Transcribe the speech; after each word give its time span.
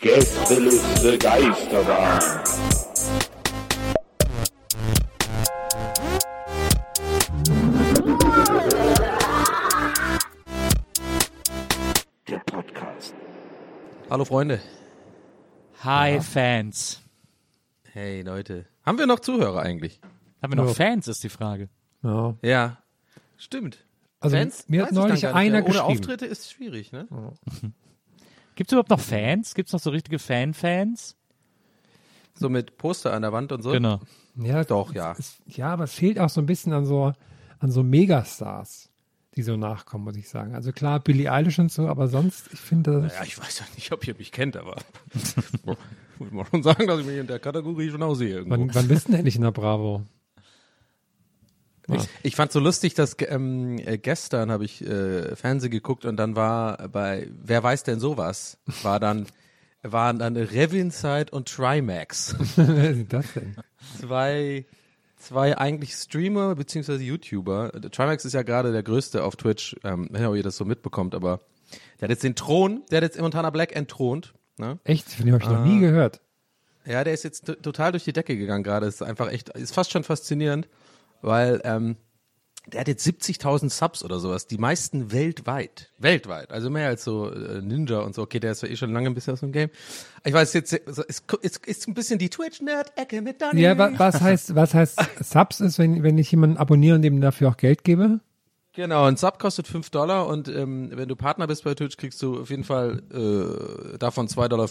Gästeliste 0.00 1.18
Geisterbahn. 1.18 2.20
Der 12.28 12.38
Podcast. 12.40 13.14
Hallo 14.10 14.24
Freunde. 14.24 14.60
Hi 15.84 16.20
Fans. 16.20 17.02
Hey 17.92 18.22
Leute. 18.22 18.66
Haben 18.84 18.98
wir 18.98 19.06
noch 19.06 19.20
Zuhörer 19.20 19.62
eigentlich? 19.62 20.00
Haben 20.42 20.52
wir 20.52 20.64
noch 20.64 20.74
Fans, 20.74 21.08
ist 21.08 21.22
die 21.22 21.28
Frage. 21.28 21.68
Ja. 22.02 22.36
Ja. 22.42 22.78
Stimmt. 23.36 23.84
Also 24.22 24.36
Fans? 24.36 24.64
mir 24.68 24.82
hat 24.82 24.90
ich 24.90 24.94
neulich 24.96 25.22
gar 25.22 25.30
nicht 25.30 25.36
einer 25.36 25.50
mehr. 25.50 25.64
Ohne 25.64 25.72
geschrieben. 25.72 25.98
Auftritte 25.98 26.26
ist 26.26 26.50
schwierig, 26.50 26.92
ne? 26.92 27.06
Gibt 28.54 28.70
es 28.70 28.72
überhaupt 28.72 28.90
noch 28.90 29.00
Fans? 29.00 29.54
Gibt 29.54 29.68
es 29.68 29.72
noch 29.72 29.80
so 29.80 29.90
richtige 29.90 30.18
Fan-Fans? 30.18 31.16
So 32.34 32.48
mit 32.48 32.78
Poster 32.78 33.12
an 33.12 33.22
der 33.22 33.32
Wand 33.32 33.52
und 33.52 33.62
so. 33.62 33.70
Genau. 33.72 34.00
Ja, 34.36 34.64
Doch, 34.64 34.94
ja. 34.94 35.14
Es, 35.18 35.36
ja, 35.46 35.68
aber 35.68 35.84
es 35.84 35.92
fehlt 35.92 36.18
auch 36.18 36.28
so 36.30 36.40
ein 36.40 36.46
bisschen 36.46 36.72
an 36.72 36.86
so, 36.86 37.12
an 37.58 37.70
so 37.70 37.82
Megastars, 37.82 38.90
die 39.36 39.42
so 39.42 39.56
nachkommen, 39.56 40.04
muss 40.04 40.16
ich 40.16 40.28
sagen. 40.28 40.54
Also 40.54 40.72
klar, 40.72 41.00
Billie 41.00 41.30
Eilish 41.30 41.58
und 41.58 41.70
so, 41.70 41.88
aber 41.88 42.08
sonst, 42.08 42.48
ich 42.52 42.60
finde, 42.60 43.02
das 43.02 43.14
Ja, 43.14 43.24
ich 43.24 43.38
weiß 43.38 43.58
ja 43.60 43.66
nicht, 43.74 43.92
ob 43.92 44.06
ihr 44.06 44.14
mich 44.14 44.32
kennt, 44.32 44.56
aber 44.56 44.76
muss 46.18 46.30
man 46.30 46.46
schon 46.46 46.62
sagen, 46.62 46.86
dass 46.86 47.00
ich 47.00 47.06
mich 47.06 47.18
in 47.18 47.26
der 47.26 47.38
Kategorie 47.38 47.90
schon 47.90 48.02
aussehe 48.02 48.30
irgendwo. 48.30 48.58
wann, 48.58 48.74
wann 48.74 48.88
bist 48.88 49.08
du 49.08 49.12
denn 49.12 49.18
endlich 49.20 49.36
in 49.36 49.42
der 49.42 49.50
Bravo? 49.50 50.02
Ich, 51.88 52.08
ich 52.22 52.36
fand 52.36 52.52
so 52.52 52.60
lustig, 52.60 52.94
dass 52.94 53.16
ähm, 53.20 53.78
äh, 53.78 53.98
gestern 53.98 54.50
habe 54.52 54.64
ich 54.64 54.86
äh, 54.86 55.34
Fernsehen 55.34 55.70
geguckt 55.70 56.04
und 56.04 56.16
dann 56.16 56.36
war 56.36 56.88
bei 56.88 57.28
Wer 57.42 57.62
weiß 57.62 57.82
denn 57.82 57.98
sowas, 58.00 58.58
war 58.82 59.00
dann 59.00 59.26
waren 59.82 60.18
dann 60.20 60.36
Revinside 60.36 61.26
und 61.32 61.48
Trimax. 61.48 62.36
Wer 62.56 62.90
ist 62.90 63.12
das 63.12 63.32
denn? 63.34 63.56
zwei, 64.00 64.64
zwei 65.16 65.58
eigentlich 65.58 65.94
Streamer 65.94 66.54
beziehungsweise 66.54 67.02
YouTuber. 67.02 67.72
Trimax 67.90 68.24
ist 68.24 68.32
ja 68.34 68.42
gerade 68.42 68.70
der 68.72 68.84
größte 68.84 69.24
auf 69.24 69.34
Twitch, 69.36 69.74
ähm, 69.82 70.04
ich 70.04 70.12
weiß 70.12 70.20
nicht, 70.20 70.28
ob 70.28 70.36
ihr 70.36 70.42
das 70.44 70.56
so 70.56 70.64
mitbekommt, 70.64 71.14
aber 71.16 71.40
der 72.00 72.06
hat 72.06 72.10
jetzt 72.10 72.22
den 72.22 72.36
Thron, 72.36 72.82
der 72.90 72.98
hat 72.98 73.02
jetzt 73.02 73.20
Montana 73.20 73.50
Black 73.50 73.74
entthront. 73.74 74.34
Ne? 74.56 74.78
Echt? 74.84 75.08
Von 75.10 75.26
dem 75.26 75.34
habe 75.34 75.42
ich 75.42 75.50
noch 75.50 75.58
Ah. 75.58 75.64
nie 75.66 75.80
gehört. 75.80 76.20
Ja, 76.84 77.02
der 77.02 77.14
ist 77.14 77.22
jetzt 77.24 77.46
total 77.62 77.92
durch 77.92 78.04
die 78.04 78.12
Decke 78.12 78.36
gegangen 78.36 78.62
gerade. 78.64 78.86
Ist 78.86 79.02
einfach 79.02 79.30
echt, 79.32 79.48
ist 79.50 79.72
fast 79.74 79.90
schon 79.92 80.04
faszinierend, 80.04 80.68
weil 81.22 81.60
ähm, 81.64 81.96
der 82.66 82.80
hat 82.80 82.88
jetzt 82.88 83.06
70.000 83.06 83.70
Subs 83.70 84.04
oder 84.04 84.20
sowas, 84.20 84.46
die 84.46 84.56
meisten 84.56 85.10
weltweit. 85.10 85.90
Weltweit, 85.98 86.52
also 86.52 86.70
mehr 86.70 86.88
als 86.88 87.02
so 87.02 87.30
äh, 87.30 87.60
Ninja 87.60 88.00
und 88.00 88.14
so. 88.14 88.22
Okay, 88.22 88.38
der 88.38 88.52
ist 88.52 88.62
ja 88.62 88.68
eh 88.68 88.76
schon 88.76 88.92
lange 88.92 89.08
ein 89.08 89.14
bisschen 89.14 89.32
aus 89.32 89.40
dem 89.40 89.50
Game. 89.50 89.70
Ich 90.24 90.32
weiß 90.32 90.52
jetzt, 90.52 90.70
so, 90.86 91.02
ist, 91.02 91.24
ist, 91.42 91.66
ist 91.66 91.88
ein 91.88 91.94
bisschen 91.94 92.18
die 92.20 92.30
Twitch-Nerd-Ecke 92.30 93.20
mit 93.20 93.42
Dani. 93.42 93.60
Ja, 93.60 93.76
wa, 93.76 93.90
was 93.96 94.20
heißt, 94.20 94.54
was 94.54 94.74
heißt 94.74 95.00
Subs 95.20 95.60
ist, 95.60 95.78
wenn, 95.78 96.04
wenn 96.04 96.18
ich 96.18 96.30
jemanden 96.30 96.56
abonniere 96.56 96.94
und 96.96 97.02
dem 97.02 97.20
dafür 97.20 97.48
auch 97.48 97.56
Geld 97.56 97.82
gebe? 97.82 98.20
Genau, 98.74 99.04
ein 99.04 99.18
Sub 99.18 99.38
kostet 99.38 99.68
5 99.68 99.90
Dollar 99.90 100.26
und 100.26 100.48
ähm, 100.48 100.90
wenn 100.94 101.06
du 101.06 101.14
Partner 101.14 101.46
bist 101.46 101.64
bei 101.64 101.74
Twitch, 101.74 101.98
kriegst 101.98 102.22
du 102.22 102.40
auf 102.40 102.48
jeden 102.48 102.64
Fall 102.64 103.02
äh, 103.12 103.98
davon 103.98 104.28
2,50 104.28 104.48
Dollar 104.48 104.68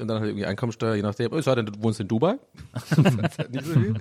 und 0.00 0.08
dann 0.08 0.20
halt 0.20 0.30
irgendwie 0.30 0.46
Einkommensteuer, 0.46 0.94
je 0.94 1.02
nachdem. 1.02 1.34
Es 1.34 1.44
sei 1.44 1.54
denn, 1.56 1.66
du 1.66 1.82
wohnst 1.82 2.00
in 2.00 2.08
Dubai. 2.08 2.38
halt 2.90 3.50
nicht 3.52 3.66
so 3.66 3.72
viel. 3.74 3.94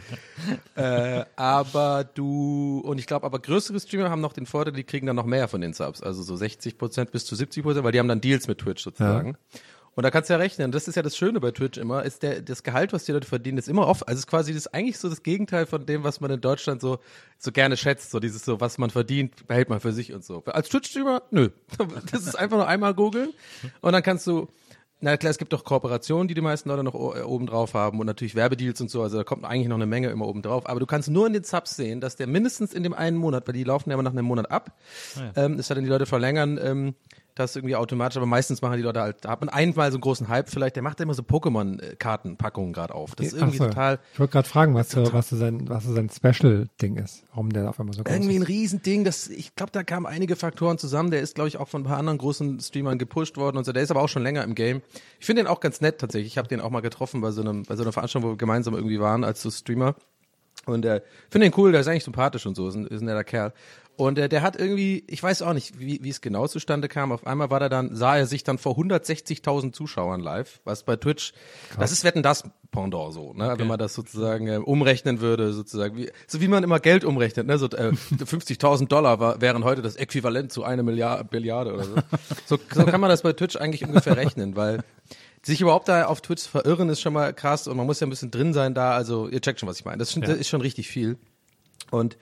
äh, 0.75 1.25
aber 1.35 2.05
du, 2.05 2.81
und 2.85 2.97
ich 2.97 3.07
glaube, 3.07 3.25
aber 3.25 3.39
größere 3.39 3.77
Streamer 3.81 4.09
haben 4.09 4.21
noch 4.21 4.31
den 4.31 4.45
Vorteil, 4.45 4.71
die 4.71 4.85
kriegen 4.85 5.05
dann 5.05 5.17
noch 5.17 5.25
mehr 5.25 5.49
von 5.49 5.59
den 5.59 5.73
Subs. 5.73 6.01
Also 6.01 6.23
so 6.23 6.37
60 6.37 6.77
Prozent 6.77 7.11
bis 7.11 7.25
zu 7.25 7.35
70 7.35 7.63
Prozent, 7.63 7.83
weil 7.83 7.91
die 7.91 7.99
haben 7.99 8.07
dann 8.07 8.21
Deals 8.21 8.47
mit 8.47 8.59
Twitch 8.59 8.83
sozusagen. 8.83 9.35
Und 9.95 10.03
da 10.03 10.11
kannst 10.11 10.29
du 10.29 10.33
ja 10.33 10.39
rechnen, 10.39 10.71
das 10.71 10.87
ist 10.87 10.95
ja 10.95 11.01
das 11.01 11.17
Schöne 11.17 11.41
bei 11.41 11.51
Twitch 11.51 11.77
immer, 11.77 12.03
ist 12.03 12.23
der, 12.23 12.41
das 12.41 12.63
Gehalt, 12.63 12.93
was 12.93 13.03
die 13.03 13.11
Leute 13.11 13.27
verdienen, 13.27 13.57
ist 13.57 13.67
immer 13.67 13.87
oft, 13.87 14.07
also 14.07 14.17
es 14.17 14.21
ist 14.21 14.27
quasi 14.27 14.53
das 14.53 14.65
ist 14.65 14.73
eigentlich 14.73 14.97
so 14.97 15.09
das 15.09 15.21
Gegenteil 15.21 15.65
von 15.65 15.85
dem, 15.85 16.03
was 16.03 16.21
man 16.21 16.31
in 16.31 16.39
Deutschland 16.39 16.79
so, 16.79 16.99
so 17.37 17.51
gerne 17.51 17.75
schätzt, 17.75 18.11
so 18.11 18.19
dieses 18.19 18.45
so, 18.45 18.61
was 18.61 18.77
man 18.77 18.89
verdient, 18.89 19.47
behält 19.47 19.69
man 19.69 19.81
für 19.81 19.91
sich 19.91 20.13
und 20.13 20.23
so. 20.23 20.43
Als 20.45 20.69
Twitch-Streamer, 20.69 21.23
nö. 21.31 21.49
Das 22.11 22.25
ist 22.25 22.35
einfach 22.35 22.57
nur 22.57 22.67
einmal 22.67 22.93
googeln 22.93 23.33
und 23.81 23.91
dann 23.91 24.01
kannst 24.01 24.25
du, 24.27 24.47
na 25.01 25.17
klar, 25.17 25.31
es 25.31 25.37
gibt 25.37 25.51
doch 25.51 25.63
Kooperationen, 25.63 26.27
die 26.27 26.35
die 26.35 26.41
meisten 26.41 26.69
Leute 26.69 26.83
noch 26.83 26.93
äh, 26.93 27.21
oben 27.21 27.47
drauf 27.47 27.73
haben 27.73 27.99
und 27.99 28.05
natürlich 28.05 28.35
Werbedeals 28.35 28.79
und 28.79 28.89
so, 28.89 29.01
also 29.01 29.17
da 29.17 29.23
kommt 29.23 29.43
eigentlich 29.43 29.67
noch 29.67 29.75
eine 29.75 29.87
Menge 29.87 30.09
immer 30.09 30.27
oben 30.27 30.41
drauf, 30.41 30.69
aber 30.69 30.79
du 30.79 30.85
kannst 30.85 31.09
nur 31.09 31.27
in 31.27 31.33
den 31.33 31.43
Subs 31.43 31.75
sehen, 31.75 31.99
dass 31.99 32.15
der 32.15 32.27
mindestens 32.27 32.73
in 32.73 32.83
dem 32.83 32.93
einen 32.93 33.17
Monat, 33.17 33.47
weil 33.47 33.53
die 33.53 33.63
laufen 33.63 33.89
ja 33.89 33.95
immer 33.95 34.03
nach 34.03 34.11
einem 34.11 34.25
Monat 34.25 34.51
ab, 34.51 34.77
ähm, 35.35 35.59
es 35.59 35.67
sei 35.67 35.75
denn, 35.75 35.83
die 35.83 35.89
Leute 35.89 36.05
verlängern, 36.05 36.59
ähm, 36.63 36.95
das 37.41 37.55
irgendwie 37.55 37.75
automatisch, 37.75 38.17
aber 38.17 38.25
meistens 38.25 38.61
machen 38.61 38.77
die 38.77 38.83
Leute 38.83 39.01
halt, 39.01 39.17
da 39.21 39.29
hat 39.29 39.41
man 39.41 39.49
einmal 39.49 39.91
so 39.91 39.95
einen 39.95 40.01
großen 40.01 40.27
Hype 40.27 40.49
vielleicht, 40.49 40.75
der 40.75 40.83
macht 40.83 40.99
immer 40.99 41.13
so 41.13 41.23
Pokémon-Kartenpackungen 41.23 42.73
gerade 42.73 42.95
auf. 42.95 43.15
Das 43.15 43.27
ist 43.27 43.33
irgendwie 43.33 43.57
so. 43.57 43.67
total, 43.67 43.99
Ich 44.13 44.19
wollte 44.19 44.33
gerade 44.33 44.47
fragen, 44.47 44.73
was, 44.73 44.89
so, 44.89 45.11
was, 45.13 45.29
so 45.29 45.37
sein, 45.37 45.67
was 45.67 45.83
so 45.83 45.93
sein 45.93 46.09
Special-Ding 46.09 46.97
ist, 46.97 47.23
warum 47.29 47.51
der 47.51 47.69
auf 47.69 47.79
einmal 47.79 47.95
so 47.95 48.03
groß 48.03 48.13
irgendwie 48.13 48.35
ein 48.35 48.41
ist. 48.43 48.47
Riesending, 48.49 49.03
das, 49.03 49.27
ich 49.27 49.55
glaube, 49.55 49.71
da 49.71 49.83
kamen 49.83 50.05
einige 50.05 50.35
Faktoren 50.35 50.77
zusammen. 50.77 51.11
Der 51.11 51.21
ist, 51.21 51.35
glaube 51.35 51.47
ich, 51.47 51.57
auch 51.57 51.67
von 51.67 51.81
ein 51.81 51.85
paar 51.85 51.97
anderen 51.97 52.17
großen 52.17 52.59
Streamern 52.59 52.97
gepusht 52.97 53.37
worden 53.37 53.57
und 53.57 53.65
so. 53.65 53.71
Der 53.71 53.83
ist 53.83 53.91
aber 53.91 54.01
auch 54.01 54.09
schon 54.09 54.23
länger 54.23 54.43
im 54.43 54.55
Game. 54.55 54.81
Ich 55.19 55.25
finde 55.25 55.43
den 55.43 55.47
auch 55.47 55.59
ganz 55.59 55.81
nett 55.81 55.99
tatsächlich. 55.99 56.33
Ich 56.33 56.37
habe 56.37 56.47
den 56.47 56.61
auch 56.61 56.69
mal 56.69 56.81
getroffen 56.81 57.21
bei 57.21 57.31
so 57.31 57.41
einem, 57.41 57.63
bei 57.63 57.75
so 57.75 57.83
einer 57.83 57.91
Veranstaltung, 57.91 58.29
wo 58.29 58.33
wir 58.33 58.37
gemeinsam 58.37 58.73
irgendwie 58.73 58.99
waren 58.99 59.23
als 59.23 59.41
so 59.41 59.51
Streamer. 59.51 59.95
Und 60.65 60.85
äh, 60.85 61.01
finde 61.29 61.49
den 61.49 61.57
cool, 61.57 61.71
der 61.71 61.81
ist 61.81 61.87
eigentlich 61.87 62.03
sympathisch 62.03 62.45
und 62.45 62.55
so, 62.55 62.67
ist 62.67 62.75
ein, 62.75 62.85
ist 62.85 63.01
ein 63.01 63.05
netter 63.05 63.23
Kerl. 63.23 63.53
Und 63.97 64.17
äh, 64.17 64.29
der 64.29 64.41
hat 64.41 64.55
irgendwie, 64.55 65.03
ich 65.07 65.21
weiß 65.21 65.41
auch 65.41 65.53
nicht, 65.53 65.79
wie, 65.79 66.03
wie 66.03 66.09
es 66.09 66.21
genau 66.21 66.47
zustande 66.47 66.87
kam. 66.87 67.11
Auf 67.11 67.27
einmal 67.27 67.49
war 67.49 67.59
der 67.59 67.69
dann, 67.69 67.95
sah 67.95 68.17
er 68.17 68.25
sich 68.25 68.43
dann 68.43 68.57
vor 68.57 68.75
160.000 68.77 69.73
Zuschauern 69.73 70.21
live, 70.21 70.59
was 70.63 70.83
bei 70.83 70.95
Twitch, 70.95 71.33
das 71.77 71.91
ist 71.91 72.03
Wetten 72.03 72.23
das 72.23 72.43
Pendant 72.71 73.13
so, 73.13 73.33
ne? 73.33 73.53
Wenn 73.57 73.67
man 73.67 73.77
das 73.77 73.93
sozusagen 73.93 74.47
äh, 74.47 74.55
umrechnen 74.55 75.19
würde, 75.19 75.51
sozusagen, 75.51 75.97
wie, 75.97 76.09
so 76.25 76.39
wie 76.39 76.47
man 76.47 76.63
immer 76.63 76.79
Geld 76.79 77.03
umrechnet, 77.03 77.45
ne? 77.45 77.57
So 77.57 77.65
äh, 77.67 77.91
50.000 78.17 78.87
Dollar 78.87 79.19
war, 79.19 79.41
wären 79.41 79.65
heute 79.65 79.81
das 79.81 79.97
Äquivalent 79.97 80.53
zu 80.53 80.63
einer 80.63 80.81
Milliarde, 80.81 81.25
Billiarde 81.25 81.73
oder 81.73 81.83
so. 81.83 81.95
so. 82.45 82.59
So 82.73 82.85
kann 82.85 83.01
man 83.01 83.09
das 83.09 83.23
bei 83.23 83.33
Twitch 83.33 83.57
eigentlich 83.57 83.83
ungefähr 83.85 84.15
rechnen, 84.15 84.55
weil 84.55 84.79
sich 85.43 85.59
überhaupt 85.59 85.89
da 85.89 86.05
auf 86.05 86.21
Twitch 86.21 86.47
verirren 86.47 86.89
ist 86.89 87.01
schon 87.01 87.13
mal 87.13 87.33
krass 87.33 87.67
und 87.67 87.75
man 87.75 87.85
muss 87.85 87.99
ja 87.99 88.07
ein 88.07 88.09
bisschen 88.09 88.31
drin 88.31 88.53
sein 88.53 88.73
da, 88.73 88.93
also 88.93 89.27
ihr 89.27 89.41
checkt 89.41 89.59
schon, 89.59 89.67
was 89.67 89.79
ich 89.79 89.85
meine. 89.85 89.97
Das 89.97 90.09
ist 90.09 90.13
schon, 90.13 90.21
das 90.21 90.37
ist 90.37 90.47
schon 90.47 90.61
richtig 90.61 90.87
viel. 90.87 91.17
Und 91.89 92.17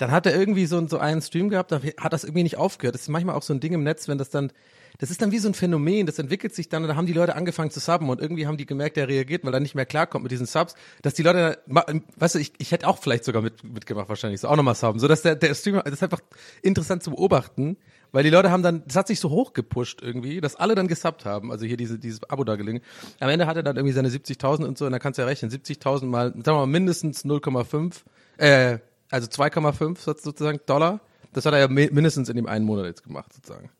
dann 0.00 0.10
hat 0.10 0.24
er 0.24 0.34
irgendwie 0.34 0.64
so, 0.64 0.86
so 0.86 0.98
einen 0.98 1.20
Stream 1.20 1.50
gehabt, 1.50 1.72
da 1.72 1.80
hat 1.98 2.12
das 2.14 2.24
irgendwie 2.24 2.42
nicht 2.42 2.56
aufgehört. 2.56 2.94
Das 2.94 3.02
ist 3.02 3.08
manchmal 3.08 3.34
auch 3.34 3.42
so 3.42 3.52
ein 3.52 3.60
Ding 3.60 3.74
im 3.74 3.82
Netz, 3.82 4.08
wenn 4.08 4.16
das 4.16 4.30
dann, 4.30 4.50
das 4.98 5.10
ist 5.10 5.20
dann 5.20 5.30
wie 5.30 5.38
so 5.38 5.48
ein 5.48 5.52
Phänomen, 5.52 6.06
das 6.06 6.18
entwickelt 6.18 6.54
sich 6.54 6.70
dann, 6.70 6.82
und 6.82 6.88
da 6.88 6.96
haben 6.96 7.04
die 7.04 7.12
Leute 7.12 7.36
angefangen 7.36 7.70
zu 7.70 7.80
subben 7.80 8.08
und 8.08 8.18
irgendwie 8.18 8.46
haben 8.46 8.56
die 8.56 8.64
gemerkt, 8.64 8.96
der 8.96 9.08
reagiert, 9.08 9.44
weil 9.44 9.52
er 9.52 9.60
nicht 9.60 9.74
mehr 9.74 9.84
klarkommt 9.84 10.22
mit 10.22 10.32
diesen 10.32 10.46
Subs, 10.46 10.74
dass 11.02 11.12
die 11.12 11.22
Leute, 11.22 11.58
weißt 11.66 12.34
du, 12.34 12.38
ich, 12.38 12.52
ich 12.56 12.72
hätte 12.72 12.88
auch 12.88 12.96
vielleicht 12.98 13.24
sogar 13.24 13.42
mit, 13.42 13.62
mitgemacht 13.62 14.08
wahrscheinlich, 14.08 14.40
so 14.40 14.48
auch 14.48 14.56
nochmal 14.56 14.74
subben, 14.74 15.00
so 15.00 15.06
dass 15.06 15.20
der, 15.20 15.36
der 15.36 15.54
Streamer, 15.54 15.82
das 15.82 15.94
ist 15.94 16.02
einfach 16.02 16.20
interessant 16.62 17.02
zu 17.02 17.10
beobachten, 17.10 17.76
weil 18.10 18.24
die 18.24 18.30
Leute 18.30 18.50
haben 18.50 18.62
dann, 18.62 18.82
das 18.86 18.96
hat 18.96 19.06
sich 19.06 19.20
so 19.20 19.28
hochgepusht 19.28 20.00
irgendwie, 20.00 20.40
dass 20.40 20.56
alle 20.56 20.74
dann 20.74 20.88
gesubbt 20.88 21.26
haben, 21.26 21.52
also 21.52 21.66
hier 21.66 21.76
diese, 21.76 21.98
dieses 21.98 22.22
Abo 22.30 22.44
da 22.44 22.56
gelingen. 22.56 22.82
Am 23.20 23.28
Ende 23.28 23.46
hat 23.46 23.56
er 23.56 23.62
dann 23.62 23.76
irgendwie 23.76 23.92
seine 23.92 24.08
70.000 24.08 24.64
und 24.64 24.78
so, 24.78 24.86
und 24.86 24.92
da 24.92 24.98
kannst 24.98 25.18
du 25.18 25.22
ja 25.22 25.28
rechnen, 25.28 25.50
70.000 25.50 26.06
mal, 26.06 26.30
sagen 26.30 26.44
wir 26.44 26.54
mal 26.54 26.66
mindestens 26.66 27.26
0,5, 27.26 27.96
äh, 28.38 28.78
also 29.10 29.28
2,5 29.28 29.98
sozusagen 30.20 30.60
Dollar 30.66 31.00
Das 31.32 31.44
hat 31.46 31.52
er 31.52 31.60
ja 31.60 31.68
mi- 31.68 31.90
mindestens 31.92 32.28
in 32.28 32.36
dem 32.36 32.46
einen 32.46 32.64
Monat 32.64 32.86
jetzt 32.86 33.02
gemacht, 33.04 33.32
sozusagen. 33.32 33.70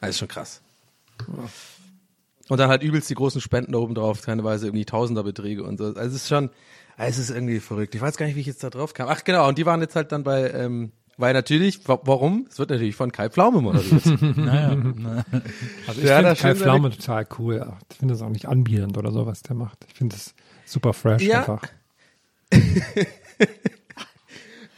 Das 0.00 0.10
ist 0.10 0.18
schon 0.18 0.28
krass. 0.28 0.60
Und 2.48 2.58
dann 2.58 2.70
halt 2.70 2.82
übelst 2.82 3.10
die 3.10 3.14
großen 3.14 3.40
Spenden 3.40 3.72
da 3.72 3.78
oben 3.78 3.94
drauf, 3.94 4.20
teilweise 4.22 4.66
irgendwie 4.66 4.84
Tausenderbeträge 4.84 5.62
und 5.64 5.78
so. 5.78 5.84
Also 5.86 6.00
es 6.00 6.14
ist 6.14 6.28
schon, 6.28 6.50
es 6.96 7.18
ist 7.18 7.30
irgendwie 7.30 7.60
verrückt. 7.60 7.94
Ich 7.94 8.00
weiß 8.00 8.16
gar 8.16 8.26
nicht, 8.26 8.36
wie 8.36 8.40
ich 8.40 8.46
jetzt 8.46 8.62
da 8.64 8.70
drauf 8.70 8.94
kam. 8.94 9.08
Ach 9.08 9.22
genau, 9.24 9.48
und 9.48 9.58
die 9.58 9.66
waren 9.66 9.80
jetzt 9.80 9.96
halt 9.96 10.12
dann 10.12 10.22
bei, 10.24 10.50
ähm, 10.52 10.92
weil 11.18 11.34
natürlich, 11.34 11.86
wa- 11.88 12.00
warum? 12.04 12.46
Es 12.48 12.58
wird 12.58 12.70
natürlich 12.70 12.94
von 12.96 13.10
Kai 13.12 13.28
Pflaume 13.28 13.60
moderiert. 13.60 14.02
Also 15.86 16.00
ich 16.02 16.08
Ja, 16.08 16.18
finde 16.18 16.36
Kai 16.36 16.54
Pflaume 16.54 16.90
total 16.90 17.26
cool. 17.38 17.66
Ich 17.90 17.96
finde 17.98 18.14
das 18.14 18.22
auch 18.22 18.28
nicht 18.28 18.46
anbiedernd 18.46 18.96
oder 18.96 19.10
so, 19.10 19.26
was 19.26 19.42
der 19.42 19.56
macht. 19.56 19.84
Ich 19.88 19.94
finde 19.94 20.14
das 20.16 20.34
super 20.64 20.92
fresh 20.92 21.22
Ja. 21.22 21.40
einfach. 21.40 21.62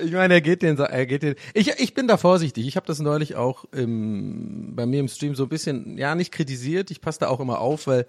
Ich 0.03 0.13
meine, 0.13 0.35
er 0.35 0.41
geht 0.41 0.63
den, 0.63 0.79
er 0.79 1.07
geht 1.07 1.23
den. 1.23 1.35
Ich, 1.55 1.69
ich 1.79 1.95
bin 1.95 2.09
da 2.09 2.17
vorsichtig. 2.17 2.67
Ich 2.67 2.77
habe 2.77 2.87
das 2.87 3.01
neulich 3.01 3.37
auch 3.37 3.65
im, 3.73 4.75
bei 4.75 4.87
mir 4.87 5.01
im 5.01 5.09
Stream 5.09 5.35
so 5.35 5.45
ein 5.45 5.49
bisschen, 5.49 5.99
ja, 5.99 6.15
nicht 6.15 6.33
kritisiert. 6.33 6.91
Ich 6.91 7.01
passe 7.01 7.21
da 7.21 7.29
auch 7.29 7.41
immer 7.41 7.61
auf, 7.61 7.87
weil 7.87 8.07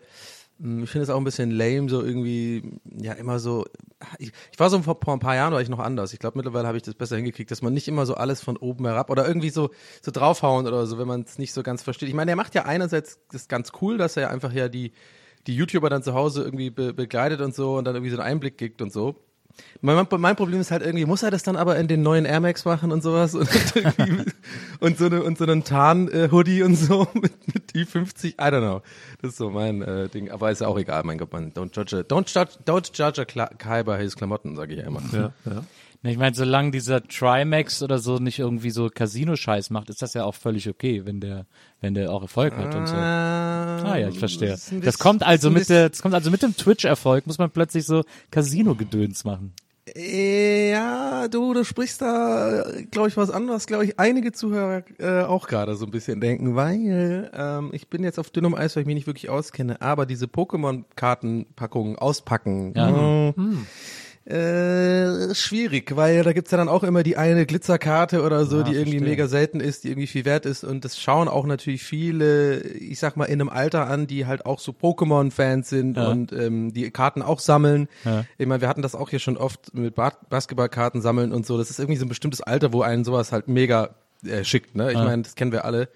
mh, 0.59 0.83
ich 0.83 0.89
finde 0.89 1.03
es 1.03 1.09
auch 1.09 1.17
ein 1.17 1.23
bisschen 1.23 1.51
lame, 1.51 1.89
so 1.89 2.03
irgendwie, 2.03 2.79
ja, 2.99 3.13
immer 3.13 3.39
so. 3.39 3.65
Ich, 4.19 4.31
ich 4.51 4.59
war 4.59 4.69
so 4.69 4.81
vor, 4.81 4.99
vor 5.03 5.13
ein 5.13 5.19
paar 5.19 5.35
Jahren 5.35 5.53
war 5.53 5.61
ich 5.61 5.69
noch 5.69 5.79
anders. 5.79 6.13
Ich 6.13 6.19
glaube, 6.19 6.37
mittlerweile 6.37 6.67
habe 6.67 6.77
ich 6.77 6.83
das 6.83 6.95
besser 6.95 7.15
hingekriegt, 7.17 7.51
dass 7.51 7.61
man 7.61 7.73
nicht 7.73 7.87
immer 7.87 8.05
so 8.05 8.15
alles 8.15 8.41
von 8.41 8.57
oben 8.57 8.85
herab 8.85 9.09
oder 9.09 9.27
irgendwie 9.27 9.49
so 9.49 9.69
so 10.01 10.11
draufhauen 10.11 10.67
oder 10.67 10.85
so, 10.87 10.97
wenn 10.97 11.07
man 11.07 11.21
es 11.21 11.37
nicht 11.37 11.53
so 11.53 11.63
ganz 11.63 11.83
versteht. 11.83 12.09
Ich 12.09 12.15
meine, 12.15 12.31
er 12.31 12.37
macht 12.37 12.55
ja 12.55 12.65
einerseits 12.65 13.19
das 13.31 13.47
ganz 13.47 13.71
cool, 13.81 13.97
dass 13.97 14.17
er 14.17 14.29
einfach 14.29 14.53
ja 14.53 14.69
die 14.69 14.91
die 15.47 15.55
YouTuber 15.55 15.89
dann 15.89 16.03
zu 16.03 16.13
Hause 16.13 16.43
irgendwie 16.43 16.69
be 16.69 16.93
begleitet 16.93 17.41
und 17.41 17.55
so 17.55 17.75
und 17.77 17.85
dann 17.85 17.95
irgendwie 17.95 18.11
so 18.11 18.17
einen 18.17 18.27
Einblick 18.31 18.57
gibt 18.57 18.81
und 18.81 18.93
so. 18.93 19.15
Mein, 19.81 20.07
mein 20.17 20.35
Problem 20.35 20.61
ist 20.61 20.71
halt 20.71 20.83
irgendwie, 20.83 21.05
muss 21.05 21.23
er 21.23 21.31
das 21.31 21.43
dann 21.43 21.55
aber 21.55 21.77
in 21.77 21.87
den 21.87 22.01
neuen 22.01 22.25
Air 22.25 22.39
Max 22.39 22.65
machen 22.65 22.91
und 22.91 23.01
sowas 23.03 23.33
und, 23.35 23.49
und 24.79 24.97
so 24.97 25.05
eine 25.05 25.23
und 25.23 25.37
so 25.37 25.43
einen 25.43 25.63
Tarn-Hoodie 25.63 26.63
und 26.63 26.75
so 26.75 27.07
mit, 27.13 27.33
mit 27.53 27.71
I50, 27.73 28.25
I 28.25 28.33
don't 28.37 28.59
know. 28.61 28.81
Das 29.21 29.31
ist 29.31 29.37
so 29.37 29.49
mein 29.49 29.81
äh, 29.81 30.09
Ding, 30.09 30.29
aber 30.31 30.51
ist 30.51 30.61
ja 30.61 30.67
auch 30.67 30.77
egal, 30.77 31.03
mein 31.03 31.17
Gott, 31.17 31.31
man, 31.33 31.51
don't 31.53 31.75
judge, 31.75 31.97
a- 31.97 32.01
don't 32.01 32.27
judge, 32.33 32.57
don't 32.65 32.91
judge 32.93 33.21
a 33.21 33.47
Kai 33.57 33.83
by 33.83 33.97
his 33.97 34.15
Klamotten, 34.15 34.55
sage 34.55 34.73
ich 34.73 34.79
ja 34.79 34.85
immer. 34.87 35.01
Ja, 35.11 35.33
ja. 35.45 35.63
Ich 36.03 36.17
meine, 36.17 36.35
solange 36.35 36.71
dieser 36.71 37.03
Trimax 37.03 37.83
oder 37.83 37.99
so 37.99 38.17
nicht 38.17 38.39
irgendwie 38.39 38.71
so 38.71 38.89
Casino-Scheiß 38.89 39.69
macht, 39.69 39.89
ist 39.91 40.01
das 40.01 40.15
ja 40.15 40.23
auch 40.23 40.33
völlig 40.33 40.67
okay, 40.67 41.05
wenn 41.05 41.19
der, 41.19 41.45
wenn 41.79 41.93
der 41.93 42.11
auch 42.11 42.23
Erfolg 42.23 42.55
hat 42.57 42.73
und 42.73 42.87
so. 42.87 42.95
Ah 42.95 43.95
ja, 43.97 44.07
ich 44.09 44.17
verstehe. 44.17 44.57
Das 44.81 44.97
kommt 44.97 45.21
also 45.21 45.51
mit 45.51 45.69
der, 45.69 45.89
das 45.89 46.01
kommt 46.01 46.15
also 46.15 46.31
mit 46.31 46.41
dem 46.41 46.57
Twitch-Erfolg, 46.57 47.27
muss 47.27 47.37
man 47.37 47.51
plötzlich 47.51 47.85
so 47.85 48.03
Casino-Gedöns 48.31 49.25
machen. 49.25 49.53
Ja, 49.95 51.27
du, 51.27 51.53
du 51.53 51.63
sprichst 51.63 52.01
da, 52.01 52.63
glaube 52.91 53.09
ich, 53.09 53.17
was 53.17 53.29
anderes, 53.29 53.67
glaube 53.67 53.85
ich, 53.85 53.99
einige 53.99 54.31
Zuhörer 54.31 54.83
äh, 54.99 55.21
auch 55.23 55.47
gerade 55.47 55.75
so 55.75 55.85
ein 55.85 55.91
bisschen 55.91 56.21
denken, 56.21 56.55
weil 56.55 57.29
ähm, 57.33 57.69
ich 57.73 57.89
bin 57.89 58.03
jetzt 58.03 58.17
auf 58.19 58.29
dünnem 58.29 58.53
Eis, 58.55 58.75
weil 58.75 58.81
ich 58.81 58.87
mich 58.87 58.95
nicht 58.95 59.07
wirklich 59.07 59.29
auskenne, 59.29 59.81
aber 59.81 60.05
diese 60.05 60.25
Pokémon-Kartenpackungen 60.27 61.97
auspacken, 61.97 62.73
Ja. 62.75 63.29
äh, 63.29 63.33
äh, 64.25 65.33
schwierig, 65.33 65.95
weil 65.95 66.23
da 66.23 66.33
gibt's 66.33 66.51
ja 66.51 66.57
dann 66.57 66.69
auch 66.69 66.83
immer 66.83 67.03
die 67.03 67.17
eine 67.17 67.45
Glitzerkarte 67.45 68.21
oder 68.23 68.45
so, 68.45 68.57
Ja, 68.57 68.63
die 68.63 68.71
irgendwie 68.73 68.91
verstehe. 68.97 69.09
mega 69.09 69.27
selten 69.27 69.59
ist, 69.59 69.83
die 69.83 69.89
irgendwie 69.89 70.07
viel 70.07 70.25
wert 70.25 70.45
ist 70.45 70.63
und 70.63 70.85
das 70.85 70.99
schauen 70.99 71.27
auch 71.27 71.45
natürlich 71.45 71.83
viele, 71.83 72.61
ich 72.61 72.99
sag 72.99 73.17
mal, 73.17 73.25
in 73.25 73.41
einem 73.41 73.49
Alter 73.49 73.87
an, 73.87 74.07
die 74.07 74.25
halt 74.27 74.45
auch 74.45 74.59
so 74.59 74.71
Pokémon-Fans 74.73 75.69
sind 75.69 75.97
Ja. 75.97 76.09
und 76.09 76.31
ähm, 76.33 76.73
die 76.73 76.91
Karten 76.91 77.21
auch 77.21 77.39
sammeln. 77.39 77.87
Ja. 78.05 78.25
Ich 78.37 78.47
meine, 78.47 78.61
wir 78.61 78.67
hatten 78.67 78.81
das 78.83 78.95
auch 78.95 79.09
hier 79.09 79.19
schon 79.19 79.37
oft 79.37 79.73
mit 79.73 79.95
Ba- 79.95 80.13
Basketballkarten 80.29 81.01
sammeln 81.01 81.31
und 81.31 81.45
so. 81.45 81.57
Das 81.57 81.69
ist 81.69 81.79
irgendwie 81.79 81.97
so 81.97 82.05
ein 82.05 82.09
bestimmtes 82.09 82.41
Alter, 82.41 82.73
wo 82.73 82.81
einen 82.83 83.03
sowas 83.03 83.31
halt 83.31 83.47
mega 83.47 83.89
äh, 84.25 84.43
schickt. 84.43 84.75
Ne? 84.75 84.91
Ich 84.91 84.97
Ja. 84.97 85.03
meine, 85.05 85.23
das 85.23 85.35
kennen 85.35 85.51
wir 85.51 85.65
alle. 85.65 85.89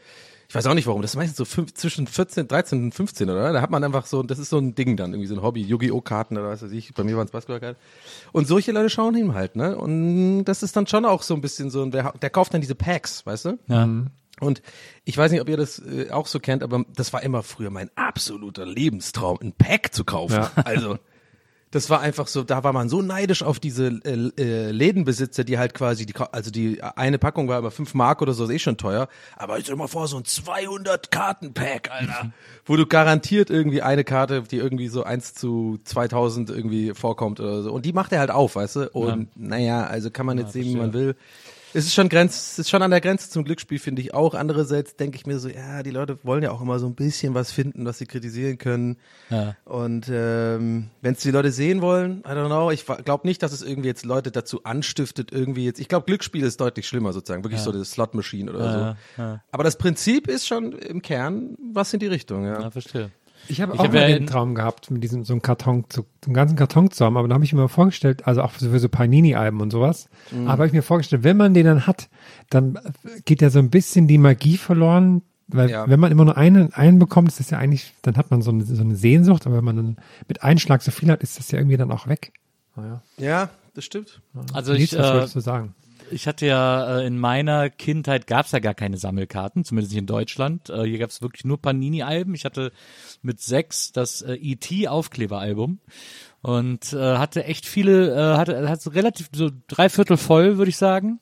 Ich 0.55 0.57
weiß 0.57 0.67
auch 0.67 0.73
nicht 0.73 0.87
warum. 0.87 1.01
Das 1.01 1.11
ist 1.11 1.17
meistens 1.17 1.35
so 1.35 1.43
fünf, 1.43 1.73
zwischen 1.73 2.07
14, 2.07 2.47
13 2.47 2.83
und 2.85 2.95
15, 2.95 3.29
oder? 3.29 3.51
Da 3.51 3.61
hat 3.61 3.71
man 3.71 3.83
einfach 3.83 4.05
so, 4.05 4.23
das 4.23 4.39
ist 4.39 4.49
so 4.49 4.57
ein 4.57 4.73
Ding 4.73 4.95
dann, 4.95 5.11
irgendwie 5.11 5.27
so 5.27 5.35
ein 5.35 5.41
Hobby, 5.41 5.61
Yu-Gi-Oh! 5.61 5.99
Karten 5.99 6.37
oder 6.37 6.47
was 6.47 6.63
weiß 6.63 6.71
ich. 6.71 6.93
Bei 6.93 7.03
mir 7.03 7.17
waren 7.17 7.25
es 7.25 7.31
Basketballkarten. 7.31 7.75
Und 8.31 8.47
solche 8.47 8.71
Leute 8.71 8.89
schauen 8.89 9.15
hin 9.15 9.33
halt, 9.33 9.57
ne? 9.57 9.75
Und 9.75 10.45
das 10.45 10.63
ist 10.63 10.77
dann 10.77 10.87
schon 10.87 11.03
auch 11.03 11.23
so 11.23 11.33
ein 11.33 11.41
bisschen 11.41 11.69
so, 11.69 11.85
der, 11.87 12.13
der 12.13 12.29
kauft 12.29 12.53
dann 12.53 12.61
diese 12.61 12.73
Packs, 12.73 13.25
weißt 13.25 13.43
du? 13.43 13.59
Ja. 13.67 13.89
Und 14.39 14.61
ich 15.03 15.17
weiß 15.17 15.33
nicht, 15.33 15.41
ob 15.41 15.49
ihr 15.49 15.57
das 15.57 15.79
äh, 15.79 16.09
auch 16.11 16.27
so 16.27 16.39
kennt, 16.39 16.63
aber 16.63 16.85
das 16.95 17.11
war 17.11 17.21
immer 17.21 17.43
früher 17.43 17.69
mein 17.69 17.89
absoluter 17.95 18.65
Lebenstraum, 18.65 19.37
ein 19.41 19.51
Pack 19.51 19.93
zu 19.93 20.05
kaufen. 20.05 20.35
Ja. 20.35 20.51
Also 20.63 20.99
das 21.75 21.89
war 21.89 21.99
einfach 21.99 22.27
so, 22.27 22.43
da 22.43 22.63
war 22.63 22.71
man 22.71 22.87
so 22.87 23.01
neidisch 23.01 23.43
auf 23.43 23.59
diese 23.59 23.87
äh, 24.05 24.31
äh, 24.41 24.71
Lädenbesitzer, 24.71 25.43
die 25.43 25.57
halt 25.57 25.73
quasi, 25.73 26.05
die, 26.05 26.13
also 26.31 26.49
die 26.49 26.81
eine 26.81 27.19
Packung 27.19 27.49
war 27.49 27.59
immer 27.59 27.69
fünf 27.69 27.93
Mark 27.93 28.21
oder 28.21 28.33
so, 28.33 28.45
ist 28.45 28.49
eh 28.49 28.59
schon 28.59 28.77
teuer. 28.77 29.09
Aber 29.35 29.57
ich 29.57 29.65
stell 29.65 29.75
mal 29.75 29.89
vor, 29.89 30.07
so 30.07 30.15
ein 30.15 30.23
200 30.23 31.11
Karten-Pack, 31.11 31.91
Alter, 31.91 32.31
wo 32.65 32.77
du 32.77 32.85
garantiert 32.85 33.49
irgendwie 33.49 33.81
eine 33.81 34.05
Karte, 34.05 34.43
die 34.43 34.55
irgendwie 34.55 34.87
so 34.87 35.03
1 35.03 35.33
zu 35.33 35.77
2000 35.83 36.49
irgendwie 36.49 36.93
vorkommt 36.93 37.41
oder 37.41 37.61
so. 37.61 37.73
Und 37.73 37.85
die 37.85 37.91
macht 37.91 38.13
er 38.13 38.19
halt 38.19 38.31
auf, 38.31 38.55
weißt 38.55 38.75
du? 38.77 38.89
Und 38.91 39.35
naja, 39.35 39.85
also 39.85 40.09
kann 40.11 40.25
man 40.25 40.37
jetzt 40.37 40.53
sehen, 40.53 40.63
wie 40.63 40.77
man 40.77 40.93
will. 40.93 41.17
Es 41.75 41.85
ist 41.85 41.93
schon 41.93 42.07
Grenz, 42.07 42.57
ist 42.57 42.69
schon 42.69 42.81
an 42.81 42.91
der 42.91 43.01
Grenze 43.01 43.29
zum 43.29 43.43
Glücksspiel, 43.43 43.79
finde 43.79 44.01
ich 44.01 44.13
auch. 44.13 44.33
Andererseits 44.33 44.95
denke 44.95 45.17
ich 45.17 45.25
mir 45.25 45.39
so, 45.39 45.49
ja, 45.49 45.83
die 45.83 45.89
Leute 45.91 46.17
wollen 46.23 46.41
ja 46.41 46.51
auch 46.51 46.61
immer 46.61 46.79
so 46.79 46.85
ein 46.85 46.95
bisschen 46.95 47.33
was 47.33 47.51
finden, 47.51 47.85
was 47.85 47.97
sie 47.97 48.05
kritisieren 48.05 48.57
können. 48.57 48.95
Ja. 49.29 49.57
Und 49.65 50.09
ähm, 50.09 50.89
wenn 51.01 51.13
es 51.15 51.19
die 51.21 51.31
Leute 51.31 51.51
sehen 51.51 51.81
wollen, 51.81 52.19
I 52.19 52.29
don't 52.29 52.45
know, 52.47 52.71
ich 52.71 52.85
glaube 52.85 53.27
nicht, 53.27 53.43
dass 53.43 53.51
es 53.51 53.61
irgendwie 53.61 53.89
jetzt 53.89 54.05
Leute 54.05 54.31
dazu 54.31 54.63
anstiftet, 54.63 55.33
irgendwie 55.33 55.65
jetzt, 55.65 55.81
ich 55.81 55.89
glaube, 55.89 56.05
Glücksspiel 56.05 56.45
ist 56.45 56.61
deutlich 56.61 56.87
schlimmer 56.87 57.11
sozusagen, 57.11 57.43
wirklich 57.43 57.59
so 57.61 57.73
das 57.73 57.91
Slot 57.91 58.13
Machine 58.15 58.51
oder 58.51 58.65
Ja, 58.65 58.97
so. 59.17 59.21
ja. 59.21 59.43
Aber 59.51 59.65
das 59.65 59.77
Prinzip 59.77 60.27
ist 60.29 60.47
schon 60.47 60.71
im 60.71 61.01
Kern 61.01 61.57
was 61.73 61.93
in 61.93 61.99
die 61.99 62.07
Richtung, 62.07 62.45
ja. 62.45 62.61
Ja, 62.61 62.71
verstehe. 62.71 63.11
Ich 63.47 63.61
habe 63.61 63.73
auch 63.73 63.79
hab 63.79 63.93
mal 63.93 64.09
ja 64.09 64.17
den 64.17 64.27
Traum 64.27 64.55
gehabt, 64.55 64.89
mit 64.91 65.03
diesem 65.03 65.23
so 65.23 65.33
einem 65.33 65.41
Karton 65.41 65.85
zu, 65.89 66.01
so 66.01 66.07
einen 66.27 66.33
ganzen 66.33 66.55
Karton 66.55 66.91
zu 66.91 67.05
haben, 67.05 67.17
aber 67.17 67.27
da 67.27 67.35
habe 67.35 67.43
ich 67.45 67.53
mir 67.53 67.61
mal 67.61 67.67
vorgestellt, 67.67 68.25
also 68.27 68.41
auch 68.41 68.51
für 68.51 68.79
so 68.79 68.89
Panini-Alben 68.89 69.61
und 69.61 69.71
sowas, 69.71 70.09
Mhm. 70.31 70.43
aber 70.47 70.51
habe 70.59 70.67
ich 70.67 70.73
mir 70.73 70.81
vorgestellt, 70.81 71.23
wenn 71.23 71.37
man 71.37 71.53
den 71.53 71.65
dann 71.65 71.87
hat, 71.87 72.09
dann 72.49 72.77
geht 73.25 73.41
ja 73.41 73.49
so 73.49 73.59
ein 73.59 73.69
bisschen 73.69 74.07
die 74.07 74.17
Magie 74.17 74.57
verloren, 74.57 75.21
weil 75.47 75.69
Ja. 75.69 75.87
wenn 75.87 75.99
man 75.99 76.11
immer 76.11 76.25
nur 76.25 76.37
einen, 76.37 76.73
einen 76.73 76.97
bekommt, 76.99 77.27
ist 77.29 77.39
das 77.39 77.49
ja 77.51 77.59
eigentlich, 77.59 77.93
dann 78.01 78.17
hat 78.17 78.31
man 78.31 78.41
so 78.41 78.51
eine, 78.51 78.63
so 78.65 78.81
eine 78.81 78.95
Sehnsucht, 78.95 79.45
aber 79.45 79.57
wenn 79.57 79.63
man 79.65 79.75
dann 79.75 79.97
mit 80.27 80.41
einem 80.43 80.57
Schlag 80.59 80.81
so 80.81 80.91
viel 80.91 81.09
hat, 81.11 81.21
ist 81.21 81.37
das 81.37 81.51
ja 81.51 81.59
irgendwie 81.59 81.77
dann 81.77 81.91
auch 81.91 82.07
weg. 82.07 82.33
Naja. 82.75 83.01
Ja, 83.17 83.49
das 83.75 83.85
stimmt. 83.85 84.21
Also 84.53 84.73
Nils, 84.73 84.91
ich, 84.93 84.97
was 84.99 85.09
äh, 85.09 85.13
wolltest 85.13 85.35
du 85.35 85.39
sagen? 85.39 85.75
Ich 86.11 86.27
hatte 86.27 86.45
ja 86.45 86.99
äh, 86.99 87.07
in 87.07 87.17
meiner 87.17 87.69
Kindheit 87.69 88.27
gab's 88.27 88.51
ja 88.51 88.59
gar 88.59 88.73
keine 88.73 88.97
Sammelkarten, 88.97 89.63
zumindest 89.63 89.91
nicht 89.91 90.01
in 90.01 90.07
Deutschland. 90.07 90.69
Äh, 90.69 90.83
hier 90.83 90.99
gab's 90.99 91.21
wirklich 91.21 91.45
nur 91.45 91.61
Panini-Alben. 91.61 92.33
Ich 92.35 92.45
hatte 92.45 92.71
mit 93.21 93.41
sechs 93.41 93.91
das 93.91 94.21
äh, 94.21 94.33
E.T.-Aufkleberalbum 94.33 95.79
und 96.41 96.93
äh, 96.93 97.17
hatte 97.17 97.45
echt 97.45 97.65
viele, 97.65 98.13
äh, 98.13 98.37
hatte, 98.37 98.69
hatte 98.69 98.93
relativ 98.93 99.29
so 99.33 99.49
drei 99.67 99.89
Viertel 99.89 100.17
voll, 100.17 100.57
würde 100.57 100.69
ich 100.69 100.77
sagen. 100.77 101.19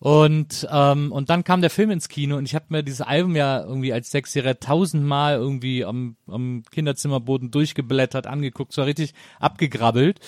Und 0.00 0.66
ähm, 0.72 1.12
und 1.12 1.28
dann 1.28 1.44
kam 1.44 1.60
der 1.60 1.68
Film 1.68 1.90
ins 1.90 2.08
Kino 2.08 2.38
und 2.38 2.46
ich 2.46 2.54
habe 2.54 2.64
mir 2.70 2.82
dieses 2.82 3.02
Album 3.02 3.36
ja 3.36 3.62
irgendwie 3.62 3.92
als 3.92 4.10
Sechsjähriger 4.10 4.58
tausendmal 4.58 5.34
irgendwie 5.34 5.84
am, 5.84 6.16
am 6.26 6.62
Kinderzimmerboden 6.70 7.50
durchgeblättert, 7.50 8.26
angeguckt, 8.26 8.72
so 8.72 8.82
richtig 8.82 9.12
abgegrabbelt. 9.40 10.18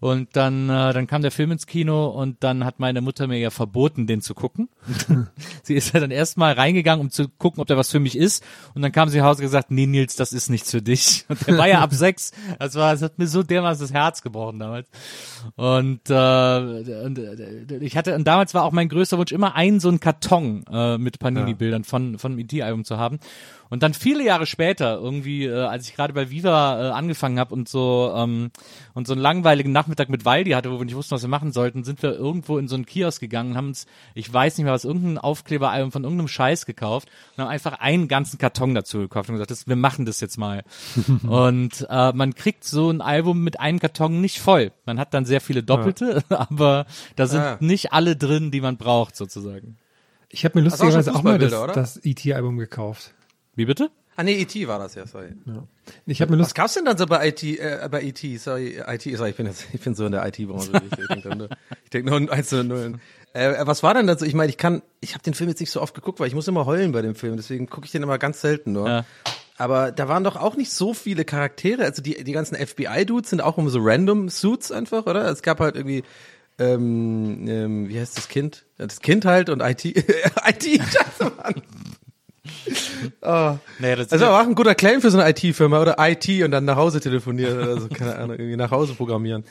Und 0.00 0.36
dann 0.36 0.68
äh, 0.68 0.92
dann 0.92 1.06
kam 1.06 1.22
der 1.22 1.30
Film 1.30 1.52
ins 1.52 1.66
Kino 1.66 2.08
und 2.08 2.42
dann 2.44 2.64
hat 2.64 2.78
meine 2.78 3.00
Mutter 3.00 3.26
mir 3.26 3.38
ja 3.38 3.50
verboten, 3.50 4.06
den 4.06 4.20
zu 4.20 4.34
gucken. 4.34 4.68
sie 5.62 5.74
ist 5.74 5.92
ja 5.94 6.00
dann 6.00 6.10
erstmal 6.10 6.54
reingegangen, 6.54 7.00
um 7.04 7.10
zu 7.10 7.28
gucken, 7.28 7.60
ob 7.60 7.66
der 7.66 7.76
was 7.76 7.90
für 7.90 8.00
mich 8.00 8.16
ist. 8.16 8.44
Und 8.74 8.82
dann 8.82 8.92
kam 8.92 9.08
sie 9.08 9.18
nach 9.18 9.26
Hause 9.26 9.42
und 9.42 9.46
gesagt, 9.46 9.70
nee 9.70 9.86
Nils, 9.86 10.16
das 10.16 10.32
ist 10.32 10.50
nichts 10.50 10.70
für 10.70 10.82
dich. 10.82 11.24
Und 11.28 11.46
der 11.46 11.58
war 11.58 11.68
ja 11.68 11.80
ab 11.80 11.92
sechs. 11.92 12.32
Das 12.58 12.74
war, 12.74 12.92
das 12.92 13.02
hat 13.02 13.18
mir 13.18 13.26
so 13.26 13.42
dermaßen 13.42 13.84
das 13.84 13.92
Herz 13.92 14.22
gebrochen 14.22 14.58
damals. 14.58 14.88
Und, 15.56 16.08
äh, 16.10 17.04
und 17.04 17.18
äh, 17.18 17.78
ich 17.80 17.96
hatte, 17.96 18.14
und 18.14 18.24
damals 18.24 18.54
war 18.54 18.64
auch 18.64 18.72
mein 18.72 18.88
größter 18.88 19.18
Wunsch, 19.18 19.32
immer 19.32 19.54
einen 19.54 19.80
so 19.80 19.88
einen 19.88 20.00
Karton 20.00 20.64
äh, 20.70 20.98
mit 20.98 21.18
Panini-Bildern 21.18 21.84
von, 21.84 22.18
von 22.18 22.36
dem 22.36 22.46
ET-Album 22.46 22.84
zu 22.84 22.98
haben. 22.98 23.18
Und 23.70 23.82
dann 23.82 23.94
viele 23.94 24.24
Jahre 24.24 24.46
später, 24.46 24.98
irgendwie, 24.98 25.44
äh, 25.46 25.64
als 25.64 25.88
ich 25.88 25.96
gerade 25.96 26.12
bei 26.12 26.30
Viva 26.30 26.88
äh, 26.88 26.90
angefangen 26.92 27.38
habe 27.38 27.54
und 27.54 27.68
so 27.68 28.12
ähm, 28.16 28.50
und 28.94 29.06
so 29.06 29.12
einen 29.14 29.20
langweiligen 29.22 29.72
Nachmittag 29.72 30.08
mit 30.08 30.24
Waldi 30.24 30.52
hatte, 30.52 30.70
wo 30.70 30.78
wir 30.78 30.84
nicht 30.84 30.94
wussten, 30.94 31.14
was 31.14 31.22
wir 31.22 31.28
machen 31.28 31.52
sollten, 31.52 31.84
sind 31.84 32.02
wir 32.02 32.14
irgendwo 32.14 32.58
in 32.58 32.68
so 32.68 32.76
einen 32.76 32.86
Kiosk 32.86 33.20
gegangen 33.20 33.50
und 33.52 33.56
haben 33.56 33.68
uns, 33.68 33.86
ich 34.14 34.32
weiß 34.32 34.56
nicht 34.58 34.64
mehr 34.64 34.72
was, 34.72 34.84
irgendein 34.84 35.18
Aufkleberalbum 35.18 35.90
von 35.92 36.04
irgendeinem 36.04 36.28
Scheiß 36.28 36.64
gekauft 36.66 37.08
und 37.36 37.42
haben 37.42 37.50
einfach 37.50 37.78
einen 37.80 38.08
ganzen 38.08 38.38
Karton 38.38 38.74
dazu 38.74 38.98
gekauft 38.98 39.28
und 39.28 39.34
gesagt, 39.34 39.50
das, 39.50 39.66
wir 39.66 39.76
machen 39.76 40.04
das 40.06 40.20
jetzt 40.20 40.38
mal. 40.38 40.62
und 41.26 41.86
äh, 41.90 42.12
man 42.12 42.34
kriegt 42.34 42.64
so 42.64 42.90
ein 42.90 43.00
Album 43.00 43.42
mit 43.42 43.58
einem 43.58 43.80
Karton 43.80 44.20
nicht 44.20 44.38
voll. 44.38 44.72
Man 44.86 44.98
hat 44.98 45.12
dann 45.12 45.24
sehr 45.24 45.40
viele 45.40 45.62
Doppelte, 45.62 46.22
aber 46.28 46.86
da 47.16 47.26
sind 47.26 47.38
Ah. 47.48 47.56
nicht 47.60 47.92
alle 47.92 48.16
drin, 48.16 48.50
die 48.50 48.60
man 48.60 48.76
braucht, 48.76 49.16
sozusagen. 49.16 49.76
Ich 50.28 50.44
habe 50.44 50.58
mir 50.58 50.68
du 50.68 50.68
auch 50.68 50.78
lustigerweise 50.78 51.14
auch 51.14 51.22
mal 51.22 51.38
das, 51.38 51.52
das 51.72 52.04
E.T.-Album 52.04 52.56
gekauft. 52.58 53.14
Wie 53.58 53.64
bitte? 53.64 53.90
Ah 54.14 54.22
nee, 54.22 54.40
E.T. 54.40 54.68
war 54.68 54.78
das 54.78 54.94
ja, 54.94 55.04
sorry. 55.04 55.30
Ich 56.06 56.22
habe 56.22 56.30
mir 56.30 56.38
Was 56.38 56.46
Lust, 56.46 56.54
gab's 56.54 56.74
denn 56.74 56.84
dann 56.84 56.96
so 56.96 57.06
bei 57.06 57.26
IT, 57.26 57.42
äh, 57.42 57.88
bei 57.90 58.04
IT, 58.04 58.40
sorry, 58.40 58.80
IT, 58.86 59.02
sorry, 59.16 59.30
ich 59.30 59.36
bin 59.36 59.46
jetzt, 59.46 59.66
ich 59.72 59.80
bin 59.80 59.96
so 59.96 60.06
in 60.06 60.12
der 60.12 60.24
IT-Branche. 60.28 60.70
ich 60.88 61.06
denke 61.08 61.36
nur, 61.36 61.48
ich 61.82 61.90
denk 61.90 62.06
nur 62.06 62.32
eins 62.32 62.50
zu 62.50 62.62
Nullen. 62.62 63.00
Äh, 63.32 63.66
was 63.66 63.82
war 63.82 63.94
denn 63.94 64.06
dazu? 64.06 64.24
Ich 64.26 64.34
meine, 64.34 64.48
ich 64.48 64.58
kann, 64.58 64.82
ich 65.00 65.14
habe 65.14 65.24
den 65.24 65.34
Film 65.34 65.50
jetzt 65.50 65.58
nicht 65.58 65.72
so 65.72 65.82
oft 65.82 65.92
geguckt, 65.92 66.20
weil 66.20 66.28
ich 66.28 66.36
muss 66.36 66.46
immer 66.46 66.66
heulen 66.66 66.92
bei 66.92 67.02
dem 67.02 67.16
Film, 67.16 67.36
deswegen 67.36 67.68
gucke 67.68 67.86
ich 67.86 67.90
den 67.90 68.04
immer 68.04 68.16
ganz 68.16 68.40
selten 68.40 68.70
nur. 68.70 68.88
Ja. 68.88 69.04
Aber 69.56 69.90
da 69.90 70.06
waren 70.06 70.22
doch 70.22 70.36
auch 70.36 70.54
nicht 70.54 70.70
so 70.70 70.94
viele 70.94 71.24
Charaktere. 71.24 71.82
Also 71.82 72.00
die, 72.00 72.22
die 72.22 72.32
ganzen 72.32 72.54
FBI-Dudes 72.54 73.30
sind 73.30 73.40
auch 73.40 73.58
immer 73.58 73.70
so 73.70 73.80
random 73.82 74.28
Suits 74.28 74.70
einfach, 74.70 75.06
oder? 75.06 75.28
Es 75.28 75.42
gab 75.42 75.58
halt 75.58 75.74
irgendwie, 75.74 76.04
ähm, 76.60 77.48
ähm, 77.48 77.88
wie 77.88 77.98
heißt 77.98 78.16
das 78.16 78.28
Kind? 78.28 78.66
Ja, 78.78 78.86
Das 78.86 79.00
Kind 79.00 79.24
halt 79.24 79.50
und 79.50 79.62
IT. 79.62 79.84
IT, 79.84 80.02
scheiße, 80.64 81.32
Mann. 81.36 81.62
Oh. 83.22 83.56
Naja, 83.78 83.96
das 83.96 84.12
Also 84.12 84.26
auch 84.26 84.40
ein 84.40 84.54
guter 84.54 84.74
Claim 84.74 85.00
für 85.00 85.10
so 85.10 85.18
eine 85.18 85.30
IT-Firma 85.30 85.80
oder 85.80 85.96
IT 85.98 86.28
und 86.42 86.50
dann 86.50 86.64
nach 86.64 86.76
Hause 86.76 87.00
telefonieren 87.00 87.58
oder 87.58 87.80
so, 87.80 87.88
keine 87.88 88.16
Ahnung, 88.16 88.36
irgendwie 88.36 88.56
nach 88.56 88.70
Hause 88.70 88.94
programmieren. 88.94 89.44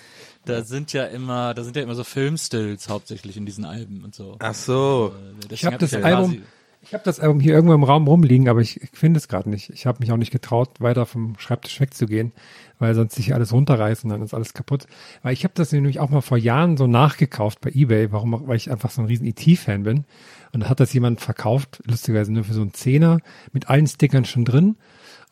da 0.46 0.64
sind 0.64 0.94
ja 0.94 1.06
immer, 1.06 1.54
da 1.54 1.64
sind 1.64 1.76
ja 1.76 1.82
immer 1.82 1.96
so 1.96 2.04
Filmstills 2.04 2.90
hauptsächlich 2.90 3.38
in 3.38 3.46
diesen 3.46 3.66
Alben 3.66 4.04
und 4.04 4.16
so. 4.16 4.36
Ach 4.40 4.54
so. 4.54 5.14
Deswegen 5.50 5.54
Ich 5.54 5.66
habe 5.66 5.74
hab 5.74 5.80
das 5.80 5.92
ja 5.92 6.00
Album, 6.02 6.42
ich 6.82 6.94
habe 6.94 7.04
das 7.04 7.20
Album 7.20 7.42
hier 7.42 7.54
irgendwo 7.54 7.74
im 7.74 7.84
Raum 7.84 8.08
rumliegen, 8.08 8.48
aber 8.48 8.62
ich, 8.62 8.82
ich 8.82 8.92
finde 8.94 9.18
es 9.18 9.28
gerade 9.28 9.50
nicht. 9.50 9.70
Ich 9.72 9.86
habe 9.86 10.00
mich 10.00 10.12
auch 10.12 10.18
nicht 10.18 10.32
getraut, 10.32 10.70
weiter 10.80 11.06
vom 11.06 11.38
Schreibtisch 11.38 11.82
wegzugehen, 11.82 12.32
weil 12.80 12.96
sonst 12.96 13.16
sich 13.16 13.34
alles 13.34 13.52
runterreißen, 13.52 14.10
dann 14.10 14.22
ist 14.22 14.34
alles 14.34 14.54
kaputt. 14.54 14.88
Weil 15.22 15.34
ich 15.34 15.44
habe 15.44 15.54
das 15.54 15.74
nämlich 15.74 16.00
auch 16.00 16.10
mal 16.10 16.22
vor 16.22 16.38
Jahren 16.38 16.78
so 16.78 16.88
nachgekauft 16.88 17.60
bei 17.60 17.72
eBay, 17.72 18.12
warum? 18.14 18.48
Weil 18.48 18.56
ich 18.56 18.72
einfach 18.72 18.92
so 18.92 19.02
ein 19.02 19.08
riesen 19.08 19.28
ET-Fan 19.28 19.84
bin. 19.84 20.06
Und 20.54 20.62
da 20.64 20.70
hat 20.70 20.80
das 20.80 20.94
jemand 20.94 21.22
verkauft, 21.22 21.82
lustigerweise 21.86 22.32
nur 22.34 22.44
für 22.44 22.54
so 22.54 22.62
einen 22.62 22.74
Zehner, 22.74 23.20
mit 23.54 23.70
allen 23.70 23.88
Stickern 23.88 24.26
schon 24.26 24.46
drin. 24.46 24.78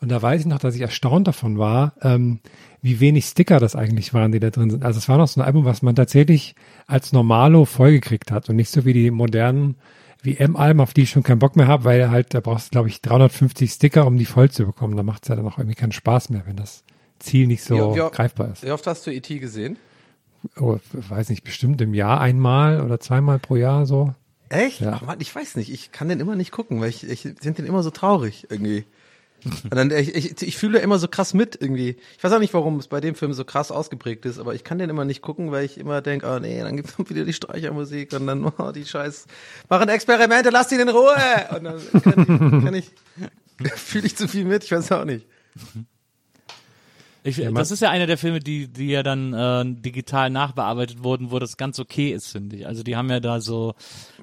Und 0.00 0.10
da 0.10 0.20
weiß 0.20 0.42
ich 0.42 0.46
noch, 0.46 0.58
dass 0.58 0.74
ich 0.74 0.82
erstaunt 0.82 1.26
davon 1.26 1.58
war, 1.58 1.94
ähm, 2.02 2.40
wie 2.82 3.00
wenig 3.00 3.24
Sticker 3.24 3.58
das 3.60 3.74
eigentlich 3.74 4.12
waren, 4.12 4.30
die 4.32 4.40
da 4.40 4.50
drin 4.50 4.70
sind. 4.70 4.84
Also 4.84 4.98
es 4.98 5.08
war 5.08 5.16
noch 5.16 5.26
so 5.26 5.40
ein 5.40 5.46
Album, 5.46 5.64
was 5.64 5.80
man 5.82 5.94
tatsächlich 5.96 6.54
als 6.86 7.12
Normalo 7.12 7.64
vollgekriegt 7.64 8.30
hat 8.30 8.48
und 8.50 8.56
nicht 8.56 8.70
so 8.70 8.84
wie 8.84 8.92
die 8.92 9.10
modernen 9.10 9.76
WM-Alben, 10.22 10.80
auf 10.80 10.92
die 10.92 11.02
ich 11.02 11.10
schon 11.10 11.22
keinen 11.22 11.38
Bock 11.38 11.56
mehr 11.56 11.66
habe, 11.66 11.84
weil 11.84 12.10
halt, 12.10 12.34
da 12.34 12.40
brauchst 12.40 12.66
du, 12.66 12.70
glaube 12.72 12.88
ich, 12.88 13.00
350 13.00 13.70
Sticker, 13.70 14.06
um 14.06 14.18
die 14.18 14.24
voll 14.26 14.50
zu 14.50 14.66
bekommen. 14.66 14.96
Da 14.96 15.02
macht 15.02 15.22
es 15.22 15.28
ja 15.28 15.36
dann 15.36 15.46
auch 15.46 15.56
irgendwie 15.58 15.76
keinen 15.76 15.92
Spaß 15.92 16.28
mehr, 16.30 16.42
wenn 16.46 16.56
das 16.56 16.84
Ziel 17.18 17.46
nicht 17.46 17.62
so 17.64 17.94
Wie- 17.94 17.98
wie- 18.00 18.10
greifbar 18.10 18.52
ist. 18.52 18.64
Wie 18.64 18.70
oft 18.72 18.86
hast 18.86 19.06
du 19.06 19.10
E.T. 19.10 19.38
gesehen? 19.38 19.78
Oh, 20.60 20.78
weiß 20.92 21.30
nicht, 21.30 21.42
bestimmt 21.44 21.80
im 21.80 21.94
Jahr 21.94 22.20
einmal 22.20 22.82
oder 22.82 23.00
zweimal 23.00 23.38
pro 23.38 23.56
Jahr 23.56 23.86
so. 23.86 24.14
Echt? 24.48 24.80
Ja. 24.80 25.00
Mann, 25.04 25.20
ich 25.20 25.34
weiß 25.34 25.56
nicht. 25.56 25.72
Ich 25.72 25.92
kann 25.92 26.08
den 26.08 26.20
immer 26.20 26.36
nicht 26.36 26.52
gucken, 26.52 26.80
weil 26.80 26.90
ich, 26.90 27.08
ich 27.08 27.22
finde 27.22 27.52
den 27.52 27.66
immer 27.66 27.82
so 27.82 27.90
traurig 27.90 28.46
irgendwie. 28.50 28.84
Und 29.44 29.74
dann, 29.74 29.90
ich, 29.90 30.14
ich, 30.14 30.42
ich 30.42 30.56
fühle 30.56 30.78
immer 30.78 30.98
so 30.98 31.08
krass 31.08 31.34
mit 31.34 31.60
irgendwie. 31.60 31.96
Ich 32.16 32.24
weiß 32.24 32.32
auch 32.32 32.38
nicht, 32.38 32.54
warum 32.54 32.78
es 32.78 32.88
bei 32.88 33.00
dem 33.00 33.14
Film 33.14 33.32
so 33.32 33.44
krass 33.44 33.70
ausgeprägt 33.70 34.24
ist, 34.24 34.38
aber 34.38 34.54
ich 34.54 34.64
kann 34.64 34.78
den 34.78 34.90
immer 34.90 35.04
nicht 35.04 35.22
gucken, 35.22 35.52
weil 35.52 35.64
ich 35.64 35.78
immer 35.78 36.00
denke, 36.00 36.26
oh 36.26 36.38
nee, 36.38 36.60
dann 36.60 36.76
gibt's 36.76 36.98
wieder 37.08 37.24
die 37.24 37.32
Streichermusik 37.32 38.12
und 38.12 38.26
dann, 38.26 38.44
oh, 38.58 38.72
die 38.72 38.84
Scheiß, 38.84 39.26
machen 39.68 39.88
Experimente, 39.88 40.50
lass 40.50 40.68
die 40.68 40.76
in 40.76 40.88
Ruhe! 40.88 41.14
Und 41.54 41.64
dann 41.64 42.02
kann 42.02 42.20
ich, 42.20 42.64
kann 42.64 42.74
ich 42.74 42.90
fühle 43.76 44.06
ich 44.06 44.16
zu 44.16 44.28
viel 44.28 44.44
mit, 44.44 44.64
ich 44.64 44.72
weiß 44.72 44.92
auch 44.92 45.04
nicht. 45.04 45.26
Ich, 47.26 47.38
man- 47.38 47.54
das 47.56 47.70
ist 47.70 47.80
ja 47.80 47.90
einer 47.90 48.06
der 48.06 48.16
Filme, 48.18 48.40
die, 48.40 48.68
die 48.68 48.86
ja 48.88 49.02
dann 49.02 49.32
äh, 49.34 49.64
digital 49.82 50.30
nachbearbeitet 50.30 51.02
wurden, 51.02 51.30
wo 51.30 51.38
das 51.38 51.56
ganz 51.56 51.78
okay 51.80 52.12
ist, 52.12 52.28
finde 52.28 52.56
ich. 52.56 52.66
Also 52.66 52.82
die 52.82 52.96
haben 52.96 53.10
ja 53.10 53.20
da 53.20 53.40
so 53.40 53.74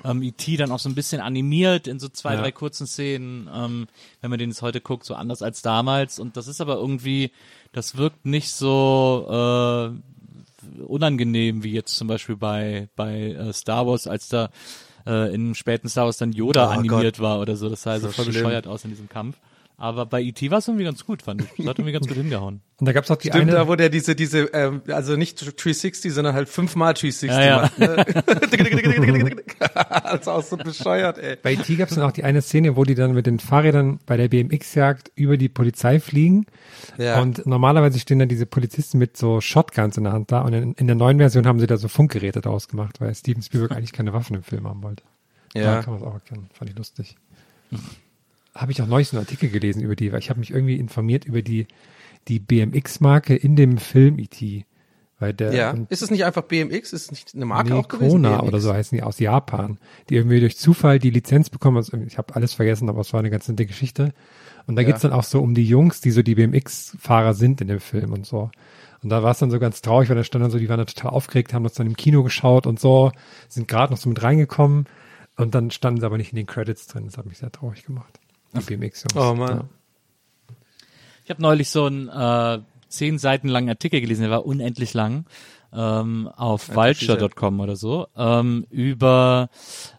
ähm, 0.05 0.21
E.T. 0.23 0.55
dann 0.57 0.71
auch 0.71 0.79
so 0.79 0.87
ein 0.89 0.95
bisschen 0.95 1.19
animiert 1.21 1.87
in 1.87 1.99
so 1.99 2.07
zwei, 2.09 2.35
Ja. 2.35 2.41
drei 2.41 2.51
kurzen 2.51 2.87
Szenen, 2.87 3.49
ähm, 3.53 3.87
wenn 4.21 4.29
man 4.29 4.39
den 4.39 4.49
jetzt 4.49 4.61
heute 4.61 4.79
guckt, 4.81 5.05
so 5.05 5.15
anders 5.15 5.41
als 5.41 5.61
damals. 5.61 6.17
Und 6.19 6.37
das 6.37 6.47
ist 6.47 6.61
aber 6.61 6.75
irgendwie, 6.75 7.31
das 7.73 7.97
wirkt 7.97 8.25
nicht 8.25 8.51
so 8.51 9.27
äh, 9.29 10.81
unangenehm 10.83 11.63
wie 11.63 11.71
jetzt 11.73 11.95
zum 11.97 12.07
Beispiel 12.07 12.35
bei, 12.37 12.87
bei 12.95 13.31
äh, 13.31 13.53
Star 13.53 13.85
Wars, 13.85 14.07
als 14.07 14.29
da 14.29 14.49
äh, 15.05 15.33
in 15.33 15.55
späten 15.55 15.89
Star 15.89 16.05
Wars 16.05 16.17
dann 16.17 16.31
Yoda 16.31 16.67
Oh 16.67 16.71
animiert 16.71 17.19
war 17.19 17.39
oder 17.41 17.55
so. 17.55 17.69
Das 17.69 17.81
sah 17.83 17.91
also 17.91 18.07
So 18.07 18.13
voll 18.13 18.25
schlimm. 18.25 18.35
bescheuert 18.43 18.67
aus 18.67 18.83
in 18.85 18.91
diesem 18.91 19.09
Kampf. 19.09 19.35
Aber 19.75 20.05
bei 20.05 20.21
E.T. 20.21 20.51
war 20.51 20.59
es 20.59 20.67
irgendwie 20.67 20.85
ganz 20.85 21.05
gut, 21.05 21.23
fand 21.23 21.41
ich. 21.41 21.47
Das 21.57 21.65
hat 21.65 21.79
irgendwie 21.79 21.93
ganz 21.93 22.07
gut 22.07 22.15
hingehauen. 22.15 22.61
Und 22.79 22.85
da 22.85 22.93
gab's 22.93 23.09
auch 23.09 23.17
die 23.17 23.29
Stimmt, 23.29 23.43
eine. 23.43 23.53
da 23.53 23.67
wo 23.67 23.75
der 23.75 23.89
diese, 23.89 24.15
diese, 24.15 24.41
ähm, 24.53 24.81
also 24.87 25.15
nicht 25.15 25.41
360, 25.41 26.13
sondern 26.13 26.35
halt 26.35 26.47
fünfmal 26.47 26.93
360 26.93 27.29
Ja, 27.29 27.43
ja. 27.43 27.61
macht. 27.61 27.79
Ne? 27.79 27.95
das 30.03 30.21
ist 30.21 30.27
auch 30.27 30.43
so 30.43 30.57
bescheuert, 30.57 31.17
ey. 31.17 31.37
Bei 31.41 31.53
E.T. 31.53 31.75
gab 31.75 31.89
es 31.89 31.95
dann 31.95 32.03
auch 32.03 32.11
die 32.11 32.23
eine 32.23 32.41
Szene, 32.41 32.75
wo 32.75 32.83
die 32.83 32.95
dann 32.95 33.13
mit 33.13 33.25
den 33.25 33.39
Fahrrädern 33.39 33.99
bei 34.05 34.15
der 34.15 34.27
BMX-Jagd 34.27 35.11
über 35.15 35.37
die 35.37 35.49
Polizei 35.49 35.99
fliegen. 35.99 36.45
Ja. 36.97 37.21
Und 37.21 37.45
normalerweise 37.45 37.99
stehen 37.99 38.19
dann 38.19 38.29
diese 38.29 38.45
Polizisten 38.45 38.99
mit 38.99 39.17
so 39.17 39.41
Shotguns 39.41 39.97
in 39.97 40.03
der 40.03 40.13
Hand 40.13 40.31
da. 40.31 40.41
Und 40.41 40.53
in, 40.53 40.73
in 40.73 40.87
der 40.87 40.95
neuen 40.95 41.17
Version 41.17 41.47
haben 41.47 41.59
sie 41.59 41.67
da 41.67 41.77
so 41.77 41.87
Funkgeräte 41.87 42.41
draus 42.41 42.67
gemacht, 42.67 43.01
weil 43.01 43.13
Steven 43.15 43.41
Spielberg 43.41 43.71
eigentlich 43.71 43.93
keine 43.93 44.13
Waffen 44.13 44.35
im 44.35 44.43
Film 44.43 44.67
haben 44.67 44.83
wollte. 44.83 45.03
Ja. 45.55 45.75
Da 45.75 45.81
kann 45.81 45.93
man 45.93 46.01
es 46.01 46.07
auch 46.07 46.13
erkennen. 46.13 46.49
Fand 46.53 46.69
ich 46.69 46.77
lustig. 46.77 47.15
Habe 48.55 48.71
ich 48.71 48.81
auch 48.81 48.87
neulich 48.87 49.11
einen 49.13 49.21
Artikel 49.21 49.49
gelesen 49.49 49.81
über 49.81 49.95
die, 49.95 50.11
weil 50.11 50.19
ich 50.19 50.29
habe 50.29 50.39
mich 50.39 50.51
irgendwie 50.51 50.75
informiert 50.75 51.25
über 51.25 51.41
die, 51.41 51.67
die 52.27 52.39
BMX-Marke 52.39 53.35
in 53.35 53.55
dem 53.55 53.77
Film 53.77 54.19
E.T. 54.19 54.65
Weil 55.19 55.33
der, 55.33 55.53
Ja. 55.53 55.75
Ist 55.89 56.01
es 56.01 56.11
nicht 56.11 56.25
einfach 56.25 56.43
BMX? 56.43 56.93
Ist 56.93 57.05
es 57.05 57.11
nicht 57.11 57.33
eine 57.35 57.45
Marke 57.45 57.69
nee, 57.73 57.79
auch 57.79 57.87
gewesen? 57.87 58.11
Kona 58.11 58.37
BMX? 58.37 58.47
oder 58.47 58.59
so 58.59 58.73
heißen 58.73 58.95
die 58.95 59.03
aus 59.03 59.19
Japan, 59.19 59.77
die 60.09 60.15
irgendwie 60.15 60.39
durch 60.39 60.57
Zufall 60.57 60.99
die 60.99 61.09
Lizenz 61.11 61.49
bekommen. 61.49 61.77
Also 61.77 61.97
ich 61.97 62.17
habe 62.17 62.35
alles 62.35 62.53
vergessen, 62.53 62.89
aber 62.89 63.01
es 63.01 63.13
war 63.13 63.19
eine 63.19 63.29
ganz 63.29 63.47
nette 63.47 63.65
Geschichte. 63.65 64.13
Und 64.67 64.75
da 64.75 64.81
Ja. 64.81 64.87
geht's 64.87 65.01
dann 65.01 65.13
auch 65.13 65.23
so 65.23 65.41
um 65.41 65.55
die 65.55 65.65
Jungs, 65.65 66.01
die 66.01 66.11
so 66.11 66.21
die 66.21 66.35
BMX-Fahrer 66.35 67.33
sind 67.33 67.61
in 67.61 67.67
dem 67.67 67.79
Film 67.79 68.13
und 68.13 68.25
so. 68.25 68.51
Und 69.01 69.09
da 69.09 69.23
war 69.23 69.31
es 69.31 69.39
dann 69.39 69.51
so 69.51 69.59
ganz 69.59 69.81
traurig, 69.81 70.09
weil 70.09 70.15
da 70.15 70.23
stand 70.23 70.43
dann 70.43 70.51
so, 70.51 70.59
die 70.59 70.69
waren 70.69 70.77
dann 70.77 70.87
total 70.87 71.11
aufgeregt, 71.11 71.53
haben 71.53 71.63
das 71.63 71.73
dann 71.73 71.87
im 71.87 71.97
Kino 71.97 72.23
geschaut 72.23 72.65
und 72.67 72.79
so, 72.79 73.11
sind 73.49 73.67
gerade 73.67 73.91
noch 73.91 73.99
so 73.99 74.07
mit 74.07 74.21
reingekommen 74.23 74.85
und 75.35 75.55
dann 75.55 75.71
standen 75.71 75.99
sie 75.99 76.05
aber 76.05 76.17
nicht 76.17 76.31
in 76.31 76.37
den 76.37 76.45
Credits 76.45 76.87
drin. 76.87 77.05
Das 77.05 77.17
hat 77.17 77.25
mich 77.25 77.37
sehr 77.39 77.51
traurig 77.51 77.83
gemacht. 77.83 78.19
Die 78.55 78.59
BMX-Jungs. 78.75 79.15
Oh 79.15 79.33
Mann. 79.33 79.49
Ja. 79.57 79.65
Ich 81.23 81.29
habe 81.29 81.41
neulich 81.41 81.69
so 81.69 81.85
einen 81.85 82.09
äh, 82.09 82.59
zehn 82.89 83.17
Seiten 83.17 83.47
langen 83.47 83.69
Artikel 83.69 84.01
gelesen, 84.01 84.21
der 84.21 84.31
war 84.31 84.45
unendlich 84.45 84.93
lang, 84.93 85.25
ähm, 85.73 86.27
auf 86.35 86.75
vulture.com 86.75 87.59
oder 87.59 87.75
so, 87.75 88.07
ähm, 88.15 88.67
über, 88.69 89.49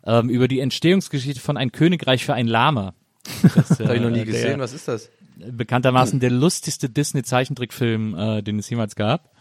ähm, 0.04 0.28
über 0.28 0.48
die 0.48 0.60
Entstehungsgeschichte 0.60 1.40
von 1.40 1.56
Ein 1.56 1.72
Königreich 1.72 2.24
für 2.24 2.34
ein 2.34 2.46
Lama. 2.46 2.94
Das, 3.42 3.80
äh, 3.80 3.84
Habe 3.86 3.96
ich 3.96 4.02
noch 4.02 4.10
nie 4.10 4.16
der- 4.16 4.24
gesehen. 4.26 4.60
Was 4.60 4.72
ist 4.72 4.88
das? 4.88 5.10
bekanntermaßen 5.36 6.20
der 6.20 6.30
lustigste 6.30 6.88
Disney-Zeichentrickfilm, 6.88 8.14
äh, 8.16 8.42
den 8.42 8.60
es 8.60 8.70
jemals 8.70 8.94
gab. 8.94 9.32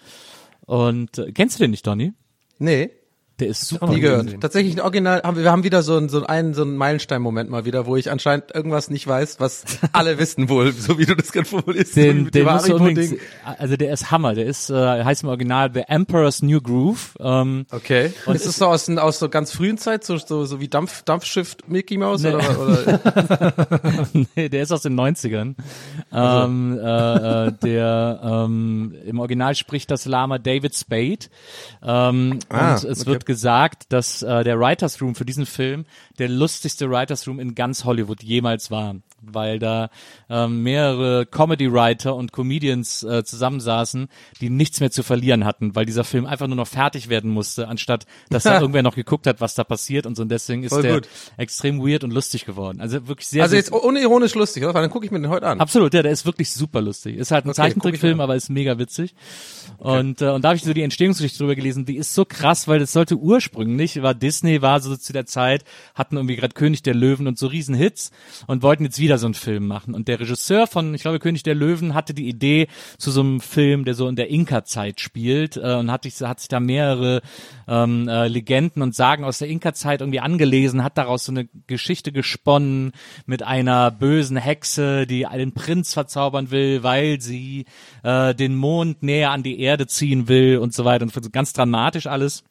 Und 0.62 1.20
äh, 1.20 1.32
kennst 1.32 1.60
du 1.60 1.63
den 1.63 1.70
nicht, 1.72 1.86
Donny? 1.86 2.13
Nee, 2.58 2.89
Der 3.43 3.51
ist 3.51 3.67
super. 3.67 3.88
nie 3.88 4.00
gehört. 4.00 4.39
Tatsächlich 4.39 4.75
ein 4.75 4.79
Original, 4.79 5.21
haben 5.23 5.35
wir, 5.35 5.43
wir 5.43 5.51
haben 5.51 5.63
wieder 5.65 5.83
so 5.83 5.97
einen, 5.97 6.07
so 6.07 6.25
einen, 6.25 6.53
so 6.53 6.62
einen 6.62 6.77
Meilenstein-Moment 6.77 7.50
mal 7.50 7.65
wieder, 7.65 7.85
wo 7.85 7.97
ich 7.97 8.09
anscheinend 8.09 8.55
irgendwas 8.55 8.89
nicht 8.89 9.05
weiß, 9.05 9.39
was 9.41 9.65
alle 9.91 10.17
wissen 10.17 10.47
wohl, 10.47 10.71
so 10.71 10.97
wie 10.97 11.05
du 11.05 11.13
das 11.15 11.33
gerade 11.33 11.47
formulierst. 11.47 11.95
Den, 11.97 12.31
den 12.31 12.45
musst 12.45 12.69
du 12.69 12.75
unbedingt, 12.75 13.19
also 13.57 13.75
der 13.75 13.91
ist 13.91 14.12
Hammer. 14.12 14.33
Der 14.33 14.45
ist, 14.45 14.69
äh, 14.69 15.03
heißt 15.03 15.23
im 15.23 15.29
Original 15.29 15.69
The 15.73 15.81
Emperor's 15.88 16.41
New 16.41 16.62
Groove. 16.62 17.15
Ähm, 17.19 17.65
Okay. 17.69 18.13
Und 18.25 18.35
ist 18.35 18.45
es 18.45 18.57
so 18.57 18.67
aus, 18.67 18.89
aus 18.89 19.19
so 19.19 19.27
ganz 19.29 19.51
frühen 19.51 19.77
Zeit, 19.77 20.03
so, 20.05 20.17
so, 20.17 20.45
so 20.45 20.59
wie 20.62 20.67
Dampf, 20.69 21.01
Dampfschiff 21.03 21.57
Mickey 21.67 21.97
Mouse 21.97 22.23
oder, 22.23 22.38
oder? 22.62 23.53
nee, 24.35 24.47
der 24.50 24.63
ist 24.63 24.71
aus 24.71 24.83
den 24.83 24.97
90ern. 25.00 25.55
Also. 26.12 26.45
Ähm, 26.45 26.79
äh, 26.79 27.47
äh, 27.47 27.51
der 27.63 28.19
ähm, 28.23 28.95
im 29.05 29.19
Original 29.19 29.55
spricht 29.55 29.91
das 29.91 30.05
Lama 30.05 30.38
David 30.38 30.75
Spade. 30.75 31.25
Ähm, 31.83 32.39
Ah, 32.50 32.75
und 32.75 32.83
es 32.83 33.01
okay. 33.01 33.05
wird 33.12 33.25
gesagt, 33.33 33.91
dass 33.91 34.21
äh, 34.21 34.43
der 34.43 34.59
Writers 34.59 35.01
Room 35.01 35.15
für 35.15 35.25
diesen 35.25 35.47
Film 35.47 35.85
der 36.19 36.29
lustigste 36.29 36.87
Writers 36.87 37.27
Room 37.27 37.39
in 37.39 37.55
ganz 37.55 37.83
Hollywood 37.83 38.21
jemals 38.21 38.69
war. 38.69 38.97
Weil 39.25 39.59
da 39.59 39.89
ähm, 40.29 40.63
mehrere 40.63 41.25
Comedy-Writer 41.25 42.15
und 42.15 42.31
Comedians 42.31 43.03
äh, 43.03 43.23
zusammensaßen, 43.23 44.07
die 44.41 44.49
nichts 44.49 44.79
mehr 44.79 44.91
zu 44.91 45.03
verlieren 45.03 45.45
hatten, 45.45 45.75
weil 45.75 45.85
dieser 45.85 46.03
Film 46.03 46.25
einfach 46.25 46.47
nur 46.47 46.55
noch 46.57 46.67
fertig 46.67 47.09
werden 47.09 47.31
musste, 47.31 47.67
anstatt 47.67 48.05
dass 48.29 48.43
da 48.43 48.59
irgendwer 48.61 48.83
noch 48.83 48.95
geguckt 48.95 49.27
hat, 49.27 49.41
was 49.41 49.55
da 49.55 49.63
passiert 49.63 50.05
und 50.05 50.15
so. 50.15 50.23
Und 50.23 50.29
deswegen 50.29 50.63
ist 50.63 50.73
Voll 50.73 50.81
der 50.81 50.93
gut. 50.95 51.09
extrem 51.37 51.79
weird 51.81 52.03
und 52.03 52.11
lustig 52.11 52.45
geworden. 52.45 52.81
Also 52.81 53.07
wirklich 53.07 53.27
sehr, 53.27 53.43
Also 53.43 53.55
jetzt 53.55 53.71
unironisch 53.71 54.35
lustig, 54.35 54.63
oder? 54.63 54.73
Dann 54.73 54.89
gucke 54.89 55.05
ich 55.05 55.11
mir 55.11 55.19
den 55.19 55.29
heute 55.29 55.47
an. 55.47 55.59
Absolut, 55.59 55.93
ja, 55.93 56.01
der 56.01 56.11
ist 56.11 56.25
wirklich 56.25 56.51
super 56.51 56.81
lustig. 56.81 57.17
Ist 57.17 57.31
halt 57.31 57.45
ein 57.45 57.49
Okay, 57.49 57.57
Zeichentrickfilm, 57.57 58.19
aber 58.19 58.35
ist 58.35 58.49
mega 58.49 58.77
witzig. 58.77 59.15
Und, 59.77 60.21
äh, 60.21 60.29
und 60.29 60.43
da 60.43 60.49
habe 60.49 60.57
ich 60.57 60.63
so 60.63 60.73
die 60.73 60.81
Entstehungsgeschichte 60.81 61.39
drüber 61.39 61.55
gelesen, 61.55 61.85
die 61.85 61.97
ist 61.97 62.13
so 62.13 62.25
krass, 62.25 62.67
weil 62.67 62.79
das 62.79 62.91
sollte 62.93 63.15
ursprünglich, 63.17 64.01
war 64.01 64.13
Disney, 64.13 64.61
war 64.61 64.79
so 64.79 64.95
zu 64.95 65.13
der 65.13 65.25
Zeit, 65.25 65.63
hatten 65.95 66.15
irgendwie 66.15 66.35
gerade 66.35 66.53
König 66.53 66.83
der 66.83 66.93
Löwen 66.95 67.27
und 67.27 67.37
so 67.37 67.47
riesen 67.47 67.75
Hits 67.75 68.11
und 68.47 68.61
wollten 68.63 68.83
jetzt 68.85 68.99
wieder 68.99 69.12
so 69.17 69.27
einen 69.27 69.34
Film 69.34 69.67
machen. 69.67 69.93
Und 69.93 70.08
der 70.08 70.20
Regisseur 70.20 70.67
von, 70.67 70.93
ich 70.93 71.01
glaube, 71.01 71.20
König 71.20 71.43
der 71.43 71.55
Löwen 71.55 71.93
hatte 71.93 72.13
die 72.13 72.27
Idee 72.27 72.67
zu 72.98 73.12
so 73.12 73.22
einem 73.22 73.39
Film, 73.39 73.86
der 73.86 73.93
so 73.93 74.08
in 74.08 74.15
der 74.15 74.29
Inka-Zeit 74.29 75.00
spielt 75.01 75.58
äh, 75.58 75.75
und 75.75 75.91
hat, 75.91 76.03
sich- 76.03 76.22
hat 76.22 76.39
sich 76.39 76.50
da 76.50 76.60
mehrere 76.60 77.22
ähm, 77.67 78.08
äh, 78.08 78.27
Legenden 78.27 78.82
und 78.82 78.96
Sagen 78.96 79.24
aus 79.24 79.39
der 79.39 79.48
Inka-Zeit 79.48 80.01
irgendwie 80.01 80.20
angelesen, 80.20 80.84
hat 80.84 80.98
daraus 80.98 81.25
so 81.25 81.32
eine 81.32 81.48
Geschichte 81.67 82.12
gesponnen 82.12 82.91
mit 83.25 83.43
einer 83.43 83.91
bösen 83.91 84.38
Hexe, 84.38 85.08
die 85.08 85.25
einen 85.25 85.53
Prinz 85.53 85.93
verzaubern 85.93 86.51
will, 86.51 86.84
weil 86.84 87.22
sie 87.22 87.65
äh, 88.03 88.34
den 88.36 88.55
Mond 88.55 89.03
näher 89.03 89.32
an 89.32 89.43
die 89.43 89.60
Erde 89.60 89.88
ziehen 89.88 90.27
will 90.27 90.58
und 90.58 90.74
so 90.74 90.86
weiter 90.86 91.03
und 91.03 91.34
ganz 91.34 91.53
dramatisch 91.53 92.08
alles. 92.08 92.43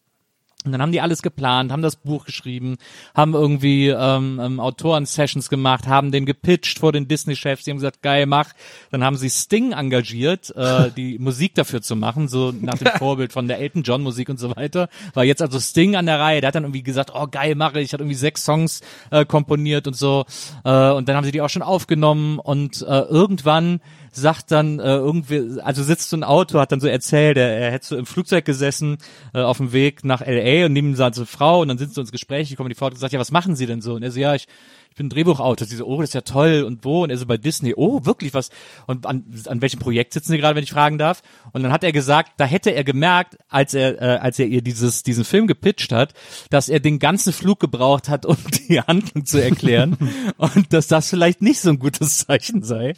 Und 0.65 0.73
dann 0.73 0.81
haben 0.81 0.93
die 0.93 1.01
alles 1.01 1.23
geplant, 1.23 1.73
haben 1.73 1.83
das 1.83 1.97
Buch 1.97 2.25
geschrieben, 2.25 2.77
haben 3.15 3.35
irgendwie 3.35 3.89
ähm, 3.89 4.41
ähm, 4.41 4.61
Autoren-Sessions 4.61 5.49
gemacht, 5.49 5.87
haben 5.89 6.13
den 6.13 6.25
gepitcht 6.25 6.79
vor 6.79 6.93
den 6.93 7.09
Disney-Chefs, 7.09 7.65
die 7.65 7.71
haben 7.71 7.79
gesagt, 7.79 8.03
geil, 8.03 8.27
mach. 8.27 8.51
Dann 8.91 9.03
haben 9.03 9.17
sie 9.17 9.29
Sting 9.29 9.73
engagiert, 9.73 10.55
äh, 10.57 10.91
die 10.97 11.19
Musik 11.19 11.55
dafür 11.55 11.83
zu 11.83 11.97
machen, 11.97 12.29
so 12.29 12.53
nach 12.53 12.79
dem 12.79 12.89
Vorbild 12.99 13.33
von 13.33 13.49
der 13.49 13.59
Elton 13.59 13.83
John 13.83 14.03
Musik 14.03 14.29
und 14.29 14.39
so 14.39 14.55
weiter. 14.55 14.89
War 15.15 15.25
jetzt 15.25 15.43
also 15.43 15.59
Sting 15.59 15.97
an 15.97 16.07
der 16.07 16.21
Reihe, 16.21 16.41
der 16.41 16.49
hat 16.49 16.55
dann 16.55 16.65
irgendwie 16.65 16.83
gesagt, 16.83 17.11
oh 17.15 17.27
geil, 17.29 17.55
mache 17.55 17.81
ich, 17.81 17.93
hat 17.93 18.01
irgendwie 18.01 18.15
sechs 18.15 18.45
Songs 18.45 18.81
äh, 19.11 19.25
komponiert 19.25 19.87
und 19.87 19.97
so. 19.97 20.25
Äh, 20.65 20.91
und 20.91 21.09
dann 21.09 21.17
haben 21.17 21.25
sie 21.25 21.33
die 21.33 21.41
auch 21.41 21.51
schon 21.51 21.63
aufgenommen 21.63 22.39
und 22.39 22.83
äh, 22.83 23.01
irgendwann 23.01 23.81
sagt 24.13 24.51
dann 24.51 24.79
äh, 24.79 24.97
irgendwie, 24.97 25.61
also 25.63 25.83
sitzt 25.83 26.11
so 26.11 26.17
ein 26.17 26.25
Auto, 26.25 26.61
hat 26.61 26.71
dann 26.71 26.81
so 26.81 26.87
erzählt, 26.87 27.37
er, 27.37 27.49
er 27.49 27.73
hätte 27.73 27.87
so 27.87 27.97
im 27.97 28.07
Flugzeug 28.07 28.45
gesessen 28.45 28.99
äh, 29.35 29.41
auf 29.41 29.57
dem 29.57 29.73
Weg 29.73 30.05
nach 30.05 30.21
LA 30.21 30.67
und 30.67 30.75
neben 30.75 30.89
ihm 30.89 30.95
so 30.95 31.05
eine 31.05 31.27
Frau 31.27 31.63
und 31.63 31.69
dann 31.69 31.79
sind 31.79 31.95
sie 31.95 32.01
ins 32.01 32.13
Gespräch 32.13 32.51
gekommen, 32.51 32.69
die 32.69 32.75
Frau 32.75 32.87
hat 32.87 32.95
gesagt, 32.95 33.13
ja, 33.13 33.19
was 33.21 33.33
machen 33.33 33.57
Sie 33.57 33.67
denn 33.67 33.81
so? 33.81 33.95
Und 33.95 34.03
er 34.03 34.11
so, 34.11 34.21
ja, 34.21 34.35
ich 34.35 34.47
ich 34.93 34.97
bin 34.97 35.09
Drehbuchautor. 35.09 35.67
Sie 35.67 35.77
so, 35.77 35.87
oh, 35.87 36.03
das 36.03 36.11
ist 36.11 36.15
ja 36.15 36.21
toll 36.21 36.65
und 36.67 36.85
wo? 36.85 37.03
Und 37.03 37.09
er 37.09 37.17
so 37.17 37.25
bei 37.25 37.39
Disney, 37.39 37.73
oh, 37.75 38.05
wirklich 38.05 38.35
was? 38.35 38.51
Und 38.87 39.07
an, 39.07 39.25
an 39.47 39.63
welchem 39.63 39.81
Projekt 39.81 40.13
sitzen 40.13 40.33
Sie 40.33 40.37
gerade, 40.37 40.55
wenn 40.55 40.65
ich 40.65 40.71
fragen 40.71 40.99
darf? 40.99 41.23
Und 41.53 41.63
dann 41.63 41.73
hat 41.73 41.83
er 41.83 41.93
gesagt, 41.93 42.33
da 42.37 42.45
hätte 42.45 42.75
er 42.75 42.85
gemerkt, 42.85 43.39
als 43.49 43.73
er, 43.73 44.03
äh, 44.03 44.19
als 44.19 44.39
er 44.39 44.49
ihr 44.49 44.61
dieses, 44.61 45.03
diesen 45.03 45.25
Film 45.25 45.47
gepitcht 45.47 45.93
hat, 45.93 46.13
dass 46.51 46.69
er 46.69 46.79
den 46.79 46.99
ganzen 46.99 47.33
Flug 47.33 47.59
gebraucht 47.59 48.11
hat, 48.11 48.27
um 48.27 48.37
die 48.69 48.83
Handlung 48.83 49.25
zu 49.25 49.43
erklären 49.43 49.97
und 50.37 50.75
dass 50.75 50.89
das 50.89 51.09
vielleicht 51.09 51.41
nicht 51.41 51.61
so 51.61 51.71
ein 51.71 51.79
gutes 51.79 52.27
Zeichen 52.27 52.63
sei. 52.63 52.93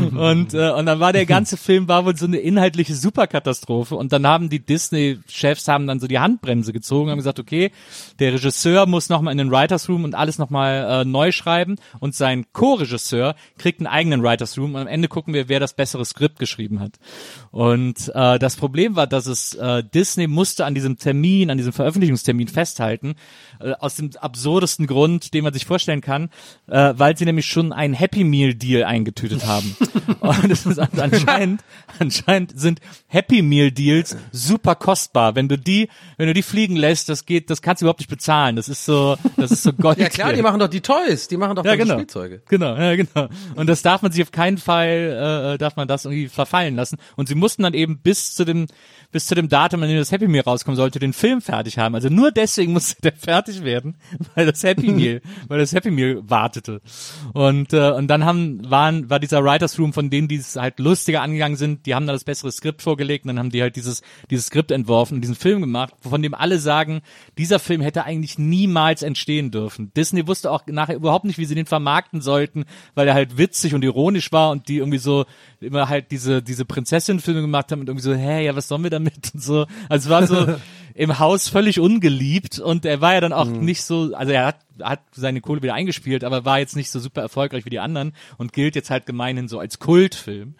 und, 0.00 0.52
äh, 0.52 0.72
und 0.72 0.86
dann 0.86 0.98
war 0.98 1.12
der 1.12 1.26
ganze 1.26 1.56
Film 1.56 1.86
war 1.86 2.04
wohl 2.06 2.16
so 2.16 2.26
eine 2.26 2.38
inhaltliche 2.38 2.96
Superkatastrophe 2.96 3.94
und 3.94 4.12
dann 4.12 4.26
haben 4.26 4.48
die 4.48 4.58
Disney-Chefs 4.58 5.68
haben 5.68 5.86
dann 5.86 6.00
so 6.00 6.08
die 6.08 6.18
Handbremse 6.18 6.72
gezogen, 6.72 7.10
haben 7.10 7.18
gesagt, 7.18 7.38
okay, 7.38 7.70
der 8.18 8.32
Regisseur 8.32 8.86
muss 8.86 9.08
nochmal 9.08 9.30
in 9.30 9.38
den 9.38 9.52
Writers 9.52 9.88
Room 9.88 10.02
und 10.02 10.16
alles 10.16 10.38
nochmal 10.38 11.02
äh, 11.02 11.04
neu 11.04 11.30
schreiben 11.36 11.76
und 12.00 12.14
sein 12.14 12.46
Co-Regisseur 12.52 13.36
kriegt 13.58 13.80
einen 13.80 13.86
eigenen 13.86 14.22
Writers 14.22 14.58
Room 14.58 14.74
und 14.74 14.82
am 14.82 14.86
Ende 14.86 15.08
gucken 15.08 15.34
wir, 15.34 15.48
wer 15.48 15.60
das 15.60 15.74
bessere 15.74 16.04
Skript 16.04 16.38
geschrieben 16.38 16.80
hat. 16.80 16.98
Und 17.50 18.10
äh, 18.14 18.38
das 18.38 18.56
Problem 18.56 18.96
war, 18.96 19.06
dass 19.06 19.26
es 19.26 19.54
äh, 19.54 19.82
Disney 19.84 20.26
musste 20.26 20.64
an 20.64 20.74
diesem 20.74 20.98
Termin, 20.98 21.50
an 21.50 21.58
diesem 21.58 21.72
Veröffentlichungstermin 21.72 22.48
festhalten, 22.48 23.14
äh, 23.60 23.72
aus 23.72 23.96
dem 23.96 24.10
absurdesten 24.20 24.86
Grund, 24.86 25.34
den 25.34 25.44
man 25.44 25.52
sich 25.52 25.66
vorstellen 25.66 26.00
kann, 26.00 26.30
äh, 26.66 26.94
weil 26.96 27.16
sie 27.16 27.24
nämlich 27.24 27.46
schon 27.46 27.72
einen 27.72 27.94
Happy 27.94 28.24
Meal 28.24 28.54
Deal 28.54 28.84
eingetütet 28.84 29.46
haben. 29.46 29.76
und 30.20 30.50
es 30.50 30.66
ist 30.66 30.78
anscheinend, 30.78 31.62
anscheinend 31.98 32.58
sind 32.58 32.80
Happy 33.06 33.42
Meal 33.42 33.70
Deals 33.70 34.16
super 34.32 34.74
kostbar. 34.74 35.34
Wenn 35.34 35.48
du 35.48 35.58
die, 35.58 35.88
wenn 36.16 36.26
du 36.26 36.34
die 36.34 36.42
fliegen 36.42 36.76
lässt, 36.76 37.08
das 37.08 37.26
geht, 37.26 37.50
das 37.50 37.62
kannst 37.62 37.82
du 37.82 37.86
überhaupt 37.86 38.00
nicht 38.00 38.10
bezahlen. 38.10 38.56
Das 38.56 38.68
ist 38.68 38.84
so, 38.84 39.16
das 39.36 39.50
ist 39.50 39.62
so 39.62 39.72
Gold. 39.72 39.98
Ja 40.06 40.10
klar, 40.10 40.32
die 40.32 40.42
machen 40.42 40.60
doch 40.60 40.68
die 40.68 40.82
Toys, 40.82 41.25
die 41.28 41.36
machen 41.36 41.56
doch 41.56 41.64
ja, 41.64 41.76
genau. 41.76 41.94
Spielzeuge. 41.94 42.42
Genau, 42.48 42.76
ja, 42.76 42.96
genau. 42.96 43.28
Und 43.54 43.68
das 43.68 43.82
darf 43.82 44.02
man 44.02 44.12
sich 44.12 44.22
auf 44.22 44.32
keinen 44.32 44.58
Fall, 44.58 45.54
äh, 45.54 45.58
darf 45.58 45.76
man 45.76 45.88
das 45.88 46.04
irgendwie 46.04 46.28
verfallen 46.28 46.76
lassen. 46.76 46.98
Und 47.16 47.28
sie 47.28 47.34
mussten 47.34 47.62
dann 47.62 47.74
eben 47.74 47.98
bis 47.98 48.34
zu 48.34 48.44
dem, 48.44 48.66
bis 49.12 49.26
zu 49.26 49.34
dem 49.34 49.48
Datum, 49.48 49.82
an 49.82 49.88
dem 49.88 49.98
das 49.98 50.12
Happy 50.12 50.28
Meal 50.28 50.44
rauskommen 50.44 50.76
sollte, 50.76 50.98
den 50.98 51.12
Film 51.12 51.40
fertig 51.40 51.78
haben. 51.78 51.94
Also 51.94 52.08
nur 52.08 52.32
deswegen 52.32 52.72
musste 52.72 52.96
der 53.02 53.12
fertig 53.12 53.64
werden, 53.64 53.96
weil 54.34 54.46
das 54.46 54.62
Happy 54.62 54.90
Meal, 54.92 55.22
weil 55.48 55.58
das 55.58 55.72
Happy 55.72 55.90
Meal 55.90 56.22
wartete. 56.26 56.80
Und 57.32 57.72
äh, 57.72 57.92
und 57.92 58.08
dann 58.08 58.24
haben 58.24 58.70
waren 58.70 59.08
war 59.08 59.18
dieser 59.18 59.42
Writers 59.42 59.78
Room 59.78 59.92
von 59.92 60.10
denen, 60.10 60.28
die 60.28 60.36
es 60.36 60.56
halt 60.56 60.78
lustiger 60.78 61.22
angegangen 61.22 61.56
sind, 61.56 61.86
die 61.86 61.94
haben 61.94 62.06
da 62.06 62.12
das 62.12 62.24
bessere 62.24 62.52
Skript 62.52 62.82
vorgelegt 62.82 63.24
und 63.24 63.28
dann 63.28 63.38
haben 63.38 63.50
die 63.50 63.62
halt 63.62 63.76
dieses 63.76 64.02
dieses 64.30 64.46
Skript 64.46 64.70
entworfen 64.70 65.14
und 65.14 65.20
diesen 65.22 65.34
Film 65.34 65.62
gemacht, 65.62 65.94
von 66.00 66.22
dem 66.22 66.34
alle 66.34 66.58
sagen, 66.58 67.00
dieser 67.38 67.58
Film 67.58 67.80
hätte 67.80 68.04
eigentlich 68.04 68.38
niemals 68.38 69.02
entstehen 69.02 69.50
dürfen. 69.50 69.92
Disney 69.96 70.26
wusste 70.26 70.50
auch 70.50 70.66
nachher 70.66 70.96
überhaupt 70.96 71.15
nicht, 71.24 71.38
wie 71.38 71.44
sie 71.44 71.54
den 71.54 71.66
vermarkten 71.66 72.20
sollten, 72.20 72.64
weil 72.94 73.08
er 73.08 73.14
halt 73.14 73.38
witzig 73.38 73.74
und 73.74 73.82
ironisch 73.84 74.32
war 74.32 74.50
und 74.50 74.68
die 74.68 74.78
irgendwie 74.78 74.98
so 74.98 75.24
immer 75.60 75.88
halt 75.88 76.10
diese 76.10 76.42
diese 76.42 76.64
Prinzessin-Filme 76.64 77.40
gemacht 77.40 77.72
haben 77.72 77.80
und 77.80 77.88
irgendwie 77.88 78.04
so, 78.04 78.14
hä, 78.14 78.44
ja, 78.44 78.56
was 78.56 78.68
sollen 78.68 78.82
wir 78.82 78.90
damit 78.90 79.32
und 79.34 79.42
so. 79.42 79.66
Also 79.88 80.06
es 80.06 80.08
war 80.08 80.26
so 80.26 80.56
im 80.96 81.18
Haus 81.18 81.48
völlig 81.48 81.78
ungeliebt 81.78 82.58
und 82.58 82.86
er 82.86 83.02
war 83.02 83.14
ja 83.14 83.20
dann 83.20 83.34
auch 83.34 83.46
nicht 83.46 83.82
so, 83.82 84.14
also 84.14 84.32
er 84.32 84.46
hat, 84.46 84.56
hat 84.82 85.00
seine 85.12 85.42
Kohle 85.42 85.62
wieder 85.62 85.74
eingespielt, 85.74 86.24
aber 86.24 86.46
war 86.46 86.58
jetzt 86.58 86.74
nicht 86.74 86.90
so 86.90 87.00
super 87.00 87.20
erfolgreich 87.20 87.66
wie 87.66 87.70
die 87.70 87.80
anderen 87.80 88.14
und 88.38 88.54
gilt 88.54 88.74
jetzt 88.74 88.88
halt 88.88 89.04
gemeinhin 89.04 89.46
so 89.46 89.58
als 89.58 89.78
Kultfilm. 89.78 90.54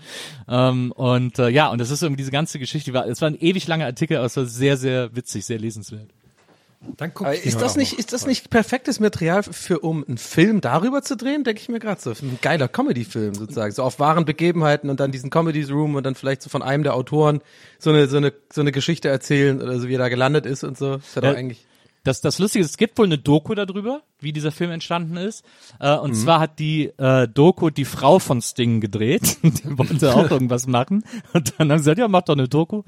Ähm, 0.47 0.93
und 0.93 1.39
äh, 1.39 1.49
ja, 1.49 1.69
und 1.71 1.81
das 1.81 1.91
ist 1.91 2.03
irgendwie 2.03 2.21
diese 2.21 2.33
ganze 2.33 2.59
Geschichte, 2.59 2.91
die 2.91 2.95
war, 2.95 3.07
es 3.07 3.23
war 3.23 3.31
ein 3.31 3.41
ewig 3.41 3.67
langer 3.67 3.87
Artikel, 3.87 4.19
aber 4.19 4.27
es 4.27 4.37
war 4.37 4.45
sehr, 4.45 4.77
sehr 4.77 5.17
witzig, 5.17 5.47
sehr 5.47 5.59
lesenswert. 5.59 6.11
Dann 6.97 7.13
guck 7.15 7.27
ich 7.33 7.45
ist 7.47 7.61
das 7.61 7.77
nicht, 7.77 7.99
ist 7.99 8.13
das 8.13 8.27
nicht 8.27 8.51
perfektes 8.51 9.01
Material 9.01 9.43
für, 9.43 9.81
um 9.81 10.05
einen 10.07 10.19
Film 10.19 10.61
darüber 10.61 11.03
zu 11.03 11.17
drehen? 11.17 11.45
Denke 11.45 11.61
ich 11.61 11.69
mir 11.69 11.79
gerade 11.79 12.01
so. 12.01 12.11
Ein 12.11 12.39
geiler 12.43 12.69
Comedy-Film 12.69 13.35
sozusagen. 13.35 13.73
So 13.73 13.83
auf 13.83 13.99
wahren 13.99 14.25
Begebenheiten 14.25 14.91
und 14.91 15.01
dann 15.01 15.13
diesen 15.13 15.31
Comedy 15.31 15.65
Room 15.65 15.95
und 15.95 16.05
dann 16.05 16.15
vielleicht 16.15 16.43
so 16.43 16.51
von 16.51 16.63
einem 16.63 16.83
der 16.83 16.95
Autoren 16.95 17.41
so 17.79 17.91
eine, 17.91 18.07
so 18.09 18.17
eine, 18.17 18.33
so 18.53 18.61
eine 18.61 18.73
Geschichte 18.73 19.09
erzählen 19.09 19.61
oder 19.63 19.79
so, 19.79 19.89
wie 19.89 19.95
er 19.95 19.99
da 19.99 20.09
gelandet 20.09 20.47
ist 20.47 20.65
und 20.65 20.79
so. 20.79 20.95
Ist 20.97 21.17
ja, 21.17 21.23
Ja. 21.23 21.31
doch 21.33 21.39
eigentlich. 21.39 21.67
Das, 22.07 22.21
das 22.21 22.39
Lustige 22.39 22.65
ist, 22.65 22.71
es 22.71 22.77
gibt 22.77 22.97
wohl 22.99 23.07
eine 23.07 23.19
Doku 23.19 23.53
darüber, 23.57 24.03
wie 24.21 24.33
dieser 24.33 24.53
Film 24.53 24.71
entstanden 24.71 25.17
ist. 25.17 25.45
Äh, 25.81 25.97
und 25.97 26.15
zwar 26.15 26.39
hat 26.39 26.61
die 26.61 26.93
äh, 26.99 27.27
Doku 27.27 27.71
die 27.71 27.85
Frau 27.85 28.21
von 28.21 28.41
Sting 28.41 28.81
gedreht. 28.81 29.39
die 29.43 29.77
wollte 29.77 30.15
auch 30.15 30.31
irgendwas 30.31 30.69
machen. 30.69 31.03
Und 31.33 31.55
dann 31.59 31.73
haben 31.73 31.79
sie 31.79 31.83
gesagt, 31.83 31.99
ja, 31.99 32.07
mach 32.07 32.23
doch 32.23 32.35
eine 32.35 32.49
Doku. 32.49 32.83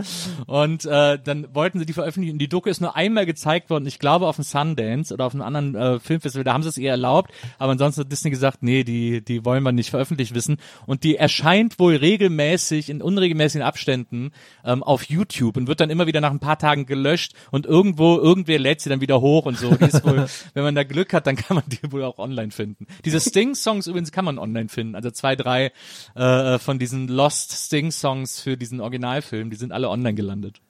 Und 0.47 0.85
äh, 0.85 1.19
dann 1.19 1.53
wollten 1.53 1.81
sie 1.81 1.87
die 1.87 1.95
veröffentlichen. 1.95 2.39
Die 2.39 2.49
Doku 2.49 2.71
ist 2.71 2.81
nur 2.81 2.95
einmal 2.95 3.27
gezeigt 3.27 3.71
worden, 3.71 3.87
ich 3.87 3.99
glaube 3.99 4.29
auf 4.29 4.37
dem 4.37 4.45
Sundance 4.45 5.13
oder 5.13 5.27
auf 5.27 5.35
einem 5.35 5.43
anderen 5.43 5.75
äh, 5.75 5.99
Filmfestival, 5.99 6.45
da 6.45 6.53
haben 6.53 6.63
sie 6.63 6.69
es 6.69 6.79
ihr 6.79 6.91
erlaubt. 6.91 7.33
Aber 7.59 7.73
ansonsten 7.73 8.03
hat 8.03 8.13
Disney 8.13 8.31
gesagt, 8.31 8.63
nee, 8.63 8.85
die, 8.85 9.25
die 9.25 9.45
wollen 9.45 9.65
wir 9.65 9.73
nicht 9.73 9.91
veröffentlicht 9.91 10.37
wissen. 10.37 10.59
Und 10.87 11.03
die 11.03 11.17
erscheint 11.17 11.81
wohl 11.81 11.97
regelmäßig, 11.97 12.89
in 12.89 13.03
unregelmäßigen 13.03 13.67
Abständen 13.67 14.31
ähm, 14.65 14.85
auf 14.85 15.03
YouTube 15.03 15.57
und 15.57 15.67
wird 15.67 15.81
dann 15.81 15.91
immer 15.91 16.07
wieder 16.07 16.21
nach 16.21 16.31
ein 16.31 16.39
paar 16.39 16.59
Tagen 16.59 16.87
gelöscht 16.87 17.33
und 17.51 17.67
irgendwo, 17.67 18.17
irgendwer 18.17 18.61
lädt 18.61 18.81
sie 18.81 18.91
dann 18.91 19.01
wieder 19.09 19.21
hoch 19.21 19.47
und 19.47 19.59
so. 19.59 19.75
Die 19.75 19.85
ist 19.85 20.05
wohl, 20.05 20.27
wenn 20.55 20.63
man 20.63 20.75
da 20.75 20.85
Glück 20.85 21.13
hat, 21.13 21.27
dann 21.27 21.37
kann 21.37 21.57
man 21.57 21.65
die 21.67 21.91
wohl 21.91 22.05
auch 22.05 22.19
online 22.19 22.51
finden. 22.51 22.87
Diese 23.05 23.21
Sting-Songs 23.21 23.87
übrigens 23.87 24.13
kann 24.13 24.25
man 24.25 24.39
online 24.39 24.69
finden. 24.69 24.95
Also 24.95 25.11
zwei, 25.11 25.35
drei 25.35 25.73
äh, 26.15 26.59
von 26.59 26.79
diesen 26.79 27.09
Lost 27.09 27.53
Sting-Songs 27.53 28.41
für 28.41 28.57
diesen 28.57 28.81
Originalfilm, 28.81 29.51
die 29.51 29.57
sind 29.57 29.73
alle 29.73 29.89
online 29.89 30.15
gelandet. 30.15 30.61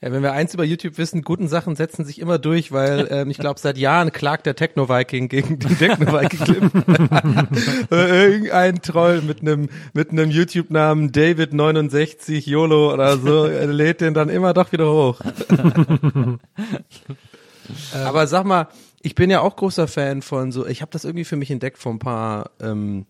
Ja, 0.00 0.12
wenn 0.12 0.22
wir 0.22 0.32
eins 0.32 0.54
über 0.54 0.62
YouTube 0.62 0.96
wissen, 0.96 1.22
guten 1.22 1.48
Sachen 1.48 1.74
setzen 1.74 2.04
sich 2.04 2.20
immer 2.20 2.38
durch, 2.38 2.70
weil 2.70 3.08
ähm, 3.10 3.30
ich 3.30 3.38
glaube, 3.38 3.58
seit 3.58 3.76
Jahren 3.76 4.12
klagt 4.12 4.46
der 4.46 4.54
Techno-Viking 4.54 5.28
gegen 5.28 5.58
den 5.58 5.76
Techno-Viking-Clip. 5.76 6.70
Irgendein 7.90 8.80
Troll 8.80 9.22
mit 9.22 9.40
einem 9.40 9.68
mit 9.94 10.10
einem 10.10 10.30
YouTube-Namen 10.30 11.10
David69 11.10 12.48
YOLO 12.48 12.94
oder 12.94 13.18
so 13.18 13.46
lädt 13.46 14.00
den 14.00 14.14
dann 14.14 14.28
immer 14.28 14.54
doch 14.54 14.70
wieder 14.70 14.88
hoch. 14.88 15.20
Aber 17.94 18.26
sag 18.26 18.44
mal, 18.44 18.68
ich 19.02 19.14
bin 19.14 19.30
ja 19.30 19.40
auch 19.40 19.56
großer 19.56 19.88
Fan 19.88 20.22
von 20.22 20.52
so, 20.52 20.66
ich 20.66 20.82
habe 20.82 20.90
das 20.90 21.04
irgendwie 21.04 21.24
für 21.24 21.36
mich 21.36 21.50
entdeckt 21.50 21.78
vor 21.78 21.92
ein 21.92 21.98
paar 21.98 22.50
ähm, 22.60 23.06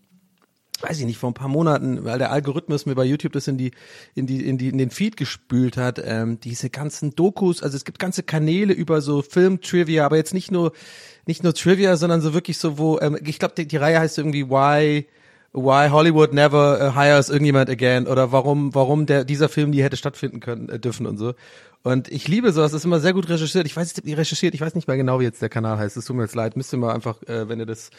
weiß 0.81 0.99
ich 0.99 1.05
nicht, 1.05 1.17
vor 1.17 1.29
ein 1.29 1.33
paar 1.35 1.49
Monaten, 1.49 2.05
weil 2.05 2.19
der 2.19 2.31
Algorithmus 2.31 2.85
mir 2.85 2.95
bei 2.95 3.03
YouTube 3.03 3.33
das 3.33 3.47
in 3.47 3.57
die, 3.57 3.71
in 4.15 4.27
die, 4.27 4.45
in 4.45 4.57
die, 4.57 4.69
in 4.69 4.77
den 4.77 4.91
Feed 4.91 5.17
gespült 5.17 5.77
hat, 5.77 6.01
ähm, 6.03 6.39
diese 6.39 6.69
ganzen 6.69 7.15
Dokus, 7.15 7.61
also 7.61 7.75
es 7.75 7.85
gibt 7.85 7.99
ganze 7.99 8.23
Kanäle 8.23 8.73
über 8.73 9.01
so 9.01 9.21
Film-Trivia, 9.21 10.05
aber 10.05 10.17
jetzt 10.17 10.33
nicht 10.33 10.51
nur, 10.51 10.71
nicht 11.25 11.43
nur 11.43 11.53
Trivia, 11.53 11.97
sondern 11.97 12.21
so 12.21 12.33
wirklich 12.33 12.57
so, 12.57 12.77
wo, 12.77 12.99
ähm, 12.99 13.17
ich 13.23 13.39
glaube, 13.39 13.55
die, 13.57 13.67
die 13.67 13.77
Reihe 13.77 13.99
heißt 13.99 14.17
irgendwie 14.17 14.49
Why, 14.49 15.07
Why 15.51 15.89
Hollywood 15.89 16.33
never 16.33 16.79
uh, 16.79 16.95
hires 16.95 17.29
irgendjemand 17.29 17.69
again 17.69 18.07
oder 18.07 18.31
warum, 18.31 18.75
warum 18.75 19.05
der, 19.07 19.25
dieser 19.25 19.49
Film 19.49 19.71
nie 19.71 19.81
hätte 19.81 19.97
stattfinden 19.97 20.39
können, 20.39 20.69
äh, 20.69 20.79
dürfen 20.79 21.07
und 21.07 21.17
so. 21.17 21.33
Und 21.81 22.11
ich 22.11 22.27
liebe 22.27 22.51
sowas, 22.51 22.71
das 22.71 22.81
ist 22.81 22.85
immer 22.85 22.99
sehr 22.99 23.13
gut 23.13 23.29
recherchiert. 23.29 23.65
Ich 23.65 23.75
weiß, 23.75 23.95
wie 24.03 24.13
recherchiert, 24.13 24.53
ich 24.53 24.61
weiß 24.61 24.75
nicht 24.75 24.87
mehr 24.87 24.97
genau, 24.97 25.19
wie 25.19 25.23
jetzt 25.23 25.41
der 25.41 25.49
Kanal 25.49 25.77
heißt. 25.77 25.95
Es 25.95 26.05
tut 26.05 26.15
mir 26.15 26.23
jetzt 26.23 26.35
leid. 26.35 26.57
Müsst 26.57 26.73
ihr 26.73 26.77
mal 26.77 26.93
einfach, 26.93 27.23
äh, 27.23 27.47
wenn 27.47 27.59
ihr 27.59 27.65
das, 27.65 27.89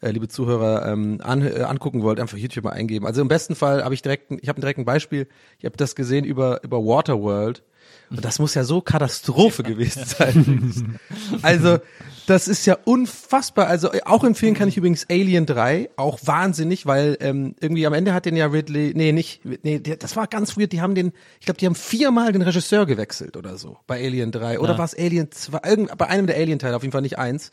äh, 0.00 0.10
liebe 0.10 0.28
Zuhörer, 0.28 0.86
ähm, 0.86 1.20
an, 1.22 1.42
äh, 1.42 1.62
angucken 1.62 2.02
wollt, 2.02 2.18
einfach 2.18 2.36
YouTube 2.36 2.64
mal 2.64 2.72
eingeben. 2.72 3.06
Also 3.06 3.22
im 3.22 3.28
besten 3.28 3.54
Fall 3.54 3.84
habe 3.84 3.94
ich 3.94 4.02
direkt, 4.02 4.32
ich 4.32 4.48
habe 4.48 4.60
direkt 4.60 4.78
ein 4.78 4.84
Beispiel. 4.84 5.28
Ich 5.58 5.64
habe 5.64 5.76
das 5.76 5.94
gesehen 5.94 6.24
über 6.24 6.62
über 6.64 6.78
Waterworld. 6.78 7.62
Und 8.10 8.24
das 8.24 8.38
muss 8.38 8.54
ja 8.54 8.64
so 8.64 8.80
Katastrophe 8.80 9.62
gewesen 9.62 10.04
sein. 10.04 10.98
Also, 11.42 11.78
das 12.26 12.48
ist 12.48 12.66
ja 12.66 12.76
unfassbar. 12.84 13.66
Also, 13.66 13.90
auch 14.04 14.24
empfehlen 14.24 14.54
kann 14.54 14.68
ich 14.68 14.76
übrigens 14.76 15.06
Alien 15.10 15.46
3. 15.46 15.90
Auch 15.96 16.18
wahnsinnig, 16.24 16.86
weil 16.86 17.16
ähm, 17.20 17.54
irgendwie 17.60 17.86
am 17.86 17.92
Ende 17.92 18.14
hat 18.14 18.24
den 18.24 18.36
ja 18.36 18.46
Ridley, 18.46 18.92
nee, 18.94 19.12
nicht, 19.12 19.42
nee, 19.62 19.78
der, 19.78 19.96
das 19.96 20.16
war 20.16 20.26
ganz 20.26 20.56
weird. 20.56 20.72
Die 20.72 20.80
haben 20.80 20.94
den, 20.94 21.12
ich 21.40 21.46
glaube, 21.46 21.58
die 21.58 21.66
haben 21.66 21.74
viermal 21.74 22.32
den 22.32 22.42
Regisseur 22.42 22.86
gewechselt 22.86 23.36
oder 23.36 23.56
so 23.58 23.76
bei 23.86 24.02
Alien 24.04 24.32
3. 24.32 24.58
Oder 24.58 24.72
Ja. 24.72 24.78
war 24.78 24.84
es 24.84 24.96
Alien 24.96 25.30
2? 25.30 25.60
Irgend, 25.68 25.96
bei 25.98 26.06
einem 26.06 26.26
der 26.26 26.36
Alien-Teile, 26.36 26.76
auf 26.76 26.82
jeden 26.82 26.92
Fall 26.92 27.02
nicht 27.02 27.18
eins. 27.18 27.50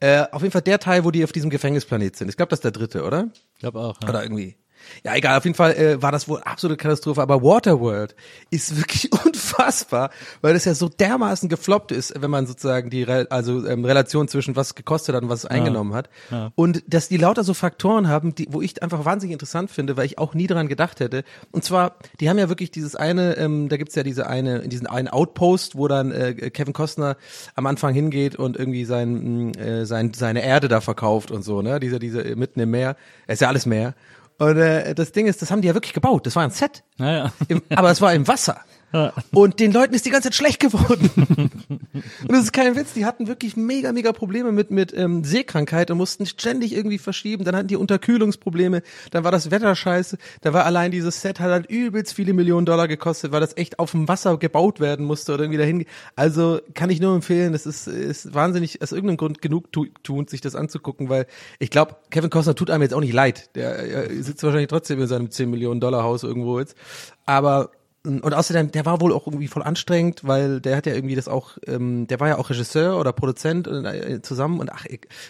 Äh, 0.00 0.24
auf 0.32 0.42
jeden 0.42 0.52
Fall 0.52 0.62
der 0.62 0.78
Teil, 0.78 1.04
wo 1.04 1.10
die 1.10 1.24
auf 1.24 1.32
diesem 1.32 1.50
Gefängnisplanet 1.50 2.16
sind. 2.16 2.28
Ich 2.28 2.36
glaube, 2.36 2.50
das 2.50 2.58
ist 2.58 2.64
der 2.64 2.72
dritte, 2.72 3.04
oder? 3.04 3.28
Ich 3.54 3.60
glaube 3.60 3.80
auch. 3.80 3.98
Ja. 4.02 4.08
Oder 4.08 4.22
irgendwie. 4.22 4.56
Ja, 5.04 5.14
egal, 5.14 5.38
auf 5.38 5.44
jeden 5.44 5.56
Fall 5.56 5.74
äh, 5.74 6.02
war 6.02 6.12
das 6.12 6.28
wohl 6.28 6.40
absolute 6.42 6.76
Katastrophe, 6.76 7.20
aber 7.20 7.42
Waterworld 7.42 8.14
ist 8.50 8.76
wirklich 8.76 9.10
unfassbar, 9.24 10.10
weil 10.40 10.54
das 10.54 10.64
ja 10.64 10.74
so 10.74 10.88
dermaßen 10.88 11.48
gefloppt 11.48 11.92
ist, 11.92 12.14
wenn 12.20 12.30
man 12.30 12.46
sozusagen 12.46 12.90
die 12.90 13.02
Re 13.02 13.26
also 13.30 13.66
ähm, 13.66 13.84
Relation 13.84 14.28
zwischen 14.28 14.56
was 14.56 14.74
gekostet 14.74 15.14
hat 15.14 15.22
und 15.22 15.28
was 15.28 15.40
es 15.40 15.46
eingenommen 15.46 15.94
hat. 15.94 16.08
Ja. 16.30 16.52
Und 16.54 16.82
dass 16.86 17.08
die 17.08 17.16
lauter 17.16 17.44
so 17.44 17.54
Faktoren 17.54 18.08
haben, 18.08 18.34
die, 18.34 18.48
wo 18.50 18.62
ich 18.62 18.82
einfach 18.82 19.04
wahnsinnig 19.04 19.32
interessant 19.32 19.70
finde, 19.70 19.96
weil 19.96 20.06
ich 20.06 20.18
auch 20.18 20.34
nie 20.34 20.46
daran 20.46 20.68
gedacht 20.68 21.00
hätte. 21.00 21.24
Und 21.52 21.64
zwar, 21.64 21.96
die 22.20 22.28
haben 22.28 22.38
ja 22.38 22.48
wirklich 22.48 22.70
dieses 22.70 22.96
eine, 22.96 23.36
ähm, 23.36 23.68
da 23.68 23.76
gibt's 23.76 23.94
ja 23.94 24.02
diese 24.02 24.26
eine, 24.26 24.68
diesen 24.68 24.86
einen 24.86 25.08
Outpost, 25.08 25.76
wo 25.76 25.88
dann 25.88 26.12
äh, 26.12 26.50
Kevin 26.50 26.72
Costner 26.72 27.16
am 27.54 27.66
Anfang 27.66 27.94
hingeht 27.94 28.36
und 28.36 28.56
irgendwie 28.56 28.84
sein, 28.84 29.52
mh, 29.52 29.58
äh, 29.58 29.86
sein, 29.86 30.12
seine 30.14 30.42
Erde 30.42 30.68
da 30.68 30.80
verkauft 30.80 31.30
und 31.30 31.42
so, 31.42 31.62
ne? 31.62 31.80
Diese, 31.80 31.98
diese 31.98 32.24
äh, 32.24 32.36
mitten 32.36 32.60
im 32.60 32.70
Meer. 32.70 32.96
Es 33.26 33.34
ist 33.34 33.40
ja 33.40 33.48
alles 33.48 33.66
Meer. 33.66 33.94
Und 34.38 34.56
äh, 34.58 34.94
das 34.94 35.12
Ding 35.12 35.26
ist, 35.26 35.42
das 35.42 35.50
haben 35.50 35.62
die 35.62 35.68
ja 35.68 35.74
wirklich 35.74 35.92
gebaut. 35.92 36.26
Das 36.26 36.36
war 36.36 36.42
ein 36.42 36.50
Set. 36.50 36.82
Naja. 36.96 37.32
Im, 37.48 37.62
aber 37.70 37.90
es 37.90 38.00
war 38.00 38.12
im 38.14 38.26
Wasser. 38.26 38.60
Und 39.32 39.58
den 39.58 39.72
Leuten 39.72 39.92
ist 39.92 40.06
die 40.06 40.10
ganze 40.10 40.30
Zeit 40.30 40.36
schlecht 40.36 40.60
geworden. 40.60 41.10
und 41.68 42.28
das 42.28 42.44
ist 42.44 42.52
kein 42.52 42.76
Witz, 42.76 42.92
die 42.92 43.04
hatten 43.04 43.26
wirklich 43.26 43.56
mega, 43.56 43.90
mega 43.92 44.12
Probleme 44.12 44.52
mit, 44.52 44.70
mit 44.70 44.96
ähm, 44.96 45.24
Seekrankheit 45.24 45.90
und 45.90 45.98
mussten 45.98 46.26
ständig 46.26 46.72
irgendwie 46.72 46.98
verschieben. 46.98 47.44
Dann 47.44 47.56
hatten 47.56 47.66
die 47.66 47.76
Unterkühlungsprobleme, 47.76 48.82
dann 49.10 49.24
war 49.24 49.32
das 49.32 49.50
Wetter 49.50 49.74
scheiße, 49.74 50.16
da 50.42 50.52
war 50.52 50.64
allein 50.64 50.92
dieses 50.92 51.20
Set 51.20 51.40
hat 51.40 51.50
halt 51.50 51.68
übelst 51.68 52.14
viele 52.14 52.34
Millionen 52.34 52.66
Dollar 52.66 52.86
gekostet, 52.86 53.32
weil 53.32 53.40
das 53.40 53.56
echt 53.56 53.80
auf 53.80 53.90
dem 53.90 54.06
Wasser 54.06 54.36
gebaut 54.38 54.78
werden 54.78 55.06
musste 55.06 55.34
oder 55.34 55.42
irgendwie 55.42 55.58
dahin. 55.58 55.84
Also 56.14 56.60
kann 56.74 56.90
ich 56.90 57.00
nur 57.00 57.14
empfehlen, 57.16 57.52
das 57.52 57.66
ist, 57.66 57.88
ist 57.88 58.32
wahnsinnig, 58.32 58.80
aus 58.80 58.92
irgendeinem 58.92 59.16
Grund 59.16 59.42
genug 59.42 59.72
tu, 59.72 59.86
tun, 60.04 60.28
sich 60.28 60.40
das 60.40 60.54
anzugucken, 60.54 61.08
weil 61.08 61.26
ich 61.58 61.70
glaube, 61.70 61.96
Kevin 62.10 62.30
Costner 62.30 62.54
tut 62.54 62.70
einem 62.70 62.82
jetzt 62.82 62.94
auch 62.94 63.00
nicht 63.00 63.12
leid. 63.12 63.50
Der, 63.56 63.76
er 63.76 64.22
sitzt 64.22 64.42
wahrscheinlich 64.44 64.68
trotzdem 64.68 65.00
in 65.00 65.08
seinem 65.08 65.30
10 65.32 65.50
Millionen 65.50 65.80
Dollar 65.80 66.04
Haus 66.04 66.22
irgendwo 66.22 66.60
jetzt. 66.60 66.76
Aber 67.26 67.70
und 68.04 68.34
außerdem, 68.34 68.70
der 68.70 68.84
war 68.84 69.00
wohl 69.00 69.12
auch 69.12 69.26
irgendwie 69.26 69.48
voll 69.48 69.62
anstrengend, 69.62 70.24
weil 70.24 70.60
der 70.60 70.76
hat 70.76 70.86
ja 70.86 70.94
irgendwie 70.94 71.14
das 71.14 71.26
auch, 71.26 71.56
ähm, 71.66 72.06
der 72.06 72.20
war 72.20 72.28
ja 72.28 72.38
auch 72.38 72.50
Regisseur 72.50 73.00
oder 73.00 73.12
Produzent 73.12 73.66
äh, 73.66 74.20
zusammen 74.20 74.60
und 74.60 74.70
ach, 74.70 74.84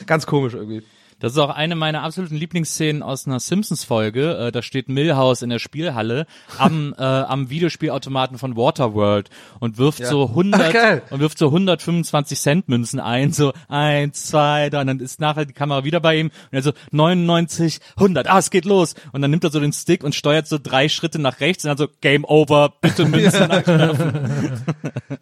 ganz 0.07 0.27
komisch 0.27 0.55
irgendwie. 0.55 0.83
Das 1.25 1.33
ist 1.33 1.39
auch 1.39 1.49
eine 1.49 1.75
meiner 1.75 2.03
absoluten 2.03 2.37
Lieblingsszenen 2.37 3.03
aus 3.03 3.27
einer 3.27 3.41
Simpsons-Folge. 3.41 4.37
Äh, 4.49 4.53
da 4.53 4.61
steht 4.61 4.91
Millhouse 4.91 5.41
in 5.41 5.49
der 5.49 5.59
Spielhalle 5.59 6.27
am, 6.59 6.95
äh, 6.99 7.03
am 7.03 7.49
Videospielautomaten 7.49 8.37
von 8.37 8.59
Waterworld 8.59 9.31
und 9.59 9.79
wirft 9.79 10.01
Ja. 10.01 10.09
so 10.09 10.27
100 10.29 10.61
Ach, 10.61 10.73
geil. 10.75 11.03
und 11.09 11.21
wirft 11.21 11.39
so 11.39 11.47
125 11.47 12.39
Cent 12.39 12.69
Münzen 12.69 13.01
ein, 13.01 13.33
so 13.33 13.55
eins, 13.69 14.27
zwei, 14.27 14.69
drei, 14.69 14.83
und 14.83 14.87
dann 14.89 15.01
ist 15.01 15.19
nachher 15.19 15.47
die 15.47 15.55
Kamera 15.55 15.83
wieder 15.85 15.99
bei 16.01 16.17
ihm 16.17 16.27
und 16.27 16.33
er 16.59 16.61
so 16.63 16.73
99, 16.91 17.79
100, 17.97 18.27
ah, 18.29 18.39
es 18.39 18.51
geht 18.51 18.67
los. 18.67 18.95
Und 19.13 19.23
dann 19.23 19.31
nimmt 19.31 19.45
er 19.45 19.51
so 19.51 19.61
den 19.61 19.73
Stick 19.73 20.05
und 20.05 20.15
steuert 20.15 20.47
so 20.47 20.59
drei 20.63 20.91
Schritte 20.91 21.19
nach 21.19 21.41
rechts 21.41 21.65
und 21.65 21.69
dann 21.71 21.79
so 21.79 21.89
Game 22.03 22.27
Over, 22.27 22.75
bitte 22.83 23.07
Münzen 23.07 23.49
nachwerfen. 23.49 24.63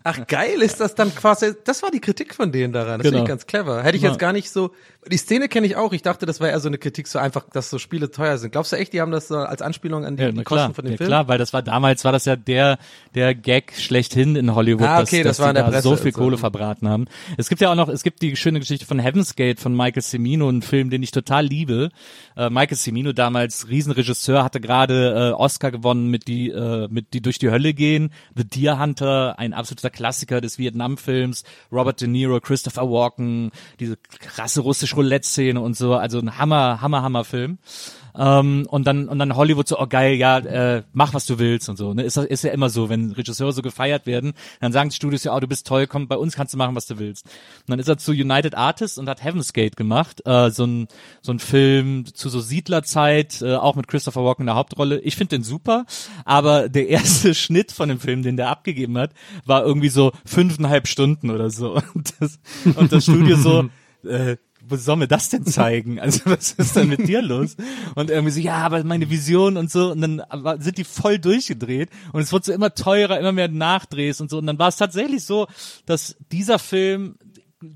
Ach 0.03 0.27
geil, 0.27 0.62
ist 0.62 0.81
das 0.81 0.97
dann 0.97 1.15
quasi, 1.15 1.53
das 1.65 1.81
war 1.85 1.93
die 1.93 2.01
Kritik 2.01 2.35
von 2.35 2.51
denen 2.51 2.73
daran. 2.73 2.99
Das 2.99 3.05
Genau. 3.05 3.19
finde 3.19 3.23
ich 3.23 3.29
ganz 3.29 3.47
clever. 3.47 3.85
Hätte 3.85 3.97
ich 3.97 4.03
jetzt 4.03 4.19
gar 4.19 4.33
nicht 4.33 4.51
so, 4.51 4.73
die 5.11 5.17
Szene 5.17 5.49
kenne 5.49 5.67
ich 5.67 5.77
auch. 5.77 5.93
Ich 5.93 6.03
dachte, 6.03 6.27
das 6.27 6.41
war 6.41 6.49
eher 6.49 6.61
so 6.61 6.69
eine 6.69 6.79
Kritik 6.79 7.09
so 7.09 7.19
einfach, 7.19 7.45
dass 7.53 7.71
so 7.71 7.79
Spiele 7.79 8.11
teuer 8.11 8.38
sind. 8.38 8.53
Glaubst 8.53 8.73
du 8.73 8.77
echt, 8.77 8.93
die 8.93 9.01
haben 9.01 9.11
das 9.11 9.29
so 9.29 9.37
als 9.37 9.61
Anspielung 9.61 10.05
an 10.05 10.17
die, 10.17 10.23
Ja, 10.23 10.31
die 10.31 10.37
Kosten 10.45 10.55
klar, 10.55 10.75
von 10.75 10.85
dem 10.85 10.93
ja, 10.93 10.97
Film? 10.99 11.09
klar, 11.09 11.29
weil 11.29 11.38
das 11.38 11.53
war 11.53 11.62
damals 11.62 12.05
war 12.05 12.12
das 12.12 12.25
ja 12.25 12.37
der 12.37 12.79
der 13.15 13.35
Gag 13.35 13.73
schlechthin 13.77 14.37
in 14.37 14.55
Hollywood, 14.55 14.87
Ah, 14.87 15.01
dass, 15.01 15.09
okay, 15.09 15.23
das 15.25 15.38
dass 15.38 15.45
war 15.45 15.51
in 15.51 15.57
die 15.57 15.62
da 15.62 15.69
Presse 15.71 15.83
so 15.83 15.97
viel 15.97 16.12
so. 16.12 16.21
Kohle 16.21 16.38
verbraten 16.38 16.88
haben. 16.88 17.07
Es 17.37 17.49
gibt 17.49 17.61
ja 17.61 17.71
auch 17.71 17.75
noch, 17.75 17.88
es 17.88 18.03
gibt 18.05 18.23
die 18.23 18.37
schöne 18.37 18.61
Geschichte 18.61 18.87
von 18.87 18.99
Heaven's 19.01 19.35
Gate 19.35 19.59
von 19.59 19.77
Michael 19.77 20.03
Cimino, 20.03 20.49
ein 20.49 20.62
Film, 20.62 20.91
den 20.91 21.03
ich 21.03 21.11
total 21.11 21.47
liebe. 21.47 21.88
Äh, 22.37 22.51
Michael 22.51 22.77
Cimino 22.77 23.12
damals 23.12 23.69
Riesenregisseur, 23.69 24.45
hatte 24.45 24.61
gerade 24.61 25.31
äh, 25.31 25.33
Oscar 25.33 25.71
gewonnen 25.73 26.09
mit 26.09 26.29
die 26.29 26.51
äh, 26.51 26.87
mit 26.91 27.12
die 27.12 27.21
durch 27.23 27.38
die 27.41 27.51
Hölle 27.51 27.75
gehen, 27.75 28.12
The 28.37 28.45
Deer 28.45 28.79
Hunter, 28.79 29.38
ein 29.38 29.53
absoluter 29.53 29.91
Klassiker 29.91 30.41
des 30.41 30.59
Vietnam-Films, 30.59 31.43
Robert 31.73 32.01
De 32.01 32.07
Niro, 32.09 32.38
Christopher 32.41 32.88
Walken, 32.88 33.51
diese 33.81 33.97
krasse 33.97 34.61
russische 34.61 34.91
Roulette-Szene 34.96 35.61
und 35.61 35.76
so, 35.76 35.94
also 35.94 36.18
ein 36.18 36.38
Hammer, 36.38 36.81
Hammer, 36.81 37.02
Hammer 37.02 37.24
Film. 37.24 37.59
Ähm, 38.14 38.66
und 38.68 38.87
dann 38.87 39.09
und 39.09 39.18
dann 39.18 39.37
Hollywood 39.37 39.66
so, 39.66 39.78
oh 39.78 39.87
geil, 39.87 40.14
ja, 40.16 40.38
äh, 40.38 40.83
mach 40.92 41.14
was 41.14 41.24
du 41.26 41.38
willst 41.38 41.68
und 41.68 41.76
so. 41.76 41.94
Ne? 41.94 42.02
Ist, 42.02 42.16
ist 42.16 42.44
ja 42.44 42.52
immer 42.52 42.68
so, 42.68 42.90
wenn 42.90 43.12
Regisseure 43.12 43.52
so 43.52 43.62
gefeiert 43.62 44.07
werden, 44.07 44.35
dann 44.61 44.72
sagen 44.72 44.90
die 44.90 44.96
Studios 44.96 45.24
ja, 45.24 45.35
oh, 45.35 45.40
du 45.40 45.46
bist 45.46 45.66
toll, 45.66 45.87
komm, 45.87 46.09
bei 46.09 46.16
uns 46.16 46.37
kannst 46.37 46.52
du 46.52 46.59
machen, 46.59 46.74
was 46.74 46.87
du 46.87 46.98
willst. 46.98 47.24
Und 47.24 47.68
dann 47.68 47.78
ist 47.78 47.88
er 47.88 47.96
zu 47.96 48.12
United 48.12 48.55
Artists 48.55 48.98
und 48.98 49.09
hat 49.09 49.24
Heaven's 49.24 49.52
Gate 49.52 49.76
gemacht, 49.76 50.22
äh, 50.26 50.50
so 50.50 50.66
ein 50.66 50.88
so 51.22 51.33
ein 51.33 51.38
Film 51.38 52.05
zu 52.12 52.28
so 52.28 52.40
Siedlerzeit, 52.40 53.40
äh, 53.40 53.55
auch 53.55 53.76
mit 53.76 53.88
Christopher 53.88 54.24
Walken 54.24 54.42
in 54.42 54.46
der 54.46 54.57
Hauptrolle. 54.57 55.00
Ich 55.00 55.16
finde 55.16 55.37
den 55.37 55.42
super, 55.42 55.87
aber 56.24 56.68
der 56.68 56.88
erste 56.88 57.35
Schnitt 57.42 57.72
von 57.72 57.88
dem 57.88 57.98
Film, 57.98 58.22
den 58.22 58.37
der 58.37 58.50
abgegeben 58.50 58.98
hat, 58.98 59.12
war 59.46 59.64
irgendwie 59.64 59.88
so 59.88 60.12
fünfeinhalb 60.26 60.87
Stunden 60.87 61.31
oder 61.31 61.48
so. 61.50 61.81
Und 61.94 62.14
das, 62.20 62.38
und 62.76 62.92
das 62.92 63.05
Studio 63.05 63.37
so, 63.37 63.68
äh, 64.05 64.37
wo 64.73 64.77
soll 64.77 64.97
mir 64.97 65.09
das 65.09 65.29
denn 65.29 65.45
zeigen? 65.45 66.01
Also 66.01 66.23
was 66.25 66.53
ist 66.53 66.75
denn 66.75 66.89
mit 66.89 67.07
dir 67.07 67.23
los? 67.23 67.57
Und 67.95 68.11
irgendwie 68.11 68.33
so, 68.33 68.41
ja, 68.41 68.57
aber 68.57 68.83
meine 68.85 69.11
Vision 69.11 69.57
und 69.57 69.71
so. 69.71 69.93
Und 69.93 70.01
dann 70.01 70.23
sind 70.61 70.79
die 70.79 70.85
voll 70.85 71.19
durchgedreht 71.19 71.91
und 72.13 72.23
es 72.23 72.33
wurde 72.33 72.47
so 72.47 72.53
immer 72.53 72.75
teurer, 72.75 73.21
immer 73.21 73.33
mehr 73.33 73.49
Nachdrehs 73.49 74.21
und 74.21 74.31
so. 74.31 74.39
Und 74.39 74.47
dann 74.47 74.59
war 74.59 74.69
es 74.69 74.77
tatsächlich 74.77 75.25
so, 75.25 75.47
dass 75.87 76.17
dieser 76.33 76.59
Film 76.59 77.17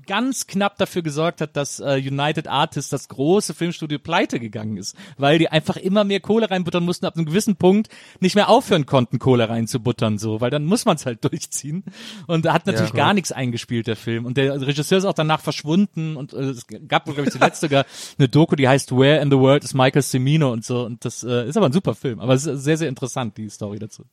ganz 0.05 0.47
knapp 0.47 0.77
dafür 0.77 1.01
gesorgt 1.01 1.41
hat, 1.41 1.55
dass 1.55 1.79
äh, 1.79 1.95
United 1.95 2.47
Artists, 2.47 2.89
das 2.89 3.07
große 3.07 3.53
Filmstudio, 3.53 3.99
pleite 3.99 4.39
gegangen 4.39 4.77
ist, 4.77 4.95
weil 5.17 5.39
die 5.39 5.49
einfach 5.49 5.77
immer 5.77 6.03
mehr 6.03 6.19
Kohle 6.19 6.49
reinbuttern 6.49 6.83
mussten, 6.83 7.05
ab 7.05 7.15
einem 7.15 7.25
gewissen 7.25 7.55
Punkt 7.55 7.89
nicht 8.19 8.35
mehr 8.35 8.49
aufhören 8.49 8.85
konnten, 8.85 9.19
Kohle 9.19 9.49
reinzubuttern, 9.49 10.17
so, 10.17 10.41
weil 10.41 10.49
dann 10.49 10.65
muss 10.65 10.85
man 10.85 10.95
es 10.95 11.05
halt 11.05 11.23
durchziehen. 11.23 11.83
Und 12.27 12.45
da 12.45 12.53
hat 12.53 12.65
natürlich 12.65 12.91
Ja, 12.91 12.95
gar 12.95 13.13
nichts 13.13 13.31
eingespielt, 13.31 13.87
der 13.87 13.95
Film. 13.95 14.25
Und 14.25 14.37
der 14.37 14.61
Regisseur 14.61 14.97
ist 14.97 15.05
auch 15.05 15.13
danach 15.13 15.41
verschwunden 15.41 16.15
und 16.17 16.33
äh, 16.33 16.49
es 16.49 16.67
gab, 16.87 17.05
glaube 17.05 17.23
ich, 17.23 17.31
zuletzt 17.31 17.61
sogar 17.61 17.85
eine 18.17 18.27
Doku, 18.27 18.55
die 18.55 18.67
heißt 18.67 18.91
Where 18.91 19.21
in 19.21 19.29
the 19.31 19.37
World 19.37 19.63
is 19.63 19.73
Michael 19.73 20.03
Cimino 20.03 20.51
und 20.51 20.65
so. 20.65 20.85
Und 20.85 21.05
das 21.05 21.23
äh, 21.23 21.47
ist 21.47 21.57
aber 21.57 21.67
ein 21.67 21.73
super 21.73 21.95
Film. 21.95 22.19
Aber 22.19 22.33
es 22.33 22.45
ist 22.45 22.63
sehr, 22.63 22.77
sehr 22.77 22.89
interessant, 22.89 23.37
die 23.37 23.49
Story 23.49 23.79
dazu. 23.79 24.05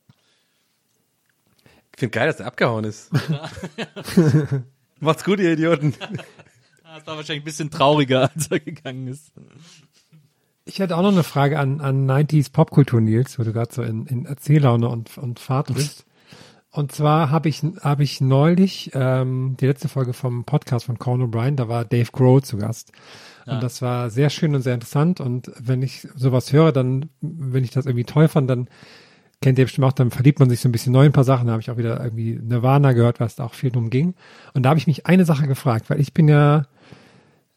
Ich 1.93 1.99
finde 1.99 2.11
geil, 2.11 2.27
dass 2.27 2.37
der 2.37 2.47
abgehauen 2.47 2.83
ist. 2.83 3.09
Macht's 4.99 5.23
gut, 5.23 5.39
ihr 5.39 5.53
Idioten. 5.53 5.93
Es 6.97 7.05
war 7.05 7.17
wahrscheinlich 7.17 7.41
ein 7.41 7.45
bisschen 7.45 7.71
trauriger, 7.71 8.31
als 8.33 8.47
er 8.49 8.61
gegangen 8.61 9.09
ist. 9.09 9.33
Ich 10.63 10.79
hätte 10.79 10.95
auch 10.95 11.01
noch 11.01 11.11
eine 11.11 11.23
Frage 11.23 11.59
an, 11.59 11.81
an 11.81 12.09
90s 12.09 12.53
Popkultur, 12.53 13.01
Nils, 13.01 13.37
wo 13.37 13.43
du 13.43 13.51
gerade 13.51 13.73
so 13.73 13.83
in, 13.83 14.05
in 14.05 14.25
Erzähllaune 14.25 14.87
und, 14.87 15.17
und 15.17 15.41
Fahrt 15.41 15.73
bist. 15.73 16.05
Und 16.71 16.93
zwar 16.93 17.31
habe 17.31 17.49
ich, 17.49 17.63
hab 17.81 17.99
ich 17.99 18.21
neulich 18.21 18.91
ähm, 18.93 19.57
die 19.59 19.67
letzte 19.67 19.89
Folge 19.89 20.13
vom 20.13 20.45
Podcast 20.45 20.85
von 20.85 20.97
Conan 20.97 21.29
O'Brien, 21.29 21.55
da 21.55 21.67
war 21.67 21.83
Dave 21.83 22.09
Grohl 22.13 22.43
zu 22.43 22.57
Gast. 22.57 22.93
Und 23.45 23.61
das 23.61 23.81
war 23.81 24.09
sehr 24.09 24.29
schön 24.29 24.55
und 24.55 24.61
sehr 24.61 24.73
interessant. 24.73 25.19
Und 25.19 25.51
wenn 25.59 25.81
ich 25.83 26.07
sowas 26.15 26.51
höre, 26.51 26.71
dann, 26.71 27.09
wenn 27.21 27.63
ich 27.63 27.71
das 27.71 27.85
irgendwie 27.85 28.05
toll 28.05 28.27
fand, 28.27 28.49
dann 28.49 28.67
kennt 29.41 29.59
ihr 29.59 29.65
bestimmt 29.65 29.85
auch, 29.85 29.93
dann 29.93 30.11
verliebt 30.11 30.39
man 30.39 30.49
sich 30.49 30.59
so 30.59 30.69
ein 30.69 30.71
bisschen 30.71 30.93
neu 30.93 31.01
in 31.01 31.09
ein 31.09 31.13
paar 31.13 31.23
Sachen. 31.23 31.47
Da 31.47 31.53
habe 31.53 31.61
ich 31.61 31.69
auch 31.69 31.77
wieder 31.77 32.03
irgendwie 32.03 32.39
Nirvana 32.41 32.93
gehört, 32.93 33.19
was 33.19 33.35
da 33.35 33.45
auch 33.45 33.53
viel 33.53 33.71
drum 33.71 33.89
ging. 33.89 34.15
Und 34.53 34.63
da 34.63 34.69
habe 34.69 34.79
ich 34.79 34.87
mich 34.87 35.05
eine 35.05 35.25
Sache 35.25 35.47
gefragt, 35.47 35.89
weil 35.89 35.99
ich 35.99 36.13
bin 36.13 36.27
ja, 36.27 36.65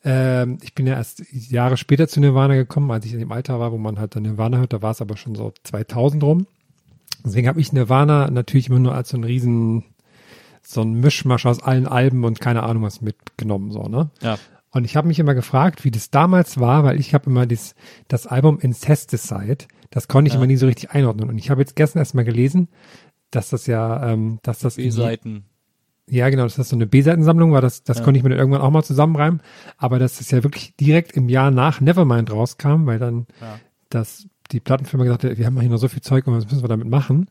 ähm, 0.05 0.59
ich 0.63 0.75
bin 0.75 0.87
ja 0.87 0.95
erst 0.95 1.23
Jahre 1.33 1.77
später 1.77 2.09
zu 2.09 2.21
Nirvana 2.21 2.55
gekommen, 2.55 2.91
als 2.91 3.07
ich 3.07 3.13
in 3.13 3.21
dem 3.21 3.33
Alter 3.33 3.61
war, 3.61 3.73
wo 3.73 3.79
man 3.79 3.99
halt 3.99 4.17
dann 4.17 4.25
Nirvana 4.25 4.59
hört, 4.59 4.73
da 4.73 4.83
war 4.83 4.91
es 4.91 5.01
aber 5.01 5.17
schon 5.17 5.35
so 5.35 5.53
2000 5.65 6.23
rum. 6.23 6.47
Deswegen 7.25 7.49
habe 7.49 7.61
ich 7.61 7.73
Nirvana 7.73 8.31
natürlich 8.31 8.69
immer 8.69 8.79
nur 8.79 8.95
als 8.95 9.11
so 9.11 9.17
ein 9.17 9.25
riesen, 9.25 9.85
so 10.63 10.83
ein 10.83 10.95
Mischmasch 10.95 11.47
aus 11.47 11.63
allen 11.63 11.87
Alben 11.87 12.25
und 12.25 12.41
keine 12.41 12.63
Ahnung 12.63 12.83
was 12.83 13.01
mitgenommen, 13.01 13.71
so, 13.71 13.85
ne? 13.85 14.11
Ja. 14.21 14.39
Und 14.71 14.85
ich 14.85 14.97
habe 14.97 15.09
mich 15.09 15.19
immer 15.19 15.35
gefragt, 15.35 15.85
wie 15.85 15.91
das 15.91 16.11
damals 16.11 16.61
war, 16.61 16.85
weil 16.85 17.01
ich 17.01 17.15
habe 17.15 17.31
immer 17.31 17.47
das, 17.47 17.75
das 18.09 18.27
Album 18.27 18.59
Incesticide, 18.59 19.67
das 19.91 20.09
konnte 20.09 20.29
ich 20.29 20.35
immer 20.35 20.47
nie 20.47 20.57
so 20.57 20.67
richtig 20.67 20.91
einordnen. 20.91 21.29
Und 21.31 21.39
ich 21.39 21.51
habe 21.51 21.61
jetzt 21.61 21.75
gestern 21.77 22.01
erst 22.01 22.15
mal 22.15 22.25
gelesen, 22.25 22.69
dass 23.31 23.51
das 23.51 23.67
ja, 23.67 24.11
ähm, 24.11 24.39
dass 24.43 24.59
das 24.59 24.77
B-Seiten. 24.77 25.45
ja, 26.07 26.29
genau, 26.29 26.43
dass 26.45 26.57
das 26.57 26.69
so 26.69 26.77
eine 26.77 26.87
B-Seitensammlung 26.87 27.53
war, 27.53 27.61
das, 27.61 27.83
das 27.83 28.03
konnte 28.03 28.19
ich 28.19 28.25
mir 28.25 28.31
dann 28.31 28.39
irgendwann 28.39 28.61
auch 28.61 28.71
mal 28.71 28.83
zusammenreimen. 28.83 29.41
Aber 29.79 29.99
dass 29.99 30.19
das 30.19 30.31
ja 30.31 30.43
wirklich 30.43 30.77
direkt 30.77 31.13
im 31.13 31.29
Jahr 31.29 31.51
nach 31.51 31.81
Nevermind 31.81 32.31
rauskam, 32.31 32.87
weil 32.87 32.99
dann 32.99 33.27
das, 33.89 34.27
die 34.51 34.61
Plattenfirma 34.61 35.05
gesagt 35.05 35.25
hat, 35.25 35.39
wir 35.39 35.47
haben 35.47 35.59
hier 35.61 35.71
noch 35.71 35.79
so 35.79 35.89
viel 35.89 36.03
Zeug 36.03 36.27
und 36.27 36.35
was 36.35 36.45
müssen 36.45 36.63
wir 36.63 36.69
damit 36.69 36.89
machen? 36.89 37.29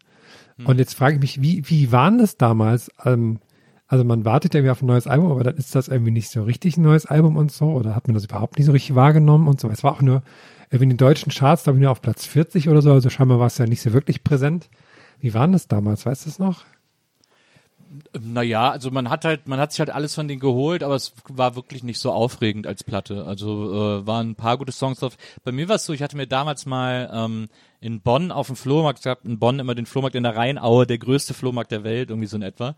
Und 0.66 0.80
jetzt 0.80 0.96
frage 0.96 1.16
ich 1.16 1.22
mich, 1.22 1.42
wie, 1.42 1.70
wie 1.70 1.92
waren 1.92 2.18
das 2.18 2.38
damals? 2.38 2.90
Ähm, 3.06 3.40
also 3.88 4.04
man 4.04 4.26
wartet 4.26 4.54
irgendwie 4.54 4.72
auf 4.72 4.82
ein 4.82 4.88
neues 4.88 5.08
Album, 5.08 5.32
aber 5.32 5.44
dann 5.44 5.56
ist 5.56 5.76
das 5.76 5.88
irgendwie 5.88 6.12
nicht 6.12 6.30
so 6.30 6.44
richtig 6.44 6.78
ein 6.78 6.82
neues 6.82 7.06
Album 7.06 7.38
und 7.38 7.52
so, 7.52 7.68
oder 7.68 7.96
hat 7.96 8.08
man 8.08 8.16
das 8.16 8.26
überhaupt 8.26 8.58
nicht 8.58 8.66
so 8.66 8.74
richtig 8.74 8.96
wahrgenommen 8.96 9.48
und 9.48 9.60
so. 9.60 9.70
Es 9.70 9.84
war 9.84 9.94
auch 9.94 10.02
nur, 10.02 10.24
irgendwie 10.70 10.84
in 10.84 10.90
den 10.90 10.98
deutschen 10.98 11.32
Charts, 11.32 11.64
glaube 11.64 11.80
ich, 11.80 11.82
nur 11.84 11.92
auf 11.92 12.02
Platz 12.02 12.26
40 12.26 12.68
oder 12.68 12.82
so, 12.82 12.92
also 12.92 13.10
scheinbar 13.10 13.40
war 13.40 13.48
es 13.48 13.58
ja 13.58 13.66
nicht 13.66 13.82
so 13.82 13.94
wirklich 13.94 14.24
präsent. 14.24 14.70
Wie 15.20 15.34
waren 15.34 15.54
das 15.54 15.68
damals, 15.68 16.06
weißt 16.06 16.26
du 16.26 16.30
es 16.30 16.40
noch? 16.40 16.66
Naja, 18.20 18.72
also 18.72 18.92
man 18.92 19.10
hat 19.10 19.24
halt, 19.24 19.48
man 19.48 19.60
hat 19.60 19.72
sich 19.72 19.80
halt 19.80 19.90
alles 19.90 20.14
von 20.14 20.28
denen 20.28 20.42
geholt, 20.42 20.84
aber 20.84 20.96
es 20.96 21.14
war 21.30 21.56
wirklich 21.56 21.84
nicht 21.84 22.00
so 22.00 22.12
aufregend 22.12 22.68
als 22.68 22.84
Platte. 22.84 23.26
Also 23.26 24.02
äh, 24.02 24.06
waren 24.06 24.32
ein 24.32 24.36
paar 24.36 24.58
gute 24.58 24.74
Songs 24.74 25.00
drauf. 25.00 25.18
Bei 25.44 25.52
mir 25.52 25.70
war 25.70 25.78
es 25.78 25.86
so, 25.86 25.94
ich 25.94 26.04
hatte 26.04 26.18
mir 26.18 26.28
damals 26.28 26.66
mal 26.66 27.10
ähm, 27.14 27.48
in 27.80 28.02
Bonn 28.02 28.32
auf 28.32 28.48
dem 28.48 28.56
Flohmarkt, 28.56 29.00
es 29.00 29.06
gab 29.06 29.26
in 29.26 29.40
Bonn 29.40 29.60
immer 29.60 29.76
den 29.76 29.86
Flohmarkt 29.86 30.16
in 30.16 30.24
der 30.24 30.36
Rheinaue, 30.36 30.88
der 30.88 30.98
größte 30.98 31.34
Flohmarkt 31.34 31.72
der 31.72 31.84
Welt, 31.84 32.10
irgendwie 32.10 32.28
so 32.28 32.38
in 32.38 32.44
etwa. 32.44 32.76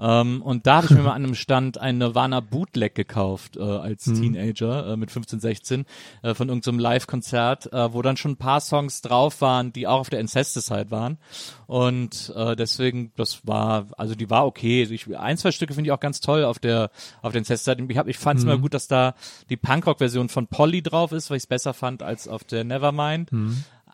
Ähm, 0.00 0.42
und 0.42 0.66
da 0.66 0.76
habe 0.76 0.86
ich 0.86 0.92
mir 0.92 1.02
mal 1.02 1.12
an 1.12 1.24
einem 1.24 1.34
Stand 1.34 1.78
ein 1.78 1.98
Nirvana 1.98 2.40
Bootleg 2.40 2.94
gekauft 2.94 3.56
äh, 3.56 3.62
als 3.62 4.04
Teenager 4.04 4.92
äh, 4.92 4.96
mit 4.96 5.10
15, 5.10 5.40
16 5.40 5.84
äh, 6.22 6.34
von 6.34 6.48
irgendeinem 6.48 6.78
Live-Konzert, 6.78 7.72
äh, 7.72 7.92
wo 7.92 8.02
dann 8.02 8.16
schon 8.16 8.32
ein 8.32 8.36
paar 8.36 8.60
Songs 8.60 9.00
drauf 9.00 9.40
waren, 9.40 9.72
die 9.72 9.86
auch 9.86 10.00
auf 10.00 10.10
der 10.10 10.20
Incesticide 10.20 10.90
waren. 10.90 11.18
Und 11.66 12.32
äh, 12.36 12.54
deswegen, 12.54 13.12
das 13.16 13.46
war, 13.46 13.86
also 13.96 14.14
die 14.14 14.28
war 14.28 14.46
okay. 14.46 14.82
Ich, 14.82 15.16
ein, 15.16 15.38
zwei 15.38 15.52
Stücke 15.52 15.74
finde 15.74 15.88
ich 15.88 15.92
auch 15.92 16.00
ganz 16.00 16.20
toll 16.20 16.44
auf 16.44 16.58
der 16.58 16.90
auf 17.22 17.32
der 17.32 17.38
Incesticide. 17.40 17.84
Ich, 17.88 17.96
hab, 17.96 18.08
ich 18.08 18.18
fand 18.18 18.38
es 18.38 18.44
immer 18.44 18.58
gut, 18.58 18.74
dass 18.74 18.88
da 18.88 19.14
die 19.48 19.56
Punkrock-Version 19.56 20.28
von 20.28 20.46
Polly 20.48 20.82
drauf 20.82 21.12
ist, 21.12 21.30
weil 21.30 21.38
ich 21.38 21.44
es 21.44 21.46
besser 21.46 21.72
fand 21.72 22.02
als 22.02 22.28
auf 22.28 22.44
der 22.44 22.64
Nevermind. 22.64 23.30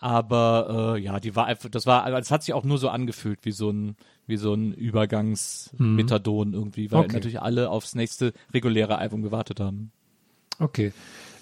Aber 0.00 0.94
äh, 0.96 1.00
ja, 1.00 1.18
die 1.18 1.34
war 1.34 1.46
einfach, 1.46 1.68
das 1.68 1.84
war, 1.86 2.04
also 2.04 2.16
es 2.18 2.30
hat 2.30 2.42
sich 2.44 2.54
auch 2.54 2.64
nur 2.64 2.78
so 2.78 2.88
angefühlt 2.88 3.40
wie 3.42 3.50
so 3.52 3.70
ein, 3.70 3.96
wie 4.28 4.36
so 4.36 4.54
ein 4.54 4.72
Übergangsmethadon 4.72 6.52
irgendwie, 6.54 6.90
weil 6.90 7.00
Okay. 7.00 7.14
natürlich 7.14 7.40
alle 7.40 7.70
aufs 7.70 7.94
nächste 7.94 8.32
reguläre 8.54 8.98
Album 8.98 9.22
gewartet 9.22 9.60
haben. 9.60 9.90
Okay. 10.58 10.92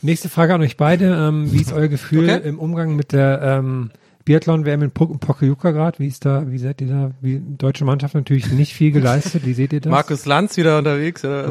Nächste 0.03 0.29
Frage 0.29 0.55
an 0.55 0.63
euch 0.63 0.77
beide. 0.77 1.07
Ähm, 1.15 1.53
wie 1.53 1.61
ist 1.61 1.73
euer 1.73 1.89
Gefühl 1.89 2.31
Okay. 2.31 2.49
im 2.49 2.59
Umgang 2.59 2.97
mit 2.97 3.13
der 3.13 3.41
ähm, 3.43 3.91
Biathlon-WM 4.25 4.83
in 4.83 4.91
Po- 4.91 5.07
Pokljuka 5.19 5.71
gerade? 5.71 5.99
Wie 5.99 6.07
ist 6.07 6.25
da, 6.25 6.51
wie 6.51 6.59
seid 6.59 6.81
ihr 6.81 6.89
da? 6.89 7.11
Wie 7.21 7.41
deutsche 7.41 7.85
Mannschaft 7.85 8.15
natürlich 8.15 8.51
nicht 8.53 8.75
viel 8.75 8.91
geleistet. 8.93 9.45
Wie 9.47 9.55
seht 9.55 9.73
ihr 9.73 9.81
das? 9.81 9.91
Markus 9.91 10.27
Lanz 10.27 10.57
wieder 10.57 10.79
unterwegs, 10.79 11.25
oder 11.25 11.49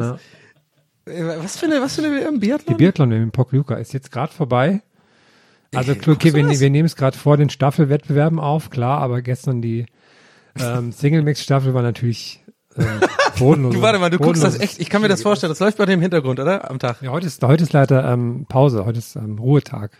was? 1.06 1.12
Äh, 1.12 1.24
Was 1.42 1.56
für 1.58 1.66
eine, 1.66 1.80
was 1.80 1.96
für 1.96 2.04
eine 2.04 2.14
WM? 2.20 2.34
Die 2.40 2.46
Biathlon? 2.46 2.76
Biathlon-WM 2.76 3.22
in 3.24 3.30
Pokljuka 3.30 3.74
ist 3.76 3.92
jetzt 3.92 4.10
gerade 4.12 4.32
vorbei. 4.32 4.82
Also 5.74 5.92
okay, 5.92 6.30
du 6.30 6.36
wir, 6.36 6.46
das? 6.46 6.60
wir 6.60 6.70
nehmen 6.70 6.86
es 6.86 6.96
gerade 6.96 7.16
vor 7.16 7.36
den 7.36 7.50
Staffelwettbewerben 7.50 8.38
auf, 8.38 8.70
klar, 8.70 9.00
aber 9.00 9.22
gestern 9.22 9.62
die 9.62 9.86
ähm, 10.58 10.92
Single-Mix-Staffel 10.92 11.74
war 11.74 11.82
natürlich 11.82 12.44
ähm, 12.76 12.86
bodenlos. 13.38 13.74
Du, 13.74 13.82
warte 13.82 13.98
mal, 13.98 14.10
du 14.10 14.18
guckst 14.18 14.42
das 14.42 14.58
echt, 14.58 14.80
ich 14.80 14.90
kann 14.90 15.02
mir 15.02 15.08
das 15.08 15.22
vorstellen, 15.22 15.50
das 15.50 15.60
läuft 15.60 15.78
bei 15.78 15.86
dir 15.86 15.94
im 15.94 16.00
Hintergrund, 16.00 16.40
oder? 16.40 16.70
Am 16.70 16.78
Tag. 16.78 17.02
Ja, 17.02 17.10
heute 17.10 17.26
ist, 17.26 17.42
heute 17.42 17.64
ist 17.64 17.72
leider 17.72 18.10
ähm, 18.10 18.46
Pause, 18.48 18.84
heute 18.86 18.98
ist 18.98 19.16
ähm, 19.16 19.38
Ruhetag. 19.38 19.90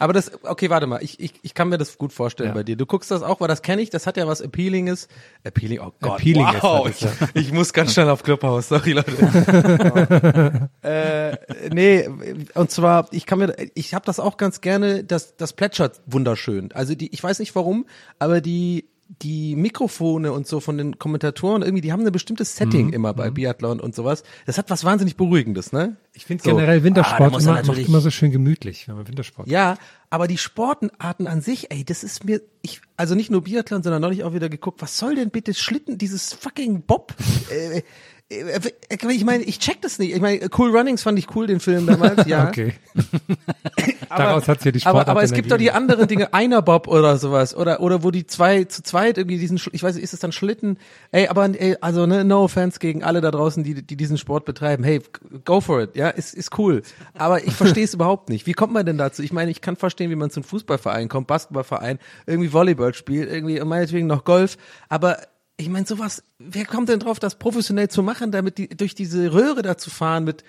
Aber 0.00 0.14
das, 0.14 0.32
okay, 0.44 0.70
warte 0.70 0.86
mal, 0.86 1.02
ich, 1.02 1.20
ich, 1.20 1.34
ich 1.42 1.52
kann 1.52 1.68
mir 1.68 1.76
das 1.76 1.98
gut 1.98 2.14
vorstellen 2.14 2.48
Ja. 2.48 2.54
bei 2.54 2.62
dir. 2.62 2.74
Du 2.74 2.86
guckst 2.86 3.10
das 3.10 3.22
auch, 3.22 3.40
weil 3.40 3.48
das 3.48 3.60
kenne 3.60 3.82
ich, 3.82 3.90
das 3.90 4.06
hat 4.06 4.16
ja 4.16 4.26
was 4.26 4.40
Appealinges. 4.40 5.08
Appealing, 5.44 5.78
oh 5.80 5.92
Gott, 6.00 6.12
Appealing 6.12 6.48
ist 6.48 6.62
wow. 6.62 7.00
ja. 7.00 7.10
ich, 7.34 7.46
ich 7.48 7.52
muss 7.52 7.74
ganz 7.74 7.92
schnell 7.92 8.08
auf 8.08 8.22
Clubhouse, 8.22 8.68
sorry 8.68 8.92
Leute. 8.92 9.10
äh, 10.82 11.36
nee, 11.70 12.08
und 12.54 12.70
zwar, 12.70 13.08
ich 13.12 13.26
kann 13.26 13.40
mir, 13.40 13.54
ich 13.74 13.92
habe 13.92 14.06
das 14.06 14.18
auch 14.20 14.38
ganz 14.38 14.62
gerne, 14.62 15.04
das, 15.04 15.36
das 15.36 15.52
plätschert 15.52 16.00
wunderschön. 16.06 16.72
Also 16.72 16.94
die, 16.94 17.12
ich 17.12 17.22
weiß 17.22 17.38
nicht 17.38 17.54
warum, 17.54 17.84
aber 18.18 18.40
die, 18.40 18.88
die 19.22 19.56
Mikrofone 19.56 20.32
und 20.32 20.46
so 20.46 20.60
von 20.60 20.78
den 20.78 20.98
Kommentatoren, 20.98 21.62
irgendwie, 21.62 21.80
die 21.80 21.92
haben 21.92 22.06
ein 22.06 22.12
bestimmtes 22.12 22.56
Setting 22.56 22.86
Mhm, 22.86 22.92
immer 22.92 23.12
bei 23.12 23.30
Biathlon 23.30 23.80
und 23.80 23.94
sowas. 23.94 24.22
Das 24.46 24.56
hat 24.56 24.70
was 24.70 24.84
wahnsinnig 24.84 25.16
Beruhigendes, 25.16 25.72
ne? 25.72 25.96
Ich 26.12 26.26
finde 26.26 26.44
So. 26.44 26.50
generell 26.50 26.80
Ah, 26.80 26.82
Wintersport 26.84 27.32
er 27.34 27.40
immer, 27.40 27.62
macht 27.64 27.78
immer 27.78 28.00
so 28.00 28.10
schön 28.10 28.30
gemütlich, 28.30 28.86
wenn 28.86 28.94
man 28.94 29.08
Wintersport 29.08 29.48
Ja, 29.48 29.76
aber 30.10 30.28
die 30.28 30.38
Sportarten 30.38 31.26
an 31.26 31.40
sich, 31.40 31.72
ey, 31.72 31.84
das 31.84 32.04
ist 32.04 32.24
mir, 32.24 32.40
ich, 32.62 32.80
also 32.96 33.16
nicht 33.16 33.30
nur 33.30 33.42
Biathlon, 33.42 33.82
sondern 33.82 34.00
neulich 34.00 34.22
auch 34.22 34.32
wieder 34.32 34.48
geguckt, 34.48 34.80
was 34.80 34.96
soll 34.96 35.16
denn 35.16 35.30
bitte 35.30 35.54
Schlitten, 35.54 35.98
dieses 35.98 36.32
fucking 36.32 36.82
Bob? 36.82 37.14
äh, 37.50 37.82
ich 38.30 39.24
meine, 39.24 39.42
ich 39.42 39.58
check 39.58 39.82
das 39.82 39.98
nicht. 39.98 40.14
Ich 40.14 40.20
meine, 40.20 40.48
Cool 40.56 40.70
Runnings 40.76 41.02
fand 41.02 41.18
ich 41.18 41.34
cool, 41.34 41.48
den 41.48 41.58
Film 41.58 41.86
damals, 41.86 42.26
ja. 42.26 42.46
Okay. 42.46 42.74
Daraus 44.08 44.46
hat 44.46 44.64
ja 44.64 44.70
die 44.70 44.80
aber, 44.82 44.90
Sportart 44.90 45.08
aber 45.08 45.22
es 45.22 45.32
gibt 45.32 45.50
doch 45.50 45.56
die 45.56 45.72
anderen 45.72 46.06
Dinge, 46.06 46.32
einer 46.32 46.62
Bob 46.62 46.86
oder 46.86 47.16
sowas, 47.16 47.56
oder, 47.56 47.80
oder 47.80 48.04
wo 48.04 48.12
die 48.12 48.26
zwei 48.26 48.64
zu 48.64 48.82
zweit 48.82 49.18
irgendwie 49.18 49.38
diesen, 49.38 49.60
ich 49.72 49.82
weiß 49.82 49.96
nicht, 49.96 50.04
ist 50.04 50.14
es 50.14 50.20
dann 50.20 50.30
Schlitten? 50.30 50.78
Ey, 51.10 51.26
aber, 51.26 51.44
ey, 51.44 51.76
also, 51.80 52.06
ne, 52.06 52.24
no 52.24 52.44
offense 52.44 52.78
gegen 52.78 53.02
alle 53.02 53.20
da 53.20 53.32
draußen, 53.32 53.64
die, 53.64 53.82
die 53.82 53.96
diesen 53.96 54.16
Sport 54.16 54.44
betreiben. 54.44 54.84
Hey, 54.84 55.02
go 55.44 55.60
for 55.60 55.82
it, 55.82 55.96
ja, 55.96 56.08
ist, 56.08 56.34
ist 56.34 56.56
cool. 56.58 56.82
Aber 57.14 57.44
ich 57.44 57.54
verstehe 57.54 57.84
es 57.84 57.94
überhaupt 57.94 58.28
nicht. 58.28 58.46
Wie 58.46 58.52
kommt 58.52 58.72
man 58.72 58.86
denn 58.86 58.98
dazu? 58.98 59.22
Ich 59.22 59.32
meine, 59.32 59.50
ich 59.50 59.60
kann 59.60 59.74
verstehen, 59.74 60.10
wie 60.10 60.16
man 60.16 60.30
zu 60.30 60.40
einem 60.40 60.44
Fußballverein 60.44 61.08
kommt, 61.08 61.26
Basketballverein, 61.26 61.98
irgendwie 62.26 62.52
Volleyball 62.52 62.94
spielt, 62.94 63.30
irgendwie, 63.30 63.60
und 63.60 63.68
meinetwegen 63.68 64.06
noch 64.06 64.24
Golf, 64.24 64.56
aber, 64.88 65.18
ich 65.60 65.68
meine, 65.68 65.86
sowas, 65.86 66.22
wer 66.38 66.64
kommt 66.64 66.88
denn 66.88 67.00
drauf, 67.00 67.18
das 67.18 67.36
professionell 67.38 67.88
zu 67.88 68.02
machen, 68.02 68.32
damit 68.32 68.58
die, 68.58 68.68
durch 68.68 68.94
diese 68.94 69.32
Röhre 69.32 69.62
da 69.62 69.76
zu 69.76 69.90
fahren 69.90 70.24
mit 70.24 70.42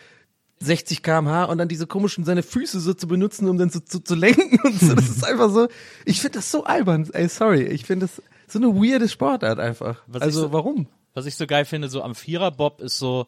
60 0.59 1.01
km/h 1.03 1.45
und 1.45 1.57
dann 1.57 1.67
diese 1.67 1.87
komischen, 1.87 2.23
seine 2.23 2.43
Füße 2.43 2.79
so 2.79 2.93
zu 2.93 3.07
benutzen, 3.07 3.49
um 3.49 3.57
dann 3.57 3.69
so 3.69 3.79
zu, 3.79 3.99
zu 3.99 4.15
lenken 4.15 4.59
und 4.63 4.79
so. 4.79 4.93
Das 4.93 5.09
ist 5.09 5.23
einfach 5.27 5.49
so, 5.49 5.67
ich 6.05 6.21
finde 6.21 6.39
das 6.39 6.51
so 6.51 6.63
albern, 6.63 7.09
ey, 7.13 7.27
sorry. 7.27 7.63
Ich 7.63 7.85
finde 7.85 8.05
das 8.07 8.21
so 8.47 8.59
eine 8.59 8.67
weirde 8.75 9.09
Sportart 9.09 9.59
einfach. 9.59 10.03
Was 10.07 10.21
also, 10.21 10.41
so- 10.41 10.53
warum? 10.53 10.87
Was 11.13 11.25
ich 11.25 11.35
so 11.35 11.45
geil 11.45 11.65
finde, 11.65 11.89
so 11.89 12.03
am 12.03 12.15
Viererbob 12.15 12.79
ist 12.79 12.97
so, 12.97 13.27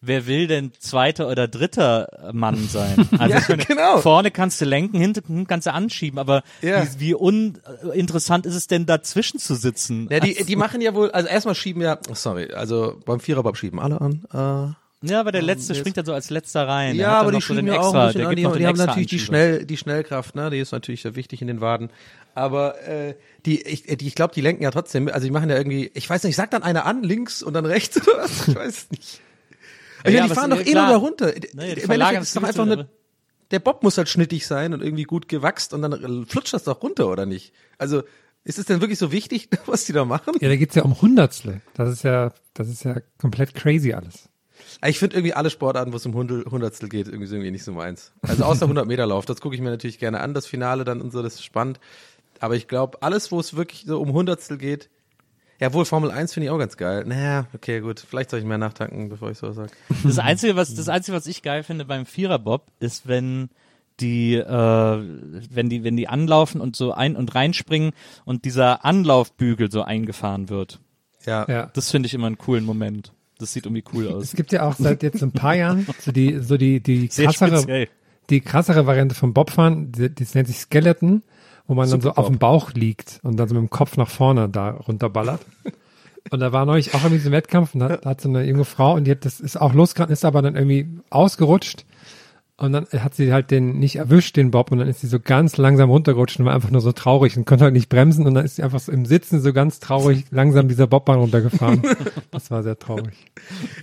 wer 0.00 0.26
will 0.26 0.46
denn 0.46 0.72
zweiter 0.78 1.28
oder 1.28 1.48
dritter 1.48 2.30
Mann 2.32 2.68
sein? 2.68 3.08
Also 3.18 3.34
Ja, 3.34 3.42
meine, 3.48 3.64
genau. 3.64 3.98
vorne 3.98 4.30
kannst 4.30 4.60
du 4.60 4.64
lenken, 4.64 4.98
hinten 5.00 5.46
kannst 5.46 5.66
du 5.66 5.72
anschieben, 5.72 6.18
aber 6.18 6.42
Ja. 6.62 6.84
wie, 6.98 7.00
wie 7.00 7.14
uninteressant 7.14 8.46
ist 8.46 8.54
es 8.54 8.66
denn 8.66 8.86
dazwischen 8.86 9.38
zu 9.38 9.54
sitzen? 9.54 10.08
Ja, 10.10 10.20
die, 10.20 10.44
die 10.44 10.56
machen 10.56 10.80
ja 10.80 10.94
wohl, 10.94 11.10
also 11.10 11.28
erstmal 11.28 11.54
schieben 11.54 11.82
ja, 11.82 11.98
oh, 12.08 12.14
sorry, 12.14 12.52
also 12.52 12.98
beim 13.04 13.20
Viererbob 13.20 13.56
schieben 13.56 13.80
alle 13.80 14.00
an. 14.00 14.24
Äh, 14.32 15.06
Ja, 15.08 15.20
aber 15.20 15.30
der 15.32 15.42
letzte 15.42 15.74
springt 15.74 15.96
dann 15.96 16.04
so 16.06 16.12
als 16.12 16.28
letzter 16.30 16.66
rein. 16.66 16.96
Ja, 16.96 17.20
aber 17.20 17.30
die 17.32 17.40
schieben 17.40 17.66
ja 17.66 17.74
auch 17.80 17.86
extra, 17.86 18.00
ein 18.02 18.06
bisschen 18.08 18.26
an. 18.26 18.36
Die, 18.52 18.58
die 18.58 18.66
haben 18.66 18.76
natürlich 18.78 19.06
die. 19.08 19.18
Schnell, 19.20 19.64
die 19.64 19.76
Schnellkraft, 19.76 20.34
ne? 20.34 20.50
Die 20.50 20.58
ist 20.58 20.72
natürlich 20.72 21.02
sehr 21.02 21.14
wichtig 21.14 21.40
in 21.40 21.46
den 21.46 21.60
Waden. 21.60 21.90
Aber 22.34 22.80
äh, 22.82 23.14
die, 23.46 23.62
ich, 23.62 23.84
die, 23.84 24.06
ich 24.08 24.14
glaube, 24.16 24.34
die 24.34 24.40
lenken 24.40 24.62
ja 24.64 24.70
trotzdem. 24.72 25.08
Also 25.08 25.24
die 25.26 25.30
machen 25.30 25.50
ja 25.50 25.56
irgendwie, 25.56 25.90
ich 25.94 26.08
weiß 26.10 26.24
nicht, 26.24 26.34
sagt 26.36 26.52
dann 26.52 26.62
einer 26.64 26.84
an, 26.84 27.02
links 27.04 27.42
und 27.44 27.54
dann 27.54 27.64
rechts 27.66 27.96
oder 28.08 28.22
was? 28.24 28.48
Ich 28.48 28.54
weiß 28.56 28.68
es 28.76 28.90
nicht. 28.90 29.20
Ja, 30.08 30.20
Ja, 30.20 30.28
die 30.28 30.34
fahren 30.34 30.50
doch 30.50 30.60
eh 30.60 30.74
nur 30.74 30.86
da 30.86 30.96
runter. 30.96 31.32
Naja, 31.54 31.74
Im 31.74 31.90
Endeffekt 31.90 32.22
ist 32.22 32.36
doch 32.36 32.42
einfach 32.42 32.62
eine, 32.66 32.88
der 33.50 33.58
Bob 33.60 33.82
muss 33.82 33.96
halt 33.96 34.08
schnittig 34.08 34.46
sein 34.46 34.74
und 34.74 34.82
irgendwie 34.82 35.04
gut 35.04 35.28
gewachst 35.28 35.72
und 35.72 35.82
dann 35.82 36.26
flutscht 36.26 36.52
das 36.52 36.64
doch 36.64 36.82
runter, 36.82 37.08
oder 37.08 37.26
nicht? 37.26 37.52
Also, 37.78 38.02
ist 38.44 38.58
es 38.58 38.66
denn 38.66 38.80
wirklich 38.80 38.98
so 38.98 39.12
wichtig, 39.12 39.48
was 39.66 39.84
die 39.84 39.92
da 39.92 40.04
machen? 40.04 40.34
Ja, 40.40 40.48
da 40.48 40.56
geht's 40.56 40.74
ja 40.74 40.82
um 40.82 41.00
Hundertstel. 41.00 41.60
Das 41.74 41.90
ist 41.90 42.02
ja, 42.02 42.32
das 42.54 42.68
ist 42.68 42.84
ja 42.84 42.96
komplett 43.18 43.54
crazy 43.54 43.92
alles. 43.92 44.28
Ich 44.84 44.98
finde 44.98 45.16
irgendwie 45.16 45.34
alle 45.34 45.50
Sportarten, 45.50 45.92
wo 45.92 45.96
es 45.96 46.06
um 46.06 46.14
Hundel, 46.14 46.44
Hundertstel 46.44 46.88
geht, 46.88 47.06
irgendwie, 47.06 47.26
so 47.26 47.36
irgendwie 47.36 47.52
nicht 47.52 47.64
so 47.64 47.72
meins. 47.72 48.12
Also 48.22 48.44
außer 48.44 48.62
100 48.66 48.86
Meter 48.86 49.06
Lauf, 49.06 49.24
das 49.24 49.40
gucke 49.40 49.54
ich 49.54 49.60
mir 49.60 49.70
natürlich 49.70 49.98
gerne 49.98 50.20
an, 50.20 50.34
das 50.34 50.46
Finale 50.46 50.84
dann 50.84 51.00
und 51.00 51.10
so, 51.12 51.22
das 51.22 51.34
ist 51.34 51.44
spannend. 51.44 51.80
Aber 52.40 52.54
ich 52.54 52.68
glaube, 52.68 53.02
alles, 53.02 53.32
wo 53.32 53.40
es 53.40 53.56
wirklich 53.56 53.84
so 53.86 54.00
um 54.00 54.12
Hundertstel 54.12 54.58
geht, 54.58 54.90
ja, 55.60 55.72
wohl 55.72 55.84
Formel 55.84 56.10
1 56.10 56.34
finde 56.34 56.46
ich 56.46 56.50
auch 56.50 56.58
ganz 56.58 56.76
geil. 56.76 57.04
Naja, 57.06 57.46
okay, 57.54 57.80
gut. 57.80 58.00
Vielleicht 58.00 58.30
soll 58.30 58.40
ich 58.40 58.46
mehr 58.46 58.58
nachtanken, 58.58 59.08
bevor 59.08 59.30
ich 59.30 59.38
so 59.38 59.50
sage. 59.52 59.70
Das 60.04 60.18
einzige, 60.18 60.54
was 60.56 60.74
das 60.74 60.88
einzige, 60.88 61.16
was 61.16 61.26
ich 61.26 61.42
geil 61.42 61.62
finde 61.64 61.84
beim 61.84 62.06
Viererbob, 62.06 62.66
ist, 62.80 63.08
wenn 63.08 63.50
die, 64.00 64.34
äh, 64.34 64.46
wenn 64.46 65.68
die, 65.68 65.82
wenn 65.82 65.96
die 65.96 66.08
anlaufen 66.08 66.60
und 66.60 66.76
so 66.76 66.92
ein 66.92 67.16
und 67.16 67.34
reinspringen 67.34 67.90
und 68.24 68.44
dieser 68.44 68.84
Anlaufbügel 68.84 69.70
so 69.70 69.82
eingefahren 69.82 70.48
wird. 70.48 70.78
Ja. 71.26 71.44
Ja. 71.48 71.70
Das 71.74 71.90
finde 71.90 72.06
ich 72.06 72.14
immer 72.14 72.28
einen 72.28 72.38
coolen 72.38 72.64
Moment. 72.64 73.12
Das 73.38 73.52
sieht 73.52 73.66
irgendwie 73.66 73.84
cool 73.92 74.06
Es 74.06 74.14
aus. 74.14 74.32
gibt 74.34 74.52
ja 74.52 74.62
auch 74.68 74.74
seit 74.76 75.02
jetzt 75.02 75.22
ein 75.22 75.32
paar 75.32 75.54
Jahren 75.54 75.86
so 76.00 76.12
die, 76.12 76.38
so 76.38 76.56
die, 76.56 76.80
die 76.80 77.08
Sehr 77.08 77.26
krassere, 77.26 77.58
speziell. 77.58 77.88
die 78.30 78.40
krassere 78.40 78.86
Variante 78.86 79.14
vom 79.14 79.32
Bobfahren, 79.32 79.92
die, 79.92 80.12
das 80.14 80.34
nennt 80.34 80.48
sich 80.48 80.58
Skeleton, 80.58 81.22
wo 81.68 81.74
man 81.74 81.88
dann 81.88 82.00
so 82.00 82.14
auf 82.14 82.26
dem 82.26 82.38
Bauch 82.38 82.72
liegt 82.72 83.20
und 83.22 83.36
dann 83.36 83.46
so 83.46 83.54
mit 83.54 83.62
dem 83.62 83.70
Kopf 83.70 83.96
nach 83.96 84.08
vorne 84.08 84.48
da 84.48 84.70
runterballert. 84.70 85.40
Und 86.30 86.40
da 86.40 86.52
war 86.52 86.66
neulich 86.66 86.94
auch 86.94 87.04
irgendwie 87.04 87.22
so 87.22 87.28
ein 87.28 87.32
Wettkampf 87.32 87.74
und 87.74 87.80
da 87.80 87.96
da 87.96 88.10
hat 88.10 88.20
so 88.20 88.28
eine 88.28 88.44
junge 88.44 88.64
Frau 88.64 88.94
und 88.94 89.04
die 89.04 89.12
hat, 89.12 89.24
das 89.24 89.38
ist 89.40 89.58
auch 89.58 89.72
losgerannt, 89.72 90.10
ist 90.10 90.24
aber 90.24 90.42
dann 90.42 90.56
irgendwie 90.56 90.88
ausgerutscht 91.10 91.86
und 92.58 92.72
dann 92.72 92.86
hat 92.86 93.14
sie 93.14 93.32
halt 93.32 93.52
den 93.52 93.78
nicht 93.78 93.96
erwischt, 93.96 94.36
den 94.36 94.50
Bob, 94.50 94.72
und 94.72 94.78
dann 94.78 94.88
ist 94.88 95.00
sie 95.00 95.06
so 95.06 95.20
ganz 95.20 95.56
langsam 95.56 95.90
runtergerutscht 95.90 96.40
und 96.40 96.46
war 96.46 96.54
einfach 96.54 96.70
nur 96.70 96.80
so 96.80 96.90
traurig 96.90 97.36
und 97.36 97.46
konnte 97.46 97.64
halt 97.64 97.72
nicht 97.72 97.88
bremsen 97.88 98.26
und 98.26 98.34
dann 98.34 98.44
ist 98.44 98.56
sie 98.56 98.64
einfach 98.64 98.80
so 98.80 98.90
im 98.90 99.06
Sitzen 99.06 99.40
so 99.40 99.52
ganz 99.52 99.78
traurig 99.78 100.24
langsam 100.30 100.66
dieser 100.68 100.88
Bobbahn 100.88 101.18
runtergefahren. 101.18 101.82
Das 102.30 102.50
war 102.50 102.62
sehr 102.62 102.78
traurig. 102.78 103.14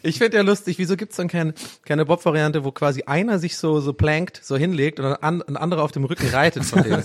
Ich 0.04 0.20
finde 0.20 0.38
ja 0.38 0.44
lustig, 0.44 0.78
wieso 0.78 0.96
gibt's 0.96 1.16
dann 1.16 1.28
keine, 1.28 1.54
keine 1.84 2.06
Bob-Variante, 2.06 2.64
wo 2.64 2.72
quasi 2.72 3.04
einer 3.04 3.40
sich 3.40 3.58
so, 3.58 3.80
so 3.80 3.94
plankt, 3.94 4.40
so 4.44 4.56
hinlegt 4.56 5.00
und 5.00 5.06
an, 5.06 5.42
ein 5.42 5.58
anderer 5.58 5.84
auf 5.84 5.92
dem 5.92 6.06
Rücken 6.06 6.28
reitet 6.30 6.64
von 6.64 6.84
dem. 6.84 7.04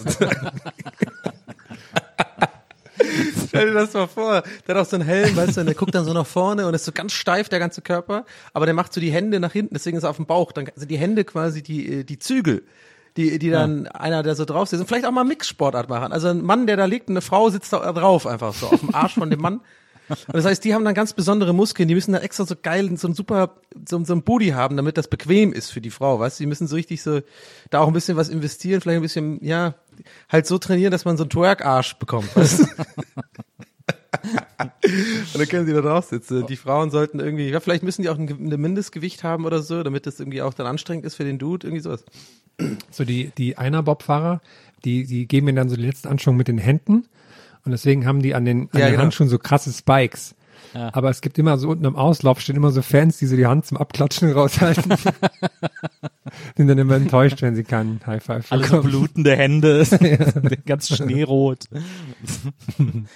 Stell 3.48 3.68
dir 3.68 3.74
das 3.74 3.92
mal 3.94 4.06
vor. 4.06 4.42
Der 4.66 4.74
hat 4.74 4.82
auch 4.82 4.88
so 4.88 4.96
einen 4.96 5.04
Helm, 5.04 5.36
weißt 5.36 5.56
du, 5.56 5.60
und 5.60 5.66
der 5.66 5.74
guckt 5.74 5.94
dann 5.94 6.04
so 6.04 6.12
nach 6.12 6.26
vorne 6.26 6.66
und 6.66 6.74
ist 6.74 6.84
so 6.84 6.92
ganz 6.92 7.12
steif, 7.12 7.48
der 7.48 7.58
ganze 7.58 7.82
Körper, 7.82 8.24
aber 8.52 8.66
der 8.66 8.74
macht 8.74 8.92
so 8.92 9.00
die 9.00 9.10
Hände 9.10 9.40
nach 9.40 9.52
hinten, 9.52 9.74
deswegen 9.74 9.96
ist 9.96 10.04
er 10.04 10.10
auf 10.10 10.16
dem 10.16 10.26
Bauch. 10.26 10.52
Dann 10.52 10.66
sind 10.74 10.90
die 10.90 10.98
Hände 10.98 11.24
quasi 11.24 11.62
die, 11.62 12.00
äh, 12.00 12.04
die 12.04 12.18
Zügel, 12.18 12.64
die, 13.16 13.38
die 13.38 13.50
dann 13.50 13.86
einer, 13.88 14.22
der 14.22 14.34
so 14.34 14.44
drauf 14.44 14.68
sitzt. 14.68 14.80
Und 14.80 14.86
vielleicht 14.86 15.06
auch 15.06 15.12
mal 15.12 15.24
Mixsportart 15.24 15.88
machen. 15.88 16.12
Also 16.12 16.28
ein 16.28 16.42
Mann, 16.42 16.66
der 16.66 16.76
da 16.76 16.84
liegt 16.84 17.08
und 17.08 17.14
eine 17.14 17.22
Frau 17.22 17.50
sitzt 17.50 17.72
da 17.72 17.92
drauf 17.92 18.26
einfach 18.26 18.54
so, 18.54 18.66
auf 18.68 18.80
dem 18.80 18.94
Arsch 18.94 19.14
von 19.14 19.30
dem 19.30 19.40
Mann. 19.40 19.60
Und 20.10 20.34
das 20.34 20.44
heißt, 20.44 20.64
die 20.64 20.74
haben 20.74 20.84
dann 20.84 20.94
ganz 20.94 21.12
besondere 21.12 21.52
Muskeln, 21.52 21.88
die 21.88 21.94
müssen 21.94 22.12
dann 22.12 22.22
extra 22.22 22.44
so 22.44 22.56
geil, 22.60 22.90
so 22.96 23.08
ein 23.08 23.14
super, 23.14 23.54
so, 23.88 24.02
so 24.04 24.12
ein 24.12 24.22
Booty 24.22 24.48
haben, 24.48 24.76
damit 24.76 24.98
das 24.98 25.08
bequem 25.08 25.52
ist 25.52 25.70
für 25.70 25.80
die 25.80 25.90
Frau, 25.90 26.18
weißt 26.18 26.38
du? 26.38 26.42
Die 26.42 26.48
müssen 26.48 26.66
so 26.66 26.74
richtig 26.76 27.02
so, 27.02 27.20
da 27.70 27.80
auch 27.80 27.86
ein 27.86 27.92
bisschen 27.92 28.16
was 28.16 28.28
investieren, 28.28 28.80
vielleicht 28.80 28.96
ein 28.96 29.02
bisschen, 29.02 29.44
ja, 29.44 29.74
halt 30.28 30.46
so 30.46 30.58
trainieren, 30.58 30.90
dass 30.90 31.04
man 31.04 31.16
so 31.16 31.24
einen 31.24 31.30
Twerk-Arsch 31.30 31.94
bekommt, 31.94 32.34
weißt? 32.36 32.60
Und 34.82 35.38
dann 35.38 35.48
können 35.48 35.66
sie 35.66 35.72
da 35.72 35.80
drauf 35.80 36.04
sitzen. 36.06 36.46
Die 36.46 36.56
Frauen 36.56 36.90
sollten 36.90 37.20
irgendwie, 37.20 37.48
ja, 37.48 37.60
vielleicht 37.60 37.82
müssen 37.82 38.02
die 38.02 38.08
auch 38.08 38.18
ein, 38.18 38.28
ein 38.28 38.60
Mindestgewicht 38.60 39.24
haben 39.24 39.44
oder 39.44 39.62
so, 39.62 39.82
damit 39.82 40.06
das 40.06 40.20
irgendwie 40.20 40.42
auch 40.42 40.52
dann 40.54 40.66
anstrengend 40.66 41.04
ist 41.04 41.14
für 41.14 41.24
den 41.24 41.38
Dude, 41.38 41.66
irgendwie 41.66 41.82
sowas. 41.82 42.04
So 42.90 43.04
die, 43.04 43.32
die 43.38 43.56
Einer-Bob-Fahrer, 43.56 44.40
die, 44.84 45.06
die 45.06 45.26
geben 45.26 45.46
mir 45.46 45.54
dann 45.54 45.68
so 45.68 45.76
die 45.76 45.86
letzten 45.86 46.08
Anschwung 46.08 46.36
mit 46.36 46.48
den 46.48 46.58
Händen 46.58 47.06
und 47.64 47.72
deswegen 47.72 48.06
haben 48.06 48.20
die 48.22 48.34
an 48.34 48.44
den, 48.44 48.68
an 48.72 48.80
Ja, 48.80 48.86
den 48.86 48.92
genau. 48.92 49.02
Handschuhen 49.04 49.28
so 49.28 49.38
krasse 49.38 49.72
Spikes. 49.72 50.34
Aber 50.74 51.10
es 51.10 51.20
gibt 51.20 51.38
immer 51.38 51.58
so 51.58 51.68
unten 51.68 51.86
am 51.86 51.96
Auslauf 51.96 52.40
stehen 52.40 52.56
immer 52.56 52.70
so 52.70 52.82
Fans, 52.82 53.18
die 53.18 53.26
so 53.26 53.36
die 53.36 53.46
Hand 53.46 53.66
zum 53.66 53.76
Abklatschen 53.76 54.30
raushalten. 54.34 54.92
Sind 56.56 56.68
dann 56.68 56.78
immer 56.78 56.94
enttäuscht, 56.96 57.42
wenn 57.42 57.56
sie 57.56 57.64
keinen 57.64 58.00
High 58.06 58.22
Five 58.22 58.52
Alle 58.52 58.64
so 58.64 58.76
bekommen. 58.76 58.90
blutende 58.90 59.36
Hände, 59.36 59.84
ganz 60.66 60.88
schneerot. 60.88 61.64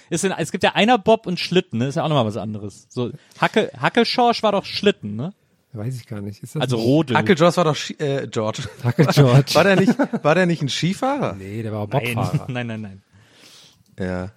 ist 0.09 0.23
denn, 0.23 0.33
es 0.37 0.51
gibt 0.51 0.63
ja 0.63 0.71
einer 0.73 0.97
Bob 0.97 1.25
und 1.27 1.39
Schlitten, 1.39 1.79
ne? 1.79 1.87
Ist 1.87 1.95
ja 1.95 2.03
auch 2.03 2.09
nochmal 2.09 2.25
was 2.25 2.37
anderes. 2.37 2.87
So 2.89 3.11
Hacke, 3.39 3.71
Hackelschorsch 3.79 4.43
war 4.43 4.51
doch 4.51 4.65
Schlitten, 4.65 5.15
ne? 5.15 5.33
Weiß 5.73 5.95
ich 5.95 6.07
gar 6.07 6.21
nicht. 6.21 6.41
Ist 6.43 6.55
das 6.55 6.61
Also 6.61 6.77
Rodel. 6.77 7.17
Hackel 7.17 7.35
George 7.35 7.57
war 7.57 7.63
doch, 7.65 7.75
Ski, 7.75 7.93
äh, 7.99 8.27
George. 8.27 8.63
Hackel 8.83 9.07
George. 9.07 9.51
War 9.55 9.63
der 9.65 9.75
nicht, 9.75 9.93
war 10.23 10.35
der 10.35 10.45
nicht 10.45 10.61
ein 10.61 10.69
Skifahrer? 10.69 11.35
Nee, 11.35 11.63
der 11.63 11.71
war 11.73 11.87
nein, 11.87 12.15
Bobfahrer. 12.15 12.45
nein, 12.49 12.67
nein, 12.67 12.81
nein. 12.81 13.03
Ja. 13.99 14.31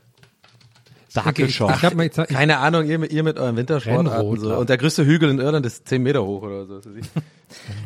Der 1.14 1.24
Hackelschorsch. 1.24 1.82
Ich 1.82 1.90
jetzt, 1.90 2.18
ich, 2.18 2.28
Keine 2.28 2.58
Ahnung, 2.58 2.86
ihr, 2.86 2.98
mit- 2.98 3.12
ihr 3.12 3.22
mit 3.22 3.38
euren 3.38 3.56
Wintersportarten 3.56 4.40
so. 4.40 4.54
Und 4.56 4.68
der 4.68 4.76
größte 4.78 5.04
Hügel 5.06 5.30
in 5.30 5.38
Irland 5.38 5.64
ist 5.66 5.88
10 5.88 6.02
Meter 6.02 6.24
hoch 6.24 6.42
oder 6.42 6.66
so. 6.66 6.80
ich. 6.98 7.06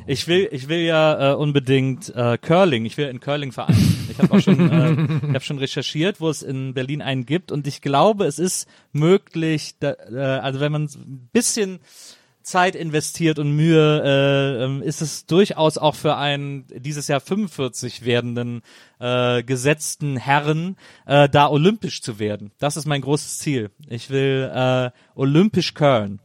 Ich 0.08 0.26
will, 0.26 0.48
ich 0.50 0.68
will 0.68 0.80
ja 0.80 1.30
äh, 1.30 1.36
unbedingt 1.36 2.12
äh, 2.16 2.36
Curling. 2.36 2.84
Ich 2.84 2.96
will 2.96 3.06
in 3.06 3.20
Curling 3.20 3.52
vereinen. 3.52 4.08
Ich 4.10 4.18
habe 4.18 4.34
auch 4.34 4.40
schon, 4.40 4.58
äh, 4.68 4.90
ich 5.28 5.34
habe 5.34 5.40
schon 5.44 5.58
recherchiert, 5.58 6.20
wo 6.20 6.28
es 6.30 6.42
in 6.42 6.74
Berlin 6.74 7.00
einen 7.00 7.26
gibt, 7.26 7.52
und 7.52 7.68
ich 7.68 7.80
glaube, 7.80 8.24
es 8.26 8.40
ist 8.40 8.66
möglich. 8.90 9.76
Da, 9.78 9.94
äh, 10.12 10.18
also 10.18 10.58
wenn 10.58 10.72
man 10.72 10.86
ein 10.86 11.28
bisschen 11.32 11.78
Zeit 12.42 12.74
investiert 12.74 13.38
und 13.38 13.54
Mühe, 13.54 14.02
äh, 14.04 14.64
ähm, 14.64 14.82
ist 14.82 15.02
es 15.02 15.26
durchaus 15.26 15.78
auch 15.78 15.94
für 15.94 16.16
einen 16.16 16.66
dieses 16.68 17.08
Jahr 17.08 17.20
45 17.20 18.04
werdenden 18.04 18.62
äh, 18.98 19.42
gesetzten 19.42 20.16
Herren 20.16 20.76
äh, 21.06 21.28
da 21.28 21.48
olympisch 21.48 22.02
zu 22.02 22.18
werden. 22.18 22.52
Das 22.58 22.76
ist 22.76 22.86
mein 22.86 23.00
großes 23.00 23.38
Ziel. 23.38 23.70
Ich 23.88 24.10
will 24.10 24.50
äh, 24.54 24.90
olympisch 25.14 25.74
curlen. 25.74 26.20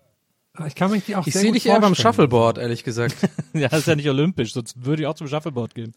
ich 0.65 0.75
kann 0.75 0.91
mich 0.91 1.05
die 1.05 1.15
auch 1.15 1.25
Ich 1.25 1.33
sehe 1.33 1.51
dich 1.51 1.65
eher 1.65 1.79
beim. 1.79 1.95
Shuffleboard, 1.95 2.57
ehrlich 2.57 2.83
gesagt. 2.83 3.15
Ja, 3.53 3.69
das 3.69 3.79
ist 3.79 3.87
ja 3.87 3.95
nicht 3.95 4.09
olympisch, 4.09 4.53
sonst 4.53 4.85
würde 4.85 5.01
ich 5.01 5.07
auch 5.07 5.15
zum 5.15 5.27
Shuffleboard 5.27 5.73
gehen. 5.73 5.95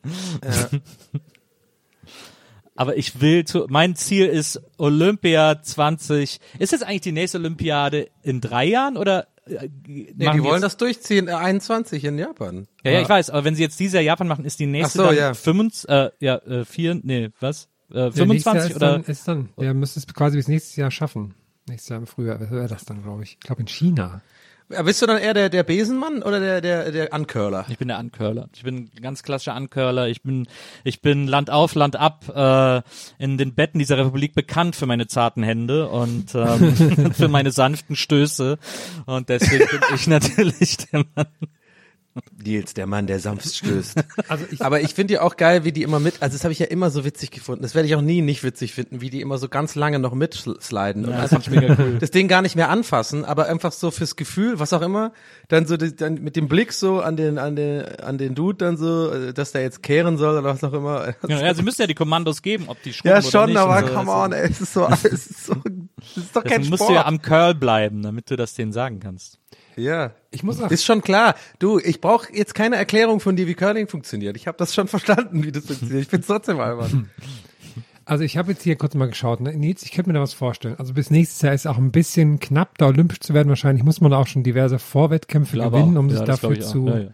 Aber 2.81 2.97
ich 2.97 3.21
will 3.21 3.45
zu, 3.45 3.67
mein 3.69 3.95
Ziel 3.95 4.25
ist 4.25 4.59
Olympia 4.79 5.61
20. 5.61 6.41
Ist 6.59 6.73
jetzt 6.73 6.83
eigentlich 6.83 7.03
die 7.03 7.13
nächste 7.13 7.37
Olympiade 7.37 8.09
in 8.23 8.41
drei 8.41 8.65
Jahren 8.65 8.97
oder? 8.97 9.27
Äh, 9.51 9.69
Nee, 9.87 10.13
die 10.15 10.43
wollen 10.43 10.63
das 10.63 10.77
durchziehen, 10.77 11.29
äh, 11.29 11.33
21 11.33 12.05
in 12.05 12.19
Japan. 12.19 12.67
Ja, 12.85 12.93
ja, 12.93 13.01
ich 13.03 13.09
weiß, 13.09 13.31
aber 13.31 13.45
wenn 13.45 13.55
sie 13.55 13.63
jetzt 13.63 13.79
dieses 13.81 13.95
Jahr 13.95 14.03
Japan 14.03 14.29
machen, 14.29 14.45
ist 14.45 14.59
die 14.61 14.67
nächste 14.67 14.99
so, 14.99 15.05
dann 15.05 15.17
ja. 15.17 15.35
25, 15.35 15.89
äh, 15.91 16.11
ja, 16.21 16.37
äh, 16.37 16.65
vier, 16.65 16.99
nee, 17.03 17.31
was? 17.41 17.69
Äh, 17.93 17.99
Ja, 17.99 18.05
nächstes 18.05 18.19
Jahr 18.19 18.27
25 18.27 18.71
ist 18.71 18.77
oder? 18.77 18.93
Dann, 18.93 19.05
ist 19.05 19.29
dann, 19.29 19.49
ja, 19.59 19.75
müsste 19.75 20.01
es 20.01 20.07
quasi 20.07 20.37
bis 20.37 20.49
nächstes 20.49 20.77
Jahr 20.77 20.91
schaffen. 20.91 21.35
Nächstes 21.69 21.89
Jahr 21.91 21.99
im 22.01 22.07
Frühjahr 22.07 22.41
wäre 22.41 22.69
das 22.69 22.85
dann, 22.85 23.03
glaube 23.03 23.23
ich. 23.23 23.33
Ich 23.33 23.41
glaube 23.41 23.61
in 23.63 23.69
China. 23.69 24.23
Bist 24.85 25.03
du 25.03 25.07
dann 25.07 25.19
eher 25.19 25.35
der, 25.35 25.49
der 25.49 25.65
Besenmann 25.65 26.23
oder 26.23 26.39
der, 26.39 26.61
der, 26.61 26.93
der 26.93 27.13
Uncurler? 27.13 27.67
Ich 27.69 27.79
bin 27.79 27.89
der 27.89 27.99
Uncurler. 27.99 28.49
Ich 28.55 28.63
bin 28.63 28.89
ein 28.95 29.03
ganz 29.03 29.25
klassischer 29.25 29.57
Uncurler. 29.57 30.07
Ich 30.09 30.23
bin, 30.23 30.47
ich 30.85 31.03
bin 31.03 31.27
Land 31.27 31.51
auf, 31.51 31.75
Land 31.75 31.97
ab 31.97 32.29
äh, 32.29 32.83
in 33.23 33.37
den 33.37 33.55
Betten 33.55 33.81
dieser 33.81 33.99
Republik 33.99 34.33
bekannt 34.35 34.77
für 34.77 34.87
meine 34.87 35.09
zarten 35.09 35.43
Hände 35.43 35.89
und 35.89 36.37
ähm, 36.37 37.13
für 37.15 37.27
meine 37.27 37.51
sanften 37.51 37.97
Stöße. 37.97 38.59
Und 39.07 39.29
deswegen 39.29 39.67
bin 39.67 39.81
ich 39.95 40.07
natürlich 40.07 40.77
der 40.77 41.05
Mann. 41.17 41.27
Nils, 42.43 42.75
der 42.75 42.87
Mann, 42.87 43.07
der 43.07 43.21
sanft 43.21 43.55
stößt. 43.55 44.03
Also 44.29 44.45
ich, 44.51 44.63
Aber 44.63 44.81
ich 44.81 44.95
finde 44.95 45.15
ja 45.15 45.23
auch 45.23 45.37
geil, 45.37 45.65
wie 45.65 45.73
die 45.73 45.83
immer 45.83 46.01
mit, 46.01 46.23
also 46.23 46.35
das 46.37 46.45
habe 46.45 46.53
ich 46.53 46.59
ja 46.59 46.67
immer 46.67 46.91
so 46.91 47.05
witzig 47.05 47.31
gefunden. 47.31 47.63
Das 47.63 47.75
werde 47.75 47.87
ich 47.89 47.95
auch 47.95 48.01
nie 48.01 48.21
nicht 48.23 48.43
witzig 48.45 48.75
finden, 48.75 49.01
wie 49.01 49.11
die 49.11 49.21
immer 49.21 49.39
so 49.39 49.49
ganz 49.49 49.75
lange 49.75 49.99
noch 49.99 50.15
mitsliden 50.15 51.05
und 51.07 51.13
einfach 51.13 51.47
mega 51.49 51.77
cool. 51.79 51.99
das 52.01 52.11
Ding 52.11 52.29
gar 52.29 52.43
nicht 52.43 52.57
mehr 52.57 52.69
anfassen, 52.69 53.25
aber 53.25 53.47
einfach 53.47 53.73
so 53.73 53.91
fürs 53.91 54.17
Gefühl, 54.17 54.59
was 54.59 54.73
auch 54.73 54.83
immer, 54.83 55.13
dann 55.49 55.67
so 55.67 55.77
die, 55.77 55.95
dann 55.95 56.15
mit 56.15 56.37
dem 56.37 56.49
Blick 56.49 56.73
so 56.73 57.01
an 57.01 57.17
den 57.17 57.39
an 57.39 57.57
den 57.57 57.83
an 58.01 58.19
den 58.19 58.35
Dude 58.35 58.59
dann 58.59 58.77
so, 58.77 59.11
äh, 59.11 59.33
dass 59.33 59.53
der 59.53 59.63
jetzt 59.63 59.83
kehren 59.83 60.19
soll 60.19 60.33
oder 60.39 60.45
was 60.45 60.63
auch 60.65 60.73
immer. 60.73 61.15
Ja, 61.29 61.41
ja, 61.41 61.55
sie 61.55 61.63
müssen 61.63 61.81
ja 61.81 61.87
die 61.87 61.95
Kommandos 61.95 62.43
geben, 62.43 62.65
ob 62.69 62.83
die 62.83 62.91
Ja, 63.05 63.19
oder 63.19 63.23
schon, 63.23 63.51
nicht 63.51 63.59
aber 63.59 63.87
so. 63.87 63.95
come 63.95 64.11
on, 64.11 64.33
ey, 64.33 64.49
es 64.51 64.61
ist 64.61 64.73
so, 64.75 64.87
es 64.91 65.05
ist 65.05 65.47
so, 65.47 65.55
es 66.01 66.17
ist 66.17 66.37
doch 66.37 66.45
kein 66.45 66.61
musst 66.61 66.75
Sport. 66.75 66.91
du 66.91 66.95
ja 66.95 67.07
am 67.07 67.23
Curl 67.23 67.55
bleiben, 67.55 68.03
damit 68.03 68.31
du 68.31 68.37
das 68.37 68.55
denen 68.55 68.73
sagen 68.73 69.01
kannst. 69.01 69.39
ja. 69.77 70.13
Ich 70.31 70.43
muss 70.43 70.61
auch, 70.61 70.71
Ist 70.71 70.85
schon 70.85 71.03
klar. 71.03 71.35
Du, 71.59 71.79
ich 71.79 72.01
brauche 72.01 72.33
jetzt 72.33 72.55
keine 72.55 72.77
Erklärung 72.77 73.21
von 73.21 73.35
dir, 73.35 73.47
wie 73.47 73.55
Curling 73.55 73.89
funktioniert. 73.89 74.37
Ich 74.37 74.47
habe 74.47 74.57
das 74.59 74.75
schon 74.75 74.89
verstanden, 74.89 75.43
wie 75.43 75.53
das 75.53 75.67
funktioniert. 75.67 76.03
Ich 76.03 76.09
bin 76.09 76.23
trotzdem 76.23 76.61
albern. 76.61 77.11
also 78.05 78.23
ich 78.23 78.37
habe 78.37 78.53
jetzt 78.53 78.63
hier 78.63 78.77
kurz 78.77 78.95
mal 78.95 79.09
geschaut. 79.09 79.41
Ne? 79.41 79.57
Nils, 79.57 79.83
ich 79.83 79.91
könnte 79.91 80.11
mir 80.11 80.15
da 80.15 80.21
was 80.21 80.35
vorstellen. 80.35 80.77
Also 80.79 80.95
bis 80.95 81.11
nächstes 81.11 81.43
Jahr 81.43 81.53
ist 81.55 81.67
auch 81.67 81.79
ein 81.79 81.91
bisschen 81.91 82.39
knapp, 82.39 82.79
da 82.79 82.87
olympisch 82.87 83.21
zu 83.21 83.35
werden. 83.35 83.49
Wahrscheinlich 83.49 83.85
muss 83.85 84.01
man 84.01 84.13
auch 84.13 84.29
schon 84.29 84.45
diverse 84.45 84.79
Vorwettkämpfe 84.79 85.57
gewinnen, 85.59 85.97
um 85.97 86.11
sich 86.11 86.21
dafür 86.21 86.61
zu 86.61 86.87
Ja, 86.87 86.99
ja. 86.99 87.09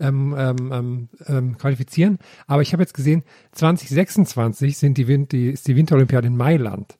ähm, 0.00 0.34
ähm, 0.38 0.72
ähm, 0.72 1.08
ähm, 1.26 1.58
qualifizieren. 1.58 2.18
Aber 2.46 2.62
ich 2.62 2.72
habe 2.72 2.82
jetzt 2.82 2.94
gesehen, 2.94 3.22
2026 3.52 4.78
sind 4.78 4.96
die, 4.96 5.08
Win 5.08 5.28
die, 5.28 5.50
ist 5.50 5.68
die 5.68 5.76
Winterolympiade 5.76 6.28
in 6.28 6.38
Mailand. 6.38 6.96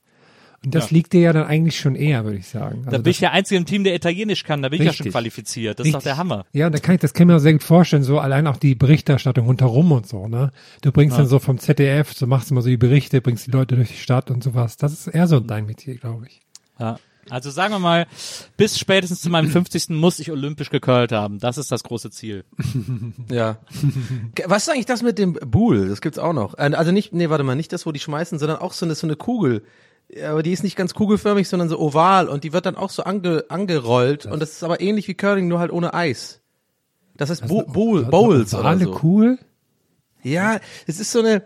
Und 0.64 0.74
das 0.74 0.90
Ja. 0.90 0.94
liegt 0.96 1.12
dir 1.14 1.20
ja 1.20 1.32
dann 1.32 1.46
eigentlich 1.46 1.78
schon 1.80 1.94
eher, 1.94 2.24
würde 2.24 2.36
ich 2.36 2.46
sagen. 2.46 2.82
Da 2.84 2.90
Also 2.90 3.02
bin 3.02 3.10
ich 3.12 3.18
der 3.18 3.32
Einzige 3.32 3.58
im 3.58 3.64
Team, 3.64 3.82
der 3.82 3.94
Italienisch 3.94 4.44
kann. 4.44 4.60
Da 4.60 4.68
bin 4.68 4.80
ich 4.80 4.86
ja 4.86 4.92
schon 4.92 5.04
Richtig. 5.04 5.12
qualifiziert. 5.12 5.78
Das 5.80 5.86
ist 5.86 5.92
doch 5.94 5.98
Richtig. 6.00 6.10
der 6.10 6.16
Hammer. 6.18 6.44
Ja, 6.52 6.66
und 6.66 6.74
da 6.74 6.78
kann 6.80 6.94
ich, 6.96 7.00
das 7.00 7.14
kann 7.14 7.22
ich 7.24 7.32
mir 7.32 7.36
auch 7.36 7.40
sehr 7.40 7.52
gut 7.52 7.62
vorstellen, 7.62 8.02
so 8.02 8.18
allein 8.18 8.46
auch 8.46 8.58
die 8.58 8.74
Berichterstattung 8.74 9.46
rundherum 9.46 9.90
und 9.92 10.06
so, 10.06 10.28
ne? 10.28 10.50
Du 10.82 10.92
bringst 10.92 11.16
dann 11.16 11.26
so 11.26 11.38
vom 11.38 11.58
ZDF, 11.58 12.12
so 12.12 12.26
machst 12.26 12.50
immer 12.50 12.60
so 12.60 12.68
die 12.68 12.76
Berichte, 12.76 13.22
bringst 13.22 13.46
die 13.46 13.50
Leute 13.52 13.76
durch 13.76 13.88
die 13.88 13.96
Stadt 13.98 14.30
und 14.30 14.42
sowas. 14.44 14.76
Das 14.76 14.92
ist 14.92 15.06
eher 15.06 15.26
so 15.26 15.40
dein 15.40 15.64
Metier, 15.64 15.94
glaube 15.96 16.26
ich. 16.26 16.40
Ja. 16.78 16.98
Also 17.28 17.50
sagen 17.50 17.72
wir 17.74 17.78
mal, 17.78 18.06
bis 18.56 18.78
spätestens 18.78 19.20
zu 19.20 19.30
meinem 19.30 19.50
50. 19.50 19.90
muss 19.90 20.18
ich 20.18 20.30
olympisch 20.32 20.68
gecurlt 20.70 21.12
haben. 21.12 21.38
Das 21.38 21.58
ist 21.58 21.70
das 21.70 21.84
große 21.84 22.10
Ziel. 22.10 22.44
Ja. 23.30 23.58
Was 24.46 24.64
ist 24.64 24.68
eigentlich 24.70 24.86
das 24.86 25.02
mit 25.02 25.18
dem 25.18 25.34
Buhl? 25.34 25.88
Das 25.88 26.00
gibt's 26.00 26.18
auch 26.18 26.32
noch. 26.32 26.54
Äh, 26.58 26.72
Also 26.74 26.92
nicht, 26.92 27.12
nee, 27.12 27.30
warte 27.30 27.44
mal, 27.44 27.54
nicht 27.54 27.72
das, 27.72 27.86
wo 27.86 27.92
die 27.92 28.00
schmeißen, 28.00 28.38
sondern 28.38 28.58
auch 28.58 28.72
so 28.72 28.84
eine, 28.84 28.94
so 28.94 29.06
eine 29.06 29.16
Kugel. 29.16 29.62
Aber 30.24 30.42
die 30.42 30.52
ist 30.52 30.64
nicht 30.64 30.76
ganz 30.76 30.94
kugelförmig, 30.94 31.48
sondern 31.48 31.68
so 31.68 31.78
oval 31.78 32.28
und 32.28 32.42
die 32.44 32.52
wird 32.52 32.66
dann 32.66 32.76
auch 32.76 32.90
so 32.90 33.04
ange, 33.04 33.44
angerollt 33.48 34.26
und 34.26 34.40
das 34.40 34.50
ist 34.50 34.62
aber 34.64 34.80
ähnlich 34.80 35.06
wie 35.08 35.14
Curling, 35.14 35.46
nur 35.46 35.60
halt 35.60 35.70
ohne 35.70 35.94
Eis. 35.94 36.40
Das 37.16 37.30
heißt 37.30 37.46
Bo 37.46 37.62
Bowl, 37.64 38.04
Bowls 38.04 38.54
oder 38.54 38.64
Alle 38.64 38.86
so. 38.86 39.00
cool. 39.02 39.38
Ja, 40.22 40.58
es 40.86 41.00
ist 41.00 41.12
so 41.12 41.20
eine, 41.20 41.42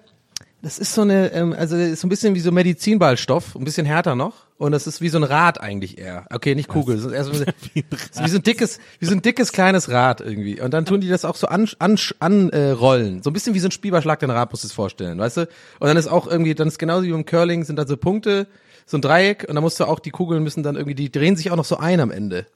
das 0.64 0.78
ist 0.78 0.94
so 0.94 1.02
eine, 1.02 1.30
ähm, 1.32 1.52
also 1.56 1.76
ist 1.76 2.00
so 2.00 2.06
ein 2.06 2.08
bisschen 2.08 2.34
wie 2.34 2.40
so 2.40 2.50
Medizinballstoff, 2.50 3.54
ein 3.54 3.64
bisschen 3.64 3.84
härter 3.84 4.14
noch. 4.14 4.46
Und 4.56 4.72
das 4.72 4.86
ist 4.86 5.02
wie 5.02 5.10
so 5.10 5.18
ein 5.18 5.22
Rad 5.22 5.60
eigentlich 5.60 5.98
eher. 5.98 6.24
Okay, 6.32 6.54
nicht 6.54 6.68
Kugel, 6.68 6.96
es 6.96 7.04
ist 7.04 7.12
eher 7.12 7.24
so, 7.24 7.32
ist 7.32 7.44
wie 7.74 8.28
so 8.30 8.36
ein 8.38 8.42
dickes, 8.42 8.78
wie 8.98 9.04
so 9.04 9.12
ein 9.12 9.20
dickes 9.20 9.52
kleines 9.52 9.90
Rad 9.90 10.22
irgendwie. 10.22 10.62
Und 10.62 10.72
dann 10.72 10.86
tun 10.86 11.02
die 11.02 11.08
das 11.08 11.26
auch 11.26 11.36
so 11.36 11.48
an, 11.48 11.68
an, 11.80 11.98
an 12.18 12.48
äh, 12.48 12.70
rollen. 12.70 13.22
So 13.22 13.28
ein 13.28 13.34
bisschen 13.34 13.52
wie 13.54 13.58
so 13.58 13.68
ein 13.68 13.72
Spielballschlag, 13.72 14.20
den 14.20 14.30
Rad 14.30 14.52
musst 14.52 14.64
du 14.64 14.68
es 14.68 14.72
vorstellen, 14.72 15.18
weißt 15.18 15.36
du? 15.36 15.40
Und 15.42 15.88
dann 15.88 15.98
ist 15.98 16.06
auch 16.06 16.26
irgendwie, 16.26 16.54
dann 16.54 16.68
ist 16.68 16.78
genauso 16.78 17.04
wie 17.04 17.12
beim 17.12 17.26
Curling, 17.26 17.64
sind 17.64 17.76
da 17.76 17.86
so 17.86 17.98
Punkte, 17.98 18.46
so 18.86 18.96
ein 18.96 19.02
Dreieck, 19.02 19.44
und 19.46 19.56
dann 19.56 19.64
musst 19.64 19.78
du 19.80 19.84
auch, 19.84 19.98
die 19.98 20.10
Kugeln 20.10 20.42
müssen 20.42 20.62
dann 20.62 20.76
irgendwie, 20.76 20.94
die 20.94 21.12
drehen 21.12 21.36
sich 21.36 21.50
auch 21.50 21.56
noch 21.56 21.66
so 21.66 21.76
ein 21.76 22.00
am 22.00 22.10
Ende. 22.10 22.46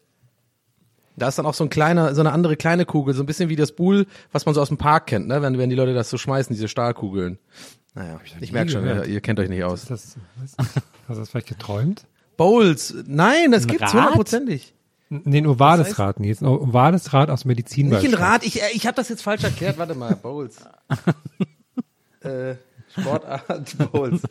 Da 1.16 1.28
ist 1.28 1.38
dann 1.38 1.46
auch 1.46 1.54
so 1.54 1.64
ein 1.64 1.70
kleiner, 1.70 2.14
so 2.14 2.20
eine 2.20 2.32
andere 2.32 2.56
kleine 2.56 2.86
Kugel, 2.86 3.12
so 3.12 3.22
ein 3.22 3.26
bisschen 3.26 3.50
wie 3.50 3.56
das 3.56 3.72
Buhl, 3.72 4.06
was 4.32 4.46
man 4.46 4.54
so 4.54 4.62
aus 4.62 4.68
dem 4.68 4.78
Park 4.78 5.08
kennt, 5.08 5.26
ne? 5.28 5.42
Wenn, 5.42 5.58
wenn 5.58 5.68
die 5.68 5.76
Leute 5.76 5.92
das 5.92 6.08
so 6.08 6.16
schmeißen, 6.16 6.54
diese 6.54 6.68
Stahlkugeln. 6.68 7.38
Naja, 7.98 8.20
ich 8.40 8.52
merke 8.52 8.70
schon, 8.70 8.84
ihr, 8.84 9.04
ihr 9.06 9.20
kennt 9.20 9.40
euch 9.40 9.48
nicht 9.48 9.64
aus. 9.64 9.86
Das, 9.86 10.16
was, 10.36 10.56
hast 10.56 10.76
du 11.08 11.14
das 11.14 11.30
vielleicht 11.30 11.48
geträumt? 11.48 12.04
Bowls, 12.36 12.94
nein, 13.06 13.50
das 13.50 13.66
gibt's 13.66 13.82
Rad? 13.92 13.94
hundertprozentig. 13.94 14.72
Nee, 15.10 15.38
ein 15.38 15.46
ovales 15.46 15.98
Rad, 15.98 16.20
Nils. 16.20 16.40
Ein 16.40 16.46
ovales 16.46 17.12
Rad 17.12 17.30
aus 17.30 17.44
Medizinball. 17.44 18.00
Nicht 18.02 18.14
ein 18.14 18.22
Rad, 18.22 18.44
ich, 18.44 18.62
äh, 18.62 18.66
ich 18.74 18.86
habe 18.86 18.94
das 18.94 19.08
jetzt 19.08 19.22
falsch 19.22 19.42
erklärt, 19.42 19.78
warte 19.78 19.94
mal, 19.96 20.14
Bowls. 20.22 20.58
äh, 22.20 22.54
Sportart, 22.96 23.76
Bowls. 23.90 24.22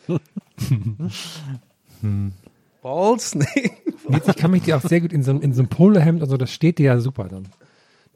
Balls? 2.82 3.34
Nee. 3.34 3.70
Nils, 4.08 4.28
ich 4.28 4.36
kann 4.36 4.50
mich 4.50 4.62
dir 4.62 4.76
auch 4.76 4.82
sehr 4.82 5.00
gut 5.00 5.12
in 5.12 5.22
so, 5.22 5.32
einem- 5.32 5.40
in 5.42 5.52
so 5.52 5.60
einem 5.62 5.68
Polohemd 5.68 6.22
und 6.22 6.30
so, 6.30 6.36
das 6.36 6.50
steht 6.52 6.78
dir 6.78 6.86
ja 6.86 7.00
super 7.00 7.24
dann. 7.28 7.48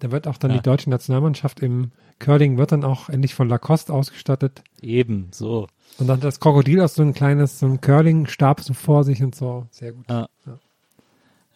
Da 0.02 0.10
wird 0.10 0.26
auch 0.26 0.36
dann 0.36 0.50
die 0.50 0.60
deutsche 0.60 0.90
Nationalmannschaft 0.90 1.60
im 1.60 1.92
Curling 2.18 2.58
wird 2.58 2.72
dann 2.72 2.82
auch 2.82 3.08
endlich 3.08 3.36
von 3.36 3.48
Lacoste 3.48 3.92
ausgestattet. 3.92 4.64
Eben, 4.80 5.28
so. 5.30 5.68
Und 5.98 6.08
dann 6.08 6.16
hat 6.16 6.24
das 6.24 6.40
Krokodil 6.40 6.80
auch 6.80 6.88
so 6.88 7.02
ein 7.02 7.14
kleines, 7.14 7.60
so 7.60 7.66
ein 7.66 7.80
Curling-Stab 7.80 8.62
so 8.62 8.74
vor 8.74 9.04
sich 9.04 9.22
und 9.22 9.36
so. 9.36 9.68
Sehr 9.70 9.92
gut. 9.92 10.04
Ja. 10.10 10.28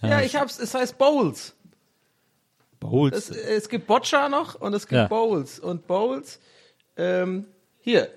Ja, 0.00 0.20
ich 0.20 0.36
hab's, 0.36 0.60
es 0.60 0.74
heißt 0.74 0.96
Bowls. 0.96 1.56
Bowls. 2.78 3.16
Es, 3.16 3.30
es 3.30 3.68
gibt 3.68 3.88
Boccia 3.88 4.28
noch 4.28 4.54
und 4.54 4.74
es 4.74 4.86
gibt 4.86 4.92
Ja. 4.96 5.08
Bowls. 5.08 5.58
Und 5.58 5.88
Bowls, 5.88 6.38
ähm, 6.96 7.46
hier, 7.80 8.10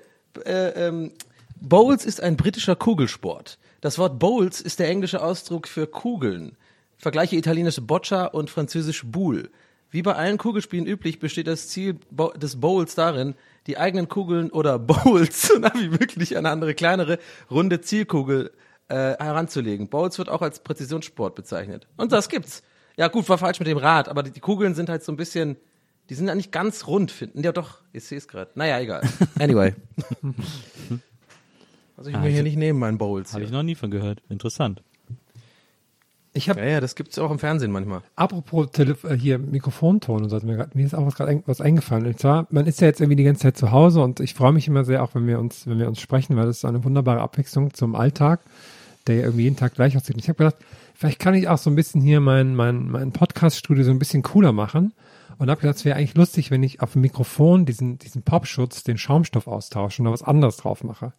äh, 0.46 0.88
ähm, 0.88 1.12
Bowls 1.60 2.06
ist 2.06 2.22
ein 2.22 2.38
britischer 2.38 2.76
Kugelsport. 2.76 3.58
Das 3.82 3.98
Wort 3.98 4.20
Bowls 4.20 4.62
ist 4.62 4.78
der 4.78 4.90
englische 4.90 5.24
Ausdruck 5.24 5.68
für 5.68 5.88
Kugeln. 5.88 6.56
Vergleiche 7.00 7.36
italienische 7.36 7.82
Boccia 7.82 8.26
und 8.26 8.52
französisch 8.52 9.04
Boule. 9.06 9.50
Wie 9.92 10.02
bei 10.02 10.14
allen 10.14 10.38
Kugelspielen 10.38 10.86
üblich 10.86 11.20
besteht 11.20 11.48
das 11.48 11.68
Ziel 11.68 12.00
des 12.36 12.60
Bowls 12.60 12.96
darin, 12.96 13.36
die 13.68 13.78
eigenen 13.78 14.08
Kugeln 14.08 14.52
oder 14.52 14.78
Bowls, 14.80 15.52
na 15.60 15.72
wie 15.76 15.92
wirklich 15.92 16.38
eine 16.38 16.50
andere 16.50 16.74
kleinere, 16.76 17.20
runde 17.50 17.82
Zielkugel 17.82 18.52
äh, 18.88 18.96
heranzulegen. 19.18 19.88
Bowls 19.90 20.18
wird 20.18 20.30
auch 20.30 20.42
als 20.42 20.60
Präzisionssport 20.60 21.36
bezeichnet. 21.36 21.88
Und 21.98 22.12
das 22.12 22.30
gibt's. 22.30 22.64
Ja 22.98 23.08
gut, 23.08 23.30
war 23.30 23.38
falsch 23.38 23.60
mit 23.60 23.68
dem 23.68 23.78
Rad, 23.78 24.10
aber 24.10 24.24
die, 24.24 24.32
die 24.32 24.42
Kugeln 24.42 24.76
sind 24.76 24.90
halt 24.90 25.04
so 25.04 25.12
ein 25.12 25.16
bisschen, 25.16 25.56
die 26.10 26.16
sind 26.16 26.28
ja 26.28 26.36
nicht 26.36 26.52
ganz 26.52 26.86
rund 26.86 27.12
finden. 27.12 27.42
Ja 27.44 27.52
doch, 27.52 27.78
ich 27.94 28.04
sehe 28.04 28.18
es 28.18 28.28
gerade. 28.28 28.52
Naja, 28.56 28.80
egal. 28.80 29.02
Anyway. 29.40 29.74
Also 31.96 32.12
ich 32.12 32.24
will 32.24 32.32
hier 32.32 32.44
nicht 32.44 32.56
nehmen, 32.56 32.80
meinen 32.80 32.98
Bowls. 32.98 33.34
Habe 33.34 33.44
ich 33.44 33.52
noch 33.52 33.62
nie 33.62 33.76
von 33.76 33.92
gehört. 33.92 34.22
Interessant. 34.30 34.82
Ich 36.34 36.50
habe 36.50 36.60
Ja, 36.60 36.68
ja, 36.68 36.80
das 36.80 36.96
gibt's 36.96 37.18
auch 37.18 37.32
im 37.32 37.40
Fernsehen 37.40 37.72
manchmal. 37.72 38.02
Apropos 38.16 38.72
Telef 38.72 39.04
äh, 39.04 39.18
hier 39.18 39.40
Mikrofonton 39.40 40.24
und 40.24 40.30
so, 40.30 40.40
mir, 40.46 40.58
grad, 40.58 40.76
mir 40.76 40.86
ist 40.86 40.94
auch 40.94 41.06
was 41.06 41.16
gerade 41.16 41.42
was 41.46 41.62
eingefallen. 41.62 42.06
Und 42.06 42.20
zwar, 42.20 42.48
man 42.52 42.68
ist 42.68 42.82
ja 42.82 42.88
jetzt 42.88 43.02
irgendwie 43.02 43.16
die 43.16 43.24
ganze 43.24 43.42
Zeit 43.42 43.58
zu 43.58 43.72
Hause 43.72 44.02
und 44.02 44.20
ich 44.20 44.34
freue 44.34 44.54
mich 44.54 44.68
immer 44.68 44.84
sehr, 44.84 45.04
auch 45.04 45.16
wenn 45.16 45.26
wir 45.26 45.40
uns, 45.40 45.66
wenn 45.66 45.80
wir 45.80 45.88
uns 45.88 46.00
sprechen, 46.00 46.36
weil 46.36 46.46
das 46.46 46.58
ist 46.58 46.66
eine 46.66 46.84
wunderbare 46.84 47.22
Abwechslung 47.22 47.74
zum 47.74 47.96
Alltag, 47.96 48.42
der 49.08 49.16
ja 49.16 49.22
irgendwie 49.24 49.44
jeden 49.44 49.56
Tag 49.56 49.74
gleich 49.74 49.98
aussieht. 49.98 50.16
Und 50.16 50.22
ich 50.22 50.30
habe 50.30 50.38
gedacht, 50.38 50.58
vielleicht 50.94 51.20
kann 51.20 51.34
ich 51.34 51.48
auch 51.48 51.58
so 51.58 51.70
ein 51.70 51.76
bisschen 51.76 52.02
hier 52.02 52.20
mein, 52.20 52.56
mein, 52.56 52.90
mein 52.90 53.12
Podcast-Studio 53.12 53.84
so 53.84 53.92
ein 53.92 54.00
bisschen 54.00 54.22
cooler 54.22 54.52
machen. 54.52 54.94
Und 55.40 55.50
habe 55.50 55.62
gedacht, 55.62 55.78
es 55.78 55.86
wäre 55.86 55.98
eigentlich 55.98 56.16
lustig, 56.16 56.52
wenn 56.52 56.64
ich 56.64 56.82
auf 56.82 56.94
dem 56.94 57.02
Mikrofon 57.02 57.66
diesen, 57.66 57.98
diesen 57.98 58.24
Popschutz, 58.24 58.84
den 58.84 58.98
Schaumstoff 58.98 59.48
austausche 59.48 60.02
und 60.02 60.08
da 60.08 60.12
was 60.12 60.22
anderes 60.22 60.58
drauf 60.58 60.84
mache. 60.84 61.14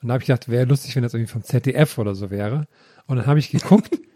Und 0.00 0.08
da 0.08 0.14
habe 0.14 0.22
ich 0.22 0.28
gedacht, 0.28 0.48
wäre 0.48 0.64
lustig, 0.64 0.94
wenn 0.94 1.02
das 1.02 1.12
irgendwie 1.12 1.32
vom 1.32 1.42
ZDF 1.42 1.98
oder 1.98 2.14
so 2.14 2.30
wäre. 2.30 2.68
Und 3.06 3.16
dann 3.16 3.26
habe 3.26 3.40
ich 3.40 3.50
geguckt, 3.50 3.98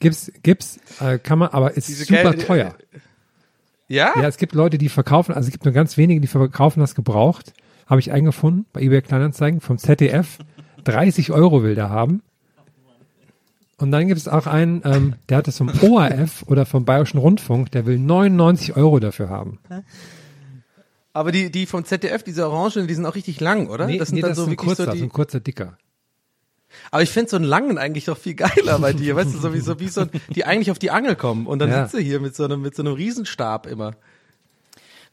gibt's, 0.00 0.32
gibt's, 0.42 0.78
äh, 1.00 1.18
kann 1.18 1.38
man, 1.38 1.48
aber 1.50 1.76
ist 1.76 1.88
Diese 1.88 2.04
super 2.04 2.32
Gel- 2.32 2.44
teuer. 2.44 2.74
Ja? 3.88 4.12
Ja, 4.16 4.28
es 4.28 4.36
gibt 4.38 4.54
Leute, 4.54 4.78
die 4.78 4.88
verkaufen, 4.88 5.34
also 5.34 5.46
es 5.46 5.52
gibt 5.52 5.64
nur 5.64 5.74
ganz 5.74 5.96
wenige, 5.96 6.20
die 6.20 6.26
verkaufen 6.26 6.80
das 6.80 6.94
gebraucht. 6.94 7.52
Habe 7.86 8.00
ich 8.00 8.12
eingefunden 8.12 8.64
bei 8.72 8.80
eBay 8.80 9.02
Kleinanzeigen 9.02 9.60
vom 9.60 9.76
ZDF. 9.78 10.38
30 10.84 11.32
Euro 11.32 11.62
will 11.62 11.74
der 11.74 11.90
haben. 11.90 12.22
Und 13.76 13.90
dann 13.90 14.06
gibt 14.08 14.18
es 14.18 14.28
auch 14.28 14.46
einen, 14.46 14.82
ähm, 14.84 15.14
der 15.28 15.38
hat 15.38 15.48
es 15.48 15.58
vom 15.58 15.68
ORF 15.82 16.44
oder 16.46 16.64
vom 16.64 16.84
Bayerischen 16.84 17.18
Rundfunk, 17.18 17.72
der 17.72 17.86
will 17.86 17.98
99 17.98 18.76
Euro 18.76 19.00
dafür 19.00 19.28
haben. 19.28 19.58
Aber 21.12 21.32
die, 21.32 21.50
die 21.50 21.66
vom 21.66 21.84
ZDF, 21.84 22.22
diese 22.22 22.48
Orangen, 22.48 22.86
die 22.86 22.94
sind 22.94 23.04
auch 23.04 23.14
richtig 23.14 23.40
lang, 23.40 23.68
oder? 23.68 23.86
Nee, 23.86 23.98
das 23.98 24.08
sind 24.08 24.16
nee, 24.16 24.20
dann 24.22 24.30
das 24.30 24.38
so 24.38 24.44
ist 24.44 24.50
ein 24.50 24.56
kurzer, 24.56 24.84
so 24.86 24.90
so 24.92 24.96
die. 24.96 25.02
ein 25.02 25.08
kurzer 25.10 25.40
Dicker. 25.40 25.76
Aber 26.90 27.02
ich 27.02 27.10
finde 27.10 27.30
so 27.30 27.36
einen 27.36 27.44
langen 27.44 27.78
eigentlich 27.78 28.04
doch 28.06 28.18
viel 28.18 28.34
geiler 28.34 28.78
bei 28.78 28.92
dir, 28.92 29.16
weißt 29.16 29.34
du, 29.34 29.38
so 29.38 29.52
wie 29.54 29.60
so, 29.60 29.80
wie 29.80 29.88
so 29.88 30.02
ein, 30.02 30.10
die 30.34 30.44
eigentlich 30.44 30.70
auf 30.70 30.78
die 30.78 30.90
Angel 30.90 31.16
kommen 31.16 31.46
und 31.46 31.58
dann 31.58 31.70
Ja. 31.70 31.82
sitzt 31.82 31.94
du 31.94 31.98
hier 32.04 32.20
mit 32.20 32.34
so 32.36 32.44
einem, 32.44 32.62
mit 32.62 32.74
so 32.76 32.82
einem 32.82 32.92
Riesenstab 32.94 33.66
immer. 33.66 33.92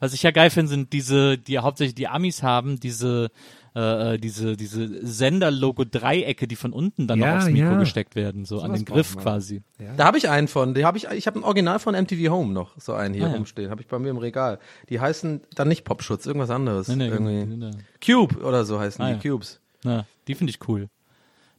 Was 0.00 0.14
ich 0.14 0.22
ja 0.24 0.32
geil 0.32 0.50
finde, 0.50 0.68
sind 0.70 0.92
diese, 0.92 1.38
die 1.38 1.58
hauptsächlich 1.58 1.94
die 1.94 2.08
Amis 2.08 2.42
haben, 2.42 2.80
diese, 2.80 3.30
äh, 3.76 4.14
äh, 4.14 4.18
diese, 4.18 4.56
diese 4.56 5.06
Sender-Logo-Dreiecke, 5.06 6.48
die 6.48 6.56
von 6.56 6.72
unten 6.72 7.06
dann 7.06 7.20
Ja, 7.20 7.30
noch 7.36 7.36
aufs 7.44 7.46
Mikro 7.52 7.70
ja. 7.72 7.78
gesteckt 7.78 8.16
werden, 8.16 8.44
so 8.44 8.56
an 8.60 8.66
Sowas 8.70 8.78
den 8.80 8.84
Griff 8.84 9.16
quasi. 9.16 9.62
Da 9.96 10.04
habe 10.04 10.18
ich 10.18 10.28
einen 10.28 10.48
von, 10.48 10.74
die 10.74 10.84
habe 10.84 10.98
ich, 10.98 11.06
ich 11.08 11.26
habe 11.28 11.38
ein 11.38 11.44
Original 11.44 11.78
von 11.78 11.94
MTV 11.94 12.30
Home 12.30 12.52
noch, 12.52 12.72
so 12.78 12.94
einen 12.94 13.14
hier 13.14 13.26
Ah, 13.26 13.28
ja. 13.28 13.34
rumstehen, 13.36 13.70
habe 13.70 13.80
ich 13.80 13.86
bei 13.86 13.98
mir 14.00 14.08
im 14.10 14.18
Regal. 14.18 14.58
Die 14.90 14.98
heißen 15.00 15.40
dann 15.54 15.68
nicht 15.68 15.84
Popschutz, 15.84 16.26
irgendwas 16.26 16.50
anderes. 16.50 16.88
Nee, 16.88 16.96
nee, 16.96 17.06
Irgendwie. 17.08 17.56
nee. 17.56 17.70
Cube 18.04 18.42
oder 18.44 18.64
so 18.64 18.80
heißen 18.80 19.02
Ah, 19.04 19.12
die, 19.14 19.26
ja. 19.28 19.32
Cubes. 19.34 19.60
Na, 19.84 20.04
die 20.26 20.34
finde 20.34 20.50
ich 20.50 20.68
cool. 20.68 20.88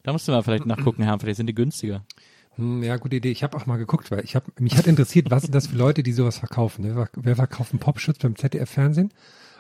Da 0.04 0.12
musst 0.12 0.28
du 0.28 0.32
mal 0.32 0.44
vielleicht 0.44 0.66
nachgucken, 0.66 1.04
Herr, 1.04 1.18
vielleicht 1.20 1.38
sind 1.38 1.48
die 1.48 1.56
günstiger. 1.56 2.04
Hm, 2.56 2.84
ja, 2.84 2.98
gute 2.98 3.16
Idee. 3.16 3.32
Ich 3.32 3.44
habe 3.44 3.58
auch 3.58 3.66
mal 3.66 3.78
geguckt, 3.78 4.12
weil 4.12 4.24
ich 4.24 4.36
habe 4.36 4.52
mich 4.60 4.78
hat 4.78 4.86
interessiert, 4.86 5.32
was 5.32 5.44
sind 5.44 5.56
das 5.56 5.68
für 5.68 5.78
Leute, 5.78 6.04
die 6.04 6.12
sowas 6.12 6.38
verkaufen. 6.38 6.84
Wer, 6.84 7.10
wer 7.16 7.36
verkauft 7.36 7.72
einen 7.72 7.80
Popschutz 7.80 8.20
beim 8.20 8.36
ZDF-Fernsehen? 8.36 9.12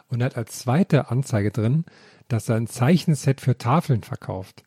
Und 0.09 0.21
er 0.21 0.25
hat 0.25 0.37
als 0.37 0.59
zweite 0.59 1.09
Anzeige 1.09 1.51
drin, 1.51 1.85
dass 2.27 2.49
er 2.49 2.57
ein 2.57 2.67
Zeichenset 2.67 3.41
für 3.41 3.57
Tafeln 3.57 4.03
verkauft. 4.03 4.63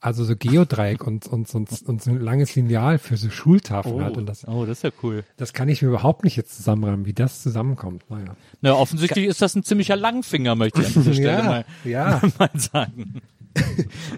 Also 0.00 0.22
so 0.22 0.36
Geodreieck 0.36 1.06
und, 1.06 1.26
und, 1.26 1.52
und, 1.54 1.82
und 1.86 2.02
so 2.02 2.10
ein 2.10 2.20
langes 2.20 2.54
Lineal 2.54 2.98
für 2.98 3.16
so 3.16 3.30
Schultafeln 3.30 4.04
hat. 4.04 4.18
Und 4.18 4.26
das, 4.26 4.46
oh, 4.46 4.66
das 4.66 4.78
ist 4.78 4.82
ja 4.82 4.90
cool. 5.02 5.24
das 5.38 5.54
kann 5.54 5.70
ich 5.70 5.80
mir 5.80 5.88
überhaupt 5.88 6.24
nicht 6.24 6.36
jetzt 6.36 6.54
zusammenreimen, 6.54 7.06
wie 7.06 7.14
das 7.14 7.42
zusammenkommt. 7.42 8.04
Naja. 8.10 8.36
Na, 8.60 8.74
offensichtlich 8.74 9.24
ist 9.24 9.40
das 9.40 9.54
ein 9.54 9.62
ziemlicher 9.62 9.96
Langfinger, 9.96 10.56
möchte 10.56 10.82
ich 10.82 10.88
an 10.88 10.92
dieser 10.92 11.12
Stelle 11.14 11.38
Ja, 11.38 11.42
mal, 11.42 11.64
ja. 11.84 12.20
mal 12.38 12.50
sagen. 12.54 13.22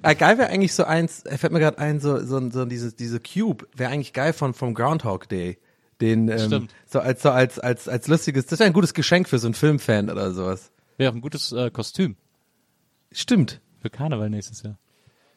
Äh, 0.02 0.14
geil 0.14 0.38
wäre 0.38 0.48
eigentlich 0.50 0.74
so 0.74 0.84
eins, 0.84 1.24
äh, 1.26 1.36
fällt 1.38 1.52
mir 1.52 1.58
gerade 1.60 1.78
ein, 1.78 2.00
so, 2.00 2.18
so, 2.24 2.50
so 2.50 2.64
diese, 2.64 2.92
diese 2.92 3.20
Cube 3.20 3.66
wäre 3.74 3.90
eigentlich 3.90 4.12
geil 4.12 4.32
von 4.32 4.54
vom 4.54 4.74
Groundhog 4.74 5.28
Day. 5.28 5.58
Den, 6.00 6.28
ähm, 6.28 6.38
Stimmt. 6.38 6.74
so 6.86 7.00
als, 7.00 7.22
so 7.22 7.30
als, 7.30 7.58
als, 7.58 7.88
als 7.88 8.06
lustiges, 8.06 8.46
das 8.46 8.58
wäre 8.58 8.66
ein 8.68 8.72
gutes 8.74 8.92
Geschenk 8.94 9.28
für 9.28 9.38
so 9.38 9.46
einen 9.46 9.54
Filmfan 9.54 10.10
oder 10.10 10.32
sowas. 10.32 10.70
Wäre 10.98 11.12
ein 11.12 11.20
gutes 11.22 11.52
äh, 11.52 11.70
Kostüm 11.70 12.16
Stimmt. 13.12 13.60
für 13.80 13.90
Karneval 13.90 14.30
nächstes 14.30 14.62
Jahr. 14.62 14.78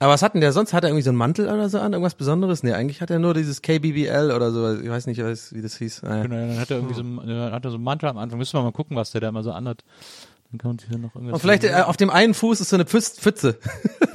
Aber 0.01 0.13
was 0.13 0.21
hat 0.21 0.33
denn 0.33 0.39
der 0.41 0.53
sonst? 0.53 0.71
Hat 0.73 0.83
er 0.83 0.89
irgendwie 0.89 1.03
so 1.03 1.09
einen 1.09 1.17
Mantel 1.17 1.47
oder 1.49 1.67
so 1.67 1.77
an? 1.79 1.91
Irgendwas 1.91 2.15
Besonderes? 2.15 2.63
Nee, 2.63 2.71
eigentlich 2.71 3.01
hat 3.01 3.09
er 3.09 3.19
nur 3.19 3.33
dieses 3.33 3.61
KBBL 3.61 4.31
oder 4.33 4.51
so. 4.51 4.79
Ich 4.79 4.89
weiß 4.89 5.07
nicht, 5.07 5.17
wie 5.17 5.61
das 5.61 5.77
hieß. 5.77 6.03
Naja. 6.03 6.23
Genau, 6.23 6.35
dann 6.35 6.57
hat 6.59 6.71
er 6.71 6.77
irgendwie 6.77 6.95
so, 6.95 7.01
einen- 7.01 7.17
dann 7.27 7.51
hat 7.51 7.65
er 7.65 7.71
so 7.71 7.75
einen 7.75 7.83
Mantel 7.83 8.07
am 8.07 8.17
Anfang. 8.17 8.39
Müssen 8.39 8.57
wir 8.57 8.63
mal 8.63 8.71
gucken, 8.71 8.95
was 8.95 9.11
der 9.11 9.19
da 9.21 9.27
immer 9.29 9.43
so 9.43 9.51
anhat. 9.51 9.83
Dann 10.51 10.57
kann 10.57 10.69
man 10.69 10.79
sich 10.79 10.89
hier 10.89 10.97
noch 10.97 11.13
irgendwas. 11.13 11.35
Und 11.35 11.39
vielleicht 11.41 11.63
äh, 11.63 11.73
auf 11.85 11.95
dem 11.95 12.09
einen 12.09 12.33
Fuß 12.33 12.59
ist 12.59 12.69
so 12.69 12.75
eine 12.75 12.85
Pfütze. 12.85 13.21
Pfütze. 13.21 13.59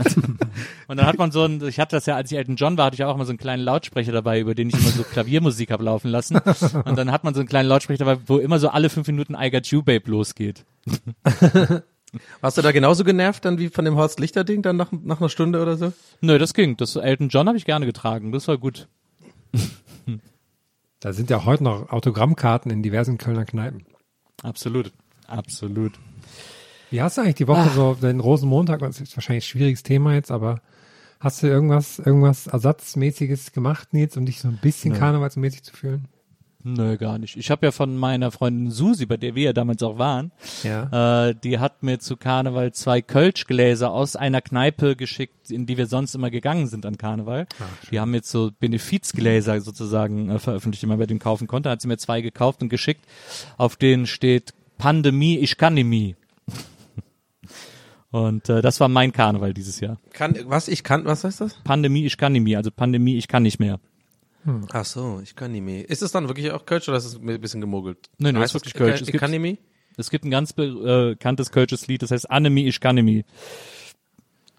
Und 0.88 0.96
dann 0.96 1.06
hat 1.06 1.16
man 1.16 1.30
so 1.30 1.44
ein, 1.44 1.62
ich 1.66 1.78
hatte 1.78 1.94
das 1.94 2.06
ja, 2.06 2.16
als 2.16 2.30
ich 2.30 2.36
Elton 2.36 2.56
John 2.56 2.76
war, 2.76 2.86
hatte 2.86 2.94
ich 2.94 3.04
auch 3.04 3.14
immer 3.14 3.24
so 3.24 3.30
einen 3.30 3.38
kleinen 3.38 3.62
Lautsprecher 3.62 4.10
dabei, 4.10 4.40
über 4.40 4.54
den 4.54 4.68
ich 4.68 4.74
immer 4.74 4.90
so 4.90 5.02
Klaviermusik 5.12 5.70
habe 5.70 5.84
laufen 5.84 6.08
lassen. 6.08 6.36
Und 6.36 6.96
dann 6.96 7.12
hat 7.12 7.22
man 7.22 7.34
so 7.34 7.40
einen 7.40 7.48
kleinen 7.48 7.68
Lautsprecher 7.68 8.04
dabei, 8.04 8.20
wo 8.26 8.38
immer 8.38 8.58
so 8.58 8.68
alle 8.68 8.90
fünf 8.90 9.06
Minuten 9.06 9.36
I 9.38 9.50
Got 9.50 9.66
You 9.68 9.82
Babe 9.82 10.10
losgeht. 10.10 10.64
Warst 12.40 12.58
du 12.58 12.62
da 12.62 12.72
genauso 12.72 13.04
genervt 13.04 13.44
dann 13.44 13.58
wie 13.58 13.68
von 13.68 13.84
dem 13.84 13.96
Horst 13.96 14.20
Lichter 14.20 14.44
Ding 14.44 14.62
dann 14.62 14.76
nach, 14.76 14.90
nach 14.92 15.20
einer 15.20 15.28
Stunde 15.28 15.62
oder 15.62 15.76
so? 15.76 15.92
Nö, 16.20 16.38
das 16.38 16.54
ging. 16.54 16.76
Das 16.76 16.96
Elton 16.96 17.28
John 17.28 17.46
habe 17.46 17.58
ich 17.58 17.64
gerne 17.64 17.86
getragen. 17.86 18.32
Das 18.32 18.48
war 18.48 18.58
gut. 18.58 18.88
Da 21.00 21.12
sind 21.12 21.30
ja 21.30 21.44
heute 21.44 21.64
noch 21.64 21.90
Autogrammkarten 21.90 22.70
in 22.70 22.82
diversen 22.82 23.18
Kölner 23.18 23.44
Kneipen. 23.44 23.84
Absolut. 24.42 24.92
Absolut. 25.26 25.92
Wie 26.94 27.02
hast 27.02 27.18
du 27.18 27.22
eigentlich 27.22 27.34
die 27.34 27.48
Woche 27.48 27.70
so 27.74 27.94
den 27.94 28.20
Rosenmontag? 28.20 28.78
Das 28.78 29.00
ist 29.00 29.16
wahrscheinlich 29.16 29.44
ein 29.46 29.48
schwieriges 29.48 29.82
Thema 29.82 30.14
jetzt, 30.14 30.30
aber 30.30 30.60
hast 31.18 31.42
du 31.42 31.48
irgendwas, 31.48 31.98
irgendwas 31.98 32.46
Ersatzmäßiges 32.46 33.50
gemacht, 33.50 33.92
Nils, 33.92 34.16
um 34.16 34.26
dich 34.26 34.38
so 34.38 34.46
ein 34.46 34.60
bisschen 34.62 34.94
karnevalsmäßig 34.94 35.64
zu 35.64 35.74
fühlen? 35.74 36.06
Nö, 36.62 36.96
gar 36.96 37.18
nicht. 37.18 37.36
Ich 37.36 37.50
habe 37.50 37.66
ja 37.66 37.72
von 37.72 37.96
meiner 37.96 38.30
Freundin 38.30 38.70
Susi, 38.70 39.06
bei 39.06 39.16
der 39.16 39.34
wir 39.34 39.42
ja 39.46 39.52
damals 39.52 39.82
auch 39.82 39.98
waren, 39.98 40.30
Ja. 40.62 41.30
äh, 41.30 41.34
die 41.34 41.58
hat 41.58 41.82
mir 41.82 41.98
zu 41.98 42.16
Karneval 42.16 42.72
zwei 42.72 43.02
Kölschgläser 43.02 43.90
aus 43.90 44.14
einer 44.14 44.40
Kneipe 44.40 44.94
geschickt, 44.94 45.50
in 45.50 45.66
die 45.66 45.76
wir 45.76 45.88
sonst 45.88 46.14
immer 46.14 46.30
gegangen 46.30 46.68
sind 46.68 46.86
an 46.86 46.96
Karneval. 46.96 47.48
die 47.90 47.98
haben 47.98 48.14
jetzt 48.14 48.30
so 48.30 48.52
Benefizgläser 48.60 49.60
sozusagen 49.60 50.30
äh, 50.30 50.38
veröffentlicht, 50.38 50.82
die 50.82 50.86
man 50.86 50.98
bei 51.00 51.06
denen 51.06 51.18
kaufen 51.18 51.48
konnte. 51.48 51.70
Hat 51.70 51.82
sie 51.82 51.88
mir 51.88 51.98
zwei 51.98 52.20
gekauft 52.20 52.62
und 52.62 52.68
geschickt, 52.68 53.04
auf 53.56 53.74
denen 53.74 54.06
steht 54.06 54.54
Pandemie, 54.78 55.38
ich 55.38 55.56
kann 55.56 55.74
nie. 55.74 56.14
Und 58.14 58.48
äh, 58.48 58.62
das 58.62 58.78
war 58.78 58.88
mein 58.88 59.10
Karneval 59.10 59.52
dieses 59.54 59.80
Jahr. 59.80 59.98
Kann, 60.12 60.38
was 60.44 60.68
ich 60.68 60.84
kann, 60.84 61.04
was 61.04 61.24
heißt 61.24 61.40
das? 61.40 61.54
Pandemie, 61.64 62.06
ich 62.06 62.16
kann 62.16 62.32
nie 62.32 62.38
mehr. 62.38 62.58
Also 62.58 62.70
Pandemie, 62.70 63.16
ich 63.16 63.26
kann 63.26 63.42
nicht 63.42 63.58
mehr. 63.58 63.80
Ach 64.72 64.84
so, 64.84 65.18
ich 65.20 65.34
kann 65.34 65.50
nicht 65.50 65.62
mehr. 65.62 65.88
Ist 65.90 66.00
es 66.00 66.12
dann 66.12 66.28
wirklich 66.28 66.52
auch 66.52 66.64
Kölsch 66.64 66.88
oder 66.88 66.96
ist 66.98 67.06
es 67.06 67.16
ein 67.16 67.40
bisschen 67.40 67.60
gemogelt? 67.60 68.08
Nee, 68.18 68.30
nee, 68.30 68.38
Heißt 68.38 68.54
ist 68.54 68.60
wirklich 68.60 68.74
es, 68.74 68.78
Kölsch. 68.78 68.94
Es 69.00 69.08
Ich 69.08 69.12
gibt- 69.12 69.20
kann 69.20 69.32
nicht 69.32 69.40
mehr? 69.40 69.56
Es 69.96 70.10
gibt 70.10 70.24
ein 70.24 70.30
ganz 70.30 70.52
äh, 70.56 70.66
bekanntes 71.14 71.50
kölsches 71.50 71.88
Lied, 71.88 72.02
das 72.02 72.12
heißt 72.12 72.30
Anemi, 72.30 72.68
ich 72.68 72.78
kann 72.78 72.94
mi. 72.96 73.24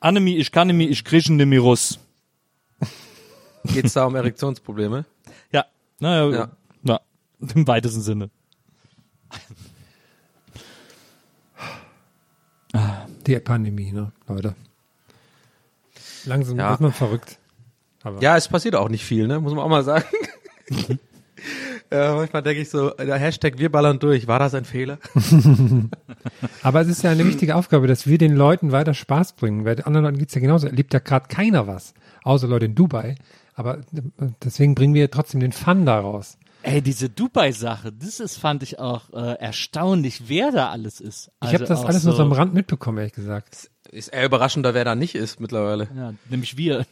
Anemi, 0.02 0.36
ich 0.36 0.52
kann 0.52 0.68
mi, 0.76 0.86
ich 0.88 1.06
kriege 1.06 1.32
mi 1.32 1.56
Russ. 1.58 1.98
Geht's 3.74 3.94
da 3.94 4.04
um 4.06 4.16
Erektionsprobleme? 4.16 5.06
Ja, 5.54 5.66
naja, 6.00 6.30
Ja. 6.30 6.38
ja. 6.38 6.50
ja, 6.84 7.00
im 7.56 7.66
weitesten 7.68 8.02
Sinne. 8.02 8.30
Die 13.28 13.40
Pandemie, 13.40 13.92
ne, 13.92 14.12
Leute. 14.28 14.56
Langsam 16.26 16.58
Ja. 16.58 16.72
wird 16.72 16.82
man 16.82 16.94
verrückt. 16.94 17.38
Aber 18.04 18.22
Ja, 18.22 18.38
es 18.38 18.48
passiert 18.48 18.76
auch 18.76 18.90
nicht 18.90 19.06
viel, 19.06 19.28
ne? 19.28 19.40
Muss 19.40 19.54
man 19.54 19.64
auch 19.64 19.70
mal 19.70 19.84
sagen. 19.84 20.06
äh, 21.92 22.14
manchmal 22.14 22.42
denke 22.44 22.62
ich 22.62 22.70
so, 22.70 22.90
der 22.92 23.18
Hashtag 23.18 23.58
wir 23.58 23.72
ballern 23.72 24.00
durch, 24.00 24.28
war 24.28 24.40
das 24.40 24.54
ein 24.54 24.66
Fehler? 24.66 25.00
Aber 26.64 26.82
es 26.82 26.88
ist 26.88 27.04
ja 27.04 27.12
eine 27.12 27.26
wichtige 27.26 27.56
Aufgabe, 27.56 27.88
dass 27.88 28.08
wir 28.08 28.18
den 28.18 28.36
Leuten 28.36 28.72
weiter 28.72 28.94
Spaß 28.94 29.34
bringen. 29.34 29.66
Weil 29.66 29.76
den 29.76 29.86
anderen 29.86 30.06
Leuten 30.06 30.18
geht's 30.18 30.36
ja 30.36 30.42
genauso. 30.42 30.68
Erlebt 30.68 30.94
ja 30.94 31.00
gerade 31.00 31.28
keiner 31.28 31.68
was. 31.68 31.94
Außer 32.24 32.48
Leute 32.48 32.66
in 32.66 32.76
Dubai. 32.76 33.16
Aber 33.56 33.78
äh, 33.80 33.82
deswegen 34.44 34.76
bringen 34.76 34.94
wir 34.94 35.10
trotzdem 35.12 35.40
den 35.40 35.52
Fun 35.52 35.86
daraus. 35.86 36.38
Ey, 36.66 36.82
diese 36.82 37.10
Dubai-Sache, 37.10 37.92
das 37.94 38.20
ist, 38.20 38.38
fand 38.38 38.64
ich 38.64 38.80
auch 38.80 39.14
äh, 39.14 39.36
erstaunlich, 39.40 40.24
wer 40.30 40.52
da 40.52 40.70
alles 40.72 41.00
ist. 41.00 41.32
Ich 41.44 41.50
habe 41.50 41.60
Also 41.60 41.66
das 41.66 41.86
alles 41.86 42.04
nur 42.04 42.16
so 42.16 42.24
am 42.24 42.32
Rand 42.32 42.56
mitbekommen, 42.56 42.98
ehrlich 42.98 43.14
gesagt. 43.14 43.70
Ist 43.92 44.10
eher 44.10 44.26
überraschender, 44.26 44.74
wer 44.74 44.84
da 44.84 44.96
nicht 44.96 45.16
ist 45.16 45.40
mittlerweile. 45.40 45.88
Ja, 45.96 46.14
nämlich 46.30 46.58
wir. 46.58 46.86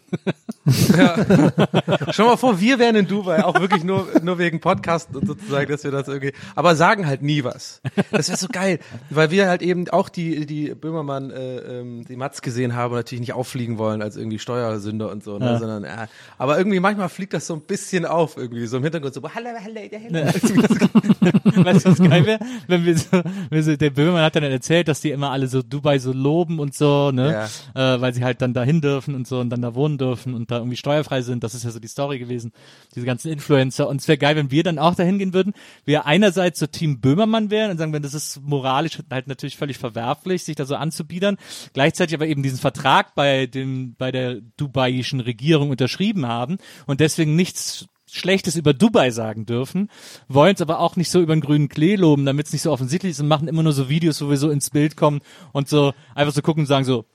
Schau 2.11 2.25
mal 2.27 2.37
vor, 2.37 2.59
wir 2.59 2.79
wären 2.79 2.95
in 2.95 3.07
Dubai, 3.07 3.43
auch 3.43 3.59
wirklich 3.59 3.83
nur, 3.83 4.07
nur 4.21 4.37
wegen 4.37 4.59
Podcast 4.61 5.13
und 5.15 5.25
sozusagen, 5.27 5.69
dass 5.69 5.83
wir 5.83 5.91
das 5.91 6.07
irgendwie, 6.07 6.33
aber 6.55 6.75
sagen 6.75 7.05
halt 7.07 7.21
nie 7.21 7.43
was. 7.43 7.81
Das 8.11 8.29
wäre 8.29 8.37
so 8.37 8.47
geil, 8.47 8.79
weil 9.09 9.31
wir 9.31 9.47
halt 9.49 9.61
eben 9.61 9.89
auch 9.89 10.07
die, 10.09 10.45
die 10.45 10.73
Böhmermann, 10.75 11.31
äh, 11.31 11.57
ähm, 11.79 12.05
die 12.05 12.15
Mats 12.15 12.41
gesehen 12.41 12.75
haben 12.75 12.91
und 12.91 12.99
natürlich 12.99 13.21
nicht 13.21 13.33
auffliegen 13.33 13.77
wollen 13.77 14.01
als 14.01 14.15
irgendwie 14.15 14.39
Steuersünder 14.39 15.11
und 15.11 15.23
so, 15.23 15.37
ne, 15.39 15.45
Ja. 15.45 15.59
sondern, 15.59 15.83
ja, 15.83 16.07
aber 16.37 16.57
irgendwie 16.57 16.79
manchmal 16.79 17.09
fliegt 17.09 17.33
das 17.33 17.47
so 17.47 17.55
ein 17.55 17.61
bisschen 17.61 18.05
auf 18.05 18.37
irgendwie, 18.37 18.65
so 18.67 18.77
im 18.77 18.83
Hintergrund 18.83 19.13
so, 19.13 19.21
hallo, 19.23 19.49
hallo, 19.61 19.79
hallo. 19.91 20.25
weißt 21.65 21.85
du, 21.85 21.91
was 21.91 21.99
geil 21.99 22.25
wäre? 22.25 22.39
Wenn 22.67 22.85
wir 22.85 22.97
so, 22.97 23.21
wenn 23.49 23.63
so, 23.63 23.75
der 23.75 23.89
Böhmermann 23.89 24.23
hat 24.23 24.35
dann 24.35 24.43
erzählt, 24.43 24.87
dass 24.87 25.01
die 25.01 25.11
immer 25.11 25.31
alle 25.31 25.47
so 25.47 25.61
Dubai 25.61 25.97
so 25.99 26.13
loben 26.13 26.59
und 26.59 26.73
so, 26.73 26.82
ne? 27.11 27.49
Äh, 27.75 28.01
weil 28.01 28.13
sie 28.13 28.23
halt 28.23 28.41
dann 28.41 28.53
dahin 28.53 28.81
dürfen 28.81 29.15
und 29.15 29.27
so 29.27 29.39
und 29.39 29.49
dann 29.49 29.61
da 29.61 29.75
wohnen 29.75 29.97
dürfen 29.97 30.33
und 30.33 30.51
da 30.51 30.57
irgendwie 30.57 30.77
steuerfrei 30.77 31.21
sind. 31.21 31.43
Das 31.43 31.55
ist 31.55 31.63
ja 31.63 31.71
so 31.71 31.79
die 31.79 31.87
Story 31.87 32.19
gewesen. 32.19 32.51
Diese 32.95 33.05
ganzen 33.05 33.31
Influencer. 33.31 33.87
Und 33.87 34.01
es 34.01 34.07
wäre 34.07 34.17
geil, 34.17 34.35
wenn 34.35 34.51
wir 34.51 34.63
dann 34.63 34.79
auch 34.79 34.95
dahin 34.95 35.19
gehen 35.19 35.33
würden. 35.33 35.53
Wir 35.85 36.05
einerseits 36.05 36.59
so 36.59 36.67
Team 36.67 36.99
Böhmermann 36.99 37.51
wären 37.51 37.71
und 37.71 37.77
sagen, 37.77 37.93
wenn 37.93 38.03
das 38.03 38.13
ist 38.13 38.41
moralisch 38.41 38.99
halt 39.11 39.27
natürlich 39.27 39.57
völlig 39.57 39.77
verwerflich, 39.77 40.43
sich 40.43 40.55
da 40.55 40.65
so 40.65 40.75
anzubiedern. 40.75 41.37
Gleichzeitig 41.73 42.15
aber 42.15 42.27
eben 42.27 42.43
diesen 42.43 42.59
Vertrag 42.59 43.15
bei 43.15 43.45
dem, 43.45 43.95
bei 43.97 44.11
der 44.11 44.41
dubaiischen 44.57 45.19
Regierung 45.19 45.69
unterschrieben 45.69 46.27
haben 46.27 46.57
und 46.85 46.99
deswegen 46.99 47.35
nichts 47.35 47.87
Schlechtes 48.13 48.55
über 48.55 48.73
Dubai 48.73 49.09
sagen 49.09 49.47
dürfen, 49.47 49.89
wollen 50.27 50.53
es 50.53 50.61
aber 50.61 50.79
auch 50.79 50.95
nicht 50.95 51.09
so 51.09 51.19
über 51.19 51.35
den 51.35 51.41
grünen 51.41 51.67
Klee 51.67 51.95
loben, 51.95 52.25
damit 52.25 52.45
es 52.45 52.53
nicht 52.53 52.61
so 52.61 52.71
offensichtlich 52.71 53.11
ist 53.11 53.19
und 53.19 53.27
machen 53.27 53.47
immer 53.47 53.63
nur 53.63 53.73
so 53.73 53.89
Videos, 53.89 54.21
wo 54.21 54.29
wir 54.29 54.37
so 54.37 54.51
ins 54.51 54.69
Bild 54.69 54.95
kommen 54.95 55.21
und 55.51 55.67
so 55.67 55.93
einfach 56.13 56.33
so 56.33 56.43
gucken 56.43 56.61
und 56.61 56.67
sagen 56.67 56.85
so, 56.85 57.05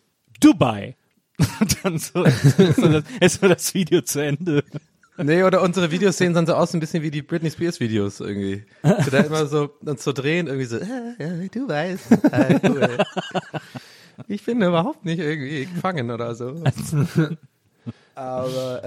Dubai. 0.41 0.97
Und 1.61 1.85
dann 1.85 1.99
so, 1.99 2.25
ist 2.25 2.57
so 2.77 2.89
das, 2.89 3.05
ist 3.21 3.41
so 3.41 3.47
das 3.47 3.73
Video 3.73 4.01
zu 4.01 4.19
Ende. 4.19 4.65
Nee, 5.19 5.45
oder 5.45 5.63
unsere 5.63 5.93
Videos 5.93 6.17
sehen 6.17 6.35
dann 6.35 6.47
so 6.47 6.55
aus, 6.55 6.75
ein 6.75 6.81
bisschen 6.81 7.05
wie 7.05 7.13
die 7.13 7.23
Britney 7.23 7.49
Spears 7.49 7.79
Videos 7.79 8.19
irgendwie. 8.19 8.65
So 8.83 9.11
da 9.13 9.19
immer 9.19 9.47
so, 9.47 9.71
uns 9.85 10.03
so 10.03 10.13
drehen, 10.13 10.49
irgendwie 10.49 10.67
so, 10.67 10.79
äh, 10.79 11.49
du 11.49 11.69
weißt, 11.69 12.11
äh, 12.33 12.61
cool. 12.69 12.99
Ich 14.27 14.45
bin 14.45 14.61
überhaupt 14.61 15.05
nicht 15.05 15.21
irgendwie 15.21 15.67
gefangen 15.67 16.11
oder 16.11 16.35
so. 16.35 16.57
Aber 18.19 18.83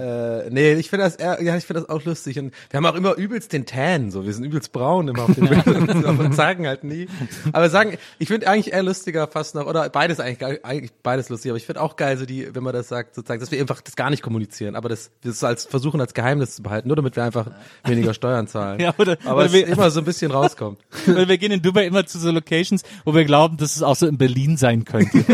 äh, 0.46 0.50
nee, 0.50 0.74
ich 0.74 0.90
finde 0.90 1.06
das 1.06 1.16
eher, 1.16 1.42
ja, 1.42 1.56
ich 1.56 1.64
finde 1.64 1.80
das 1.80 1.88
auch 1.88 2.04
lustig 2.04 2.38
und 2.38 2.52
wir 2.68 2.76
haben 2.76 2.84
auch 2.84 2.94
immer 2.94 3.14
übelst 3.14 3.54
den 3.54 3.64
Tan, 3.64 4.10
so 4.10 4.26
wir 4.26 4.32
sind 4.34 4.44
übelst 4.44 4.72
braun 4.72 5.08
immer 5.08 5.22
auf 5.22 5.34
den 5.34 5.48
Bildern, 5.64 6.04
aber 6.04 6.30
sagen 6.34 6.66
halt 6.66 6.84
nie. 6.84 7.06
Aber 7.52 7.70
sagen, 7.70 7.96
ich 8.18 8.28
finde 8.28 8.46
eigentlich 8.46 8.74
eher 8.74 8.82
lustiger 8.82 9.26
fast 9.28 9.54
noch 9.54 9.66
oder 9.66 9.88
beides 9.88 10.20
eigentlich, 10.20 10.64
eigentlich 10.64 10.90
beides 11.02 11.30
lustig, 11.30 11.50
aber 11.50 11.56
ich 11.56 11.64
finde 11.64 11.80
auch 11.80 11.96
geil 11.96 12.18
so 12.18 12.26
die, 12.26 12.54
wenn 12.54 12.62
man 12.62 12.74
das 12.74 12.88
sagt, 12.88 13.14
sozusagen, 13.14 13.40
dass 13.40 13.50
wir 13.50 13.58
einfach 13.58 13.80
das 13.80 13.96
gar 13.96 14.10
nicht 14.10 14.22
kommunizieren, 14.22 14.76
aber 14.76 14.90
das 14.90 15.10
wir 15.22 15.30
es 15.30 15.42
als 15.42 15.64
versuchen 15.64 16.00
als 16.02 16.12
Geheimnis 16.12 16.56
zu 16.56 16.62
behalten, 16.62 16.88
nur 16.88 16.96
damit 16.96 17.16
wir 17.16 17.24
einfach 17.24 17.46
weniger 17.84 18.12
Steuern 18.12 18.46
zahlen. 18.48 18.80
Ja, 18.82 18.92
oder- 18.98 19.16
aber 19.24 19.36
oder 19.36 19.46
es 19.46 19.52
wir- 19.54 19.66
immer 19.66 19.90
so 19.90 20.00
ein 20.00 20.04
bisschen 20.04 20.30
rauskommt. 20.30 20.78
Weil 21.06 21.28
wir 21.28 21.38
gehen 21.38 21.52
in 21.52 21.62
Dubai 21.62 21.86
immer 21.86 22.04
zu 22.04 22.18
so 22.18 22.30
Locations, 22.30 22.82
wo 23.06 23.14
wir 23.14 23.24
glauben, 23.24 23.56
dass 23.56 23.76
es 23.76 23.82
auch 23.82 23.96
so 23.96 24.06
in 24.06 24.18
Berlin 24.18 24.58
sein 24.58 24.84
könnte. 24.84 25.24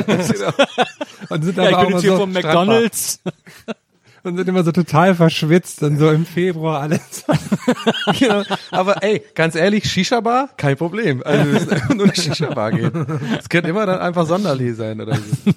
Und 1.31 1.43
sind 1.45 1.57
ja, 1.59 1.71
ich 1.71 1.77
bin 1.77 1.91
jetzt 1.91 2.01
hier 2.03 2.13
so, 2.13 2.19
vom 2.19 2.33
McDonalds. 2.33 3.21
Und 4.29 4.37
sind 4.37 4.49
immer 4.49 4.63
so 4.63 4.73
total 4.73 5.15
verschwitzt 5.15 5.83
und 5.83 5.99
so 5.99 6.11
im 6.11 6.25
Februar 6.25 6.81
alles. 6.83 7.25
genau. 8.19 8.43
Aber 8.71 9.03
ey, 9.03 9.23
ganz 9.35 9.55
ehrlich, 9.55 9.91
Shisha-Bar, 9.91 10.51
kein 10.57 10.77
Problem. 10.77 11.23
Also 11.25 11.45
wir 11.45 11.53
müssen 11.53 11.71
einfach 11.71 11.95
nur 11.95 12.05
eine 12.05 12.15
Shisha-Bar 12.15 12.73
gehen. 12.73 13.07
Es 13.39 13.49
könnte 13.49 13.71
immer 13.71 13.87
dann 13.87 13.99
einfach 13.99 14.27
Sonderlee 14.27 14.73
sein 14.73 15.01
oder 15.01 15.17
so. 15.17 15.53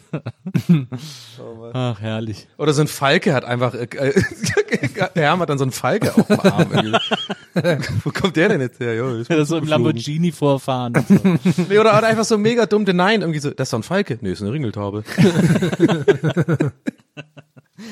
Ach, 1.73 1.99
herrlich. 2.01 2.47
Oder 2.57 2.73
so 2.73 2.81
ein 2.81 2.87
Falke 2.87 3.33
hat 3.33 3.45
einfach, 3.45 3.73
äh, 3.73 3.83
äh, 3.83 4.13
der 5.15 5.23
Herm 5.23 5.39
hat 5.39 5.49
dann 5.49 5.57
so 5.57 5.63
einen 5.63 5.71
Falke 5.71 6.15
auf 6.15 6.27
dem 6.27 6.39
Arm. 6.39 6.67
irgendwie. 6.71 7.89
Wo 8.03 8.11
kommt 8.11 8.35
der 8.35 8.49
denn 8.49 8.61
jetzt 8.61 8.79
her? 8.79 8.95
Jo, 8.95 9.15
ist 9.15 9.29
das 9.29 9.49
so 9.49 9.57
im. 9.57 9.67
Lamborghini 9.67 10.31
vorfahren. 10.31 10.93
So. 11.07 11.15
Nee, 11.69 11.77
oder, 11.77 11.97
oder 11.97 12.07
einfach 12.07 12.25
so 12.25 12.37
mega 12.37 12.65
dumm 12.65 12.83
Nein, 12.83 13.21
irgendwie 13.21 13.39
so, 13.39 13.51
das 13.51 13.67
ist 13.67 13.73
doch 13.73 13.79
ein 13.79 13.83
Falke. 13.83 14.17
Nee, 14.21 14.31
ist 14.31 14.41
eine 14.41 14.51
Ringeltaube. 14.51 15.03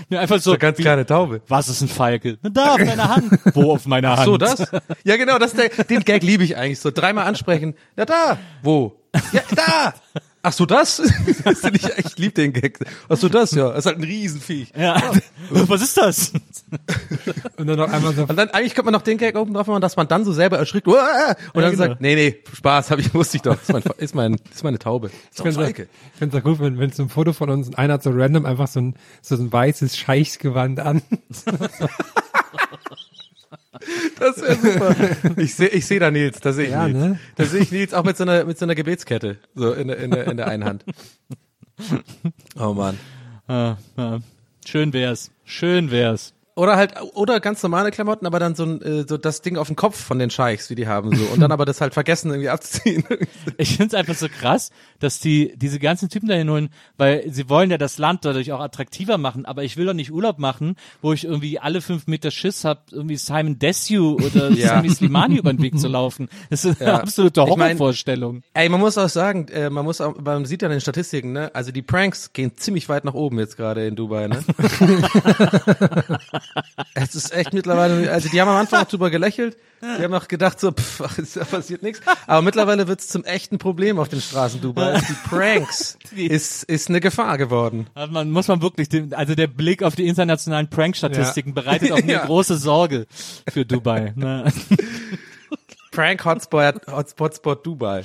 Ja, 0.10 0.20
einfach 0.20 0.38
so, 0.40 0.52
So 0.52 0.58
ganz 0.58 0.78
wie, 0.78 0.84
kleine 0.84 1.06
Taube. 1.06 1.42
was 1.48 1.70
ist 1.70 1.82
ein 1.82 1.88
Falke? 1.88 2.38
Na, 2.42 2.50
Da, 2.50 2.74
auf 2.74 2.80
meiner 2.80 3.16
Hand. 3.16 3.32
Wo 3.54 3.72
auf 3.74 3.86
meiner 3.86 4.16
Hand? 4.18 4.26
So, 4.26 4.38
das? 4.38 4.64
Ja, 5.04 5.18
genau, 5.18 5.38
das 5.40 5.54
der, 5.54 5.70
den 5.70 6.02
Gag 6.04 6.24
liebe 6.24 6.44
ich 6.44 6.58
eigentlich. 6.58 6.80
So 6.80 6.92
dreimal 6.92 7.26
ansprechen. 7.26 7.76
Ja, 7.98 8.06
da. 8.06 8.38
Wo? 8.64 8.96
Ja, 9.32 9.42
da. 9.56 9.94
Ach 10.42 10.54
so, 10.54 10.66
das? 10.66 11.00
ich, 11.36 11.86
ich 11.98 12.18
liebe 12.18 12.34
den 12.34 12.54
Gag. 12.54 12.80
Ach 13.10 13.18
so, 13.18 13.28
das, 13.28 13.52
ja. 13.52 13.70
Das 13.70 13.80
ist 13.80 13.86
halt 13.88 13.98
ein 13.98 14.04
Riesenviech. 14.04 14.72
Ja. 14.78 15.12
Was 15.50 15.82
ist 15.82 15.98
das? 15.98 16.32
Und 17.58 17.68
dann 17.68 17.78
noch 17.78 17.92
einmal 17.92 18.14
so, 18.14 18.22
Und 18.24 18.38
dann 18.38 18.50
eigentlich 18.52 18.74
könnte 18.74 18.86
man 18.86 18.94
noch 18.94 19.02
den 19.02 19.18
Gag 19.18 19.36
oben 19.36 19.54
drauf 19.54 19.68
machen, 19.68 19.82
dass 19.82 19.98
man 19.98 20.08
dann 20.08 20.24
so 20.24 20.32
selber 20.32 20.58
erschrickt 20.58 20.88
und 20.88 20.96
dann 20.96 21.72
genau. 21.72 21.76
sagt, 21.76 22.02
nee, 22.02 22.16
nee, 22.16 22.38
Spaß, 22.54 22.92
hab 22.92 23.00
ich, 23.00 23.14
wusste 23.14 23.38
ich 23.38 23.42
doch. 23.42 23.56
Das 23.56 23.64
ist, 23.64 23.74
mein, 23.74 23.84
ist, 23.98 24.16
mein, 24.16 24.38
ist 24.52 24.64
meine 24.64 24.80
Taube. 24.80 25.12
Ich 25.32 25.42
finde 25.42 26.38
es 26.38 26.42
auch 26.42 26.44
gut, 26.44 26.60
wenn, 26.60 26.80
wenn 26.80 26.92
so 26.92 27.04
ein 27.04 27.10
Foto 27.10 27.34
von 27.34 27.50
uns 27.50 27.74
einer 27.76 27.96
hat 27.96 28.04
so 28.04 28.12
random 28.12 28.46
einfach 28.46 28.68
so 28.68 28.80
ein, 28.80 28.96
so 29.22 29.36
ein 29.36 29.52
weißes 29.52 29.98
Scheichsgewand 29.98 30.80
an. 30.80 31.02
Das 34.20 34.42
wäre 34.42 34.56
super. 34.56 34.96
Ich 35.42 35.56
sehe 35.56 35.68
ich 35.70 35.86
seh 35.86 36.00
da 36.00 36.12
Nils, 36.12 36.40
da 36.40 36.54
sehe 36.54 36.66
ich 36.66 36.72
Ja, 36.72 36.88
Nils. 36.88 36.98
ne? 36.98 37.20
Da 37.36 37.46
sehe 37.46 37.62
ich 37.62 37.72
Nils 37.72 37.94
auch 37.94 38.04
mit 38.04 38.18
so 38.18 38.24
einer, 38.24 38.44
mit 38.46 38.58
so 38.58 38.66
einer 38.66 38.76
Gebetskette. 38.76 39.38
So 39.56 39.74
in 39.74 39.88
der, 39.88 39.98
in 39.98 40.12
der, 40.12 40.28
in 40.28 40.38
der 40.38 40.48
einen 40.48 40.66
Hand. 40.66 40.84
Oh 42.60 42.74
Mann. 42.74 43.00
Ah, 43.48 43.78
ah. 43.96 44.20
Schön 44.66 44.92
wär's. 44.92 45.32
Schön 45.46 45.92
wär's. 45.92 46.34
Oder 46.60 46.76
halt, 46.76 46.94
oder 47.14 47.40
ganz 47.40 47.64
normale 47.64 47.90
Klamotten, 47.90 48.26
aber 48.26 48.38
dann 48.40 48.54
so, 48.54 48.64
ein, 48.66 48.82
äh, 48.82 49.06
so 49.08 49.18
das 49.18 49.42
Ding 49.42 49.56
auf 49.58 49.68
dem 49.68 49.78
Kopf 49.78 49.98
von 49.98 50.20
den 50.20 50.30
Scheichs, 50.30 50.70
wie 50.70 50.76
die 50.76 50.88
haben, 50.88 51.16
so. 51.16 51.24
Und 51.34 51.40
dann 51.40 51.54
aber 51.54 51.64
das 51.64 51.80
halt 51.80 51.94
vergessen, 51.94 52.30
irgendwie 52.32 52.50
abzuziehen. 52.50 53.04
Ich 53.58 53.78
find's 53.78 53.94
einfach 53.94 54.16
so 54.16 54.28
krass, 54.30 54.72
dass 55.00 55.20
die 55.20 55.54
diese 55.56 55.80
ganzen 55.80 56.10
Typen 56.10 56.28
dahin 56.28 56.50
holen, 56.50 56.70
weil 56.98 57.30
sie 57.32 57.50
wollen 57.50 57.72
ja 57.72 57.78
das 57.78 57.98
Land 57.98 58.26
dadurch 58.26 58.52
auch 58.52 58.60
attraktiver 58.60 59.18
machen, 59.18 59.46
aber 59.46 59.64
ich 59.64 59.78
will 59.78 59.86
doch 59.86 59.94
nicht 59.94 60.12
Urlaub 60.12 60.40
machen, 60.40 60.76
wo 61.02 61.14
ich 61.14 61.26
irgendwie 61.26 61.60
alle 61.60 61.82
fünf 61.82 62.08
Meter 62.08 62.32
Schiss 62.32 62.64
hab, 62.66 62.92
irgendwie 62.92 63.16
Simon 63.18 63.60
Desue 63.60 64.16
oder 64.16 64.50
Ja. 64.52 64.70
Sami 64.70 64.90
Slimani 64.90 65.38
über 65.38 65.54
den 65.54 65.62
Weg 65.62 65.80
zu 65.80 65.88
laufen. 65.88 66.30
Das 66.50 66.66
ist 66.66 66.82
eine 66.82 66.92
Ja. 66.92 66.98
absolute 67.00 67.42
Ich 67.42 67.48
mein- 67.56 67.78
Horrorvorstellung. 67.78 68.44
Ey, 68.54 68.70
man 68.70 68.80
muss 68.80 68.98
auch 68.98 69.10
sagen, 69.10 69.48
äh, 69.50 69.70
man 69.70 69.86
muss 69.86 70.02
auch, 70.02 70.18
man 70.20 70.46
sieht 70.46 70.62
ja 70.62 70.68
in 70.68 70.72
den 70.74 70.82
Statistiken, 70.82 71.32
ne, 71.34 71.52
also 71.54 71.72
die 71.72 71.82
Pranks 71.82 72.34
gehen 72.34 72.52
ziemlich 72.58 72.90
weit 72.90 73.06
nach 73.06 73.14
oben 73.14 73.40
jetzt 73.40 73.58
gerade 73.58 73.86
in 73.88 73.96
Dubai, 73.96 74.28
ne? 74.28 74.44
es 76.94 77.16
ist 77.16 77.34
echt 77.34 77.54
mittlerweile, 77.54 78.12
also 78.12 78.30
die 78.30 78.40
haben 78.42 78.50
am 78.50 78.58
Anfang 78.58 78.82
noch 78.82 78.88
drüber 78.90 79.10
gelächelt, 79.10 79.58
die 79.82 80.04
haben 80.04 80.14
auch 80.14 80.28
gedacht 80.28 80.60
so, 80.60 80.72
pff, 80.72 81.18
es- 81.18 81.34
da 81.34 81.46
passiert 81.46 81.84
nichts, 81.84 82.02
aber 82.28 82.42
mittlerweile 82.42 82.88
wird's 82.88 83.08
zum 83.08 83.24
echten 83.24 83.58
Problem 83.60 83.98
auf 84.00 84.10
den 84.10 84.20
Straßen 84.22 84.60
Dubais. 84.62 85.02
Die 85.08 85.14
Pranks 85.30 85.98
ist, 86.16 86.64
ist 86.64 86.90
eine 86.90 87.00
Gefahr 87.00 87.38
geworden. 87.38 87.88
Also 87.94 88.12
man 88.12 88.30
muss 88.32 88.48
man 88.48 88.62
wirklich, 88.62 88.90
den, 88.90 89.14
also 89.14 89.36
der 89.36 89.48
Blick 89.48 89.82
auf 89.84 89.96
die 89.96 90.08
internationalen 90.08 90.70
Prank-Statistiken 90.70 91.54
bereitet 91.54 91.92
auch 91.92 91.98
mir 92.04 92.14
Ja. 92.14 92.26
große 92.26 92.58
Sorge 92.58 93.08
für 93.52 93.66
Dubai. 93.66 94.14
Ne? 94.16 94.52
Prank 95.92 96.24
Hotspot, 96.26 96.86
Hotspot 96.88 97.36
Spot 97.36 97.56
Dubai. 97.56 98.04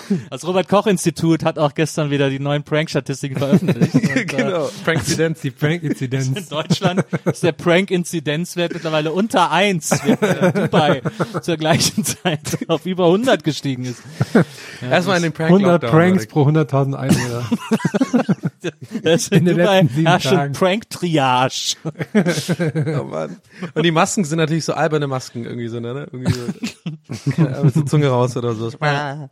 Das 0.30 0.46
Robert-Koch-Institut 0.46 1.44
hat 1.44 1.58
auch 1.58 1.74
gestern 1.74 2.10
wieder 2.10 2.30
die 2.30 2.38
neuen 2.38 2.62
Prank-Statistiken 2.62 3.36
veröffentlicht. 3.38 3.94
Und, 3.94 4.16
äh, 4.16 4.24
genau, 4.24 4.68
Prank-Zidenz. 4.84 5.40
Die 5.40 5.50
Prank-Inzidenz. 5.50 6.28
In 6.36 6.48
Deutschland 6.48 7.04
ist 7.24 7.42
der 7.42 7.52
Prank-Inzidenzwert 7.52 8.72
mittlerweile 8.74 9.12
unter 9.12 9.50
eins, 9.50 9.90
während 10.04 10.22
äh, 10.22 10.52
Dubai 10.62 11.02
zur 11.42 11.56
gleichen 11.56 12.04
Zeit 12.04 12.58
auf 12.68 12.86
über 12.86 13.06
100 13.06 13.44
gestiegen 13.44 13.84
ist. 13.84 14.02
Erstmal 14.80 15.18
in 15.18 15.24
den 15.24 15.32
Prank 15.32 15.50
100 15.50 15.82
Lockdown, 15.82 15.90
Pranks 15.90 16.26
pro 16.26 16.42
100.000 16.46 16.94
Einwohner. 16.94 17.44
Das 19.02 19.28
in, 19.28 19.38
In 19.38 19.44
den 19.46 19.58
Dubai 19.58 19.80
letzten 19.80 19.94
sieben 19.94 20.06
herrscht 20.06 20.28
Tagen. 20.28 20.52
Prank-Triage. 20.52 21.76
Oh 22.98 23.04
Mann. 23.04 23.36
Und 23.74 23.82
die 23.82 23.90
Masken 23.90 24.24
sind 24.24 24.38
natürlich 24.38 24.64
so 24.64 24.74
alberne 24.74 25.06
Masken 25.06 25.44
irgendwie 25.44 25.68
so, 25.68 25.80
ne? 25.80 26.06
Irgendwie 26.12 26.32
so, 26.32 27.42
ja, 27.42 27.62
mit 27.62 27.74
so 27.74 27.82
Zunge 27.82 28.08
raus 28.08 28.36
oder 28.36 28.54
so. 28.54 28.70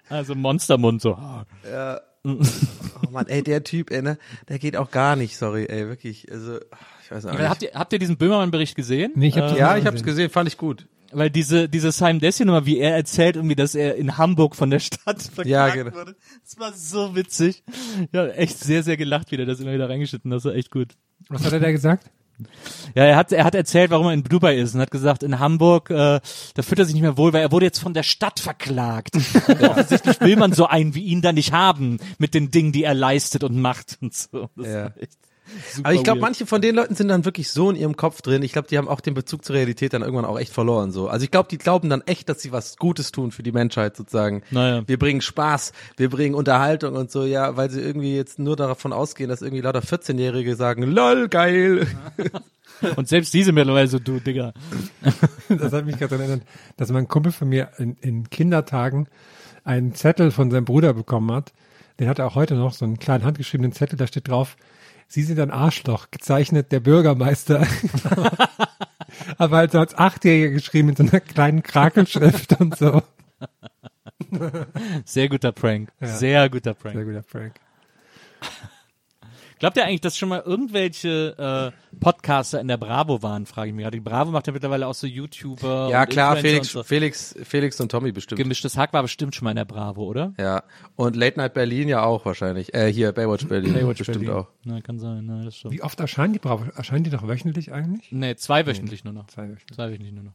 Also 0.08 0.34
Monstermund 0.50 1.00
so. 1.00 1.16
Oh 2.22 3.10
Mann, 3.10 3.26
ey, 3.28 3.42
der 3.42 3.64
Typ, 3.64 3.90
ey, 3.90 4.02
ne? 4.02 4.18
Der 4.48 4.58
geht 4.58 4.76
auch 4.76 4.90
gar 4.90 5.16
nicht, 5.16 5.38
sorry, 5.38 5.64
ey, 5.66 5.88
wirklich. 5.88 6.30
Also, 6.30 6.58
ich 7.02 7.10
weiß 7.10 7.24
auch 7.24 7.32
nicht. 7.32 7.48
Habt 7.48 7.62
ihr, 7.62 7.70
habt 7.72 7.92
ihr 7.94 7.98
diesen 7.98 8.18
Böhmermann-Bericht 8.18 8.76
gesehen? 8.76 9.12
Nee, 9.14 9.28
ich 9.28 9.38
hab 9.38 9.50
die 9.54 9.58
ja, 9.58 9.78
ich 9.78 9.86
hab's 9.86 10.02
gesehen. 10.02 10.06
gesehen, 10.26 10.30
fand 10.30 10.46
ich 10.48 10.58
gut. 10.58 10.86
Weil 11.12 11.30
diese, 11.30 11.68
diese 11.68 11.90
Simon 11.92 12.18
Desio 12.20 12.44
Nummer, 12.44 12.66
wie 12.66 12.78
er 12.78 12.94
erzählt, 12.94 13.36
irgendwie, 13.36 13.54
dass 13.56 13.74
er 13.74 13.96
in 13.96 14.18
Hamburg 14.18 14.54
von 14.54 14.68
der 14.68 14.80
Stadt 14.80 15.22
verklagt 15.22 15.46
Ja, 15.48 15.68
genau. 15.70 15.94
wurde. 15.96 16.14
Das 16.44 16.58
war 16.58 16.72
so 16.74 17.16
witzig. 17.16 17.64
Ja, 18.12 18.26
echt 18.28 18.58
sehr, 18.58 18.82
sehr 18.82 18.98
gelacht, 18.98 19.30
wie 19.32 19.38
der 19.38 19.46
das 19.46 19.58
immer 19.60 19.72
wieder 19.72 19.88
reingeschnitten 19.88 20.30
hat. 20.30 20.36
Das 20.36 20.44
war 20.44 20.54
echt 20.54 20.70
gut. 20.70 20.92
Was 21.30 21.42
hat 21.44 21.52
er 21.54 21.60
da 21.60 21.72
gesagt? 21.72 22.10
Ja, 22.94 23.04
er 23.04 23.16
hat, 23.16 23.32
er 23.32 23.44
hat 23.44 23.54
erzählt, 23.54 23.90
warum 23.90 24.06
er 24.06 24.12
in 24.12 24.24
Dubai 24.24 24.56
ist 24.56 24.74
und 24.74 24.80
hat 24.80 24.90
gesagt, 24.90 25.22
in 25.22 25.38
Hamburg, 25.38 25.90
äh, 25.90 26.20
da 26.54 26.62
fühlt 26.62 26.78
er 26.78 26.84
sich 26.84 26.94
nicht 26.94 27.02
mehr 27.02 27.16
wohl, 27.16 27.32
weil 27.32 27.42
er 27.42 27.52
wurde 27.52 27.66
jetzt 27.66 27.78
von 27.80 27.94
der 27.94 28.02
Stadt 28.02 28.40
verklagt. 28.40 29.16
Und 29.48 29.62
offensichtlich 29.62 30.20
will 30.20 30.36
man 30.36 30.52
so 30.52 30.66
einen 30.66 30.94
wie 30.94 31.04
ihn 31.04 31.22
da 31.22 31.32
nicht 31.32 31.52
haben, 31.52 31.98
mit 32.18 32.34
den 32.34 32.50
Dingen, 32.50 32.72
die 32.72 32.84
er 32.84 32.94
leistet 32.94 33.44
und 33.44 33.56
macht 33.60 33.98
und 34.00 34.14
so. 34.14 34.48
Das 34.56 34.66
Ja. 34.66 34.86
ist 34.86 34.96
echt 35.02 35.18
Aber 35.82 35.94
ich 35.94 36.02
glaube, 36.02 36.20
manche 36.20 36.46
von 36.46 36.60
den 36.60 36.74
Leuten 36.74 36.94
sind 36.94 37.08
dann 37.08 37.24
wirklich 37.24 37.50
so 37.50 37.70
in 37.70 37.76
ihrem 37.76 37.96
Kopf 37.96 38.22
drin. 38.22 38.42
Ich 38.42 38.52
glaube, 38.52 38.68
die 38.68 38.78
haben 38.78 38.88
auch 38.88 39.00
den 39.00 39.14
Bezug 39.14 39.44
zur 39.44 39.56
Realität 39.56 39.92
dann 39.92 40.02
irgendwann 40.02 40.24
auch 40.24 40.38
echt 40.38 40.52
verloren. 40.52 40.92
So, 40.92 41.08
also 41.08 41.24
ich 41.24 41.30
glaube, 41.30 41.48
die 41.48 41.58
glauben 41.58 41.88
dann 41.88 42.02
echt, 42.02 42.28
dass 42.28 42.40
sie 42.40 42.52
was 42.52 42.76
Gutes 42.76 43.12
tun 43.12 43.30
für 43.30 43.42
die 43.42 43.52
Menschheit 43.52 43.96
sozusagen. 43.96 44.42
Naja. 44.50 44.82
Wir 44.86 44.98
bringen 44.98 45.20
Spaß, 45.20 45.72
wir 45.96 46.10
bringen 46.10 46.34
Unterhaltung 46.34 46.94
und 46.94 47.10
so, 47.10 47.24
ja, 47.24 47.56
weil 47.56 47.70
sie 47.70 47.80
irgendwie 47.80 48.16
jetzt 48.16 48.38
nur 48.38 48.56
davon 48.56 48.92
ausgehen, 48.92 49.28
dass 49.28 49.42
irgendwie 49.42 49.62
lauter 49.62 49.80
14-Jährige 49.80 50.56
sagen, 50.56 50.82
lol, 50.82 51.28
geil. 51.28 51.86
Und 52.96 53.08
selbst 53.08 53.34
diese 53.34 53.52
mittlerweile 53.52 53.88
so, 53.88 53.98
du, 53.98 54.20
Digga. 54.20 54.52
Das 55.48 55.72
hat 55.72 55.84
mich 55.84 55.98
gerade 55.98 56.16
daran 56.16 56.30
erinnert, 56.30 56.48
dass 56.76 56.90
mein 56.90 57.08
Kumpel 57.08 57.32
von 57.32 57.48
mir 57.48 57.70
in, 57.78 57.96
in 58.00 58.30
Kindertagen 58.30 59.08
einen 59.64 59.94
Zettel 59.94 60.30
von 60.30 60.50
seinem 60.50 60.64
Bruder 60.64 60.94
bekommen 60.94 61.30
hat. 61.32 61.52
Den 61.98 62.08
hat 62.08 62.18
er 62.18 62.26
auch 62.26 62.34
heute 62.34 62.54
noch, 62.54 62.72
so 62.72 62.84
einen 62.84 62.98
kleinen 62.98 63.24
handgeschriebenen 63.24 63.72
Zettel, 63.72 63.98
da 63.98 64.06
steht 64.06 64.28
drauf, 64.28 64.56
Sie 65.12 65.24
sind 65.24 65.40
ein 65.40 65.50
Arschloch, 65.50 66.12
gezeichnet 66.12 66.70
der 66.70 66.78
Bürgermeister. 66.78 67.66
Aber 69.38 69.56
halt 69.56 69.72
so 69.72 69.80
als 69.80 69.92
Achtjähriger 69.96 70.50
geschrieben 70.50 70.86
mit 70.86 70.98
so 70.98 71.02
einer 71.02 71.18
kleinen 71.18 71.64
Krakelschrift 71.64 72.60
und 72.60 72.76
so. 72.76 73.02
Sehr 75.04 75.28
guter 75.28 75.50
Prank. 75.50 75.90
Ja. 76.00 76.06
Sehr 76.06 76.48
guter 76.48 76.74
Prank. 76.74 76.94
Sehr 76.94 77.04
guter 77.04 77.22
Prank. 77.22 77.54
Glaubt 79.60 79.76
ihr 79.76 79.84
eigentlich, 79.84 80.00
dass 80.00 80.16
schon 80.16 80.30
mal 80.30 80.40
irgendwelche 80.40 81.72
äh, 81.76 81.96
Podcaster 82.00 82.62
in 82.62 82.68
der 82.68 82.78
Bravo 82.78 83.22
waren, 83.22 83.44
frage 83.44 83.68
ich 83.68 83.74
mich 83.74 83.82
gerade. 83.82 83.98
Die 83.98 84.00
Bravo 84.00 84.30
macht 84.30 84.46
ja 84.46 84.54
mittlerweile 84.54 84.86
auch 84.86 84.94
so 84.94 85.06
YouTuber. 85.06 85.90
Ja, 85.90 86.00
und 86.00 86.08
klar, 86.08 86.36
Influencer 86.38 86.42
Felix, 86.42 86.66
und 86.66 86.72
so. 86.72 86.82
Felix, 86.82 87.34
Felix 87.42 87.80
und 87.80 87.90
Tommy 87.90 88.10
bestimmt. 88.10 88.38
Gemischtes 88.38 88.78
Hack 88.78 88.94
war 88.94 89.02
bestimmt 89.02 89.34
schon 89.34 89.44
mal 89.44 89.50
in 89.50 89.56
der 89.56 89.66
Bravo, 89.66 90.04
oder? 90.04 90.32
Ja. 90.38 90.62
Und 90.96 91.14
Late 91.14 91.38
Night 91.38 91.52
Berlin 91.52 91.88
ja 91.88 92.02
auch 92.02 92.24
wahrscheinlich. 92.24 92.72
Äh, 92.72 92.90
hier, 92.90 93.12
Baywatch 93.12 93.48
Berlin. 93.48 93.74
Baywatch 93.74 93.98
bestimmt 93.98 94.24
Berlin. 94.24 94.30
auch. 94.30 94.48
Na, 94.64 94.80
kann 94.80 94.98
sein, 94.98 95.26
na, 95.26 95.44
das 95.44 95.58
schon. 95.58 95.72
Wie 95.72 95.82
oft 95.82 96.00
erscheinen 96.00 96.32
die 96.32 96.38
Bravo? 96.38 96.64
Erscheinen 96.74 97.04
die 97.04 97.10
doch 97.10 97.28
wöchentlich 97.28 97.70
eigentlich? 97.70 98.10
Nee, 98.12 98.36
zweiwöchentlich 98.36 99.04
nur 99.04 99.12
noch. 99.12 99.26
Zwei 99.26 99.42
wöchentlich. 99.42 99.76
Zweiwöchentlich 99.76 100.14
nur 100.14 100.24
noch. 100.24 100.32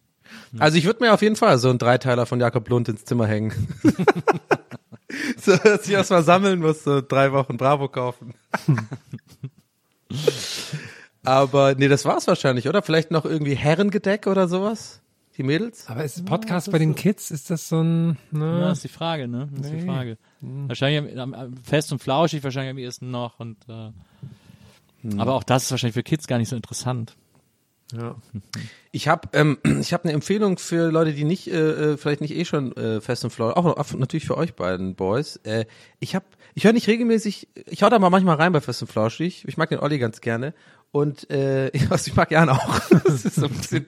Also 0.60 0.78
ich 0.78 0.86
würde 0.86 1.04
mir 1.04 1.14
auf 1.14 1.24
jeden 1.24 1.36
Fall 1.36 1.58
so 1.58 1.70
einen 1.70 1.80
Dreiteiler 1.80 2.28
von 2.28 2.40
Jakob 2.40 2.70
Lund 2.70 2.90
ins 2.90 3.06
Zimmer 3.06 3.26
hängen. 3.26 3.54
so, 5.38 5.56
dass 5.58 5.86
ich 5.88 5.94
erst 5.94 6.12
mal 6.12 6.24
sammeln 6.24 6.60
muss, 6.60 6.84
so 6.84 7.02
drei 7.02 7.32
Wochen 7.32 7.58
Bravo 7.58 7.88
kaufen. 7.90 8.34
Aber 11.24 11.76
nee, 11.76 11.88
das 11.88 12.06
war's 12.06 12.28
wahrscheinlich, 12.28 12.68
oder? 12.68 12.82
Vielleicht 12.82 13.12
noch 13.12 13.26
irgendwie 13.26 13.56
Herrengedeck 13.56 14.28
oder 14.28 14.48
sowas? 14.48 15.02
Die 15.38 15.44
Mädels? 15.44 15.88
Aber 15.90 16.04
ist 16.04 16.24
Podcast 16.26 16.72
bei 16.72 16.78
den 16.80 16.96
Kids, 16.96 17.30
ist 17.32 17.50
das 17.50 17.68
so 17.68 17.82
ein, 17.82 18.18
Ja, 18.32 18.38
ne? 18.38 18.72
ist 18.72 18.84
die 18.84 18.90
Frage, 18.90 19.28
ne? 19.28 19.50
Das 19.52 19.66
ist 19.66 19.72
die 19.74 19.78
Nee. 19.78 19.86
Frage. 19.86 20.18
Wahrscheinlich 20.42 21.20
am, 21.20 21.34
am, 21.34 21.58
fest 21.58 21.92
und 21.92 22.00
flauschig, 22.00 22.44
wahrscheinlich 22.44 22.72
am 22.72 22.78
ehesten 22.78 23.12
noch 23.12 23.40
und 23.40 23.58
äh, 23.68 23.92
aber 25.18 25.34
auch 25.36 25.44
das 25.44 25.66
ist 25.66 25.72
wahrscheinlich 25.72 25.94
für 25.94 26.04
Kids 26.04 26.26
gar 26.28 26.38
nicht 26.40 26.50
so 26.50 26.56
interessant. 26.56 27.16
Ja. 27.94 28.16
Ich 28.92 29.08
habe 29.08 29.30
ähm, 29.34 29.58
ich 29.82 29.94
hab 29.94 30.04
eine 30.04 30.14
Empfehlung 30.14 30.58
für 30.58 30.92
Leute, 30.92 31.14
die 31.14 31.24
nicht 31.24 31.48
äh, 31.48 31.94
äh, 31.94 31.98
vielleicht 31.98 32.22
nicht 32.22 32.36
eh 32.36 32.46
schon 32.46 32.76
äh, 32.78 33.02
fest 33.02 33.24
und 33.24 33.32
flauschig, 33.32 33.58
auch, 33.58 33.94
natürlich 33.94 34.26
für 34.26 34.38
euch 34.38 34.56
beiden 34.56 34.96
Boys. 34.96 35.38
Äh, 35.44 35.66
ich 36.00 36.16
habe 36.16 36.26
ich 36.54 36.64
höre 36.64 36.74
nicht 36.74 36.88
regelmäßig, 36.88 37.50
ich 37.66 37.84
hau 37.84 37.90
da 37.90 38.00
mal 38.00 38.10
manchmal 38.10 38.38
rein 38.38 38.54
bei 38.54 38.62
fest 38.62 38.82
und 38.82 38.88
flauschig. 38.88 39.46
Ich 39.48 39.58
mag 39.58 39.70
den 39.70 39.80
Olli 39.80 40.00
ganz 40.00 40.22
gerne 40.22 40.54
und 40.92 41.30
äh, 41.30 41.72
was 41.90 42.08
ich 42.08 42.16
mag 42.16 42.32
Jan 42.32 42.50
auch. 42.50 42.80
das 43.04 43.26
ist 43.26 43.36
so 43.36 43.46
ein 43.48 43.54
bisschen 43.54 43.86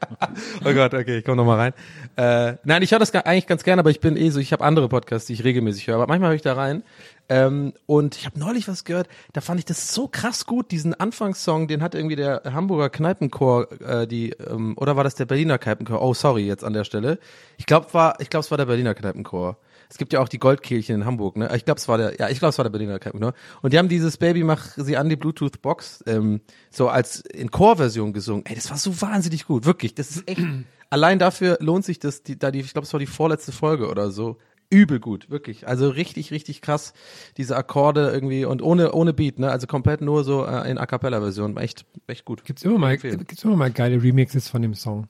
Oh 0.64 0.72
Gott, 0.72 0.94
okay, 0.94 1.18
ich 1.18 1.24
komme 1.24 1.36
noch 1.36 1.44
mal 1.44 1.56
rein. 1.56 1.72
Äh, 2.16 2.58
nein, 2.64 2.82
ich 2.82 2.92
höre 2.92 2.98
das 2.98 3.14
eigentlich 3.14 3.46
ganz 3.46 3.64
gerne, 3.64 3.80
aber 3.80 3.90
ich 3.90 4.00
bin 4.00 4.16
eh 4.16 4.30
so, 4.30 4.40
ich 4.40 4.52
habe 4.52 4.64
andere 4.64 4.88
Podcasts, 4.88 5.26
die 5.26 5.32
ich 5.34 5.44
regelmäßig 5.44 5.86
höre, 5.86 5.96
aber 5.96 6.06
manchmal 6.06 6.30
höre 6.30 6.36
ich 6.36 6.42
da 6.42 6.54
rein. 6.54 6.82
Ähm, 7.28 7.74
und 7.86 8.16
ich 8.16 8.24
habe 8.24 8.38
neulich 8.38 8.68
was 8.68 8.84
gehört, 8.84 9.08
da 9.32 9.40
fand 9.40 9.60
ich 9.60 9.66
das 9.66 9.92
so 9.92 10.08
krass 10.08 10.46
gut, 10.46 10.70
diesen 10.70 10.94
Anfangssong, 10.94 11.68
den 11.68 11.82
hat 11.82 11.94
irgendwie 11.94 12.16
der 12.16 12.42
Hamburger 12.44 12.88
Kneipenchor, 12.88 13.70
äh, 13.82 14.06
die, 14.06 14.30
ähm, 14.30 14.74
oder 14.78 14.96
war 14.96 15.04
das 15.04 15.14
der 15.14 15.26
Berliner 15.26 15.58
Kneipenchor? 15.58 16.00
Oh, 16.00 16.14
sorry, 16.14 16.46
jetzt 16.46 16.64
an 16.64 16.72
der 16.72 16.84
Stelle. 16.84 17.18
Ich 17.58 17.66
glaube, 17.66 17.92
war, 17.92 18.20
ich 18.20 18.30
glaube, 18.30 18.44
es 18.44 18.50
war 18.50 18.58
der 18.58 18.66
Berliner 18.66 18.94
Kneipenchor. 18.94 19.58
Es 19.90 19.96
gibt 19.96 20.12
ja 20.12 20.20
auch 20.20 20.28
die 20.28 20.38
Goldkehlchen 20.38 20.96
in 20.96 21.04
Hamburg, 21.06 21.36
ne? 21.36 21.50
Ich 21.56 21.64
glaube, 21.64 21.78
es 21.78 21.88
war 21.88 21.96
der, 21.96 22.16
ja, 22.18 22.28
ich 22.28 22.38
glaube, 22.38 22.50
es 22.50 22.58
war 22.58 22.64
der 22.64 22.70
Berliner 22.70 22.98
Kneipenchor. 22.98 23.32
Und 23.62 23.72
die 23.72 23.78
haben 23.78 23.88
dieses 23.88 24.18
Baby 24.18 24.44
mach 24.44 24.76
sie 24.76 24.96
an 24.96 25.08
die 25.08 25.16
Bluetooth 25.16 25.62
Box 25.62 26.04
ähm, 26.06 26.40
so 26.70 26.88
als 26.88 27.20
in 27.20 27.50
Chorversion 27.50 28.12
gesungen. 28.12 28.44
Ey, 28.46 28.54
das 28.54 28.70
war 28.70 28.76
so 28.76 29.00
wahnsinnig 29.00 29.46
gut, 29.46 29.64
wirklich. 29.64 29.94
Das 29.94 30.10
ist 30.10 30.28
echt. 30.28 30.42
allein 30.90 31.18
dafür 31.18 31.58
lohnt 31.60 31.84
sich 31.84 31.98
das, 31.98 32.22
die, 32.22 32.38
da 32.38 32.50
die, 32.50 32.60
ich 32.60 32.72
glaube, 32.72 32.86
es 32.86 32.92
war 32.92 33.00
die 33.00 33.06
vorletzte 33.06 33.52
Folge 33.52 33.88
oder 33.88 34.10
so. 34.10 34.36
Übel 34.70 35.00
gut, 35.00 35.30
wirklich. 35.30 35.66
Also 35.66 35.88
richtig, 35.88 36.30
richtig 36.30 36.60
krass. 36.60 36.92
Diese 37.38 37.56
Akkorde 37.56 38.10
irgendwie 38.10 38.44
und 38.44 38.60
ohne 38.60 38.92
ohne 38.92 39.14
Beat, 39.14 39.38
ne? 39.38 39.50
Also 39.50 39.66
komplett 39.66 40.02
nur 40.02 40.24
so 40.24 40.44
äh, 40.44 40.70
in 40.70 40.76
A 40.76 40.84
cappella 40.84 41.20
Version, 41.20 41.56
echt 41.56 41.86
echt 42.06 42.26
gut. 42.26 42.44
Gibt's 42.44 42.64
immer 42.64 42.76
mal, 42.76 42.98
gibt's 42.98 43.44
immer 43.44 43.56
mal 43.56 43.70
geile 43.70 44.02
Remixes 44.02 44.48
von 44.48 44.60
dem 44.60 44.74
Song. 44.74 45.08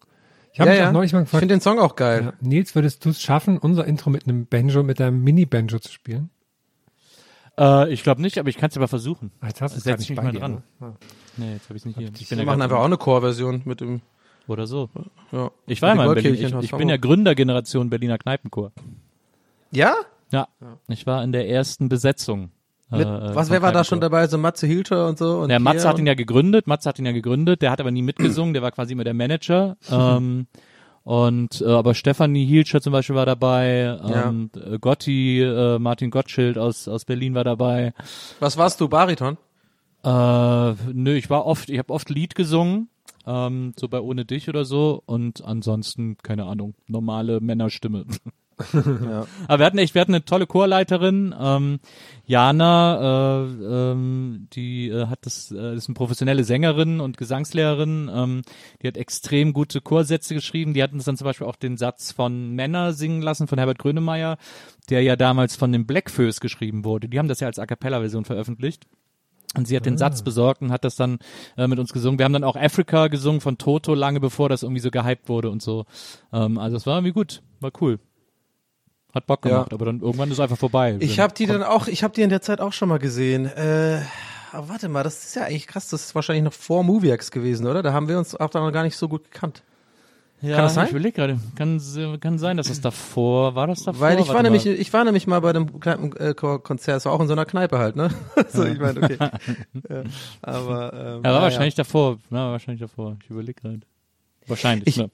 Ich 0.58 0.60
habe 0.60 0.70
ja, 0.70 0.76
mich 0.76 0.84
ja. 0.86 0.92
neulich 0.92 1.12
mal 1.12 1.20
ich 1.20 1.26
gefragt, 1.26 1.40
finde 1.40 1.54
den 1.54 1.60
Song 1.60 1.78
auch 1.78 1.94
geil. 1.94 2.24
ja, 2.24 2.32
Nils, 2.40 2.74
würdest 2.74 3.04
du 3.04 3.10
es 3.10 3.22
schaffen, 3.22 3.58
unser 3.58 3.84
Intro 3.84 4.10
mit 4.10 4.24
einem 4.24 4.46
Banjo, 4.46 4.82
mit 4.82 5.00
einem 5.00 5.22
Mini-Banjo 5.22 5.78
zu 5.78 5.92
spielen? 5.92 6.30
Äh, 7.56 7.92
ich 7.92 8.02
glaube 8.02 8.20
nicht, 8.22 8.38
aber 8.38 8.48
ich 8.48 8.56
kann 8.56 8.68
es 8.68 8.76
aber 8.76 8.88
versuchen. 8.88 9.30
Ah, 9.40 9.46
Jetzt 9.46 9.62
hast 9.62 9.76
du 9.76 9.88
es 9.88 9.98
nicht 10.00 10.16
mal 10.20 10.32
dir, 10.32 10.40
dran. 10.40 10.54
ne? 10.54 10.62
Ja. 10.80 10.94
Nee, 11.36 11.52
jetzt 11.52 11.68
habe 11.68 11.76
ich 11.76 11.82
es 11.82 11.86
nicht 11.86 11.96
hier. 11.96 12.10
Ich 12.18 12.28
Wir 12.28 12.38
ja 12.38 12.44
machen 12.44 12.60
einfach 12.60 12.78
auch 12.78 12.86
eine 12.86 12.96
Chorversion 12.96 13.62
mit 13.66 13.80
dem 13.80 14.00
oder 14.48 14.66
so. 14.66 14.90
ja. 15.30 15.52
Ich 15.68 15.80
war 15.80 15.94
mal 15.94 16.08
in 16.08 16.14
Berlin. 16.14 16.34
Ich, 16.34 16.52
ich 16.52 16.76
bin 16.76 16.88
ja. 16.88 16.96
Gründergeneration 16.96 17.88
Berliner 17.88 18.18
Kneipenchor. 18.18 18.72
Ja? 19.70 19.94
Ja, 20.32 20.48
ich 20.88 21.06
war 21.06 21.22
in 21.22 21.30
der 21.30 21.48
ersten 21.48 21.88
Besetzung. 21.88 22.50
Mit, 22.90 23.06
äh, 23.06 23.34
was 23.34 23.48
vom 23.48 23.54
wer 23.54 23.62
war 23.62 23.72
da 23.72 23.84
schon 23.84 24.00
dabei? 24.00 24.26
So 24.28 24.38
Matze 24.38 24.66
Hilter 24.66 25.06
und 25.08 25.18
so 25.18 25.40
und 25.40 25.48
Der 25.48 25.60
Matze 25.60 25.88
hat 25.88 25.98
ihn 25.98 26.06
ja 26.06 26.14
gegründet, 26.14 26.66
Matze 26.66 26.88
hat 26.88 26.98
ihn 26.98 27.06
ja 27.06 27.12
gegründet, 27.12 27.60
der 27.60 27.70
hat 27.70 27.80
aber 27.80 27.90
nie 27.90 28.02
mitgesungen, 28.02 28.54
der 28.54 28.62
war 28.62 28.72
quasi 28.72 28.92
immer 28.92 29.04
der 29.04 29.14
Manager. 29.14 29.76
ähm, 29.90 30.46
und 31.04 31.60
äh, 31.60 31.70
aber 31.70 31.94
Stefanie 31.94 32.46
Hielscher 32.46 32.80
zum 32.80 32.92
Beispiel 32.92 33.16
war 33.16 33.26
dabei, 33.26 33.98
ähm, 34.04 34.50
äh, 34.54 34.78
Gotti, 34.78 35.42
äh, 35.42 35.78
Martin 35.78 36.10
Gottschild 36.10 36.58
aus 36.58 36.88
aus 36.88 37.04
Berlin 37.04 37.34
war 37.34 37.44
dabei. 37.44 37.92
Was 38.40 38.56
warst 38.56 38.80
du, 38.80 38.88
Bariton? 38.88 39.36
Äh, 40.04 40.74
nö, 40.92 41.14
ich 41.14 41.28
war 41.28 41.46
oft, 41.46 41.70
ich 41.70 41.78
habe 41.78 41.92
oft 41.92 42.08
Lied 42.08 42.34
gesungen, 42.34 42.88
ähm, 43.26 43.74
so 43.78 43.88
bei 43.88 44.00
Ohne 44.00 44.24
dich 44.24 44.48
oder 44.48 44.64
so 44.64 45.02
und 45.04 45.44
ansonsten 45.44 46.16
keine 46.22 46.44
Ahnung, 46.44 46.74
normale 46.86 47.40
Männerstimme. 47.40 48.06
Aber 49.48 49.58
wir 49.58 49.66
hatten 49.66 49.78
echt, 49.78 49.94
wir 49.94 50.00
hatten 50.00 50.14
eine 50.14 50.24
tolle 50.24 50.46
Chorleiterin, 50.46 51.34
ähm, 51.38 51.80
Jana, 52.26 53.42
äh, 53.42 53.92
ähm, 53.92 54.48
die 54.52 54.88
äh, 54.88 55.06
hat 55.06 55.20
das, 55.22 55.50
äh, 55.50 55.74
ist 55.74 55.88
eine 55.88 55.94
professionelle 55.94 56.44
Sängerin 56.44 57.00
und 57.00 57.16
Gesangslehrerin, 57.16 58.10
ähm, 58.12 58.42
die 58.82 58.88
hat 58.88 58.96
extrem 58.96 59.52
gute 59.52 59.80
Chorsätze 59.80 60.34
geschrieben. 60.34 60.74
Die 60.74 60.82
hatten 60.82 60.96
uns 60.96 61.04
dann 61.04 61.16
zum 61.16 61.24
Beispiel 61.24 61.46
auch 61.46 61.56
den 61.56 61.76
Satz 61.76 62.12
von 62.12 62.50
Männer 62.50 62.92
singen 62.92 63.22
lassen 63.22 63.48
von 63.48 63.58
Herbert 63.58 63.78
Grönemeyer, 63.78 64.36
der 64.90 65.02
ja 65.02 65.16
damals 65.16 65.56
von 65.56 65.72
den 65.72 65.86
Blackfoes 65.86 66.40
geschrieben 66.40 66.84
wurde. 66.84 67.08
Die 67.08 67.18
haben 67.18 67.28
das 67.28 67.40
ja 67.40 67.46
als 67.46 67.58
A 67.58 67.66
cappella-Version 67.66 68.24
veröffentlicht. 68.24 68.86
Und 69.56 69.66
sie 69.66 69.76
hat 69.76 69.86
den 69.86 69.96
Satz 69.96 70.22
besorgt 70.22 70.60
und 70.60 70.70
hat 70.70 70.84
das 70.84 70.96
dann 70.96 71.18
äh, 71.56 71.66
mit 71.66 71.78
uns 71.78 71.92
gesungen. 71.94 72.18
Wir 72.18 72.26
haben 72.26 72.34
dann 72.34 72.44
auch 72.44 72.56
Africa 72.56 73.08
gesungen 73.08 73.40
von 73.40 73.56
Toto, 73.56 73.94
lange 73.94 74.20
bevor 74.20 74.50
das 74.50 74.62
irgendwie 74.62 74.80
so 74.80 74.90
gehypt 74.90 75.30
wurde 75.30 75.50
und 75.50 75.62
so. 75.62 75.86
Ähm, 76.32 76.58
also 76.58 76.76
es 76.76 76.86
war 76.86 76.98
irgendwie 76.98 77.14
gut, 77.14 77.42
war 77.60 77.72
cool. 77.80 77.98
Hat 79.14 79.26
Bock 79.26 79.44
Ja. 79.44 79.50
gemacht, 79.52 79.72
aber 79.72 79.86
dann 79.86 80.00
irgendwann 80.00 80.28
ist 80.28 80.34
es 80.34 80.40
einfach 80.40 80.58
vorbei. 80.58 80.96
Ich 81.00 81.18
habe 81.18 81.32
die 81.34 81.46
dann 81.46 81.62
auch, 81.62 81.86
ich 81.88 82.02
habe 82.04 82.14
die 82.14 82.22
in 82.22 82.30
der 82.30 82.42
Zeit 82.42 82.60
auch 82.60 82.72
schon 82.72 82.88
mal 82.88 82.98
gesehen. 82.98 83.46
Äh, 83.46 84.00
aber 84.52 84.68
warte 84.68 84.88
mal, 84.88 85.02
das 85.02 85.24
ist 85.24 85.34
ja 85.36 85.42
eigentlich 85.44 85.66
krass. 85.66 85.88
Das 85.88 86.02
ist 86.06 86.14
wahrscheinlich 86.14 86.44
noch 86.44 86.52
vor 86.52 86.82
Moviex 86.84 87.30
gewesen, 87.30 87.66
oder? 87.66 87.82
Da 87.82 87.92
haben 87.92 88.08
wir 88.08 88.18
uns 88.18 88.34
auch 88.34 88.50
da 88.50 88.60
noch 88.60 88.72
gar 88.72 88.82
nicht 88.82 88.96
so 88.96 89.08
gut 89.08 89.24
gekannt. 89.30 89.62
ja, 90.42 90.54
kann 90.56 90.64
das 90.64 90.74
sein? 90.74 90.84
Ich 90.86 90.90
überlege 90.92 91.14
gerade. 91.16 91.38
Kann, 91.56 91.80
kann 92.20 92.38
sein, 92.38 92.56
dass 92.58 92.68
es 92.70 92.80
davor, 92.80 93.54
war 93.54 93.66
das 93.66 93.82
davor? 93.82 94.00
Weil 94.00 94.20
ich 94.20 94.28
war 94.28 94.34
Warte 94.36 94.44
nämlich, 94.44 94.64
mal. 94.66 94.74
ich 94.74 94.92
war 94.92 95.04
nämlich 95.04 95.26
mal 95.26 95.40
bei 95.40 95.52
dem 95.54 95.80
Kneipenkonzert, 95.80 96.98
es 96.98 97.04
war 97.06 97.12
auch 97.12 97.20
in 97.20 97.26
so 97.28 97.32
einer 97.32 97.44
Kneipe 97.46 97.78
halt, 97.78 97.96
ne? 97.96 98.10
so, 98.48 98.64
ich 98.64 98.78
meine, 98.78 99.02
okay. 99.02 99.16
ja, 99.88 100.02
aber 100.42 100.92
ähm, 100.92 100.98
Ja, 100.98 101.12
war 101.14 101.20
naja. 101.22 101.42
wahrscheinlich 101.42 101.74
davor. 101.74 102.18
Ja, 102.30 102.50
wahrscheinlich 102.52 102.80
davor. 102.80 103.16
Ich 103.24 103.30
überlege 103.30 103.60
gerade. 103.60 103.80
Wahrscheinlich, 104.46 104.86
Ich- 104.86 104.96
ne? 104.98 105.10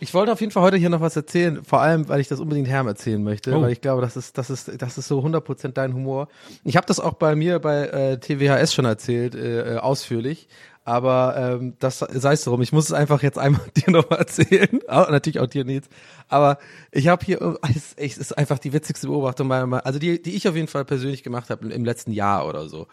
Ich 0.00 0.12
wollte 0.14 0.32
auf 0.32 0.40
jeden 0.40 0.52
Fall 0.52 0.62
heute 0.62 0.76
hier 0.76 0.90
noch 0.90 1.00
was 1.00 1.16
erzählen, 1.16 1.64
vor 1.64 1.80
allem, 1.80 2.08
weil 2.08 2.20
ich 2.20 2.28
das 2.28 2.40
unbedingt 2.40 2.68
Herm 2.68 2.86
erzählen 2.86 3.22
möchte, 3.22 3.54
Oh. 3.54 3.62
weil 3.62 3.72
ich 3.72 3.80
glaube, 3.80 4.02
das 4.02 4.16
ist, 4.16 4.36
das 4.38 4.50
ist, 4.50 4.70
das 4.82 4.98
ist 4.98 5.08
so 5.08 5.20
100% 5.20 5.72
dein 5.72 5.94
Humor. 5.94 6.28
Ich 6.64 6.76
habe 6.76 6.86
das 6.86 7.00
auch 7.00 7.14
bei 7.14 7.34
mir 7.34 7.58
bei 7.58 7.86
äh, 7.86 8.18
TWHS 8.18 8.74
schon 8.74 8.84
erzählt, 8.84 9.34
äh, 9.34 9.74
äh, 9.74 9.78
ausführlich, 9.78 10.48
Aber 10.84 11.34
ähm, 11.60 11.74
das 11.80 11.98
sei 11.98 12.34
es 12.34 12.44
drum. 12.44 12.62
Ich 12.62 12.72
muss 12.72 12.84
es 12.84 12.92
einfach 12.92 13.20
jetzt 13.22 13.38
einmal 13.40 13.60
dir 13.76 13.90
nochmal 13.90 14.20
erzählen. 14.20 14.68
Auch, 14.86 15.10
natürlich 15.10 15.40
auch 15.40 15.48
dir, 15.48 15.64
Nils. 15.64 15.88
Aber 16.28 16.58
ich 16.92 17.08
habe 17.08 17.24
hier, 17.26 17.42
oh, 17.42 17.56
es 17.74 17.92
es 17.96 18.18
ist 18.18 18.38
einfach 18.38 18.60
die 18.60 18.72
witzigste 18.72 19.08
Beobachtung, 19.08 19.48
meiner 19.48 19.84
also 19.84 19.98
die, 19.98 20.22
die 20.22 20.36
ich 20.36 20.46
auf 20.48 20.54
jeden 20.54 20.68
Fall 20.68 20.84
persönlich 20.84 21.24
gemacht 21.24 21.50
habe 21.50 21.68
im 21.72 21.84
letzten 21.84 22.12
Jahr 22.12 22.46
oder 22.46 22.68
so. 22.68 22.86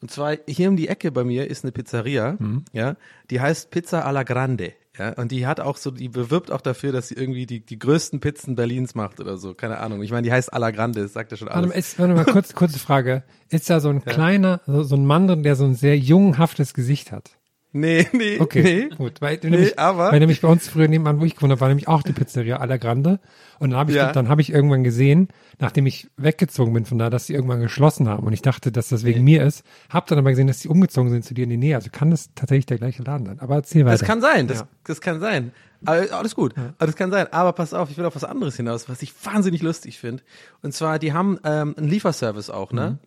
Und 0.00 0.10
zwar 0.10 0.36
hier 0.48 0.70
um 0.70 0.76
die 0.76 0.88
Ecke 0.88 1.12
bei 1.12 1.22
mir 1.24 1.50
ist 1.50 1.64
eine 1.64 1.72
Pizzeria, 1.72 2.38
ja, 2.72 2.96
die 3.30 3.40
heißt 3.42 3.70
Pizza 3.70 4.06
alla 4.06 4.22
Grande. 4.22 4.72
Ja, 4.98 5.14
und 5.14 5.32
die 5.32 5.46
hat 5.46 5.58
auch 5.58 5.76
so, 5.76 5.90
die 5.90 6.08
bewirbt 6.08 6.52
auch 6.52 6.60
dafür, 6.60 6.92
dass 6.92 7.08
sie 7.08 7.14
irgendwie 7.14 7.46
die, 7.46 7.64
die 7.64 7.78
größten 7.78 8.20
Pizzen 8.20 8.54
Berlins 8.54 8.94
macht 8.94 9.18
oder 9.18 9.36
so. 9.38 9.52
Keine 9.54 9.78
Ahnung. 9.78 10.02
Ich 10.02 10.12
meine, 10.12 10.22
die 10.22 10.32
heißt 10.32 10.52
alla 10.52 10.70
Grande, 10.70 11.02
das 11.02 11.12
sagt 11.12 11.32
ja 11.32 11.36
schon 11.36 11.48
Warte 11.48 11.58
alles. 11.58 11.70
mal, 11.70 11.78
ist, 11.78 11.98
warte 11.98 12.14
mal 12.14 12.24
kurz, 12.32 12.54
kurze 12.54 12.78
Frage. 12.78 13.24
Ist 13.48 13.68
da 13.70 13.80
so 13.80 13.88
ein 13.88 14.04
kleiner, 14.04 14.60
so, 14.66 14.84
so 14.84 14.94
ein 14.94 15.04
Mann 15.04 15.26
drin, 15.26 15.42
der 15.42 15.56
so 15.56 15.64
ein 15.64 15.74
sehr 15.74 15.98
jungenhaftes 15.98 16.74
Gesicht 16.74 17.10
hat? 17.10 17.38
Nee, 17.76 18.06
nee, 18.12 18.38
Okay, 18.38 18.86
nee. 18.88 18.96
gut. 18.96 19.20
Weil, 19.20 19.40
nämlich, 19.42 19.78
aber- 19.80 20.12
weil 20.12 20.20
nämlich 20.20 20.40
bei 20.40 20.46
uns 20.46 20.68
früher 20.68 20.86
nebenan, 20.86 21.18
wo 21.20 21.24
ich 21.24 21.34
gewohnt 21.34 21.50
habe, 21.50 21.60
war 21.60 21.66
nämlich 21.68 21.88
auch 21.88 22.04
die 22.04 22.12
Pizzeria 22.12 22.58
Alla 22.58 22.76
Grande. 22.76 23.18
Und 23.58 23.70
dann 23.70 23.78
habe 23.80 23.90
ich, 23.90 23.96
Ja. 23.96 24.12
dann 24.12 24.28
habe 24.28 24.40
ich 24.42 24.52
irgendwann 24.52 24.84
gesehen, 24.84 25.26
nachdem 25.58 25.84
ich 25.86 26.08
weggezogen 26.16 26.72
bin 26.72 26.84
von 26.84 26.98
da, 26.98 27.10
dass 27.10 27.26
sie 27.26 27.34
irgendwann 27.34 27.60
geschlossen 27.60 28.08
haben. 28.08 28.24
Und 28.26 28.32
ich 28.32 28.42
dachte, 28.42 28.70
dass 28.70 28.90
das 28.90 29.02
wegen 29.04 29.24
mir 29.24 29.44
ist. 29.44 29.64
Hab 29.90 30.06
dann 30.06 30.18
aber 30.18 30.30
gesehen, 30.30 30.46
dass 30.46 30.60
sie 30.60 30.68
umgezogen 30.68 31.10
sind 31.10 31.24
zu 31.24 31.34
dir 31.34 31.42
in 31.44 31.50
die 31.50 31.56
Nähe. 31.56 31.74
Also 31.74 31.90
kann 31.90 32.10
das 32.12 32.30
tatsächlich 32.36 32.66
der 32.66 32.78
gleiche 32.78 33.02
Laden 33.02 33.26
sein. 33.26 33.40
Aber 33.40 33.56
erzähl 33.56 33.84
weiter. 33.84 33.98
Das 33.98 34.06
kann 34.06 34.20
sein, 34.20 34.46
das, 34.46 34.60
Ja. 34.60 34.68
das 34.84 35.00
kann 35.00 35.18
sein. 35.18 35.50
Aber, 35.84 36.12
alles 36.12 36.36
gut. 36.36 36.54
Aber 36.56 36.86
das 36.86 36.94
kann 36.94 37.10
sein. 37.10 37.26
Aber 37.32 37.52
pass 37.54 37.74
auf, 37.74 37.90
ich 37.90 37.98
will 37.98 38.04
auf 38.04 38.14
was 38.14 38.24
anderes 38.24 38.56
hinaus, 38.56 38.88
was 38.88 39.02
ich 39.02 39.12
wahnsinnig 39.24 39.62
lustig 39.62 39.98
finde. 39.98 40.22
Und 40.62 40.72
zwar, 40.74 41.00
die 41.00 41.12
haben 41.12 41.38
ähm, 41.44 41.74
einen 41.76 41.88
Lieferservice 41.88 42.50
auch, 42.50 42.72
ne? 42.72 42.90
Mhm. 42.90 42.98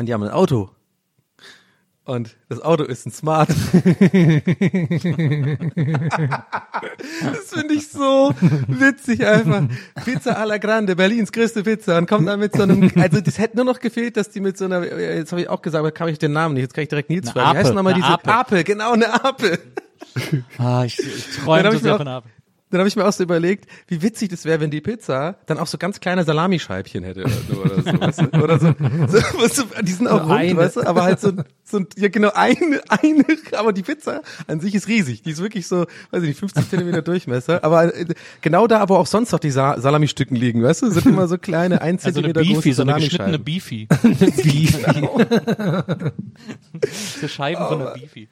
Und 0.00 0.06
die 0.06 0.14
haben 0.14 0.22
ein 0.22 0.30
Auto. 0.30 0.70
Und 2.08 2.36
das 2.48 2.62
Auto 2.62 2.84
ist 2.84 3.04
ein 3.06 3.12
Smart. 3.12 3.50
das 3.50 3.58
finde 7.52 7.74
ich 7.74 7.88
so 7.88 8.32
witzig 8.66 9.26
einfach. 9.26 9.64
Pizza 10.06 10.38
alla 10.38 10.56
Grande, 10.56 10.96
Berlins 10.96 11.32
größte 11.32 11.64
Pizza. 11.64 11.98
Und 11.98 12.08
kommt 12.08 12.26
dann 12.26 12.40
mit 12.40 12.56
so 12.56 12.62
einem, 12.62 12.90
also 12.96 13.20
das 13.20 13.36
hätte 13.36 13.56
nur 13.56 13.66
noch 13.66 13.78
gefehlt, 13.78 14.16
dass 14.16 14.30
die 14.30 14.40
mit 14.40 14.56
so 14.56 14.64
einer, 14.64 14.86
jetzt 14.98 15.32
habe 15.32 15.42
ich 15.42 15.50
auch 15.50 15.60
gesagt, 15.60 15.80
aber 15.80 15.90
kam 15.92 16.08
ich 16.08 16.18
den 16.18 16.32
Namen 16.32 16.54
nicht, 16.54 16.62
jetzt 16.62 16.72
kann 16.72 16.80
ich 16.80 16.88
direkt 16.88 17.10
Nils 17.10 17.28
fragen. 17.30 17.52
Wie 17.52 17.58
heißt 17.58 17.66
Ape, 17.66 17.76
nochmal 17.76 17.92
diese 17.92 18.06
Ape. 18.06 18.32
Apel, 18.32 18.64
genau, 18.64 18.92
eine 18.92 19.12
Apel. 19.22 19.58
Ah, 20.56 20.84
ich, 20.86 20.98
ich 20.98 21.36
träume 21.44 21.72
so 21.72 21.78
sehr 21.78 21.92
auch- 21.92 21.98
von 21.98 22.08
ab. 22.08 22.24
Dann 22.70 22.80
habe 22.80 22.88
ich 22.88 22.96
mir 22.96 23.06
auch 23.06 23.12
so 23.12 23.22
überlegt, 23.22 23.66
wie 23.86 24.02
witzig 24.02 24.28
das 24.28 24.44
wäre, 24.44 24.60
wenn 24.60 24.70
die 24.70 24.82
Pizza 24.82 25.36
dann 25.46 25.58
auch 25.58 25.66
so 25.66 25.78
ganz 25.78 26.00
kleine 26.00 26.24
Salamischeibchen 26.24 27.02
hätte 27.02 27.24
oder, 27.24 27.32
so, 27.48 27.62
oder 27.62 27.82
so, 27.82 28.00
weißt 28.00 28.20
du? 28.20 28.42
Oder 28.42 28.58
so, 28.58 28.74
so, 29.08 29.18
so 29.48 29.62
die 29.82 29.92
sind 29.92 30.06
auch 30.08 30.18
So 30.18 30.24
rund, 30.28 30.32
eine. 30.38 30.56
weißt 30.56 30.76
du, 30.76 30.86
aber 30.86 31.02
halt 31.02 31.20
so, 31.20 31.28
ein- 31.28 31.44
so 31.64 31.80
ja 31.96 32.08
genau 32.08 32.30
eine, 32.34 32.80
eine, 32.88 33.24
aber 33.56 33.72
die 33.72 33.82
Pizza 33.82 34.20
an 34.46 34.60
sich 34.60 34.74
ist 34.74 34.88
riesig. 34.88 35.22
Die 35.22 35.30
ist 35.30 35.40
wirklich 35.42 35.66
so, 35.66 35.86
weiß 36.10 36.22
ich 36.22 36.28
nicht, 36.28 36.38
50 36.40 36.68
Zentimeter 36.68 37.00
Durchmesser, 37.02 37.64
aber 37.64 37.94
äh, 37.94 38.06
genau 38.42 38.66
da, 38.66 38.86
wo 38.88 38.96
auch 38.96 39.06
sonst 39.06 39.32
noch 39.32 39.38
die 39.40 39.50
Sa 39.50 39.80
Salamistücken 39.80 40.36
liegen, 40.36 40.62
weißt 40.62 40.82
du, 40.82 40.90
sind 40.90 41.06
immer 41.06 41.26
so 41.28 41.38
kleine, 41.38 41.80
ein 41.80 41.96
Also 42.02 42.20
eine 42.20 42.32
Zentimeter 42.34 42.40
Beefy, 42.40 42.54
große 42.54 42.72
so 42.74 42.82
eine 42.82 42.94
geschnittene 42.94 43.38
Salamischeiben. 43.38 43.44
Beefy. 43.44 43.88
so 47.20 47.28
Scheiben 47.28 47.66
von 47.66 47.80
einer 47.82 47.90
Beefy. 47.92 48.28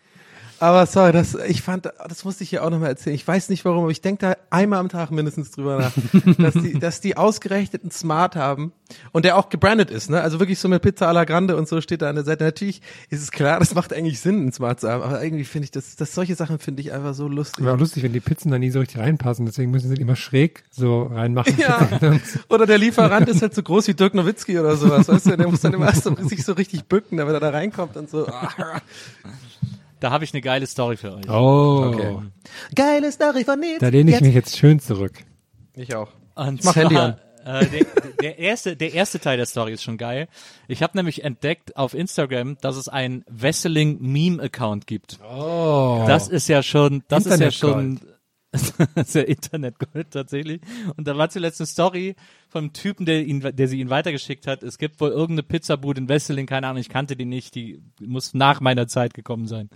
Aber 0.59 0.87
sorry, 0.87 1.13
das, 1.13 1.35
ich 1.35 1.63
fand, 1.63 1.87
das 2.09 2.25
musste 2.25 2.45
ich 2.45 2.51
hier 2.51 2.65
auch 2.65 2.71
nochmal 2.71 2.89
erzählen. 2.89 3.15
Ich 3.15 3.27
weiß 3.27 3.49
nicht 3.51 3.65
warum, 3.65 3.83
aber 3.83 3.91
ich 3.91 4.01
denke 4.01 4.27
da 4.27 4.37
einmal 4.51 4.79
am 4.79 4.89
Tag 4.89 5.11
mindestens 5.11 5.51
drüber 5.51 5.79
nach, 5.79 5.93
dass 6.39 6.55
die, 6.55 6.79
dass 6.79 7.01
die 7.01 7.17
ausgerechnet 7.17 7.83
einen 7.83 7.91
Smart 7.91 8.37
haben 8.37 8.73
und 9.13 9.25
der 9.25 9.37
auch 9.37 9.49
gebrandet 9.49 9.91
ist, 9.91 10.11
ne? 10.11 10.21
Also 10.21 10.39
wirklich 10.39 10.59
so 10.59 10.69
mit 10.69 10.81
Pizza 10.83 11.09
alla 11.09 11.25
Grande 11.25 11.57
und 11.57 11.69
so 11.69 11.81
steht 11.81 12.03
da 12.03 12.09
an 12.09 12.15
der 12.15 12.25
Seite. 12.25 12.45
Natürlich 12.45 12.81
ist 13.11 13.23
es 13.23 13.31
klar, 13.31 13.59
das 13.59 13.75
macht 13.75 13.93
eigentlich 13.93 14.21
Sinn, 14.21 14.41
einen 14.41 14.53
Smart 14.53 14.81
zu 14.81 14.89
haben, 14.89 15.03
aber 15.03 15.23
irgendwie 15.23 15.45
finde 15.45 15.65
ich 15.65 15.71
das, 15.71 15.97
das 15.97 16.15
solche 16.15 16.35
Sachen 16.35 16.59
finde 16.59 16.83
ich 16.83 16.93
einfach 16.93 17.15
so 17.15 17.29
lustig. 17.29 17.67
Auch 17.67 17.79
lustig, 17.79 18.03
wenn 18.03 18.13
die 18.13 18.21
Pizzen 18.21 18.51
da 18.51 18.59
nie 18.59 18.71
so 18.71 18.81
richtig 18.81 18.99
reinpassen. 18.99 19.45
Deswegen 19.45 19.71
müssen 19.71 19.95
sie 19.95 20.01
immer 20.01 20.17
schräg 20.17 20.65
so 20.71 21.03
reinmachen. 21.05 21.57
Ja. 21.59 21.89
Oder 22.49 22.67
der 22.67 22.79
Lieferant 22.79 23.29
ist 23.29 23.43
halt 23.43 23.55
so 23.55 23.63
groß 23.63 23.89
wie 23.89 23.95
Dirk 23.95 24.15
Nowitzki 24.15 24.59
oder 24.59 24.77
sowas, 24.77 25.09
weißt 25.09 25.27
du? 25.27 25.37
Der 25.37 25.49
muss 25.49 25.61
dann 25.61 25.75
immer 25.75 25.87
erst 25.87 26.05
so, 26.05 26.15
sich 26.15 26.45
so 26.45 26.53
richtig 26.53 26.85
bücken, 26.85 27.19
damit 27.19 27.35
er 27.35 27.41
da 27.41 27.51
reinkommt 27.51 27.97
und 27.97 28.09
so. 28.09 28.27
Da 30.01 30.11
habe 30.11 30.25
ich 30.25 30.33
eine 30.35 30.41
geile 30.43 30.67
Story 30.67 30.97
für 30.97 31.15
euch. 31.15 31.29
Oh, 31.29 31.93
Okay. 31.95 32.19
Geile 32.75 33.11
Story 33.13 33.45
von 33.45 33.61
Nils. 33.61 33.79
da 33.81 33.89
lehne 33.89 34.15
ich 34.15 34.21
mich 34.21 34.35
jetzt 34.35 34.57
schön 34.59 34.79
zurück. 34.81 35.13
Ich 35.75 35.95
auch. 35.95 36.11
Und 36.35 36.65
mach 36.65 36.77
Handy 36.77 36.97
an. 36.97 37.17
Äh, 37.47 37.65
der, 37.67 37.87
der, 38.21 38.39
erste, 38.41 38.75
der 38.77 38.93
erste 38.93 39.21
Teil 39.21 39.37
der 39.37 39.47
Story 39.47 39.73
ist 39.73 39.85
schon 39.85 39.99
geil. 39.99 40.27
Ich 40.67 40.83
habe 40.83 40.99
nämlich 40.99 41.23
entdeckt 41.23 41.77
auf 41.77 41.95
Instagram, 41.95 42.59
dass 42.61 42.75
es 42.75 42.89
einen 42.89 43.25
Wesseling 43.29 43.99
Meme 44.01 44.43
Account 44.43 44.89
gibt. 44.89 45.21
Oh. 45.23 46.03
Das 46.09 46.27
ist 46.27 46.49
ja 46.49 46.65
schon, 46.65 47.05
das 47.07 47.25
ist 47.25 47.39
ja 47.39 47.53
schon 47.53 48.01
das 48.95 49.09
ist 49.09 49.15
ja 49.15 49.23
Internetgold 49.23 50.11
tatsächlich. 50.11 50.61
Und 50.97 51.07
da 51.07 51.17
war 51.17 51.29
zuletzt 51.29 51.61
eine 51.61 51.67
Story 51.67 52.17
vom 52.49 52.73
Typen, 52.73 53.07
der 53.07 53.25
ihn, 53.27 53.41
der 53.41 53.69
sie 53.69 53.81
ihn 53.81 53.91
weitergeschickt 53.91 54.47
hat. 54.47 54.63
Es 54.63 54.79
gibt 54.79 55.01
wohl 55.01 55.11
irgendeine 55.11 55.43
Pizzabude 55.43 56.01
in 56.01 56.09
Wesseling, 56.09 56.47
keine 56.47 56.69
Ahnung, 56.69 56.81
ich 56.81 56.89
kannte 56.89 57.17
die 57.17 57.25
nicht, 57.25 57.55
die 57.55 57.83
muss 58.01 58.35
nach 58.35 58.61
meiner 58.61 58.87
Zeit 58.89 59.15
gekommen 59.15 59.47
sein. 59.47 59.69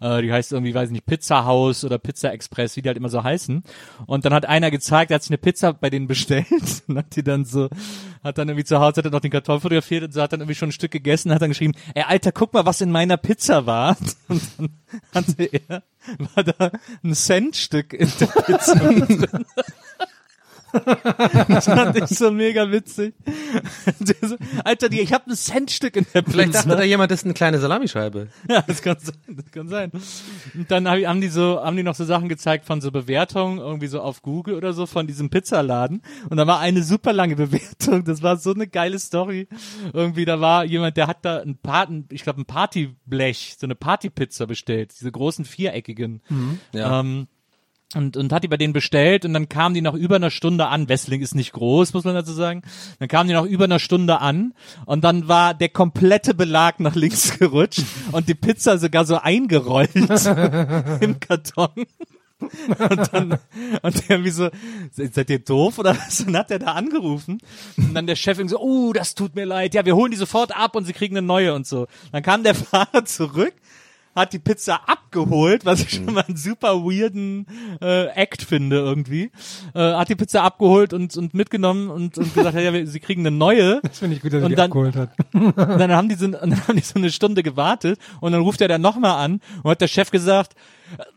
Äh, 0.00 0.22
die 0.22 0.32
heißt 0.32 0.52
irgendwie, 0.52 0.74
weiß 0.74 0.88
ich 0.88 0.94
nicht, 0.94 1.06
Pizza 1.06 1.44
House 1.44 1.84
oder 1.84 1.98
Pizza 1.98 2.32
Express, 2.32 2.76
wie 2.76 2.82
die 2.82 2.88
halt 2.88 2.98
immer 2.98 3.08
so 3.08 3.22
heißen. 3.22 3.62
Und 4.06 4.24
dann 4.24 4.34
hat 4.34 4.46
einer 4.46 4.70
gezeigt, 4.70 5.10
der 5.10 5.16
hat 5.16 5.22
sich 5.22 5.30
eine 5.30 5.38
Pizza 5.38 5.74
bei 5.74 5.90
denen 5.90 6.06
bestellt 6.06 6.46
und 6.88 6.98
hat 6.98 7.14
die 7.14 7.22
dann 7.22 7.44
so, 7.44 7.68
hat 8.22 8.38
dann 8.38 8.48
irgendwie 8.48 8.64
zu 8.64 8.80
Hause, 8.80 8.96
hat 8.98 9.04
er 9.04 9.10
noch 9.10 9.20
den 9.20 9.30
Karton 9.30 9.60
fotografiert 9.60 10.04
und 10.04 10.12
so 10.12 10.22
hat 10.22 10.32
dann 10.32 10.40
irgendwie 10.40 10.56
schon 10.56 10.70
ein 10.70 10.72
Stück 10.72 10.90
gegessen, 10.90 11.32
hat 11.32 11.42
dann 11.42 11.50
geschrieben, 11.50 11.74
ey 11.94 12.02
Alter, 12.02 12.32
guck 12.32 12.52
mal, 12.52 12.66
was 12.66 12.80
in 12.80 12.90
meiner 12.90 13.16
Pizza 13.16 13.66
war. 13.66 13.96
Und 14.28 14.42
dann 14.56 14.68
hatte 15.12 15.44
er, 15.44 15.82
war 16.34 16.44
da 16.44 16.70
ein 17.02 17.14
Centstück 17.14 17.92
in 17.92 18.10
der 18.20 18.26
Pizza 18.26 18.74
drin. 18.74 19.44
Das 21.48 21.66
fand 21.66 21.96
ich 21.96 22.18
so 22.18 22.30
mega 22.30 22.70
witzig. 22.70 23.14
Alter, 24.64 24.90
ich 24.92 25.12
habe 25.12 25.30
ein 25.30 25.36
Centstück 25.36 25.96
in 25.96 26.06
der 26.12 26.22
Pizza. 26.22 26.32
Vielleicht 26.32 26.54
dachte 26.54 26.68
da 26.68 26.82
jemand, 26.82 27.10
das 27.10 27.20
ist 27.20 27.24
eine 27.24 27.34
kleine 27.34 27.58
Salamischeibe. 27.58 28.28
Ja, 28.48 28.62
das 28.62 28.82
kann 28.82 28.96
sein, 29.00 29.14
das 29.28 29.50
kann 29.52 29.68
sein. 29.68 29.92
Und 30.54 30.70
dann 30.70 30.88
haben 30.88 31.20
die 31.20 31.28
so, 31.28 31.60
haben 31.62 31.76
die 31.76 31.82
noch 31.82 31.94
so 31.94 32.04
Sachen 32.04 32.28
gezeigt 32.28 32.64
von 32.66 32.80
so 32.80 32.90
Bewertungen, 32.90 33.58
irgendwie 33.58 33.86
so 33.86 34.00
auf 34.00 34.22
Google 34.22 34.54
oder 34.54 34.72
so 34.72 34.86
von 34.86 35.06
diesem 35.06 35.30
Pizzaladen. 35.30 36.02
Und 36.28 36.36
da 36.36 36.46
war 36.46 36.60
eine 36.60 36.82
super 36.82 37.12
lange 37.12 37.36
Bewertung. 37.36 38.04
Das 38.04 38.22
war 38.22 38.36
so 38.36 38.52
eine 38.52 38.66
geile 38.66 38.98
Story. 38.98 39.48
Irgendwie, 39.92 40.24
da 40.24 40.40
war 40.40 40.64
jemand, 40.64 40.96
der 40.96 41.06
hat 41.06 41.24
da 41.24 41.38
ein 41.38 41.56
Paten, 41.56 42.06
ich 42.10 42.22
glaube 42.22 42.40
ein 42.40 42.46
Partyblech, 42.46 43.56
so 43.58 43.66
eine 43.66 43.74
Partypizza 43.74 44.46
bestellt, 44.46 44.92
diese 44.98 45.12
großen 45.12 45.44
viereckigen. 45.44 46.22
Ja. 46.72 47.00
Ähm, 47.00 47.28
und, 47.96 48.16
und 48.16 48.32
hat 48.32 48.44
die 48.44 48.48
bei 48.48 48.56
denen 48.56 48.72
bestellt 48.72 49.24
und 49.24 49.34
dann 49.34 49.48
kamen 49.48 49.74
die 49.74 49.80
nach 49.80 49.94
über 49.94 50.16
einer 50.16 50.30
Stunde 50.30 50.66
an. 50.66 50.88
Wessling 50.88 51.20
ist 51.20 51.34
nicht 51.34 51.52
groß, 51.52 51.94
muss 51.94 52.04
man 52.04 52.14
dazu 52.14 52.32
sagen. 52.32 52.62
Dann 52.98 53.08
kamen 53.08 53.28
die 53.28 53.34
nach 53.34 53.44
über 53.44 53.64
einer 53.64 53.78
Stunde 53.78 54.20
an 54.20 54.54
und 54.86 55.04
dann 55.04 55.28
war 55.28 55.54
der 55.54 55.68
komplette 55.68 56.34
Belag 56.34 56.80
nach 56.80 56.94
links 56.94 57.38
gerutscht 57.38 57.84
und 58.12 58.28
die 58.28 58.34
Pizza 58.34 58.78
sogar 58.78 59.04
so 59.04 59.16
eingerollt 59.16 59.94
im 61.00 61.20
Karton. 61.20 61.86
Und 62.40 63.12
dann, 63.12 63.38
und 63.82 64.08
der 64.08 64.24
wie 64.24 64.30
so, 64.30 64.50
seid 64.90 65.30
ihr 65.30 65.38
doof 65.38 65.78
oder 65.78 65.96
was? 65.96 66.20
Und 66.20 66.32
dann 66.32 66.40
hat 66.40 66.50
er 66.50 66.58
da 66.58 66.72
angerufen. 66.72 67.40
Und 67.76 67.94
dann 67.94 68.06
der 68.06 68.16
Chef 68.16 68.38
irgendwie 68.38 68.54
so, 68.54 68.60
oh, 68.60 68.92
das 68.92 69.14
tut 69.14 69.34
mir 69.34 69.44
leid. 69.44 69.74
Ja, 69.74 69.84
wir 69.84 69.96
holen 69.96 70.10
die 70.10 70.16
sofort 70.16 70.54
ab 70.54 70.76
und 70.76 70.84
sie 70.84 70.92
kriegen 70.92 71.16
eine 71.16 71.26
neue 71.26 71.54
und 71.54 71.66
so. 71.66 71.86
Dann 72.12 72.22
kam 72.22 72.42
der 72.42 72.54
Fahrer 72.54 73.04
zurück, 73.04 73.54
hat 74.14 74.32
die 74.32 74.38
Pizza 74.38 74.80
abgeholt, 74.88 75.64
was 75.64 75.80
ich 75.82 75.90
schon 75.96 76.06
mal 76.14 76.24
einen 76.26 76.36
super 76.36 76.84
weirden 76.84 77.46
äh, 77.80 78.06
Act 78.08 78.42
finde 78.42 78.76
irgendwie. 78.78 79.30
Äh, 79.74 79.94
hat 79.94 80.08
die 80.08 80.14
Pizza 80.16 80.42
abgeholt 80.42 80.92
und, 80.92 81.16
und 81.16 81.34
mitgenommen 81.34 81.90
und, 81.90 82.16
und 82.18 82.34
gesagt, 82.34 82.56
ja, 82.58 82.72
wir- 82.72 82.86
sie 82.86 83.00
kriegen 83.00 83.22
eine 83.26 83.30
neue. 83.36 83.80
Das 83.82 83.98
finde 83.98 84.16
ich 84.16 84.22
gut, 84.22 84.32
dass 84.32 84.40
er 84.40 84.44
Und 84.44 84.50
die 84.50 84.56
dann- 84.56 84.70
abgeholt 84.70 84.96
hat. 84.96 85.10
Und 85.32 85.56
dann 85.56 85.92
haben 85.92 86.08
die 86.08 86.14
so, 86.14 86.26
und 86.26 86.32
dann 86.32 86.68
haben 86.68 86.76
die 86.76 86.82
so 86.82 86.94
eine 86.96 87.10
Stunde 87.10 87.42
gewartet 87.42 87.98
und 88.20 88.32
dann 88.32 88.40
ruft 88.42 88.60
er 88.60 88.68
dann 88.68 88.80
nochmal 88.82 89.24
an 89.24 89.40
und 89.62 89.70
hat 89.70 89.80
der 89.80 89.88
Chef 89.88 90.10
gesagt, 90.10 90.54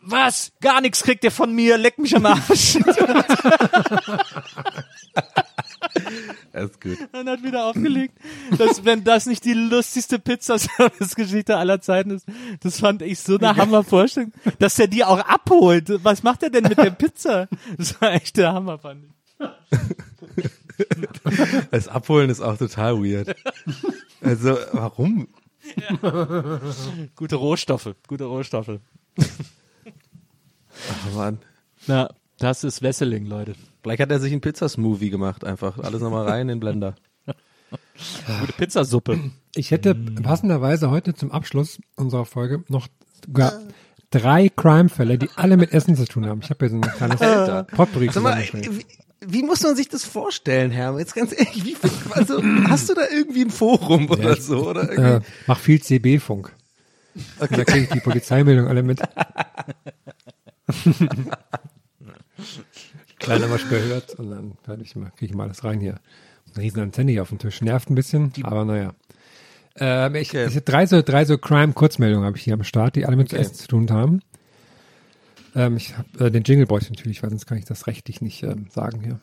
was? 0.01 0.51
Gar 0.61 0.81
nichts 0.81 1.03
kriegt 1.03 1.23
ihr 1.23 1.31
von 1.31 1.53
mir, 1.53 1.77
leck 1.77 1.99
mich 1.99 2.15
am 2.15 2.25
Arsch. 2.25 2.77
Das 6.53 6.71
ist 6.71 6.81
gut. 6.81 6.97
und 7.11 7.29
hat 7.29 7.43
wieder 7.43 7.65
aufgelegt. 7.65 8.17
Das, 8.57 8.83
wenn 8.83 9.03
das 9.03 9.25
nicht 9.25 9.45
die 9.45 9.53
lustigste 9.53 10.19
Pizzaservice-Geschichte 10.19 11.55
aller 11.55 11.81
Zeiten 11.81 12.11
ist, 12.11 12.25
das 12.61 12.79
fand 12.79 13.01
ich 13.01 13.19
so 13.19 13.37
eine 13.37 13.55
Hammervorstellung, 13.55 14.31
dass 14.59 14.79
er 14.79 14.87
die 14.87 15.03
auch 15.03 15.19
abholt. 15.19 16.03
Was 16.03 16.23
macht 16.23 16.43
er 16.43 16.49
denn 16.49 16.63
mit 16.63 16.77
der 16.77 16.91
Pizza? 16.91 17.47
Das 17.77 17.99
war 18.01 18.13
echt 18.13 18.37
der 18.37 18.53
Hammer, 18.53 18.79
fand 18.79 19.05
ich. 19.05 19.11
Das 21.71 21.87
Abholen 21.87 22.29
ist 22.29 22.39
auch 22.41 22.57
total 22.57 23.01
weird. 23.03 23.35
Also, 24.21 24.57
warum? 24.73 25.27
Gute 27.15 27.35
Rohstoffe, 27.35 27.95
gute 28.07 28.25
Rohstoffe. 28.25 28.79
Ach 29.19 31.13
Mann. 31.15 31.39
Na, 31.87 32.13
das 32.37 32.63
ist 32.63 32.83
Wesseling, 32.83 33.25
Leute. 33.25 33.55
Vielleicht 33.87 34.01
hat 34.01 34.11
er 34.11 34.19
sich 34.19 34.33
einen 34.33 34.41
Pizzasmoothie 34.41 35.09
gemacht, 35.09 35.45
einfach. 35.45 35.79
Alles 35.79 36.01
nochmal 36.01 36.27
rein 36.27 36.41
in 36.41 36.47
den 36.49 36.59
Blender. 36.59 36.95
Gute 37.25 38.51
Pizzasuppe. 38.51 39.17
Ich 39.55 39.71
hätte 39.71 39.95
passenderweise 39.95 40.91
heute 40.91 41.13
zum 41.13 41.31
Abschluss 41.31 41.79
unserer 41.95 42.25
Folge 42.25 42.65
noch 42.67 42.89
sogar 43.25 43.61
drei 44.11 44.49
Crime-Fälle, 44.49 45.17
die 45.17 45.29
alle 45.37 45.55
mit 45.55 45.71
Essen 45.71 45.95
zu 45.95 46.03
tun 46.03 46.25
haben. 46.25 46.41
Ich 46.43 46.49
habe 46.49 46.67
hier 46.67 46.69
so 46.69 46.75
ein 46.75 46.81
kleines 46.81 47.67
Potpourri 47.67 48.09
wie, 49.25 49.41
muss 49.41 49.63
man 49.63 49.77
sich 49.77 49.87
das 49.87 50.03
vorstellen, 50.03 50.69
Herr? 50.69 50.99
Jetzt 50.99 51.15
ganz 51.15 51.31
ehrlich, 51.31 51.63
wie, 51.63 51.77
also, 52.11 52.43
hast 52.67 52.89
du 52.89 52.93
da 52.93 53.03
irgendwie 53.09 53.43
ein 53.43 53.51
Forum 53.51 54.09
oder 54.09 54.35
so? 54.35 54.69
Oder 54.69 54.91
irgendwie? 54.91 55.25
Äh, 55.25 55.31
mach 55.47 55.59
viel 55.59 55.81
CB-Funk. 55.81 56.51
Und 57.39 57.51
Da 57.51 57.63
kriege 57.63 57.85
ich 57.85 57.89
die 57.89 58.01
Polizeimeldung 58.01 58.67
alle 58.67 58.83
mit. 58.83 59.01
Kleiner 63.19 63.49
was 63.49 63.67
gehört 63.67 64.15
und 64.15 64.29
dann 64.29 64.51
kann 64.65 64.79
ich 64.81 64.95
mal, 64.95 65.11
kriege 65.17 65.31
ich 65.31 65.35
mal 65.35 65.45
alles 65.45 65.63
rein 65.63 65.79
hier. 65.79 65.99
Eine 66.53 66.63
riesen 66.63 66.81
Antenne 66.81 67.11
hier 67.11 67.21
auf 67.23 67.29
dem 67.29 67.39
Tisch. 67.39 67.61
Nervt 67.61 67.89
ein 67.89 67.95
bisschen, 67.95 68.31
aber 68.43 68.63
naja. 68.65 68.93
Ähm, 69.79 70.15
ich, 70.15 70.29
Okay. 70.29 70.47
ich, 70.47 70.63
drei 70.63 70.85
so, 70.85 71.01
drei 71.01 71.25
so 71.25 71.37
Crime-Kurzmeldungen 71.37 72.25
habe 72.25 72.37
ich 72.37 72.43
hier 72.43 72.53
am 72.53 72.63
Start, 72.63 72.95
die 72.95 73.05
alle 73.05 73.15
mit 73.15 73.31
Okay. 73.33 73.41
Essen 73.41 73.55
zu 73.55 73.67
tun 73.67 73.91
haben. 73.91 74.21
Ähm, 75.55 75.77
ich 75.77 75.97
habe 75.97 76.25
äh, 76.25 76.31
den 76.31 76.43
Jingle 76.43 76.65
brauche 76.65 76.81
ich 76.81 76.89
natürlich, 76.89 77.21
weil 77.23 77.29
sonst 77.29 77.45
kann 77.47 77.57
ich 77.57 77.65
das 77.65 77.87
rechtlich 77.87 78.21
nicht 78.21 78.43
ähm, 78.43 78.67
sagen 78.71 79.01
hier. 79.01 79.19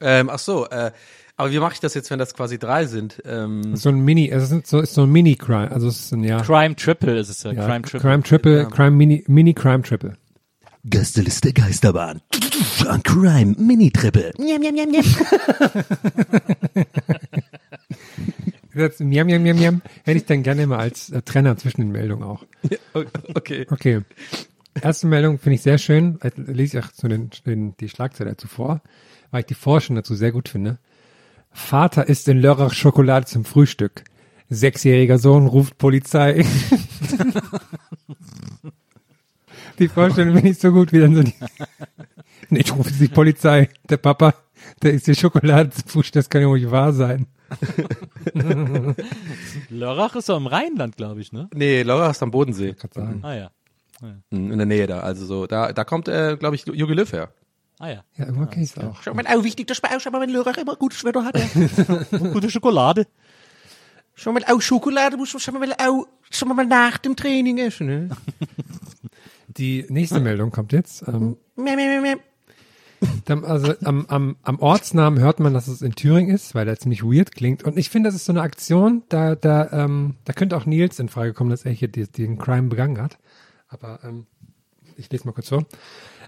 Ähm, 0.00 0.30
ach 0.30 0.38
so, 0.38 0.66
äh, 0.68 0.92
aber 1.36 1.50
wie 1.52 1.58
mache 1.58 1.74
ich 1.74 1.80
das 1.80 1.94
jetzt, 1.94 2.10
wenn 2.10 2.18
das 2.18 2.34
quasi 2.34 2.58
drei 2.58 2.86
sind? 2.86 3.20
Ähm, 3.24 3.76
So 3.76 3.90
ein 3.90 4.00
Mini, 4.00 4.30
es 4.30 4.50
ist 4.50 4.66
so, 4.66 4.80
ist 4.80 4.94
so 4.94 5.02
ein 5.02 5.10
Mini-Crime, 5.10 5.70
also 5.70 5.88
es 5.88 6.00
ist 6.00 6.12
ein 6.12 6.24
ja, 6.24 6.40
Crime 6.40 6.74
Triple 6.76 7.18
ist 7.18 7.28
es 7.28 7.42
ja. 7.42 7.52
ja 7.52 7.66
Crime 7.66 7.82
Triple. 7.82 8.00
Crime 8.00 8.22
Triple, 8.22 8.66
Crime 8.66 8.90
Mini, 8.92 9.24
Mini 9.26 9.54
Crime 9.54 9.82
Triple. 9.82 10.14
Gästeliste 10.84 11.52
Geisterbahn. 11.52 12.22
An 12.86 13.02
Crime 13.02 13.54
Mini-Triple. 13.58 14.32
Jetzt, 18.74 19.00
miam, 19.00 19.26
miam, 19.26 19.42
miam, 19.42 19.58
miam, 19.58 19.82
hätte 20.04 20.18
ich 20.18 20.24
dann 20.24 20.42
gerne 20.42 20.66
mal 20.66 20.78
als 20.78 21.10
äh, 21.10 21.20
Trenner 21.20 21.58
zwischen 21.58 21.82
den 21.82 21.92
Meldungen 21.92 22.24
auch. 22.24 22.44
okay. 23.34 23.66
Okay. 23.70 24.00
Erste 24.80 25.06
Meldung 25.06 25.38
finde 25.38 25.56
ich 25.56 25.62
sehr 25.62 25.76
schön. 25.76 26.18
Äh, 26.22 26.30
Lese 26.36 26.78
ich 26.78 26.84
auch 26.84 26.90
so 26.94 27.08
den, 27.08 27.30
den, 27.44 27.76
die 27.78 27.88
Schlagzeile 27.90 28.30
dazu 28.30 28.48
vor, 28.48 28.80
weil 29.30 29.40
ich 29.40 29.46
die 29.46 29.54
Forschung 29.54 29.96
dazu 29.96 30.14
sehr 30.14 30.32
gut 30.32 30.48
finde. 30.48 30.78
Vater 31.52 32.08
isst 32.08 32.26
in 32.28 32.40
Lörrach 32.40 32.72
Schokolade 32.72 33.26
zum 33.26 33.44
Frühstück. 33.44 34.04
Sechsjähriger 34.48 35.18
Sohn 35.18 35.46
ruft 35.46 35.76
Polizei. 35.76 36.44
die 39.80 39.88
Vorstellung 39.88 40.34
finde 40.34 40.50
ich 40.50 40.58
so 40.58 40.70
gut, 40.70 40.92
wie 40.92 41.00
dann 41.00 41.14
so 41.14 41.22
die, 41.22 41.34
nee, 42.50 42.60
ich 42.60 42.74
rufe 42.74 42.92
die 42.92 43.08
Polizei. 43.08 43.68
Der 43.88 43.96
Papa, 43.96 44.34
der 44.82 44.92
isst 44.92 45.06
die 45.06 45.14
Schokolade 45.14 45.70
zum 45.70 45.88
Frühstück, 45.88 46.20
das 46.20 46.30
kann 46.30 46.42
ja 46.42 46.48
wohl 46.48 46.60
nicht 46.60 46.70
wahr 46.70 46.92
sein. 46.92 47.26
Lörrach 49.70 50.14
ist 50.14 50.28
doch 50.28 50.36
im 50.36 50.46
Rheinland, 50.46 50.96
glaube 50.96 51.20
ich, 51.20 51.32
ne? 51.32 51.48
Nee, 51.52 51.82
Laura 51.82 52.10
ist 52.10 52.22
am 52.22 52.30
Bodensee. 52.30 52.74
Kann 52.74 52.90
sagen. 52.92 53.20
Ah 53.24 53.34
ja. 53.34 53.50
In 54.30 54.56
der 54.56 54.66
Nähe 54.66 54.86
da. 54.86 55.00
Also 55.00 55.26
so, 55.26 55.46
da, 55.46 55.72
da 55.72 55.84
kommt, 55.84 56.08
äh, 56.08 56.36
glaube 56.38 56.54
ich, 56.56 56.64
Jogi 56.66 56.94
Löw 56.94 57.12
her. 57.12 57.30
Ah 57.78 57.88
ja. 57.88 58.04
Ja, 58.16 58.26
irgendwann 58.26 58.50
kenne 58.50 58.64
ich 58.64 58.76
es 58.76 58.78
auch. 58.78 59.02
Schau 59.02 59.14
mal, 59.14 59.26
auch 59.26 59.42
wichtig, 59.42 59.66
dass 59.66 59.82
man 59.82 59.92
auch 59.92 60.00
schon 60.00 60.12
mal 60.12 60.20
wenn 60.20 60.30
Lörrach 60.30 60.56
immer 60.58 60.76
gutes 60.76 61.02
Wetter 61.04 61.24
hat. 61.24 61.34
Gute 62.32 62.50
Schokolade. 62.50 63.06
Schon 64.14 64.34
mal 64.34 64.44
auch 64.44 64.60
Schokolade 64.60 65.16
muss 65.16 65.32
man 65.32 65.40
schon 65.40 65.54
mal 65.54 65.72
auch, 65.72 66.06
schon 66.30 66.48
mal 66.48 66.66
nach 66.66 66.98
dem 66.98 67.16
Training 67.16 67.58
essen, 67.58 67.86
ne? 67.86 68.08
Die 69.60 69.84
nächste 69.90 70.20
Meldung 70.20 70.50
kommt 70.50 70.72
jetzt. 70.72 71.06
Ähm, 71.06 71.36
also 73.44 73.74
am, 73.84 74.06
am, 74.06 74.36
am 74.42 74.58
Ortsnamen 74.58 75.20
hört 75.20 75.38
man, 75.38 75.52
dass 75.52 75.68
es 75.68 75.82
in 75.82 75.94
Thüringen 75.94 76.34
ist, 76.34 76.54
weil 76.54 76.64
der 76.64 76.78
ziemlich 76.78 77.02
weird 77.02 77.34
klingt. 77.34 77.62
Und 77.64 77.76
ich 77.76 77.90
finde, 77.90 78.08
das 78.08 78.14
ist 78.14 78.24
so 78.24 78.32
eine 78.32 78.40
Aktion, 78.40 79.02
da, 79.10 79.34
da, 79.34 79.70
ähm, 79.70 80.14
da 80.24 80.32
könnte 80.32 80.56
auch 80.56 80.64
Nils 80.64 80.98
in 80.98 81.10
Frage 81.10 81.34
kommen, 81.34 81.50
dass 81.50 81.66
er 81.66 81.72
hier 81.72 81.88
die, 81.88 82.10
den 82.10 82.38
Crime 82.38 82.68
begangen 82.68 83.00
hat. 83.02 83.18
Aber 83.68 84.00
ähm, 84.02 84.26
ich 84.96 85.10
lese 85.12 85.26
mal 85.26 85.32
kurz 85.32 85.50
vor. 85.50 85.66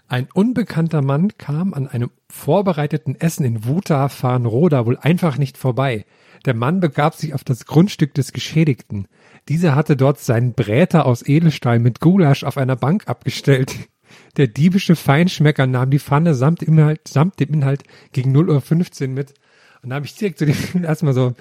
Ein 0.08 0.28
unbekannter 0.34 1.00
Mann 1.00 1.36
kam 1.38 1.72
an 1.72 1.88
einem 1.88 2.10
vorbereiteten 2.28 3.18
Essen 3.18 3.46
in 3.46 3.64
Wuta 3.64 4.10
Farnroda 4.10 4.84
wohl 4.84 4.98
einfach 4.98 5.38
nicht 5.38 5.56
vorbei. 5.56 6.04
Der 6.44 6.54
Mann 6.54 6.80
begab 6.80 7.14
sich 7.14 7.32
auf 7.32 7.44
das 7.44 7.64
Grundstück 7.64 8.12
des 8.12 8.32
Geschädigten. 8.32 9.06
Dieser 9.48 9.74
hatte 9.74 9.96
dort 9.96 10.20
seinen 10.20 10.52
Bräter 10.52 11.06
aus 11.06 11.26
Edelstahl 11.26 11.78
mit 11.78 12.00
Gulasch 12.00 12.44
auf 12.44 12.56
einer 12.56 12.76
Bank 12.76 13.08
abgestellt. 13.08 13.74
Der 14.36 14.46
diebische 14.46 14.94
Feinschmecker 14.94 15.66
nahm 15.66 15.90
die 15.90 15.98
Pfanne 15.98 16.34
samt, 16.34 16.62
Inhalt, 16.62 17.08
samt 17.08 17.40
dem 17.40 17.52
Inhalt 17.54 17.82
gegen 18.12 18.36
0.15 18.36 19.02
Uhr 19.02 19.08
mit. 19.08 19.34
Und 19.82 19.90
da 19.90 19.96
habe 19.96 20.06
ich 20.06 20.14
direkt 20.14 20.38
so 20.38 20.44
die, 20.44 20.54
erstmal 20.82 21.14
so, 21.14 21.34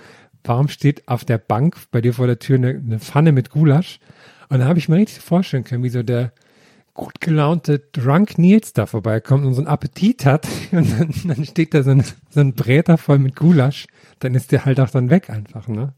warum 0.44 0.68
steht 0.68 1.08
auf 1.08 1.26
der 1.26 1.38
Bank 1.38 1.78
bei 1.92 2.02
dir 2.02 2.14
vor 2.14 2.28
der 2.28 2.40
Tür 2.40 2.56
eine, 2.58 2.70
eine 2.70 3.00
Pfanne 3.00 3.32
mit 3.32 3.50
Gulasch? 3.50 4.00
Und 4.50 4.60
da 4.60 4.66
habe 4.66 4.80
ich 4.80 4.90
mir 4.90 4.98
richtig 4.98 5.24
vorstellen 5.24 5.64
können, 5.64 5.84
wie 5.84 5.90
so 5.90 6.04
der 6.04 6.34
gut 6.94 7.22
gelaunte 7.22 7.80
Drunk 7.80 8.38
Nils 8.38 8.74
da 8.74 8.86
vorbeikommt 8.86 9.46
und 9.46 9.54
so 9.54 9.62
einen 9.62 9.68
Appetit 9.68 10.26
hat. 10.26 10.48
Und 10.72 11.00
dann, 11.00 11.14
dann 11.24 11.46
steht 11.46 11.74
da 11.74 11.84
so 11.84 11.92
ein, 11.92 12.04
so 12.30 12.40
ein 12.42 12.54
Bräter 12.54 12.98
voll 12.98 13.20
mit 13.20 13.36
Gulasch. 13.36 13.88
Dann 14.20 14.36
ist 14.36 14.52
der 14.52 14.66
halt 14.66 14.80
auch 14.80 14.90
dann 14.90 15.10
weg 15.10 15.30
einfach, 15.30 15.68
ne? 15.68 15.94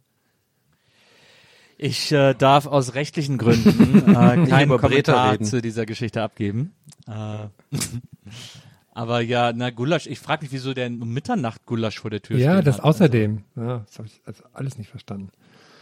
Ich 1.84 2.14
äh, 2.14 2.34
darf 2.34 2.66
aus 2.66 2.94
rechtlichen 2.94 3.38
Gründen 3.38 4.08
äh, 4.08 4.48
keinen 4.48 4.78
Kommentar 4.78 5.42
zu 5.42 5.62
dieser 5.62 5.86
Geschichte 5.86 6.22
abgeben. 6.24 6.72
Äh, 7.08 7.48
aber 8.94 9.20
ja, 9.20 9.52
na 9.52 9.70
Gulasch, 9.70 10.08
ich 10.08 10.20
frage 10.20 10.44
mich, 10.44 10.54
wieso 10.54 10.74
der 10.74 10.88
um 10.88 11.12
Mitternacht 11.12 11.66
Gulasch 11.66 12.00
vor 12.00 12.10
der 12.10 12.22
Tür 12.22 12.38
Ja, 12.38 12.54
stehen 12.54 12.66
das 12.66 12.78
hat. 12.78 12.86
außerdem. 12.86 13.44
Ja, 13.58 13.80
das 13.80 13.98
habe 14.00 14.08
ich 14.08 14.22
also 14.26 14.44
alles 14.54 14.78
nicht 14.78 14.92
verstanden. 14.92 15.30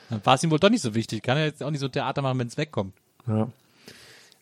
Dann 0.09 0.25
war 0.25 0.33
es 0.33 0.43
ihm 0.43 0.49
wohl 0.49 0.57
doch 0.57 0.71
nicht 0.71 0.81
so 0.81 0.95
wichtig. 0.95 1.21
Kann 1.21 1.37
er 1.37 1.45
jetzt 1.45 1.61
auch 1.61 1.69
nicht 1.69 1.81
so 1.81 1.87
Theater 1.87 2.23
machen, 2.23 2.39
wenn 2.39 2.47
es 2.47 2.57
wegkommt. 2.57 2.95
Ja. 3.27 3.51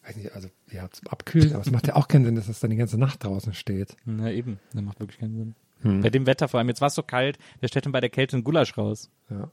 Weiß 0.05 0.16
nicht, 0.16 0.32
also 0.34 0.47
ja, 0.72 0.89
zum 0.89 1.10
Abkühlen, 1.10 1.51
aber 1.51 1.64
es 1.64 1.72
macht 1.72 1.88
ja 1.88 1.97
auch 1.97 2.07
keinen 2.07 2.24
Sinn, 2.24 2.36
dass 2.36 2.47
das 2.47 2.62
dann 2.62 2.70
die 2.70 2.78
ganze 2.78 2.97
Nacht 2.97 3.22
draußen 3.22 3.53
steht. 3.53 3.97
Na 4.05 4.32
eben, 4.32 4.60
das 4.72 4.82
macht 4.82 5.01
wirklich 5.01 5.20
keinen 5.20 5.36
Sinn. 5.36 5.55
Hm. 5.82 6.01
Bei 6.03 6.10
dem 6.10 6.26
Wetter 6.26 6.47
vor 6.47 6.60
allem, 6.60 6.70
jetzt 6.70 6.80
war 6.80 6.88
es 6.88 6.95
so 6.95 7.03
kalt, 7.03 7.38
wer 7.60 7.68
stellt 7.68 7.84
denn 7.84 7.91
bei 7.91 7.99
der 7.99 8.10
Kälte 8.10 8.38
einen 8.38 8.45
Gulasch 8.45 8.78
raus? 8.78 9.10
Ja. 9.30 9.49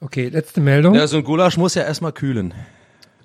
Okay, 0.00 0.28
letzte 0.28 0.60
Meldung. 0.60 0.94
Ja, 0.94 1.06
so 1.06 1.16
ein 1.18 1.24
Gulasch 1.24 1.56
muss 1.56 1.74
ja 1.74 1.82
erstmal 1.82 2.12
kühlen. 2.12 2.54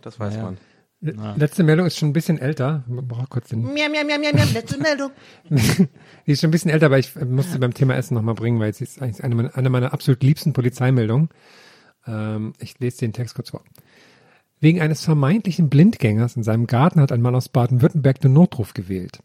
Das 0.02 0.20
weiß 0.20 0.36
Ja. 0.36 0.44
man. 0.44 0.58
Le- 1.02 1.36
Letzte 1.38 1.64
Meldung 1.64 1.86
ist 1.86 1.98
schon 1.98 2.10
ein 2.10 2.14
bisschen 2.14 2.40
älter. 2.40 2.84
Man 2.88 3.06
braucht 3.08 3.30
kurz 3.30 3.50
den. 3.50 3.62
Miam, 3.62 3.92
miam, 3.92 4.08
miam, 4.08 4.22
miam, 4.22 4.34
miam, 4.36 4.54
letzte 4.54 4.78
Meldung. 4.80 5.12
Die 5.50 6.32
ist 6.32 6.40
schon 6.40 6.48
ein 6.48 6.52
bisschen 6.52 6.72
älter, 6.72 6.86
aber 6.86 6.98
ich 6.98 7.14
äh, 7.18 7.26
muss 7.26 7.52
sie 7.52 7.60
beim 7.60 7.74
Thema 7.74 7.96
Essen 7.96 8.14
nochmal 8.16 8.36
bringen, 8.36 8.60
weil 8.60 8.74
sie 8.74 8.86
ist 8.86 9.02
eigentlich 9.02 9.22
eine 9.24 9.36
meiner, 9.36 9.56
eine 9.58 9.70
meiner 9.70 9.92
absolut 9.94 10.24
liebsten 10.24 10.54
Polizeimeldungen. 10.54 11.28
Ähm, 12.08 12.54
ich 12.60 12.80
lese 12.80 13.00
den 13.00 13.12
Text 13.12 13.36
kurz 13.36 13.50
vor. 13.50 13.62
Wegen 14.62 14.80
eines 14.80 15.04
vermeintlichen 15.04 15.68
Blindgängers 15.70 16.38
in 16.38 16.44
seinem 16.44 16.68
Garten 16.68 17.02
hat 17.02 17.12
ein 17.12 17.22
Mann 17.22 17.36
aus 17.36 17.50
Baden-Württemberg 17.50 18.22
den 18.22 18.32
Notruf 18.32 18.74
gewählt. 18.74 19.20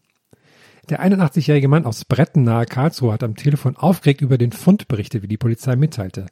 Der 0.89 1.03
81-jährige 1.03 1.67
Mann 1.67 1.85
aus 1.85 2.03
Bretten 2.03 2.43
nahe 2.43 2.65
Karlsruhe 2.65 3.13
hat 3.13 3.21
am 3.21 3.35
Telefon 3.35 3.77
aufgeregt 3.77 4.21
über 4.21 4.39
den 4.39 4.51
Fund 4.51 4.87
berichtet, 4.87 5.21
wie 5.21 5.27
die 5.27 5.37
Polizei 5.37 5.75
mitteilte. 5.75 6.25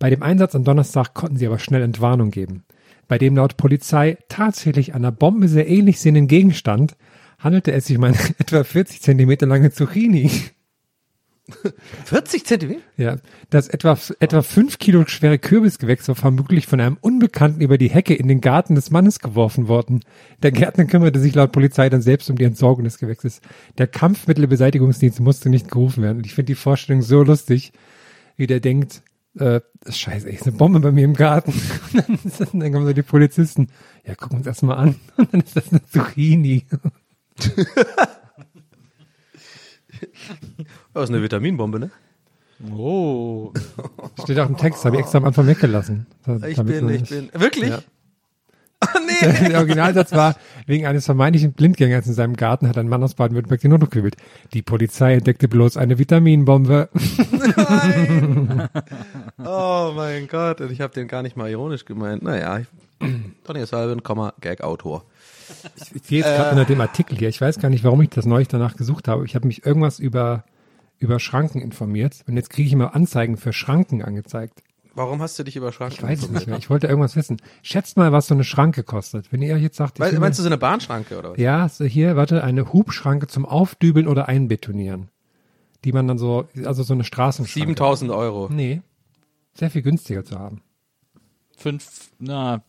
Bei 0.00 0.10
dem 0.10 0.24
Einsatz 0.24 0.56
am 0.56 0.64
Donnerstag 0.64 1.14
konnten 1.14 1.36
sie 1.36 1.46
aber 1.46 1.60
schnell 1.60 1.82
Entwarnung 1.82 2.32
geben. 2.32 2.64
Bei 3.06 3.16
dem 3.18 3.36
laut 3.36 3.56
Polizei 3.56 4.18
tatsächlich 4.28 4.94
einer 4.94 5.12
Bombe 5.12 5.46
sehr 5.46 5.68
ähnlich 5.68 6.00
sehenden 6.00 6.26
Gegenstand 6.26 6.96
handelte 7.38 7.70
es 7.70 7.86
sich 7.86 7.96
um 7.96 8.02
eine 8.02 8.16
etwa 8.38 8.64
40 8.64 9.02
Zentimeter 9.02 9.46
lange 9.46 9.70
Zucchini. 9.70 10.32
40 12.04 12.44
Zentimeter? 12.44 12.80
Ja, 12.96 13.16
das 13.50 13.68
etwa, 13.68 13.98
etwa 14.20 14.42
fünf 14.42 14.78
Kilo 14.78 15.04
schwere 15.06 15.38
Kürbisgewächs 15.38 16.08
war 16.08 16.14
vermutlich 16.14 16.66
von 16.66 16.80
einem 16.80 16.98
Unbekannten 17.00 17.60
über 17.60 17.78
die 17.78 17.90
Hecke 17.90 18.14
in 18.14 18.28
den 18.28 18.40
Garten 18.40 18.74
des 18.74 18.90
Mannes 18.90 19.20
geworfen 19.20 19.68
worden. 19.68 20.04
Der 20.42 20.52
Gärtner 20.52 20.84
kümmerte 20.84 21.20
sich 21.20 21.34
laut 21.34 21.52
Polizei 21.52 21.88
dann 21.88 22.02
selbst 22.02 22.30
um 22.30 22.36
die 22.36 22.44
Entsorgung 22.44 22.84
des 22.84 22.98
Gewächses. 22.98 23.40
Der 23.78 23.86
Kampfmittelbeseitigungsdienst 23.86 25.20
musste 25.20 25.48
nicht 25.48 25.70
gerufen 25.70 26.02
werden. 26.02 26.18
Und 26.18 26.26
ich 26.26 26.34
finde 26.34 26.46
die 26.46 26.54
Vorstellung 26.56 27.02
so 27.02 27.22
lustig, 27.22 27.72
wie 28.36 28.46
der 28.46 28.60
denkt, 28.60 29.02
äh, 29.38 29.60
scheiße, 29.88 30.28
ist 30.28 30.46
eine 30.46 30.56
Bombe 30.56 30.80
bei 30.80 30.92
mir 30.92 31.04
im 31.04 31.14
Garten. 31.14 31.52
Und 31.92 32.04
dann, 32.38 32.60
dann 32.60 32.72
kommen 32.72 32.86
so 32.86 32.92
die 32.92 33.02
Polizisten. 33.02 33.68
Ja, 34.06 34.14
gucken 34.14 34.32
wir 34.32 34.36
uns 34.38 34.46
das 34.46 34.62
mal 34.62 34.76
an. 34.76 34.96
Und 35.16 35.32
dann 35.32 35.40
ist 35.40 35.56
das 35.56 35.70
eine 35.70 35.84
Zucchini. 35.84 36.66
Das 40.94 41.04
ist 41.04 41.10
eine 41.10 41.22
Vitaminbombe, 41.22 41.78
ne? 41.80 41.90
Oh. 42.76 43.52
Steht 44.22 44.38
auch 44.38 44.48
im 44.48 44.56
Text, 44.56 44.84
habe 44.84 44.96
ich 44.96 45.02
extra 45.02 45.18
am 45.18 45.24
Anfang 45.24 45.46
weggelassen. 45.46 46.06
Ich 46.46 46.56
bin, 46.56 46.88
ich 46.88 47.00
nicht- 47.00 47.10
bin. 47.10 47.30
Wirklich? 47.40 47.70
Ja. 47.70 47.78
Oh 48.84 48.98
nee. 48.98 49.48
Der 49.48 49.58
Originalsatz 49.58 50.10
war, 50.10 50.34
wegen 50.66 50.86
eines 50.86 51.04
vermeintlichen 51.04 51.52
Blindgängers 51.52 52.04
in 52.08 52.14
seinem 52.14 52.34
Garten 52.34 52.68
hat 52.68 52.76
ein 52.76 52.88
Mann 52.88 53.00
aus 53.04 53.14
Baden-Württemberg 53.14 53.60
den 53.60 53.70
Notruf 53.70 53.90
gewählt. 53.90 54.16
Die 54.54 54.62
Polizei 54.62 55.14
entdeckte 55.14 55.46
bloß 55.46 55.76
eine 55.76 56.00
Vitaminbombe. 56.00 56.88
Oh 59.38 59.92
mein 59.94 60.26
Gott, 60.26 60.60
und 60.60 60.72
ich 60.72 60.80
habe 60.80 60.92
den 60.94 61.06
gar 61.06 61.22
nicht 61.22 61.36
mal 61.36 61.48
ironisch 61.48 61.84
gemeint. 61.84 62.24
Naja, 62.24 62.58
ich, 62.58 62.66
Tony 63.44 63.64
Sullivan, 63.66 64.02
Komma, 64.02 64.32
Gag-Autor. 64.40 65.04
Ich 65.94 66.02
gehe 66.04 66.18
jetzt 66.20 66.34
gerade 66.34 66.50
unter 66.50 66.64
dem 66.64 66.80
Artikel 66.80 67.16
hier. 67.18 67.28
Ich 67.28 67.40
weiß 67.40 67.58
gar 67.58 67.68
nicht, 67.68 67.84
warum 67.84 68.02
ich 68.02 68.10
das 68.10 68.26
neulich 68.26 68.48
danach 68.48 68.76
gesucht 68.76 69.08
habe. 69.08 69.24
Ich 69.24 69.34
habe 69.34 69.46
mich 69.46 69.64
irgendwas 69.66 69.98
über, 69.98 70.44
über 70.98 71.20
Schranken 71.20 71.60
informiert. 71.60 72.24
Und 72.26 72.36
jetzt 72.36 72.50
kriege 72.50 72.66
ich 72.66 72.72
immer 72.72 72.94
Anzeigen 72.94 73.36
für 73.36 73.52
Schranken 73.52 74.02
angezeigt. 74.02 74.62
Warum 74.94 75.22
hast 75.22 75.38
du 75.38 75.42
dich 75.42 75.56
über 75.56 75.72
Schranken 75.72 75.94
Ich 75.94 76.02
weiß 76.02 76.22
es 76.22 76.30
nicht 76.30 76.46
mehr. 76.46 76.58
Ich 76.58 76.68
wollte 76.68 76.86
irgendwas 76.86 77.16
wissen. 77.16 77.38
Schätzt 77.62 77.96
mal, 77.96 78.12
was 78.12 78.26
so 78.26 78.34
eine 78.34 78.44
Schranke 78.44 78.82
kostet. 78.82 79.32
Wenn 79.32 79.40
ihr 79.40 79.56
jetzt 79.56 79.76
sagt, 79.76 79.98
ich 79.98 80.18
Meinst, 80.18 80.38
du 80.38 80.42
so 80.42 80.48
eine 80.48 80.58
Bahnschranke 80.58 81.18
oder 81.18 81.30
was? 81.32 81.38
ja, 81.38 81.68
so 81.68 81.84
hier, 81.84 82.16
warte, 82.16 82.44
eine 82.44 82.72
Hubschranke 82.72 83.26
zum 83.26 83.46
Aufdübeln 83.46 84.06
oder 84.06 84.28
Einbetonieren. 84.28 85.08
Die 85.84 85.92
man 85.92 86.06
dann 86.06 86.18
so, 86.18 86.46
also 86.64 86.82
so 86.82 86.92
eine 86.92 87.04
Straßenschranke. 87.04 87.68
7000 87.70 88.10
Euro. 88.10 88.48
Nee. 88.52 88.82
Sehr 89.54 89.70
viel 89.70 89.82
günstiger 89.82 90.24
zu 90.24 90.38
haben. 90.38 90.62
Fünf, 91.56 92.10
na, 92.18 92.62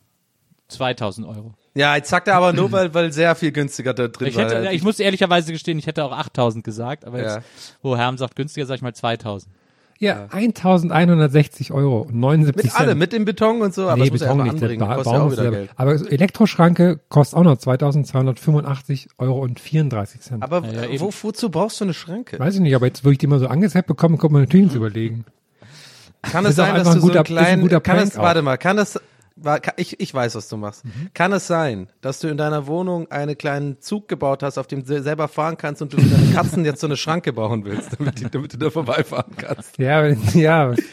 2000 0.70 1.28
Euro. 1.28 1.54
Ja, 1.76 1.96
jetzt 1.96 2.10
sagt 2.10 2.28
er 2.28 2.36
aber 2.36 2.54
nur, 2.54 2.72
weil, 2.72 2.94
weil 2.94 3.12
sehr 3.12 3.34
viel 3.36 3.52
günstiger 3.52 3.94
da 3.94 4.08
drin 4.08 4.28
Ich 4.28 4.38
hätte, 4.38 4.56
war. 4.56 4.64
ja, 4.64 4.72
ich 4.72 4.84
muss 4.84 5.00
ehrlicherweise 5.00 5.52
gestehen, 5.52 5.80
ich 5.80 5.88
hätte 5.88 6.04
auch 6.04 6.12
8000 6.12 6.64
gesagt, 6.64 7.06
aber 7.06 7.22
Ja. 7.22 7.36
jetzt, 7.36 7.42
wo 7.82 7.98
Herm 7.98 8.18
sagt 8.18 8.36
günstiger, 8.36 8.66
sag 8.66 8.76
ich 8.76 8.82
mal 8.82 8.94
2000. 8.94 9.52
Ja, 10.00 10.28
1160 10.32 11.72
Euro 11.72 12.02
und 12.02 12.16
79 12.16 12.64
mit 12.72 12.80
allem, 12.80 12.98
mit 12.98 13.14
dem 13.14 13.24
Beton 13.26 13.62
und 13.62 13.74
so, 13.74 13.84
aber 13.84 13.96
nee, 13.96 14.10
das 14.10 14.12
muss 14.12 14.20
Beton 14.22 14.42
einfach 14.42 14.54
nicht. 14.54 14.62
der 14.64 14.70
anbringen. 14.72 14.96
Kostet 14.96 15.14
ja 15.14 15.22
auch 15.22 15.32
wieder. 15.32 15.52
Geld. 15.52 15.70
Aber 15.78 15.98
so 15.98 16.06
Elektroschranke 16.08 17.00
kostet 17.10 17.40
auch 17.40 17.44
noch 17.44 17.58
2285 17.58 19.08
Euro 19.18 19.40
und 19.40 19.60
34 19.60 20.22
Cent. 20.22 20.44
Aber 20.44 20.64
Ja, 20.68 20.86
ja, 20.86 21.00
wo, 21.00 21.10
wozu 21.22 21.50
brauchst 21.50 21.80
du 21.80 21.86
eine 21.86 21.94
Schranke? 21.94 22.38
Weiß 22.40 22.56
ich 22.56 22.62
nicht, 22.62 22.76
aber 22.76 22.88
jetzt, 22.88 23.06
wo 23.06 23.10
ich 23.12 23.18
die 23.18 23.28
mal 23.28 23.40
so 23.40 23.48
angezeigt 23.48 23.88
bekomme, 23.88 24.18
kommt 24.18 24.34
man 24.34 24.42
natürlich 24.42 24.66
ins 24.66 24.76
Überlegen. 24.76 25.26
Kann 26.22 26.44
Das 26.44 26.54
es 26.54 26.60
auch 26.60 26.66
sein, 26.66 26.76
dass 26.76 26.88
einfach 26.88 26.94
du 26.94 26.98
ein 26.98 27.02
so 27.02 27.08
guter- 27.08 27.20
einen 27.20 27.26
ist 27.26 27.30
ein 27.32 27.44
kleinen, 27.46 27.62
guter 27.62 27.82
kann 27.82 27.98
es, 28.00 28.18
warte 28.18 28.42
mal, 28.42 28.58
kann 28.58 28.78
kann- 28.78 29.00
ich, 29.78 30.00
ich 30.00 30.14
weiß, 30.14 30.36
was 30.36 30.48
du 30.48 30.58
machst. 30.58 30.86
Mhm. 30.86 31.10
Kann 31.14 31.34
es 31.34 31.48
sein, 31.48 31.88
dass 32.02 32.20
du 32.20 32.28
in 32.28 32.38
deiner 32.38 32.68
Wohnung 32.68 33.10
einen 33.12 33.38
kleinen 33.38 33.82
Zug 33.82 34.08
gebaut 34.08 34.44
hast, 34.44 34.58
auf 34.58 34.68
dem 34.68 34.86
du 34.86 35.02
selber 35.02 35.28
fahren 35.28 35.58
kannst 35.58 35.82
und 35.82 35.94
du 35.94 35.98
für 35.98 36.10
deine 36.10 36.32
Katzen 36.34 36.66
jetzt 36.66 36.82
so 36.82 36.88
eine 36.88 36.98
Schranke 36.98 37.34
bauen 37.34 37.66
willst, 37.66 38.00
damit, 38.00 38.20
die, 38.20 38.30
damit 38.30 38.54
du 38.54 38.58
da 38.58 38.70
vorbeifahren 38.70 39.36
kannst? 39.38 39.78
Ja, 39.78 40.08
ja. 40.08 40.74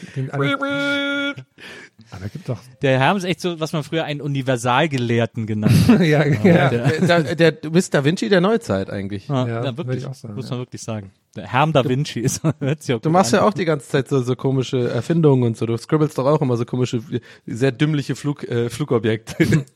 Aber 2.11 2.27
gibt 2.27 2.49
doch. 2.49 2.59
Der 2.81 2.99
Herm 2.99 3.17
ist 3.17 3.23
echt 3.23 3.39
so, 3.39 3.59
was 3.59 3.73
man 3.73 3.83
früher 3.83 4.03
einen 4.03 4.21
Universalgelehrten 4.21 5.47
genannt 5.47 5.87
hat. 5.87 6.01
ja, 6.01 6.25
ja. 6.25 6.69
Der, 6.69 6.99
der, 6.99 7.35
der, 7.35 7.51
du 7.53 7.71
bist 7.71 7.93
Da 7.93 8.03
Vinci 8.03 8.27
der 8.27 8.41
Neuzeit 8.41 8.89
eigentlich. 8.89 9.27
Ja, 9.27 9.47
Ja, 9.47 9.47
ja, 9.47 9.63
würde 9.63 9.77
wirklich, 9.77 10.03
ich 10.03 10.09
auch 10.09 10.13
sagen, 10.13 10.35
muss 10.35 10.49
ja. 10.49 10.51
man 10.51 10.59
wirklich 10.61 10.81
sagen. 10.81 11.11
Der 11.35 11.47
Herm 11.47 11.71
da 11.73 11.85
Vinci 11.87 12.19
ist, 12.19 12.41
hört 12.59 12.83
sich 12.83 12.93
auch 12.95 12.99
Du 13.01 13.09
machst 13.09 13.33
an. 13.33 13.39
ja 13.41 13.45
auch 13.47 13.53
die 13.53 13.63
ganze 13.65 13.87
Zeit 13.87 14.09
so, 14.09 14.21
so 14.21 14.35
komische 14.35 14.89
Erfindungen 14.89 15.43
und 15.43 15.57
so. 15.57 15.65
Du 15.65 15.77
scribbelst 15.77 16.17
doch 16.17 16.25
auch 16.25 16.41
immer 16.41 16.57
so 16.57 16.65
komische, 16.65 17.01
sehr 17.45 17.71
dümmliche 17.71 18.15
Flug, 18.15 18.43
äh, 18.43 18.69
Flugobjekte. 18.69 19.65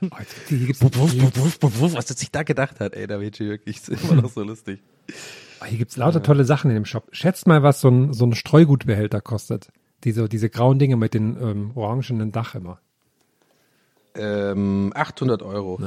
Oh, 0.00 0.06
jetzt- 0.20 0.36
hier 0.48 0.58
gibt's, 0.66 0.80
Was 0.80 2.10
er 2.10 2.16
sich 2.16 2.30
da 2.30 2.44
gedacht 2.44 2.78
hat, 2.78 2.94
ey, 2.94 3.08
Da 3.08 3.20
Vinci 3.20 3.48
wirklich, 3.48 3.78
ist 3.78 3.88
immer 3.88 4.22
noch 4.22 4.30
so 4.30 4.44
lustig. 4.44 4.80
oh, 5.60 5.64
hier 5.64 5.76
gibt's 5.78 5.96
lauter 5.96 6.22
tolle 6.22 6.44
Sachen 6.44 6.70
in 6.70 6.76
dem 6.76 6.84
Shop. 6.84 7.08
Schätzt 7.10 7.48
mal, 7.48 7.64
was 7.64 7.80
so 7.80 7.88
ein, 7.88 8.12
so 8.12 8.24
ein 8.24 8.32
Streugutbehälter 8.36 9.20
kostet. 9.20 9.70
Diese, 10.04 10.28
diese 10.28 10.50
grauen 10.50 10.78
Dinge 10.78 10.94
mit 10.94 11.14
den 11.14 11.36
ähm, 11.42 11.70
orangenen 11.74 12.30
Dach 12.30 12.54
immer. 12.54 12.78
Ähm, 14.14 14.92
800 14.94 15.42
Euro. 15.42 15.80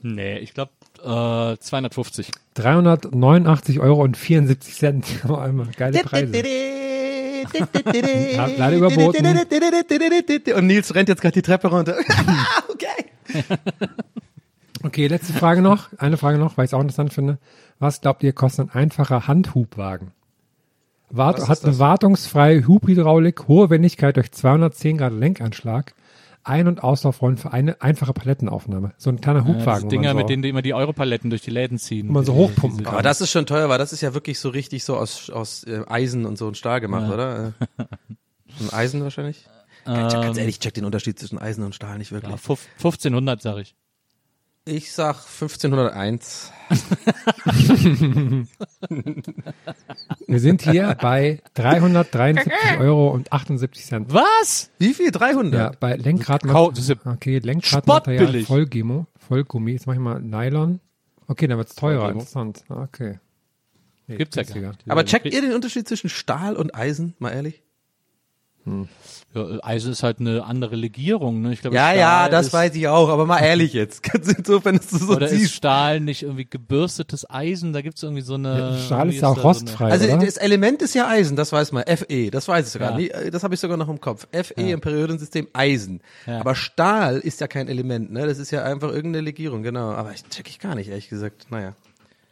Nee, 0.00 0.38
ich 0.38 0.54
glaube 0.54 0.70
äh, 0.98 1.56
250. 1.58 2.30
389 2.54 3.80
Euro 3.80 4.02
und 4.02 4.16
74 4.16 4.74
Cent. 4.74 5.06
Einmal 5.28 5.68
geile 5.76 6.02
Preise. 6.02 6.42
Hab 8.38 8.58
leider 8.58 8.76
überboten. 8.76 9.26
Und 10.54 10.66
Nils 10.66 10.94
rennt 10.94 11.08
jetzt 11.08 11.22
gerade 11.22 11.34
die 11.34 11.42
Treppe 11.42 11.68
runter. 11.68 11.96
okay. 12.68 12.86
Okay, 14.84 15.08
letzte 15.08 15.32
Frage 15.32 15.60
noch. 15.60 15.88
Eine 15.98 16.16
Frage 16.16 16.38
noch, 16.38 16.56
weil 16.56 16.64
ich 16.64 16.70
es 16.70 16.74
auch 16.74 16.80
interessant 16.80 17.12
finde. 17.12 17.38
Was 17.80 18.00
glaubt 18.00 18.22
ihr, 18.22 18.32
kostet 18.32 18.68
ein 18.68 18.80
einfacher 18.80 19.26
Handhubwagen? 19.26 20.12
Wart, 21.10 21.48
hat 21.48 21.64
eine 21.64 21.78
wartungsfreie 21.80 22.66
Hubhydraulik, 22.66 23.48
hohe 23.48 23.70
Wendigkeit 23.70 24.16
durch 24.16 24.30
210 24.30 24.98
Grad 24.98 25.14
Lenkanschlag, 25.14 25.94
Ein- 26.48 26.66
und 26.68 26.82
Auslaufrollen 26.82 27.36
für 27.36 27.52
eine 27.52 27.80
einfache 27.82 28.12
Palettenaufnahme. 28.12 28.92
So 28.96 29.10
ein 29.10 29.20
kleiner 29.20 29.40
Ja, 29.40 29.46
Hubwagen. 29.46 29.84
wo 29.84 29.88
Dinger, 29.88 30.10
so, 30.12 30.16
mit 30.16 30.28
denen 30.28 30.42
die 30.42 30.48
immer 30.48 30.62
die 30.62 30.74
Europaletten 30.74 31.30
durch 31.30 31.42
die 31.42 31.50
Läden 31.50 31.78
ziehen. 31.78 32.08
wo 32.08 32.12
man 32.12 32.24
so 32.24 32.34
hochpumpen 32.34 32.84
kann. 32.84 32.94
Aber 32.94 33.02
das 33.02 33.20
ist 33.20 33.30
schon 33.30 33.46
teuer, 33.46 33.68
weil 33.68 33.78
das 33.78 33.92
ist 33.92 34.00
ja 34.00 34.14
wirklich 34.14 34.38
so 34.38 34.48
richtig 34.48 34.84
so 34.84 34.96
aus, 34.96 35.30
aus 35.30 35.64
äh, 35.64 35.82
Eisen 35.86 36.24
und 36.26 36.38
so 36.38 36.46
und 36.46 36.56
Stahl 36.56 36.80
gemacht, 36.80 37.08
Ja. 37.08 37.14
oder? 37.14 37.54
Äh, 37.78 37.84
Ein 38.60 38.70
Eisen 38.72 39.02
wahrscheinlich? 39.02 39.44
Ganz, 39.84 40.12
ganz 40.12 40.36
ehrlich, 40.38 40.56
ich 40.56 40.60
check 40.60 40.74
den 40.74 40.84
Unterschied 40.84 41.18
zwischen 41.18 41.38
Eisen 41.38 41.64
und 41.64 41.74
Stahl 41.74 41.96
nicht 41.98 42.12
wirklich. 42.12 42.30
Ja, 42.32 42.36
fuf- 42.38 42.66
1500 42.76 43.40
sag 43.40 43.58
ich. 43.58 43.74
Ich 44.70 44.92
sag 44.92 45.16
1501. 45.16 46.52
Wir 50.26 50.40
sind 50.40 50.60
hier 50.62 50.94
bei 51.00 51.40
373 51.54 52.52
Euro 52.78 53.08
und 53.10 53.32
78 53.32 53.84
Cent. 53.86 54.12
Was? 54.12 54.70
Wie 54.78 54.92
viel? 54.92 55.10
300? 55.10 55.58
Ja, 55.58 55.72
bei 55.80 55.96
Lenkrad, 55.96 56.42
Kau- 56.44 56.70
das 56.70 56.80
ist 56.80 56.90
ja 56.90 56.96
okay, 57.10 57.38
Lenkradmaterial, 57.38 58.42
spottbillig. 58.42 59.06
Vollgummi, 59.26 59.72
jetzt 59.72 59.86
mach 59.86 59.94
ich 59.94 60.00
mal 60.00 60.20
Nylon. 60.20 60.80
Okay, 61.26 61.46
dann 61.46 61.56
wird's 61.58 61.74
teurer, 61.74 62.10
interessant. 62.10 62.62
Okay. 62.68 63.18
Nee, 64.06 64.16
Gibt's 64.16 64.36
ja 64.36 64.42
gar 64.42 64.54
nicht. 64.72 64.84
Aber 64.90 65.04
checkt 65.04 65.26
ihr 65.26 65.40
den 65.40 65.52
Unterschied 65.54 65.88
zwischen 65.88 66.08
Stahl 66.10 66.56
und 66.56 66.74
Eisen, 66.74 67.14
mal 67.18 67.30
ehrlich? 67.30 67.62
Ja, 69.34 69.44
Eisen 69.62 69.92
ist 69.92 70.02
halt 70.02 70.20
eine 70.20 70.42
andere 70.44 70.74
Legierung, 70.74 71.42
ne? 71.42 71.52
Ich 71.52 71.60
glaube, 71.60 71.76
Ja, 71.76 71.88
Stahl 71.88 71.98
ja, 71.98 72.28
das 72.30 72.46
ist, 72.46 72.52
weiß 72.54 72.74
ich 72.74 72.88
auch, 72.88 73.10
aber 73.10 73.26
mal 73.26 73.40
ehrlich 73.40 73.74
jetzt. 73.74 74.02
Insofern 74.38 74.76
ist 74.76 74.90
du 74.90 74.96
so 74.96 75.12
Oder 75.16 75.26
ist 75.26 75.32
siehst. 75.38 75.54
Stahl 75.54 76.00
nicht 76.00 76.22
irgendwie 76.22 76.46
gebürstetes 76.46 77.28
Eisen? 77.28 77.74
Da 77.74 77.82
gibt's 77.82 78.02
irgendwie 78.02 78.22
so 78.22 78.34
eine. 78.34 78.58
Ja, 78.58 78.78
Stahl 78.78 78.98
irgendwie 79.00 79.16
ist 79.16 79.22
ja 79.22 79.28
auch 79.28 79.34
da 79.34 79.40
so 79.42 79.48
eine- 79.48 79.54
rostfrei, 79.58 79.90
Also 79.90 80.06
oder? 80.06 80.24
das 80.24 80.38
Element 80.38 80.80
ist 80.80 80.94
ja 80.94 81.08
Eisen, 81.08 81.36
das 81.36 81.52
weiß 81.52 81.72
man. 81.72 81.84
Fe, 81.84 82.30
das 82.30 82.48
weiß 82.48 82.66
ich 82.68 82.72
sogar. 82.72 82.92
Ja. 82.92 82.96
Nee, 82.96 83.08
äh, 83.08 83.30
Das 83.30 83.44
habe 83.44 83.52
ich 83.52 83.60
sogar 83.60 83.76
noch 83.76 83.90
im 83.90 84.00
Kopf. 84.00 84.26
Fe 84.32 84.54
im 84.56 84.80
Periodensystem 84.80 85.46
Eisen. 85.52 86.00
Ja. 86.26 86.40
Aber 86.40 86.54
Stahl 86.54 87.18
ist 87.18 87.40
ja 87.42 87.48
kein 87.48 87.68
Element, 87.68 88.10
ne? 88.10 88.26
Das 88.26 88.38
ist 88.38 88.50
ja 88.50 88.64
einfach 88.64 88.88
irgendeine 88.88 89.24
Legierung, 89.26 89.62
genau. 89.62 89.90
Aber 89.90 90.10
ich 90.12 90.24
check 90.30 90.48
ich 90.48 90.58
gar 90.58 90.74
nicht, 90.74 90.88
ehrlich 90.88 91.10
gesagt. 91.10 91.48
Naja. 91.50 91.74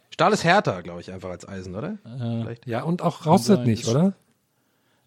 Stahl 0.09 0.33
ist 0.33 0.43
härter, 0.43 0.81
glaube 0.81 1.01
ich, 1.01 1.11
einfach 1.11 1.29
als 1.29 1.47
Eisen, 1.47 1.75
oder? 1.75 1.99
Vielleicht. 2.17 2.65
Ja, 2.65 2.81
und 2.81 3.03
auch 3.03 3.27
rostet 3.27 3.67
nicht, 3.67 3.83
Ist- 3.83 3.89
oder? 3.89 4.13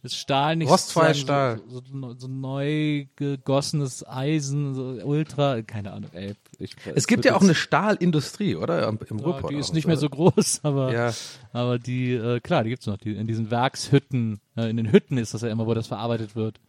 Ist 0.02 0.16
Stahl 0.16 0.56
nicht 0.56 0.70
Rostfreier 0.70 1.14
sozusagen 1.14 1.60
So, 1.68 1.82
so, 1.92 2.14
so 2.18 2.26
neu 2.26 3.04
gegossenes 3.16 4.06
Eisen, 4.08 4.74
so 4.74 4.82
ultra, 5.04 5.60
keine 5.62 5.92
Ahnung, 5.92 6.10
ey. 6.14 6.34
Ich, 6.58 6.74
Es 6.94 7.06
gibt 7.06 7.24
ja 7.26 7.36
auch 7.36 7.42
eine 7.42 7.54
Stahlindustrie, 7.54 8.56
oder? 8.56 8.88
Im, 8.88 8.98
im 9.10 9.18
ja, 9.18 9.24
Ruhrpott 9.24 9.50
die 9.50 9.56
ist 9.56 9.74
nicht 9.74 9.86
mehr 9.86 9.98
so 9.98 10.08
groß, 10.08 10.60
aber 10.62 10.92
Ja. 10.92 11.12
aber 11.52 11.78
die 11.78 12.12
äh, 12.14 12.40
klar, 12.40 12.64
die 12.64 12.70
gibt's 12.70 12.86
noch. 12.86 12.96
Die 12.96 13.12
in 13.14 13.26
diesen 13.26 13.50
Werkshütten, 13.50 14.40
äh, 14.56 14.70
in 14.70 14.76
den 14.78 14.90
Hütten 14.90 15.18
ist 15.18 15.34
das 15.34 15.42
ja 15.42 15.48
immer, 15.48 15.66
wo 15.66 15.74
das 15.74 15.86
verarbeitet 15.88 16.34
wird. 16.34 16.60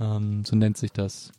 Ähm, 0.00 0.44
so 0.44 0.54
nennt 0.56 0.76
sich 0.76 0.92
das. 0.92 1.32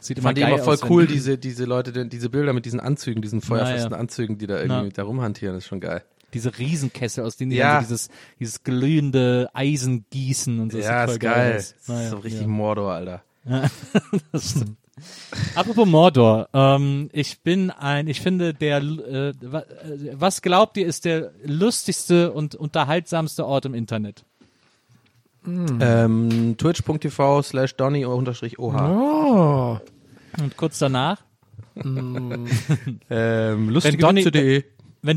Sieht 0.00 0.18
Ich 0.18 0.22
fand 0.22 0.38
die 0.38 0.42
geil 0.42 0.54
immer 0.54 0.62
voll 0.62 0.74
aus, 0.74 0.84
cool, 0.88 1.06
die- 1.06 1.14
diese, 1.14 1.36
diese 1.36 1.64
Leute, 1.64 1.92
die- 1.92 2.08
diese 2.08 2.30
Bilder 2.30 2.52
mit 2.52 2.64
diesen 2.64 2.80
Anzügen, 2.80 3.20
diesen 3.22 3.40
feuerfesten 3.40 3.92
Ja. 3.92 3.98
Anzügen, 3.98 4.38
die 4.38 4.46
da 4.46 4.60
irgendwie 4.60 4.90
da 4.90 5.02
rumhantieren, 5.02 5.56
ist 5.56 5.66
schon 5.66 5.80
geil. 5.80 6.02
Diese 6.34 6.58
Riesenkessel, 6.58 7.24
aus 7.24 7.36
denen 7.36 7.50
die 7.50 7.56
Ja. 7.56 7.74
dann 7.74 7.84
so 7.84 7.88
dieses 7.88 8.08
dieses 8.38 8.62
glühende 8.62 9.48
Eisen 9.52 10.04
gießen 10.10 10.60
und 10.60 10.72
so. 10.72 10.78
Das 10.78 10.86
ja, 10.86 11.04
voll 11.04 11.14
ist 11.14 11.20
geil. 11.20 11.52
Das 11.54 11.74
Naja, 11.88 12.04
ist 12.04 12.10
so 12.10 12.16
richtig 12.18 12.42
ja. 12.42 12.46
Mordor, 12.48 12.92
Alter. 12.92 13.22
Das 14.32 14.50
stimmt. 14.50 14.76
Apropos 15.54 15.88
Mordor, 15.88 16.48
ähm, 16.52 17.08
ich 17.14 17.40
bin 17.40 17.70
ein, 17.70 18.06
ich 18.06 18.20
finde 18.20 18.52
der, 18.52 18.82
äh, 18.82 19.28
äh, 19.30 19.34
was 20.12 20.42
glaubt 20.42 20.76
ihr 20.76 20.86
ist 20.86 21.06
der 21.06 21.30
lustigste 21.44 22.32
und 22.32 22.54
unterhaltsamste 22.54 23.46
Ort 23.46 23.64
im 23.64 23.72
Internet? 23.72 24.24
Ähm, 25.46 26.54
Twitch.tv 26.58 27.40
slash 27.42 27.74
Donny 27.76 28.04
unterstrich 28.04 28.58
OH. 28.58 28.74
Oh. 28.74 29.78
Und 30.42 30.56
kurz 30.58 30.78
danach, 30.78 31.22
Ähm, 31.82 32.46
Donny- 33.08 33.72
lustige 33.72 34.02
wenn 34.02 34.64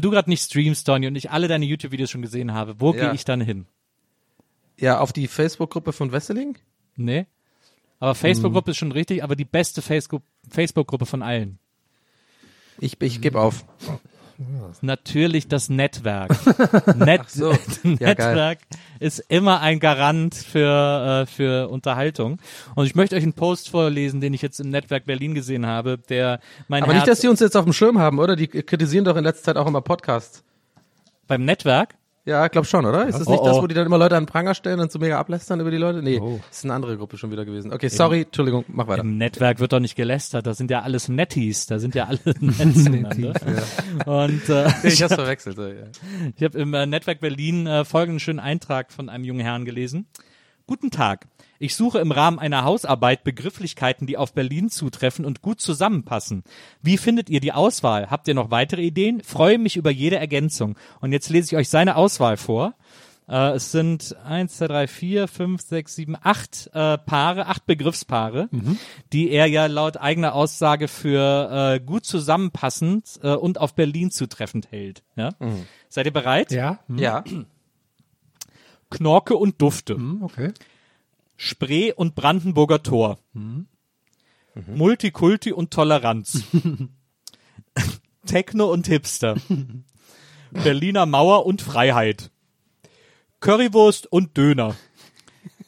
du 0.02 0.10
gerade 0.12 0.30
nicht 0.30 0.44
streamst, 0.44 0.88
Donny, 0.88 1.08
und 1.08 1.16
ich 1.16 1.32
alle 1.32 1.48
deine 1.48 1.66
YouTube-Videos 1.66 2.10
schon 2.10 2.22
gesehen 2.22 2.54
habe, 2.54 2.80
wo 2.80 2.94
Ja. 2.94 3.06
gehe 3.06 3.14
ich 3.16 3.26
dann 3.26 3.42
hin? 3.42 3.66
Ja, 4.78 5.00
auf 5.00 5.14
die 5.14 5.28
Facebook-Gruppe 5.28 5.94
von 5.94 6.12
Wesseling? 6.12 6.58
Nee? 6.96 7.26
Aber 8.00 8.16
Facebook-Gruppe 8.16 8.72
ist 8.72 8.78
schon 8.78 8.92
richtig, 8.92 9.24
aber 9.24 9.36
die 9.36 9.46
beste 9.46 9.82
Facebook- 9.82 10.24
Facebook-Gruppe 10.50 11.06
von 11.06 11.22
allen. 11.22 11.60
Ich, 12.80 13.00
ich 13.02 13.22
gebe 13.22 13.40
auf. 13.40 13.66
Natürlich 14.82 15.48
das 15.48 15.70
Netzwerk. 15.70 16.36
Net 16.96 17.30
so. 17.30 17.54
Ja. 17.84 18.10
Netzwerk 18.10 18.60
ist 19.00 19.20
immer 19.30 19.60
ein 19.62 19.80
Garant 19.80 20.36
für, 20.36 21.24
äh, 21.24 21.26
für 21.26 21.70
Unterhaltung. 21.70 22.40
Und 22.76 22.86
ich 22.86 22.96
möchte 22.96 23.16
euch 23.16 23.24
einen 23.24 23.34
Post 23.34 23.70
vorlesen, 23.70 24.22
den 24.22 24.34
ich 24.34 24.42
jetzt 24.42 24.60
im 24.60 24.70
Netzwerk 24.70 25.06
Berlin 25.06 25.36
gesehen 25.36 25.66
habe, 25.66 25.98
der 25.98 26.40
mein 26.68 26.84
Aber 26.84 26.94
Herz 26.94 27.02
nicht, 27.02 27.12
dass 27.12 27.20
die 27.20 27.28
uns 27.28 27.40
jetzt 27.40 27.56
auf 27.56 27.66
dem 27.66 27.74
Schirm 27.74 28.00
haben, 28.00 28.20
oder? 28.20 28.36
Die 28.36 28.48
kritisieren 28.48 29.06
doch 29.06 29.16
in 29.16 29.24
letzter 29.24 29.44
Zeit 29.44 29.58
auch 29.58 29.68
immer 29.68 29.82
Podcasts. 29.82 30.44
beim 31.28 31.46
Netzwerk. 31.46 31.96
Ja, 32.26 32.48
glaub 32.48 32.66
schon, 32.66 32.86
oder? 32.86 33.06
Ist 33.08 33.20
das 33.20 33.28
Oh, 33.28 33.32
nicht 33.32 33.46
das, 33.46 33.58
oh. 33.58 33.64
wo 33.64 33.68
die 33.68 33.76
dann 33.76 33.86
immer 33.86 33.98
Leute 33.98 34.16
an 34.16 34.24
den 34.24 34.30
Pranger 34.30 34.54
stellen 34.56 34.80
und 34.80 34.90
so 34.92 34.98
mega 34.98 35.20
ablästern 35.20 35.60
über 35.60 35.72
die 35.72 35.78
Leute? 35.78 36.02
Nee, 36.02 36.20
Oh. 36.22 36.40
das 36.48 36.60
ist 36.60 36.64
eine 36.64 36.74
andere 36.74 36.96
Gruppe 36.98 37.18
schon 37.18 37.32
wieder 37.32 37.44
gewesen. 37.44 37.74
Okay, 37.74 37.90
sorry, 37.90 38.22
Entschuldigung, 38.22 38.64
mach 38.70 38.88
weiter. 38.88 39.02
Im 39.02 39.18
Netzwerk 39.18 39.60
wird 39.60 39.74
doch 39.74 39.82
nicht 39.82 39.96
gelästert, 39.98 40.48
das 40.48 40.58
sind 40.58 40.72
ja 40.72 40.82
alles 40.84 41.10
Netties, 41.10 41.66
da 41.66 41.80
sind 41.80 41.96
ja 41.96 42.06
alle 42.06 42.20
Netz 42.40 42.88
miteinander. 42.88 43.34
Und 44.06 44.48
äh, 44.48 44.70
Ich 44.84 45.04
hab's 45.04 45.16
verwechselt. 45.16 45.58
Ja. 45.58 45.66
Ich 46.38 46.44
habe 46.44 46.58
im 46.60 46.74
äh, 46.74 46.86
Netzwerk 46.86 47.20
Berlin 47.20 47.68
äh, 47.68 47.84
folgenden 47.84 48.22
schönen 48.22 48.40
Eintrag 48.40 48.94
von 48.94 49.10
einem 49.10 49.26
jungen 49.26 49.42
Herrn 49.42 49.66
gelesen. 49.66 50.08
Guten 50.66 50.92
Tag. 50.92 51.28
Ich 51.60 51.76
suche 51.76 52.00
im 52.00 52.12
Rahmen 52.12 52.40
einer 52.40 52.64
Hausarbeit 52.64 53.26
Begrifflichkeiten, 53.26 54.08
die 54.08 54.18
auf 54.18 54.34
Berlin 54.34 54.70
zutreffen 54.70 55.26
und 55.26 55.42
gut 55.42 55.60
zusammenpassen. 55.60 56.44
Wie 56.82 56.98
findet 56.98 57.30
ihr 57.30 57.42
die 57.42 57.52
Auswahl? 57.52 58.10
Habt 58.10 58.30
ihr 58.30 58.34
noch 58.34 58.50
weitere 58.50 58.82
Ideen? 58.82 59.22
Freue 59.24 59.58
mich 59.58 59.76
über 59.76 59.92
jede 59.92 60.16
Ergänzung. 60.18 60.78
Und 61.02 61.12
jetzt 61.12 61.30
lese 61.30 61.48
ich 61.48 61.58
euch 61.58 61.70
seine 61.70 61.98
Auswahl 61.98 62.38
vor. 62.38 62.76
Äh, 63.28 63.56
es 63.56 63.74
sind 63.74 64.16
eins, 64.26 64.56
zwei, 64.58 64.68
drei, 64.68 64.88
vier, 64.88 65.28
fünf, 65.28 65.62
sechs, 65.62 65.96
sieben, 65.96 66.16
acht 66.22 66.70
äh, 66.74 66.98
Paare, 66.98 67.48
acht 67.48 67.66
Begriffspaare, 67.66 68.48
die 69.12 69.30
er 69.32 69.48
ja 69.48 69.66
laut 69.66 69.98
eigener 69.98 70.34
Aussage 70.36 70.88
für 70.88 71.76
äh, 71.76 71.80
gut 71.82 72.06
zusammenpassend 72.06 73.20
äh, 73.22 73.34
und 73.34 73.60
auf 73.60 73.76
Berlin 73.76 74.12
zutreffend 74.12 74.72
hält. 74.72 75.04
Ja? 75.18 75.32
Seid 75.90 76.06
ihr 76.06 76.14
bereit? 76.14 76.52
Ja, 76.52 76.80
hm, 76.88 76.98
Ja. 76.98 77.24
Knorke 78.94 79.36
und 79.36 79.62
Dufte. 79.62 79.96
hm, 79.96 80.24
okay. 80.24 80.54
Spree 81.36 81.92
und 81.92 82.16
Brandenburger 82.16 82.84
Tor. 82.84 83.18
Multikulti 84.68 85.52
und 85.52 85.72
Toleranz. 85.72 86.44
Techno 88.26 88.72
und 88.72 88.88
Hipster. 88.88 89.36
Berliner 90.52 91.06
Mauer 91.08 91.46
und 91.46 91.62
Freiheit. 91.62 92.30
Currywurst 93.40 94.10
und 94.12 94.38
Döner. 94.38 94.76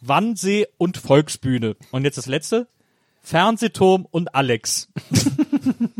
Wannsee 0.01 0.67
und 0.77 0.97
Volksbühne. 0.97 1.75
Und 1.91 2.03
jetzt 2.03 2.17
das 2.17 2.27
letzte. 2.27 2.67
Fernsehturm 3.21 4.07
und 4.09 4.35
Alex. 4.35 4.89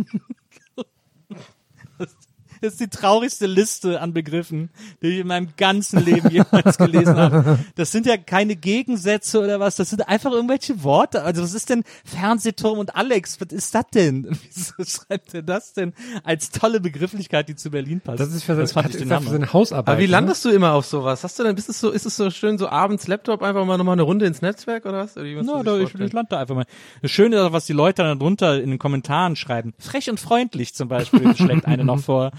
Das 2.66 2.74
ist 2.74 2.82
die 2.82 2.90
traurigste 2.90 3.46
Liste 3.46 4.02
an 4.02 4.14
Begriffen, 4.14 4.70
die 5.04 5.08
ich 5.08 5.20
in 5.20 5.28
meinem 5.28 5.50
ganzen 5.56 6.04
Leben 6.04 6.32
jemals 6.32 6.78
gelesen 6.80 7.16
habe. 7.16 7.60
Das 7.76 7.92
sind 7.92 8.08
ja 8.08 8.18
keine 8.18 8.56
Gegensätze 8.56 9.40
oder 9.40 9.60
was, 9.60 9.76
das 9.76 9.92
sind 9.92 10.08
einfach 10.08 10.32
irgendwelche 10.32 10.84
Worte. 10.84 11.22
Also 11.22 11.44
was 11.44 11.54
ist 11.54 11.70
denn 11.70 11.84
Fernsehturm 12.04 12.80
und 12.80 12.96
Alex? 12.96 13.40
Was 13.40 13.54
ist 13.54 13.76
das 13.76 13.86
denn? 13.94 14.36
Wieso 14.54 14.74
schreibt 14.84 15.34
er 15.34 15.44
das 15.44 15.74
denn 15.74 15.94
als 16.24 16.50
tolle 16.50 16.80
Begrifflichkeit, 16.80 17.50
die 17.50 17.56
zu 17.56 17.70
Berlin 17.70 18.02
passt? 18.02 18.20
Das 18.20 18.34
ist 18.34 18.44
für, 18.44 18.56
das 18.56 18.72
fand 18.72 18.86
hat, 18.86 18.94
ich 18.94 19.00
den 19.00 19.10
für 19.10 19.16
Hammer. 19.16 19.30
seine 19.30 19.54
Hausarbeit. 19.54 19.94
Aber 19.94 20.00
wie 20.00 20.06
ne? 20.06 20.12
landest 20.12 20.44
du 20.44 20.50
immer 20.50 20.74
auf 20.74 20.86
sowas? 20.86 21.24
Hast 21.24 21.38
du 21.38 21.44
denn, 21.44 21.56
bist 21.56 21.70
es 21.70 21.80
so, 21.80 21.92
ist 21.92 22.06
es 22.06 22.16
so 22.16 22.32
schön, 22.32 22.58
so 22.58 22.68
abends 22.68 23.08
Laptop 23.08 23.44
einfach 23.44 23.66
mal 23.66 23.78
nochmal 23.78 23.94
eine 23.94 24.04
Runde 24.04 24.26
ins 24.26 24.42
Netzwerk 24.42 24.86
oder 24.86 25.00
was? 25.00 25.16
Oder 25.16 25.26
wie 25.26 25.40
Na, 25.44 25.62
da, 25.62 25.78
ich, 25.78 25.94
ich 25.94 26.14
lande 26.14 26.30
da 26.30 26.40
einfach 26.40 26.56
mal. 26.56 26.66
Das 27.04 27.12
Schöne 27.12 27.36
ist 27.36 27.42
auch, 27.44 27.54
was 27.54 27.66
die 27.68 27.74
Leute 27.74 28.02
dann 28.02 28.18
drunter 28.18 28.60
in 28.60 28.72
den 28.72 28.80
Kommentaren 28.80 29.36
schreiben. 29.36 29.74
Frech 29.78 30.10
und 30.10 30.20
freundlich 30.20 30.74
zum 30.74 30.88
Beispiel 30.88 31.36
schlägt 31.38 31.66
eine 31.66 31.86
noch 31.86 32.00
vor. 32.00 32.32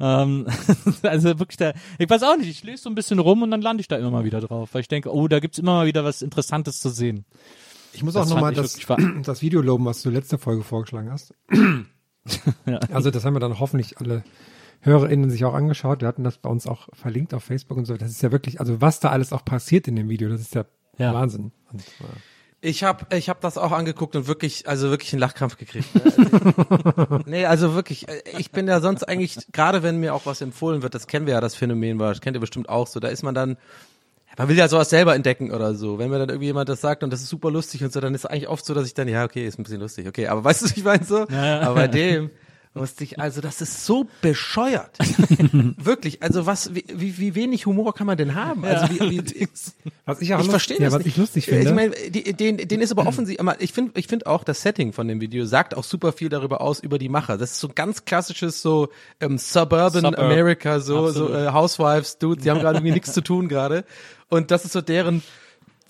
Ähm, 0.00 0.46
also 1.02 1.38
wirklich 1.38 1.56
da, 1.56 1.72
ich 1.98 2.08
weiß 2.08 2.22
auch 2.22 2.36
nicht, 2.36 2.48
ich 2.48 2.62
lese 2.64 2.82
so 2.84 2.90
ein 2.90 2.94
bisschen 2.94 3.18
rum 3.18 3.42
und 3.42 3.50
dann 3.50 3.62
lande 3.62 3.80
ich 3.80 3.88
da 3.88 3.96
immer 3.96 4.10
mal 4.10 4.24
wieder 4.24 4.40
drauf, 4.40 4.70
weil 4.72 4.80
ich 4.80 4.88
denke, 4.88 5.12
oh, 5.14 5.28
da 5.28 5.40
gibt's 5.40 5.58
immer 5.58 5.72
mal 5.72 5.86
wieder 5.86 6.04
was 6.04 6.22
Interessantes 6.22 6.80
zu 6.80 6.88
sehen. 6.88 7.24
Ich 7.92 8.02
muss 8.02 8.14
Das 8.14 8.26
auch 8.30 8.34
nochmal 8.34 8.54
das, 8.54 8.78
das 9.22 9.42
Video 9.42 9.60
loben, 9.60 9.84
was 9.84 10.02
du 10.02 10.10
letzte 10.10 10.38
Folge 10.38 10.62
vorgeschlagen 10.62 11.10
hast. 11.10 11.34
Also 12.92 13.10
das 13.10 13.24
haben 13.24 13.34
wir 13.34 13.40
dann 13.40 13.58
hoffentlich 13.58 13.98
alle 13.98 14.22
HörerInnen 14.80 15.28
sich 15.28 15.44
auch 15.44 15.54
angeschaut. 15.54 16.02
Wir 16.02 16.08
hatten 16.08 16.22
das 16.22 16.38
bei 16.38 16.48
uns 16.48 16.68
auch 16.68 16.88
verlinkt 16.92 17.34
auf 17.34 17.42
Facebook 17.42 17.76
und 17.78 17.84
so. 17.84 17.96
Das 17.96 18.10
ist 18.10 18.22
ja 18.22 18.30
wirklich, 18.30 18.60
also 18.60 18.80
was 18.80 19.00
da 19.00 19.10
alles 19.10 19.32
auch 19.32 19.44
passiert 19.44 19.88
in 19.88 19.96
dem 19.96 20.08
Video, 20.08 20.28
das 20.28 20.40
ist 20.40 20.54
ja, 20.54 20.64
Ja. 20.98 21.12
Wahnsinn. 21.14 21.50
Und, 21.72 21.80
äh, 21.80 22.04
Ich 22.64 22.84
habe 22.84 23.06
ich 23.16 23.28
hab 23.28 23.40
das 23.40 23.58
auch 23.58 23.72
angeguckt 23.72 24.14
und 24.14 24.28
wirklich, 24.28 24.68
also 24.68 24.88
wirklich 24.88 25.12
einen 25.12 25.18
Lachkrampf 25.18 25.56
gekriegt. 25.56 25.88
nee, 27.26 27.44
also 27.44 27.74
wirklich, 27.74 28.08
äh, 28.08 28.22
ich 28.38 28.52
bin 28.52 28.68
ja 28.68 28.80
sonst 28.80 29.02
eigentlich, 29.02 29.36
gerade 29.50 29.82
wenn 29.82 29.98
mir 29.98 30.14
auch 30.14 30.26
was 30.26 30.40
empfohlen 30.40 30.80
wird, 30.80 30.94
das 30.94 31.08
kennen 31.08 31.26
wir 31.26 31.34
ja, 31.34 31.40
das 31.40 31.56
Phänomen 31.56 31.98
war, 31.98 32.10
das 32.10 32.20
kennt 32.20 32.36
ihr 32.36 32.40
bestimmt 32.40 32.68
auch 32.68 32.86
so, 32.86 33.00
da 33.00 33.08
ist 33.08 33.24
man 33.24 33.34
dann, 33.34 33.56
man 34.38 34.48
will 34.48 34.56
ja 34.56 34.68
sowas 34.68 34.90
selber 34.90 35.16
entdecken 35.16 35.50
oder 35.50 35.74
so. 35.74 35.98
Wenn 35.98 36.08
mir 36.08 36.20
dann 36.20 36.28
irgendwie 36.28 36.46
jemand 36.46 36.68
das 36.68 36.80
sagt 36.80 37.02
und 37.02 37.12
das 37.12 37.20
ist 37.20 37.30
super 37.30 37.50
lustig 37.50 37.82
und 37.82 37.92
so, 37.92 38.00
dann 38.00 38.14
ist 38.14 38.20
es 38.20 38.26
eigentlich 38.26 38.48
oft 38.48 38.64
so, 38.64 38.74
dass 38.74 38.86
ich 38.86 38.94
dann, 38.94 39.08
ja, 39.08 39.24
okay, 39.24 39.44
ist 39.44 39.58
ein 39.58 39.64
bisschen 39.64 39.80
lustig, 39.80 40.06
okay, 40.06 40.28
aber 40.28 40.44
weißt 40.44 40.62
du, 40.62 40.66
was 40.66 40.76
ich 40.76 40.84
meine 40.84 41.04
so? 41.04 41.26
Aber 41.28 41.74
bei 41.74 41.88
dem 41.88 42.30
musste 42.74 43.04
ich, 43.04 43.20
also 43.20 43.40
das 43.40 43.60
ist 43.60 43.84
so 43.84 44.06
bescheuert. 44.22 44.96
Wirklich, 45.76 46.22
also 46.22 46.46
was, 46.46 46.74
wie, 46.74 46.84
wie, 47.18 47.34
wenig 47.34 47.66
Humor 47.66 47.94
kann 47.94 48.06
man 48.06 48.16
denn 48.16 48.34
haben? 48.34 48.64
Also 48.64 48.88
wie, 48.94 49.22
wie, 49.22 49.48
was 50.06 50.22
ich 50.22 50.34
auch 50.34 50.40
ich 50.40 50.48
verstehe 50.48 50.78
ja, 50.78 50.84
das 50.84 50.94
was 50.94 51.04
nicht. 51.04 51.08
ich 51.08 51.16
lustig 51.18 51.46
finde. 51.46 51.68
Ich 51.68 51.74
meine, 51.74 51.90
die, 52.10 52.32
den, 52.32 52.56
den 52.56 52.80
ist 52.80 52.90
aber 52.90 53.06
offensichtlich, 53.06 53.46
ich 53.58 53.72
finde 53.72 53.92
ich 53.98 54.06
finde 54.06 54.26
auch 54.26 54.42
das 54.42 54.62
Setting 54.62 54.92
von 54.92 55.06
dem 55.06 55.20
Video 55.20 55.44
sagt 55.44 55.76
auch 55.76 55.84
super 55.84 56.12
viel 56.12 56.30
darüber 56.30 56.62
aus, 56.62 56.80
über 56.80 56.98
die 56.98 57.10
Macher. 57.10 57.36
Das 57.36 57.52
ist 57.52 57.60
so 57.60 57.68
ganz 57.68 58.06
klassisches 58.06 58.62
so 58.62 58.88
ähm, 59.20 59.36
Suburban 59.36 60.02
Suburb. 60.02 60.18
America, 60.18 60.80
so, 60.80 61.10
so 61.10 61.32
äh, 61.32 61.52
Housewives, 61.52 62.18
Dudes, 62.18 62.42
die 62.44 62.50
haben 62.50 62.60
gerade 62.60 62.78
irgendwie 62.78 62.94
nichts 62.94 63.12
zu 63.12 63.20
tun 63.20 63.48
gerade. 63.48 63.84
Und 64.28 64.50
das 64.50 64.64
ist 64.64 64.72
so 64.72 64.80
deren 64.80 65.22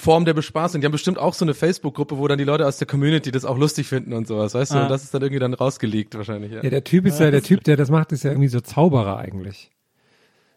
Form 0.02 0.24
der 0.24 0.34
Bespaßung. 0.34 0.80
Die 0.80 0.84
haben 0.84 0.92
bestimmt 0.92 1.16
auch 1.16 1.32
so 1.32 1.44
eine 1.44 1.54
Facebook-Gruppe, 1.54 2.18
wo 2.18 2.26
dann 2.26 2.36
die 2.36 2.44
Leute 2.44 2.66
aus 2.66 2.76
der 2.76 2.88
Community 2.88 3.30
das 3.30 3.44
auch 3.44 3.56
lustig 3.56 3.86
finden 3.86 4.14
und 4.14 4.26
sowas, 4.26 4.52
weißt 4.52 4.72
du? 4.72 4.78
Ah. 4.78 4.82
Und 4.82 4.90
das 4.90 5.04
ist 5.04 5.14
dann 5.14 5.22
irgendwie 5.22 5.38
dann 5.38 5.54
rausgelegt 5.54 6.16
wahrscheinlich, 6.16 6.50
ja. 6.50 6.60
ja, 6.60 6.70
der 6.70 6.82
Typ 6.82 7.06
ist 7.06 7.20
ja, 7.20 7.30
der 7.30 7.40
Typ, 7.40 7.62
der 7.62 7.76
das 7.76 7.88
macht, 7.88 8.10
ist 8.10 8.24
ja 8.24 8.32
irgendwie 8.32 8.48
so 8.48 8.60
Zauberer 8.60 9.18
eigentlich. 9.18 9.70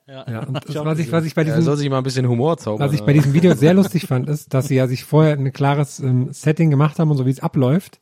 Ja. 0.07 0.25
Ja, 0.27 0.39
und 0.47 0.55
das, 0.67 0.83
was 0.83 0.97
ich, 0.97 1.11
was 1.11 1.25
ich 1.25 1.35
bei 1.35 1.43
diesem, 1.43 1.61
soll 1.61 1.77
sich 1.77 1.87
mal 1.91 1.99
ein 1.99 2.03
bisschen 2.03 2.27
Humor 2.27 2.57
zaubern. 2.57 2.87
was 2.87 2.95
ich 2.95 3.03
bei 3.03 3.13
diesem 3.13 3.33
Video 3.33 3.53
sehr 3.55 3.75
lustig 3.75 4.07
fand, 4.07 4.27
ist, 4.29 4.51
dass 4.51 4.67
sie 4.67 4.75
ja 4.75 4.87
sich 4.87 5.03
vorher 5.03 5.33
ein 5.33 5.53
klares 5.53 5.99
ähm, 5.99 6.33
Setting 6.33 6.71
gemacht 6.71 6.97
haben 6.97 7.11
und 7.11 7.17
so 7.17 7.27
wie 7.27 7.31
es 7.31 7.39
abläuft. 7.39 7.99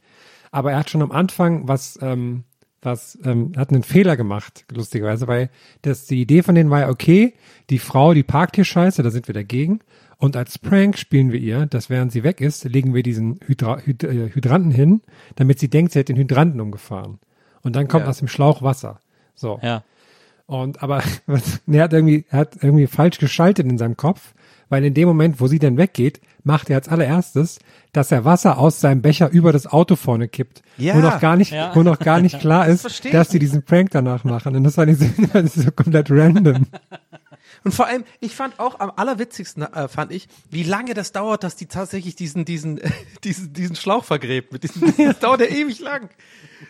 Aber 0.50 0.72
er 0.72 0.80
hat 0.80 0.90
schon 0.90 1.02
am 1.02 1.12
Anfang 1.12 1.68
was, 1.68 2.00
ähm, 2.02 2.46
was, 2.82 3.20
ähm, 3.26 3.52
hat 3.58 3.72
einen 3.72 3.84
Fehler 3.84 4.16
gemacht, 4.16 4.64
lustigerweise, 4.72 5.28
weil 5.28 5.50
das, 5.82 6.06
die 6.06 6.22
Idee 6.22 6.42
von 6.42 6.56
denen 6.56 6.70
war 6.70 6.80
ja, 6.80 6.90
okay, 6.90 7.34
die 7.70 7.80
Frau, 7.80 8.14
die 8.14 8.24
parkt 8.24 8.56
hier 8.56 8.64
scheiße, 8.64 9.04
da 9.04 9.10
sind 9.10 9.28
wir 9.28 9.34
dagegen. 9.34 9.82
Und 10.18 10.38
als 10.38 10.58
Prank 10.58 10.98
spielen 10.98 11.32
wir 11.32 11.40
ihr, 11.40 11.66
dass 11.66 11.90
während 11.90 12.12
sie 12.12 12.24
weg 12.24 12.40
ist, 12.42 12.64
legen 12.66 12.94
wir 12.94 13.04
diesen 13.04 13.40
Hydra 13.46 13.80
Hyd 13.80 14.04
äh, 14.04 14.30
Hydranten 14.34 14.72
hin, 14.72 15.02
damit 15.36 15.60
sie 15.60 15.70
denkt, 15.70 15.92
sie 15.92 16.00
hätte 16.00 16.14
den 16.14 16.20
Hydranten 16.22 16.62
umgefahren. 16.62 17.20
Und 17.62 17.76
dann 17.76 17.88
kommt 17.88 18.04
Ja. 18.06 18.10
aus 18.10 18.20
dem 18.20 18.28
Schlauch 18.28 18.62
Wasser. 18.62 19.00
So. 19.36 19.60
Ja. 19.62 19.84
Und 20.46 20.84
aber 20.84 21.02
er 21.68 21.84
hat 21.84 21.94
irgendwie, 21.94 22.26
er 22.30 22.40
hat 22.40 22.58
irgendwie 22.62 22.88
falsch 22.88 23.18
geschaltet 23.18 23.66
in 23.66 23.78
seinem 23.78 23.98
Kopf, 23.98 24.34
weil 24.70 24.84
in 24.86 24.94
dem 24.94 25.08
Moment, 25.08 25.40
wo 25.40 25.48
sie 25.48 25.60
dann 25.60 25.78
weggeht, 25.78 26.20
macht 26.44 26.70
er 26.70 26.78
als 26.78 26.90
allererstes, 26.90 27.60
dass 27.92 28.12
er 28.12 28.26
Wasser 28.26 28.58
aus 28.58 28.80
seinem 28.82 29.02
Becher 29.02 29.30
über 29.30 29.52
das 29.54 29.68
Auto 29.68 29.96
vorne 29.96 30.28
kippt. 30.28 30.62
Ja. 30.78 30.96
Wo 30.96 31.00
noch 31.00 31.20
gar 31.22 31.36
nicht, 31.38 31.52
Ja. 31.52 31.72
wo 31.76 31.84
noch 31.84 32.00
gar 32.00 32.20
nicht 32.22 32.40
klar 32.42 32.68
ist, 32.68 32.82
verstehe 32.82 33.12
dass 33.12 33.30
sie 33.30 33.40
diesen 33.40 33.64
Prank 33.64 33.92
danach 33.92 34.24
machen. 34.24 34.56
Und 34.56 34.64
das 34.64 34.78
war 34.78 34.86
nicht 34.86 35.00
so, 35.00 35.06
das 35.34 35.56
ist 35.58 35.66
so 35.66 35.72
komplett 35.72 36.10
random. 36.12 36.66
Und 37.64 37.74
vor 37.74 37.88
allem, 37.88 38.04
ich 38.20 38.36
fand 38.36 38.60
auch 38.60 38.80
am 38.80 38.92
allerwitzigsten, 38.96 39.64
äh, 39.64 39.88
fand 39.88 40.12
ich, 40.12 40.28
wie 40.50 40.64
lange 40.64 40.94
das 40.94 41.12
dauert, 41.12 41.44
dass 41.44 41.56
die 41.56 41.68
tatsächlich 41.68 42.16
diesen, 42.16 42.46
diesen, 42.46 42.82
diesen, 43.24 43.54
diesen 43.54 43.76
Schlauch 43.76 44.04
vergräbt. 44.04 44.52
Mit 44.52 44.64
diesem, 44.64 44.94
das 44.98 45.20
dauert 45.20 45.42
ja 45.42 45.48
ewig 45.48 45.80
lang. 45.80 46.10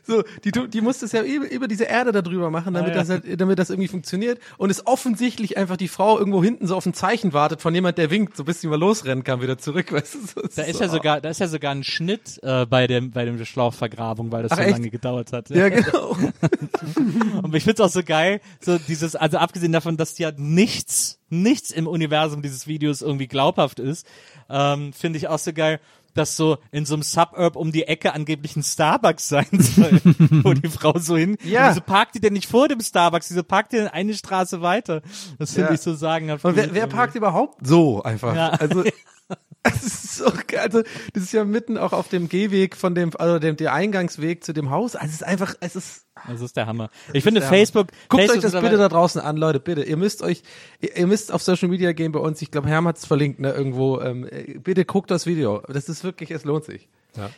So, 0.04 0.24
die, 0.44 0.52
die 0.70 0.82
muss 0.82 1.00
das 1.00 1.12
ja 1.12 1.22
über, 1.24 1.50
über 1.52 1.68
diese 1.68 1.84
Erde 1.86 2.12
da 2.12 2.22
drüber 2.22 2.50
machen, 2.50 2.74
damit 2.74 2.92
Ah, 2.92 2.96
ja. 2.96 3.00
das 3.02 3.10
halt, 3.10 3.40
damit 3.42 3.60
das 3.60 3.70
irgendwie 3.70 3.88
funktioniert. 3.88 4.40
Und 4.58 4.70
es 4.70 4.86
offensichtlich 4.88 5.58
einfach 5.58 5.78
die 5.78 5.88
Frau 5.88 6.18
irgendwo 6.18 6.44
hinten 6.44 6.68
so 6.68 6.76
auf 6.76 6.86
ein 6.86 6.94
Zeichen 6.94 7.34
wartet 7.34 7.62
von 7.62 7.74
jemand, 7.76 7.98
der 7.98 8.10
winkt, 8.12 8.36
so 8.36 8.44
bis 8.44 8.62
sie 8.62 8.68
mal 8.68 8.80
losrennen 8.80 9.24
kann, 9.24 9.42
wieder 9.42 9.58
zurück, 9.58 9.92
weißt 9.92 10.16
du? 10.16 10.20
So, 10.20 10.42
Da 10.56 10.64
ist 10.64 10.78
so, 10.78 10.84
ja 10.84 10.90
sogar, 10.90 11.22
da 11.22 11.30
ist 11.30 11.40
ja 11.40 11.48
sogar 11.48 11.72
ein 11.72 11.84
Schnitt 11.84 12.40
äh, 12.44 12.66
bei 12.66 12.88
dem 12.88 13.12
bei 13.12 13.26
dem 13.26 13.44
Schlauchvergrabung, 13.46 14.32
weil 14.32 14.44
das 14.44 14.52
Ach, 14.54 14.58
so 14.58 14.64
echt? 14.64 14.72
lange 14.72 14.90
gedauert 14.90 15.34
hat. 15.34 15.50
Ja, 15.50 15.70
genau. 15.70 16.18
Und 17.44 17.54
ich 17.56 17.64
find's 17.64 17.82
auch 17.82 17.90
so 17.90 18.04
geil, 18.04 18.42
so 18.60 18.78
dieses, 18.78 19.16
also 19.16 19.38
abgesehen 19.38 19.72
davon, 19.72 19.98
dass 19.98 20.18
ja 20.18 20.32
nichts, 20.38 21.20
nichts 21.30 21.72
im 21.72 21.88
Universum 21.88 22.42
dieses 22.42 22.68
Videos 22.68 23.02
irgendwie 23.02 23.28
glaubhaft 23.28 23.80
ist, 23.80 24.06
ähm, 24.50 24.94
finde 24.94 25.18
ich 25.18 25.28
auch 25.28 25.40
so 25.40 25.54
geil, 25.54 25.80
dass 26.14 26.36
so 26.38 26.58
in 26.72 26.86
so 26.86 26.94
einem 26.96 27.04
Suburb 27.04 27.56
um 27.56 27.72
die 27.72 27.84
Ecke 27.84 28.14
angeblich 28.14 28.56
ein 28.56 28.64
Starbucks 28.64 29.28
sein 29.30 29.48
soll, 29.52 30.02
wo 30.44 30.54
die 30.54 30.70
Frau 30.70 30.98
so 31.00 31.18
hin, 31.18 31.38
Ja. 31.44 31.70
wieso 31.70 31.82
parkt 31.82 32.16
die 32.16 32.20
denn 32.22 32.34
nicht 32.34 32.48
vor 32.50 32.68
dem 32.68 32.80
Starbucks, 32.82 33.30
wieso 33.32 33.44
parkt 33.44 33.72
die 33.74 33.78
denn 33.78 33.88
eine 33.88 34.14
Straße 34.14 34.62
weiter? 34.62 35.02
Das 35.40 35.54
finde 35.54 35.70
Ja. 35.70 35.74
ich 35.76 35.82
so. 35.82 35.92
Und 35.92 36.56
wer, 36.56 36.74
wer 36.74 36.88
parkt 36.88 37.16
überhaupt 37.16 37.66
so 37.66 38.04
einfach? 38.04 38.36
Ja. 38.36 38.50
Also, 38.50 38.84
es 39.64 40.03
ist 40.28 40.48
geil. 40.48 40.60
Also, 40.62 40.84
das 41.14 41.24
ist 41.24 41.34
ja 41.34 41.44
mitten 41.44 41.78
auch 41.78 41.94
auf 41.94 42.08
dem 42.08 42.30
Gehweg 42.30 42.76
von 42.76 42.96
dem, 42.96 43.12
also 43.18 43.40
dem, 43.40 43.56
der 43.56 43.74
Eingangsweg 43.74 44.44
zu 44.44 44.54
dem 44.54 44.70
Haus. 44.70 44.96
Also, 44.96 45.08
es 45.08 45.16
ist 45.16 45.24
einfach, 45.24 45.56
es 45.60 45.76
ist, 45.76 46.06
Das 46.28 46.42
ist 46.42 46.56
der 46.56 46.68
Hammer. 46.68 46.90
Ich 47.12 47.24
finde 47.24 47.42
Facebook, 47.42 47.88
Guckt 48.08 48.24
Facebook 48.24 48.46
euch 48.46 48.52
das 48.52 48.62
bitte 48.62 48.78
da 48.78 48.90
draußen 48.90 49.22
an, 49.22 49.38
Leute, 49.38 49.60
bitte. 49.60 49.84
Ihr 49.84 49.98
müsst 49.98 50.22
euch, 50.22 50.44
ihr, 50.80 50.96
ihr 50.96 51.08
müsst 51.08 51.32
auf 51.32 51.42
Social 51.42 51.70
Media 51.70 51.92
gehen 51.94 52.12
bei 52.12 52.20
uns. 52.20 52.42
Ich 52.42 52.52
glaube, 52.52 52.68
Herm 52.68 52.88
hat 52.88 52.98
es 52.98 53.06
verlinkt, 53.06 53.40
ne, 53.40 53.52
irgendwo. 53.52 54.00
Ähm, 54.00 54.28
äh, 54.30 54.60
bitte 54.60 54.86
guckt 54.86 55.12
das 55.12 55.26
Video. 55.26 55.62
Das 55.68 55.90
ist 55.90 56.04
wirklich, 56.04 56.32
es 56.32 56.46
lohnt 56.46 56.66
sich. 56.66 56.88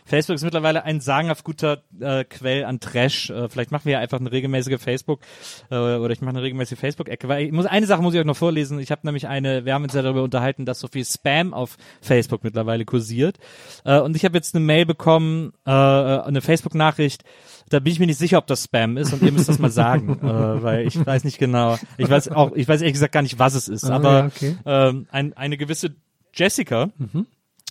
Facebook 0.05 0.35
ist 0.35 0.43
mittlerweile 0.43 0.83
ein 0.83 1.01
sagenhaft 1.01 1.43
guter 1.43 1.83
äh, 1.99 2.23
Quell 2.23 2.65
an 2.65 2.79
Trash. 2.79 3.29
Äh, 3.29 3.49
vielleicht 3.49 3.71
machen 3.71 3.85
wir 3.85 3.93
ja 3.93 3.99
einfach 3.99 4.19
eine 4.19 4.31
regelmäßige 4.31 4.79
Facebook 4.79 5.21
äh, 5.69 5.75
oder 5.75 6.11
ich 6.11 6.21
mache 6.21 6.31
eine 6.31 6.41
regelmäßige 6.41 6.79
Facebook-Ecke. 6.79 7.27
Weil 7.27 7.45
ich 7.45 7.51
muss 7.51 7.65
eine 7.65 7.85
Sache 7.85 8.01
muss 8.01 8.13
ich 8.13 8.19
euch 8.19 8.25
noch 8.25 8.37
vorlesen. 8.37 8.79
Ich 8.79 8.91
habe 8.91 9.01
nämlich 9.03 9.27
eine, 9.27 9.65
wir 9.65 9.73
haben 9.73 9.83
uns 9.83 9.93
ja 9.93 10.01
darüber 10.01 10.23
unterhalten, 10.23 10.65
dass 10.65 10.79
so 10.79 10.87
viel 10.87 11.05
Spam 11.05 11.53
auf 11.53 11.77
Facebook 12.01 12.43
mittlerweile 12.43 12.85
kursiert. 12.85 13.37
Äh, 13.83 13.99
und 13.99 14.15
ich 14.15 14.25
habe 14.25 14.37
jetzt 14.37 14.55
eine 14.55 14.63
Mail 14.63 14.85
bekommen, 14.85 15.53
äh, 15.65 15.71
eine 15.71 16.41
Facebook-Nachricht. 16.41 17.23
Da 17.69 17.79
bin 17.79 17.91
ich 17.91 17.99
mir 17.99 18.05
nicht 18.05 18.19
sicher, 18.19 18.37
ob 18.37 18.47
das 18.47 18.63
Spam 18.63 18.97
ist 18.97 19.11
und 19.11 19.23
ihr 19.23 19.31
müsst 19.31 19.49
das 19.49 19.59
mal 19.59 19.71
sagen, 19.71 20.19
äh, 20.21 20.63
weil 20.63 20.87
ich 20.87 21.03
weiß 21.03 21.23
nicht 21.23 21.39
genau. 21.39 21.77
Ich 21.97 22.09
weiß 22.09 22.29
auch, 22.29 22.53
ich 22.55 22.67
weiß 22.67 22.81
ehrlich 22.81 22.93
gesagt 22.93 23.11
gar 23.13 23.23
nicht, 23.23 23.39
was 23.39 23.55
es 23.55 23.67
ist. 23.67 23.85
Ah, 23.85 23.95
aber 23.95 24.13
ja, 24.13 24.25
okay. 24.27 24.57
ähm, 24.65 25.07
ein, 25.11 25.33
eine 25.33 25.57
gewisse 25.57 25.95
Jessica 26.33 26.89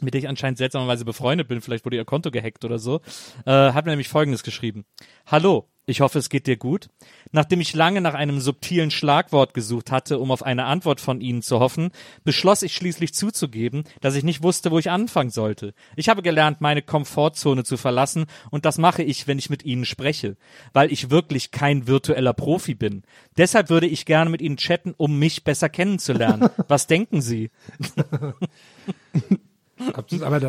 mit 0.02 0.14
der 0.14 0.20
ich 0.20 0.28
anscheinend 0.28 0.58
seltsamerweise 0.58 1.04
befreundet 1.04 1.48
bin, 1.48 1.60
vielleicht 1.60 1.84
wurde 1.84 1.96
ihr 1.96 2.04
Konto 2.04 2.30
gehackt 2.30 2.64
oder 2.64 2.78
so, 2.78 3.00
äh, 3.46 3.50
hat 3.50 3.84
mir 3.84 3.92
nämlich 3.92 4.08
Folgendes 4.08 4.42
geschrieben. 4.42 4.84
Hallo, 5.26 5.68
ich 5.86 6.00
hoffe, 6.00 6.18
es 6.18 6.30
geht 6.30 6.46
dir 6.46 6.56
gut. 6.56 6.88
Nachdem 7.30 7.60
ich 7.60 7.74
lange 7.74 8.00
nach 8.00 8.14
einem 8.14 8.40
subtilen 8.40 8.90
Schlagwort 8.90 9.52
gesucht 9.52 9.90
hatte, 9.90 10.18
um 10.18 10.30
auf 10.30 10.42
eine 10.42 10.64
Antwort 10.64 11.00
von 11.00 11.20
Ihnen 11.20 11.42
zu 11.42 11.60
hoffen, 11.60 11.90
beschloss 12.24 12.62
ich 12.62 12.74
schließlich 12.74 13.12
zuzugeben, 13.12 13.84
dass 14.00 14.14
ich 14.14 14.24
nicht 14.24 14.42
wusste, 14.42 14.70
wo 14.70 14.78
ich 14.78 14.90
anfangen 14.90 15.30
sollte. 15.30 15.74
Ich 15.94 16.08
habe 16.08 16.22
gelernt, 16.22 16.62
meine 16.62 16.80
Komfortzone 16.80 17.64
zu 17.64 17.76
verlassen, 17.76 18.26
und 18.50 18.64
das 18.64 18.78
mache 18.78 19.02
ich, 19.02 19.26
wenn 19.26 19.38
ich 19.38 19.50
mit 19.50 19.64
Ihnen 19.64 19.84
spreche, 19.84 20.36
weil 20.72 20.90
ich 20.90 21.10
wirklich 21.10 21.50
kein 21.50 21.86
virtueller 21.86 22.32
Profi 22.32 22.74
bin. 22.74 23.02
Deshalb 23.36 23.68
würde 23.68 23.86
ich 23.86 24.06
gerne 24.06 24.30
mit 24.30 24.40
Ihnen 24.40 24.56
chatten, 24.56 24.94
um 24.96 25.18
mich 25.18 25.44
besser 25.44 25.68
kennenzulernen. 25.68 26.48
Was 26.68 26.86
denken 26.86 27.20
Sie? 27.20 27.50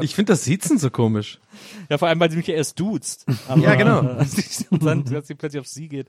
Ich 0.03 0.15
finde 0.15 0.34
das 0.34 0.43
Siezen 0.43 0.77
so 0.77 0.89
komisch. 0.89 1.39
Ja, 1.89 1.97
vor 1.97 2.07
allem, 2.07 2.19
weil 2.19 2.30
sie 2.30 2.38
mich 2.38 2.47
ja 2.47 2.56
erst 2.56 2.80
duzt. 2.80 3.26
Aber, 3.47 3.61
Ja, 3.61 3.76
genau. 3.76 4.02
Äh, 4.02 4.26
und 4.69 4.84
dann, 4.84 5.03
dass 5.06 5.27
sie 5.27 5.35
plötzlich 5.35 5.60
auf 5.60 5.68
sie 5.68 5.88
geht. 5.88 6.07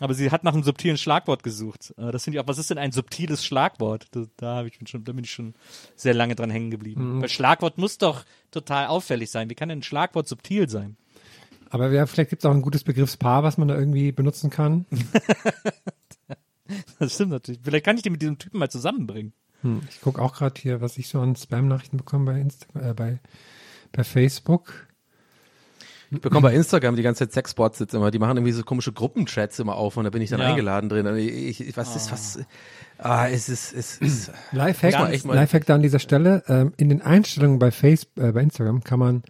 Aber 0.00 0.14
sie 0.14 0.30
hat 0.30 0.44
nach 0.44 0.54
einem 0.54 0.62
subtilen 0.64 0.96
Schlagwort 0.98 1.42
gesucht. 1.42 1.94
Äh, 1.96 2.10
Das 2.10 2.24
finde 2.24 2.38
ich 2.38 2.44
auch, 2.44 2.48
was 2.48 2.58
ist 2.58 2.70
denn 2.70 2.78
ein 2.78 2.92
subtiles 2.92 3.44
Schlagwort? 3.44 4.06
Da, 4.10 4.24
da, 4.36 4.64
ich 4.64 4.78
schon, 4.86 5.04
da 5.04 5.12
bin 5.12 5.24
ich 5.24 5.30
schon 5.30 5.54
sehr 5.94 6.14
lange 6.14 6.34
dran 6.34 6.50
hängen 6.50 6.70
geblieben. 6.70 7.20
Weil 7.20 7.28
Schlagwort 7.28 7.78
muss 7.78 7.98
doch 7.98 8.24
total 8.50 8.86
auffällig 8.88 9.30
sein. 9.30 9.48
Wie 9.50 9.54
kann 9.54 9.68
denn 9.68 9.80
ein 9.80 9.82
Schlagwort 9.82 10.26
subtil 10.28 10.68
sein? 10.68 10.96
aber 11.70 11.90
ja, 11.90 12.06
vielleicht 12.06 12.30
gibt 12.30 12.42
es 12.42 12.46
auch 12.46 12.54
ein 12.54 12.62
gutes 12.62 12.82
Begriffspaar, 12.82 13.42
was 13.42 13.58
man 13.58 13.68
da 13.68 13.78
irgendwie 13.78 14.10
benutzen 14.12 14.50
kann. 14.50 14.86
Das 16.98 17.14
stimmt 17.14 17.30
natürlich. 17.30 17.60
Vielleicht 17.64 17.84
kann 17.84 17.96
ich 17.96 18.02
die 18.02 18.10
mit 18.10 18.20
diesem 18.20 18.38
Typen 18.38 18.58
mal 18.58 18.70
zusammenbringen. 18.70 19.32
Hm, 19.62 19.80
Ich 19.90 20.00
gucke 20.00 20.20
auch 20.22 20.34
gerade 20.36 20.60
hier, 20.60 20.80
was 20.80 20.98
ich 20.98 21.08
so 21.08 21.20
an 21.20 21.34
Spam-Nachrichten 21.36 21.96
bekomme 21.96 22.32
bei, 22.32 22.40
Insta 22.40 22.66
äh, 22.80 22.94
bei, 22.94 23.18
bei 23.92 24.04
Facebook. 24.04 24.86
Ich 26.10 26.20
bekomme 26.22 26.48
bei 26.48 26.54
Instagram 26.54 26.96
die 26.96 27.02
ganze 27.02 27.24
Zeit 27.24 27.32
Sexbots 27.34 27.78
jetzt 27.80 27.92
immer. 27.92 28.10
Die 28.10 28.18
machen 28.18 28.38
irgendwie 28.38 28.52
so 28.52 28.62
komische 28.62 28.92
Gruppenchats 28.94 29.58
immer 29.58 29.76
auf 29.76 29.98
und 29.98 30.04
da 30.04 30.10
bin 30.10 30.22
ich 30.22 30.30
dann 30.30 30.40
Ja. 30.40 30.46
eingeladen 30.46 30.88
drin. 30.88 31.06
Und 31.06 31.16
Ich, 31.18 31.60
ich, 31.60 31.76
was 31.76 31.94
ist, 31.96 32.10
was, 32.10 32.38
ah, 32.96 33.28
es 33.28 33.50
ist, 33.50 33.74
es 33.74 33.98
ist, 33.98 34.30
Lifehack, 34.52 35.10
echt 35.12 35.26
mal- 35.26 35.34
Lifehack 35.34 35.66
da 35.66 35.74
an 35.74 35.82
dieser 35.82 35.98
Stelle. 35.98 36.42
Ähm, 36.48 36.72
in 36.78 36.88
den 36.88 37.02
Einstellungen 37.02 37.58
bei 37.58 37.70
Facebook, 37.70 38.24
äh, 38.24 38.32
bei 38.32 38.40
Instagram 38.40 38.82
kann 38.84 38.98
man 38.98 39.22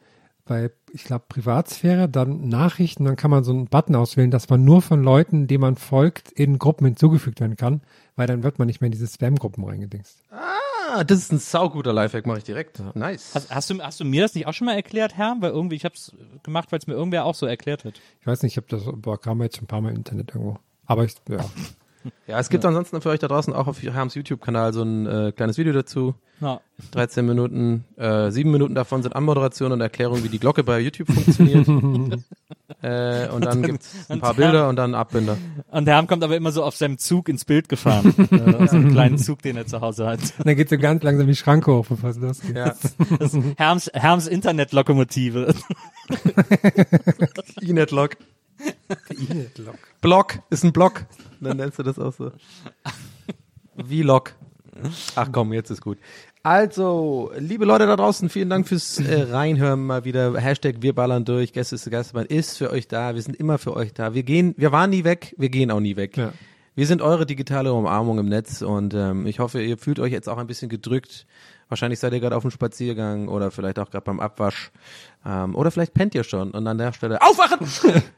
bei, 0.48 0.70
ich 0.92 1.04
glaube, 1.04 1.26
Privatsphäre, 1.28 2.08
dann 2.08 2.48
Nachrichten, 2.48 3.04
dann 3.04 3.16
kann 3.16 3.30
man 3.30 3.44
so 3.44 3.52
einen 3.52 3.66
Button 3.66 3.94
auswählen, 3.94 4.30
dass 4.30 4.48
man 4.48 4.64
nur 4.64 4.82
von 4.82 5.02
Leuten, 5.02 5.46
denen 5.46 5.60
man 5.60 5.76
folgt, 5.76 6.32
in 6.32 6.58
Gruppen 6.58 6.86
hinzugefügt 6.86 7.40
werden 7.40 7.56
kann, 7.56 7.82
weil 8.16 8.26
dann 8.26 8.42
wird 8.42 8.58
man 8.58 8.66
nicht 8.66 8.80
mehr 8.80 8.86
in 8.86 8.92
diese 8.92 9.06
Spam-Gruppen 9.06 9.62
reingedingst. 9.64 10.24
ah, 10.32 11.04
das 11.04 11.18
ist 11.18 11.32
ein 11.32 11.38
sauguter 11.38 11.92
Lifehack, 11.92 12.26
mache 12.26 12.38
ich 12.38 12.44
direkt. 12.44 12.82
Nice. 12.96 13.34
Hast, 13.34 13.54
hast, 13.54 13.70
du, 13.70 13.80
hast 13.80 14.00
du 14.00 14.04
mir 14.04 14.22
das 14.22 14.34
nicht 14.34 14.46
auch 14.46 14.54
schon 14.54 14.64
mal 14.64 14.74
erklärt, 14.74 15.16
Herr? 15.16 15.36
Weil 15.40 15.50
irgendwie, 15.50 15.76
ich 15.76 15.84
habe 15.84 15.94
es 15.94 16.12
gemacht, 16.42 16.72
weil 16.72 16.78
es 16.78 16.86
mir 16.86 16.94
irgendwer 16.94 17.26
auch 17.26 17.34
so 17.34 17.46
erklärt 17.46 17.84
hat. 17.84 18.00
Ich 18.20 18.26
weiß 18.26 18.42
nicht, 18.42 18.54
ich 18.54 18.56
habe 18.56 18.66
das, 18.68 18.82
boah, 18.96 19.20
kam 19.20 19.42
jetzt 19.42 19.56
schon 19.56 19.64
ein 19.64 19.68
paar 19.68 19.82
Mal 19.82 19.90
im 19.90 19.96
Internet 19.96 20.30
irgendwo. 20.30 20.58
Aber 20.86 21.04
ich, 21.04 21.14
ja. 21.28 21.38
Ja, 22.26 22.38
es 22.38 22.48
gibt 22.48 22.64
ansonsten 22.64 23.00
für 23.00 23.10
euch 23.10 23.18
da 23.18 23.28
draußen 23.28 23.52
auch 23.52 23.66
auf 23.66 23.82
Harms 23.82 24.14
YouTube-Kanal 24.14 24.72
so 24.72 24.82
ein 24.82 25.06
äh, 25.06 25.32
kleines 25.32 25.58
Video 25.58 25.72
dazu. 25.72 26.14
Na, 26.40 26.60
13 26.92 27.26
Minuten, 27.26 27.84
äh, 27.96 28.30
sieben 28.30 28.52
Minuten 28.52 28.74
davon 28.74 29.02
sind 29.02 29.16
Anmoderation 29.16 29.72
und 29.72 29.80
Erklärung, 29.80 30.22
wie 30.22 30.28
die 30.28 30.38
Glocke 30.38 30.62
bei 30.62 30.78
YouTube 30.78 31.10
funktioniert. 31.12 31.66
äh, 32.82 33.28
und 33.28 33.44
dann 33.44 33.62
gibt's 33.62 34.08
ein 34.08 34.20
paar 34.20 34.34
Bilder 34.34 34.68
und 34.68 34.76
dann 34.76 34.94
Abbinder. 34.94 35.36
Und 35.70 35.86
der 35.86 35.96
Herr 35.96 36.06
kommt 36.06 36.22
aber 36.22 36.36
immer 36.36 36.52
so 36.52 36.62
auf 36.62 36.76
seinem 36.76 36.98
Zug 36.98 37.28
ins 37.28 37.44
Bild 37.44 37.68
gefahren. 37.68 38.14
äh, 38.30 38.54
auf 38.54 38.70
so 38.70 38.76
einem 38.76 38.92
kleinen 38.92 39.18
Zug, 39.18 39.42
den 39.42 39.56
er 39.56 39.66
zu 39.66 39.80
Hause 39.80 40.06
hat. 40.06 40.20
Und 40.38 40.46
dann 40.46 40.54
geht 40.54 40.68
so 40.68 40.78
ganz 40.78 41.02
langsam 41.02 41.26
die 41.26 41.34
Schranke 41.34 41.72
hoch, 41.72 41.86
bevor 41.86 42.10
es 42.10 42.18
losgeht. 42.18 42.56
Ja. 42.56 42.74
Herms, 43.56 43.90
Herms 43.92 44.28
Internetlokomotive. 44.28 45.54
Inetlog. 47.60 48.16
Block 50.00 50.38
ist 50.50 50.64
ein 50.64 50.72
Block. 50.72 51.06
Dann 51.40 51.56
nennst 51.56 51.78
du 51.78 51.82
das 51.82 51.98
auch 51.98 52.12
so. 52.12 52.32
Vlog. 53.76 54.34
Ach 55.16 55.28
komm, 55.32 55.52
jetzt 55.52 55.70
ist 55.70 55.80
gut. 55.80 55.98
Also, 56.42 57.32
liebe 57.36 57.64
Leute 57.64 57.86
da 57.86 57.96
draußen, 57.96 58.28
vielen 58.28 58.48
Dank 58.48 58.68
fürs 58.68 58.98
äh, 59.00 59.22
Reinhören 59.22 59.84
mal 59.84 60.04
wieder. 60.04 60.38
Hashtag 60.38 60.76
wir 60.80 60.94
ballern 60.94 61.24
durch. 61.24 61.52
Gäste 61.52 61.74
ist 61.74 61.90
Gastmann 61.90 62.26
ist 62.26 62.56
für 62.56 62.70
euch 62.70 62.88
da. 62.88 63.14
Wir 63.14 63.22
sind 63.22 63.36
immer 63.36 63.58
für 63.58 63.74
euch 63.74 63.92
da. 63.92 64.14
Wir 64.14 64.22
gehen, 64.22 64.54
wir 64.56 64.72
waren 64.72 64.90
nie 64.90 65.04
weg, 65.04 65.34
wir 65.36 65.48
gehen 65.48 65.70
auch 65.70 65.80
nie 65.80 65.96
weg. 65.96 66.16
Ja. 66.16 66.32
Wir 66.74 66.86
sind 66.86 67.02
eure 67.02 67.26
digitale 67.26 67.72
Umarmung 67.72 68.20
im 68.20 68.28
Netz 68.28 68.62
und 68.62 68.94
ähm, 68.94 69.26
ich 69.26 69.40
hoffe, 69.40 69.60
ihr 69.60 69.78
fühlt 69.78 69.98
euch 69.98 70.12
jetzt 70.12 70.28
auch 70.28 70.38
ein 70.38 70.46
bisschen 70.46 70.68
gedrückt. 70.68 71.26
Wahrscheinlich 71.68 71.98
seid 71.98 72.12
ihr 72.12 72.20
gerade 72.20 72.36
auf 72.36 72.42
dem 72.42 72.52
Spaziergang 72.52 73.26
oder 73.26 73.50
vielleicht 73.50 73.80
auch 73.80 73.90
gerade 73.90 74.04
beim 74.04 74.20
Abwasch. 74.20 74.70
Ähm, 75.26 75.56
oder 75.56 75.72
vielleicht 75.72 75.92
pennt 75.92 76.14
ihr 76.14 76.22
schon 76.22 76.52
und 76.52 76.66
an 76.66 76.78
der 76.78 76.92
Stelle 76.92 77.20
aufwachen! 77.20 77.58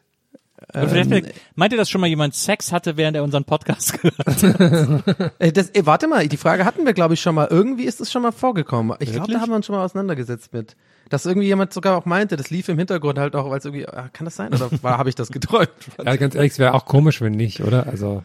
Und 0.75 0.89
vielleicht, 0.89 1.35
meint 1.55 1.73
ihr, 1.73 1.79
dass 1.79 1.91
schon 1.91 2.01
mal 2.01 2.07
jemand 2.07 2.35
Sex 2.35 2.73
hatte, 2.73 2.97
während 2.97 3.17
er 3.17 3.25
unseren 3.25 3.45
Podcast 3.45 4.01
gehört? 4.01 5.31
Äh, 5.39 5.53
Das, 5.53 5.71
äh, 5.71 5.87
warte 5.87 6.07
mal, 6.07 6.27
die 6.29 6.37
Frage 6.37 6.65
hatten 6.65 6.85
wir, 6.85 6.93
glaube 6.93 7.15
ich, 7.15 7.21
schon 7.21 7.35
mal. 7.35 7.49
Irgendwie 7.51 7.85
ist 7.85 8.01
es 8.01 8.13
schon 8.13 8.23
mal 8.23 8.33
vorgekommen. 8.33 8.97
Ich 9.01 9.13
glaube, 9.13 9.33
da 9.33 9.41
haben 9.41 9.51
wir 9.51 9.57
uns 9.57 9.67
schon 9.67 9.75
mal 9.77 9.85
auseinandergesetzt 9.85 10.53
mit. 10.53 10.77
Dass 11.09 11.27
irgendwie 11.27 11.47
jemand 11.47 11.73
sogar 11.73 11.97
auch 11.97 12.05
meinte, 12.05 12.37
das 12.37 12.51
lief 12.51 12.69
im 12.69 12.79
Hintergrund 12.79 13.19
halt 13.19 13.35
auch, 13.35 13.51
weil 13.51 13.59
es 13.59 13.65
irgendwie, 13.65 13.87
ah, 13.89 14.09
kann 14.13 14.25
das 14.25 14.37
sein? 14.37 14.53
Oder 14.55 14.71
war, 14.83 14.99
habe 14.99 15.09
ich 15.09 15.15
das 15.15 15.31
geträumt? 15.31 15.71
Ja, 16.05 16.17
ganz 16.17 16.35
ehrlich, 16.35 16.53
es 16.53 16.59
wäre 16.59 16.75
auch 16.75 16.85
komisch, 16.85 17.21
wenn 17.21 17.33
nicht, 17.33 17.63
oder? 17.63 17.87
Also, 17.87 18.25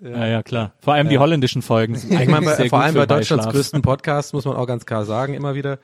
Ja, 0.00 0.26
ja, 0.26 0.42
klar. 0.42 0.74
Vor 0.80 0.94
allem 0.94 1.08
die 1.08 1.18
holländischen 1.18 1.62
Folgen. 1.62 1.94
Ich 1.94 2.28
meine, 2.28 2.44
bei, 2.44 2.68
vor 2.68 2.80
allem 2.80 2.94
bei 2.94 3.06
Deutschlands 3.06 3.48
größten 3.48 3.82
Podcast 3.82 4.34
muss 4.34 4.44
man 4.44 4.56
auch 4.56 4.66
ganz 4.66 4.84
klar 4.84 5.04
sagen, 5.04 5.34
immer 5.34 5.54
wieder. 5.54 5.78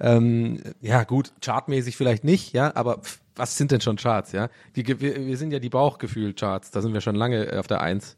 Ähm, 0.00 0.62
ja, 0.80 1.04
gut, 1.04 1.32
chartmäßig 1.44 1.96
vielleicht 1.96 2.24
nicht, 2.24 2.54
ja, 2.54 2.74
aber 2.74 2.98
pff, 2.98 3.20
was 3.36 3.56
sind 3.56 3.70
denn 3.70 3.80
schon 3.80 3.96
Charts, 3.96 4.32
ja? 4.32 4.48
Die, 4.76 4.86
wir, 4.86 5.26
wir 5.26 5.36
sind 5.36 5.52
ja 5.52 5.58
die 5.58 5.68
Bauchgefühl-Charts, 5.68 6.70
da 6.70 6.80
sind 6.82 6.92
wir 6.92 7.00
schon 7.00 7.14
lange 7.14 7.58
auf 7.58 7.66
der 7.66 7.80
Eins. 7.80 8.16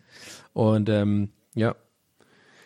Und 0.52 0.88
ähm, 0.88 1.30
ja, 1.54 1.74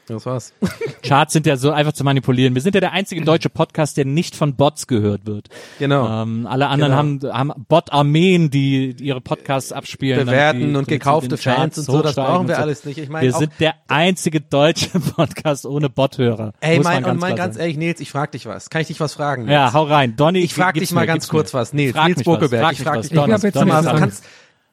das 0.07 0.27
war's. 0.27 0.53
Charts 1.03 1.33
sind 1.33 1.47
ja 1.47 1.57
so 1.57 1.71
einfach 1.71 1.93
zu 1.93 2.05
manipulieren. 2.05 2.55
Wir 2.55 2.63
sind 2.63 2.75
ja 2.75 2.81
der 2.81 2.93
einzige 2.93 3.23
deutsche 3.23 3.49
Podcast, 3.51 3.97
der 3.97 4.05
nicht 4.05 4.37
von 4.37 4.55
Bots 4.55 4.87
gehört 4.87 5.27
wird. 5.27 5.49
Genau. 5.79 6.23
Ähm, 6.23 6.47
alle 6.47 6.69
anderen 6.69 7.19
Genau. 7.21 7.33
haben, 7.35 7.51
haben 7.53 7.65
Bot-Armeen, 7.69 8.51
die 8.51 8.95
ihre 9.01 9.21
Podcasts 9.21 9.73
abspielen. 9.73 10.27
Bewerten 10.27 10.71
die 10.71 10.77
und 10.77 10.89
gekaufte 10.89 11.37
Charts 11.37 11.45
Fans 11.45 11.79
und 11.79 11.85
so, 11.85 12.03
das 12.03 12.15
brauchen 12.17 12.49
wir 12.49 12.57
so. 12.57 12.63
alles 12.63 12.85
nicht. 12.85 12.99
Ich 12.99 13.09
meine, 13.09 13.27
wir 13.27 13.35
auch- 13.35 13.39
sind 13.39 13.53
der 13.61 13.75
einzige 13.89 14.41
deutsche 14.41 14.89
Podcast 15.17 15.67
ohne 15.67 15.89
Bot-Hörer. 15.91 16.53
Ey, 16.61 16.77
Muss 16.79 16.85
mein, 16.85 17.03
man 17.03 17.13
und 17.13 17.21
mein 17.21 17.37
ganz 17.37 17.57
ehrlich, 17.59 17.77
Nils, 17.77 18.01
ich 18.01 18.11
frag 18.11 18.33
dich 18.33 18.47
was. 18.47 18.71
Kann 18.71 18.83
ich 18.83 18.89
dich 18.89 19.01
was 19.01 19.15
fragen? 19.15 19.49
Ja, 19.49 19.65
Nils? 19.65 19.75
hau 19.75 19.85
rein. 19.85 20.17
Donny, 20.17 20.41
Ich 20.41 20.55
frag 20.55 20.75
dich 20.75 20.93
mal 20.93 21.07
ganz 21.07 21.29
kurz 21.29 21.53
mir. 21.53 21.61
was. 21.61 21.73
Nils, 21.73 21.93
Frag 21.93 22.09
Nils 22.09 22.27
was, 22.27 22.51
frag 22.51 22.73
ich 22.73 22.83
frag 22.83 22.97
was. 22.99 23.09
dich 23.09 23.17
Donny, 23.17 23.29
Ich 23.29 23.35
hab 23.35 23.43
jetzt 23.45 23.57
Donny 23.57 23.71
kannst, 23.71 24.25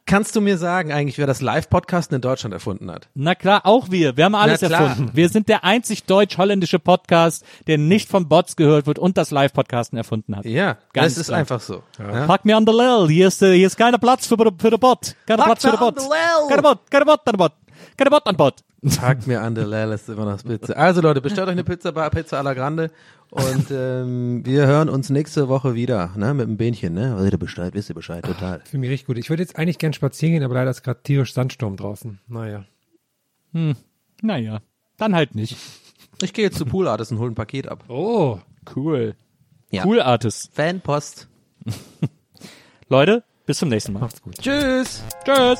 kannst 0.06 0.36
du 0.36 0.42
mir 0.42 0.58
sagen 0.58 0.92
eigentlich, 0.92 1.18
wer 1.18 1.28
das 1.28 1.42
Live-Podcasten 1.42 2.16
in 2.16 2.22
Deutschland 2.22 2.54
erfunden 2.54 2.92
hat? 2.92 3.08
Na 3.14 3.36
klar, 3.36 3.66
auch 3.66 3.92
wir. 3.92 4.18
Wir 4.18 4.26
haben 4.26 4.36
alles 4.36 4.62
erfunden. 4.62 5.12
Wir 5.14 5.30
sind 5.30 5.48
der 5.50 5.64
einzig 5.64 6.04
deutsch-holländische 6.04 6.80
Podcast, 6.80 7.46
der 7.68 7.78
nicht 7.78 8.10
von 8.10 8.28
Bots 8.28 8.56
gehört 8.56 8.88
wird 8.88 9.00
und 9.00 9.18
das 9.18 9.32
Live-Podcasten 9.32 9.98
erfunden 9.98 10.36
hat. 10.36 10.46
Ja, 10.46 10.78
Ganz 10.94 11.14
das 11.14 11.18
ist 11.22 11.28
klar. 11.28 11.40
einfach 11.40 11.60
so. 11.62 11.84
Ja. 12.00 12.26
Pack 12.28 12.46
mir 12.46 12.58
an 12.58 12.66
der 12.66 12.76
Lel. 12.76 13.08
Hier 13.10 13.28
ist, 13.28 13.42
äh, 13.42 13.56
hier 13.56 13.68
ist 13.68 13.78
keiner 13.78 13.98
Platz 13.98 14.28
für, 14.28 14.36
für 14.38 14.70
den 14.70 14.80
Bot. 14.80 15.16
Keiner 15.26 15.44
Platz 15.46 15.62
für 15.64 15.72
den 15.72 15.80
Bot. 15.80 15.98
an 15.98 16.04
der 16.04 16.04
Lel. 16.04 16.50
Keine 16.50 16.62
Bot, 16.62 16.80
keine 16.92 17.06
Bot 17.06 17.20
an 17.26 17.34
den 17.34 17.38
Bot. 17.38 17.52
Keine 17.98 18.10
Bot 18.10 18.26
an 18.26 18.38
Bot. 18.38 18.64
Pack 18.98 19.28
mir 19.28 19.42
an 19.42 19.56
der 19.56 19.68
Lel, 19.68 19.92
ist 19.92 20.10
immer 20.10 20.26
noch 20.26 20.44
Pizza. 20.44 20.76
Also 20.76 21.02
Leute, 21.02 21.22
bestellt 21.22 21.48
euch 21.48 21.54
eine 21.54 21.64
Pizza 21.64 21.92
bei 21.92 22.10
Pizza 22.10 22.40
alla 22.40 22.54
Grande 22.54 22.90
und 23.30 23.68
ähm, 23.72 24.46
wir 24.46 24.66
hören 24.66 24.90
uns 24.90 25.10
nächste 25.10 25.48
Woche 25.48 25.76
wieder, 25.76 26.12
ne, 26.16 26.34
mit 26.34 26.48
dem 26.48 26.58
Bähnchen, 26.58 26.94
ne? 26.94 27.16
Wisst 27.20 27.32
ihr 27.32 27.38
Bescheid, 27.38 27.74
wisst 27.74 27.90
ihr 27.90 27.96
Bescheid, 27.96 28.26
total. 28.26 28.62
für 28.66 28.78
mich 28.78 28.90
richtig 28.90 29.08
gut. 29.08 29.18
Ich 29.18 29.30
würde 29.30 29.44
jetzt 29.44 29.56
eigentlich 29.58 29.78
gern 29.78 29.94
spazieren 29.94 30.34
gehen, 30.34 30.44
aber 30.44 30.56
leider 30.56 30.72
ist 30.72 30.84
gerade 30.84 31.02
tierisch 31.04 31.34
Sandsturm 31.34 31.78
draußen. 31.78 32.20
Naja. 32.28 32.66
Naja, 34.22 34.62
dann 34.98 35.16
halt 35.16 35.36
nicht. 35.36 35.58
Ich 36.22 36.34
gehe 36.34 36.46
jetzt 36.46 36.58
zu 36.58 36.66
Pool 36.66 36.88
Artist 36.88 37.12
und 37.12 37.20
hole 37.20 37.32
ein 37.32 37.36
Paket 37.36 37.68
ab. 37.68 37.84
Oh. 37.88 38.40
Cool. 38.76 39.16
Ja. 39.72 39.86
Cool 39.86 40.02
Artist. 40.02 40.52
Fanpost. 40.54 41.28
Leute, 42.90 43.24
bis 43.46 43.58
zum 43.58 43.70
nächsten 43.70 43.94
Mal. 43.94 44.02
Macht's 44.02 44.22
gut. 44.22 44.38
Tschüss. 44.38 45.04
Tschüss. 45.26 45.60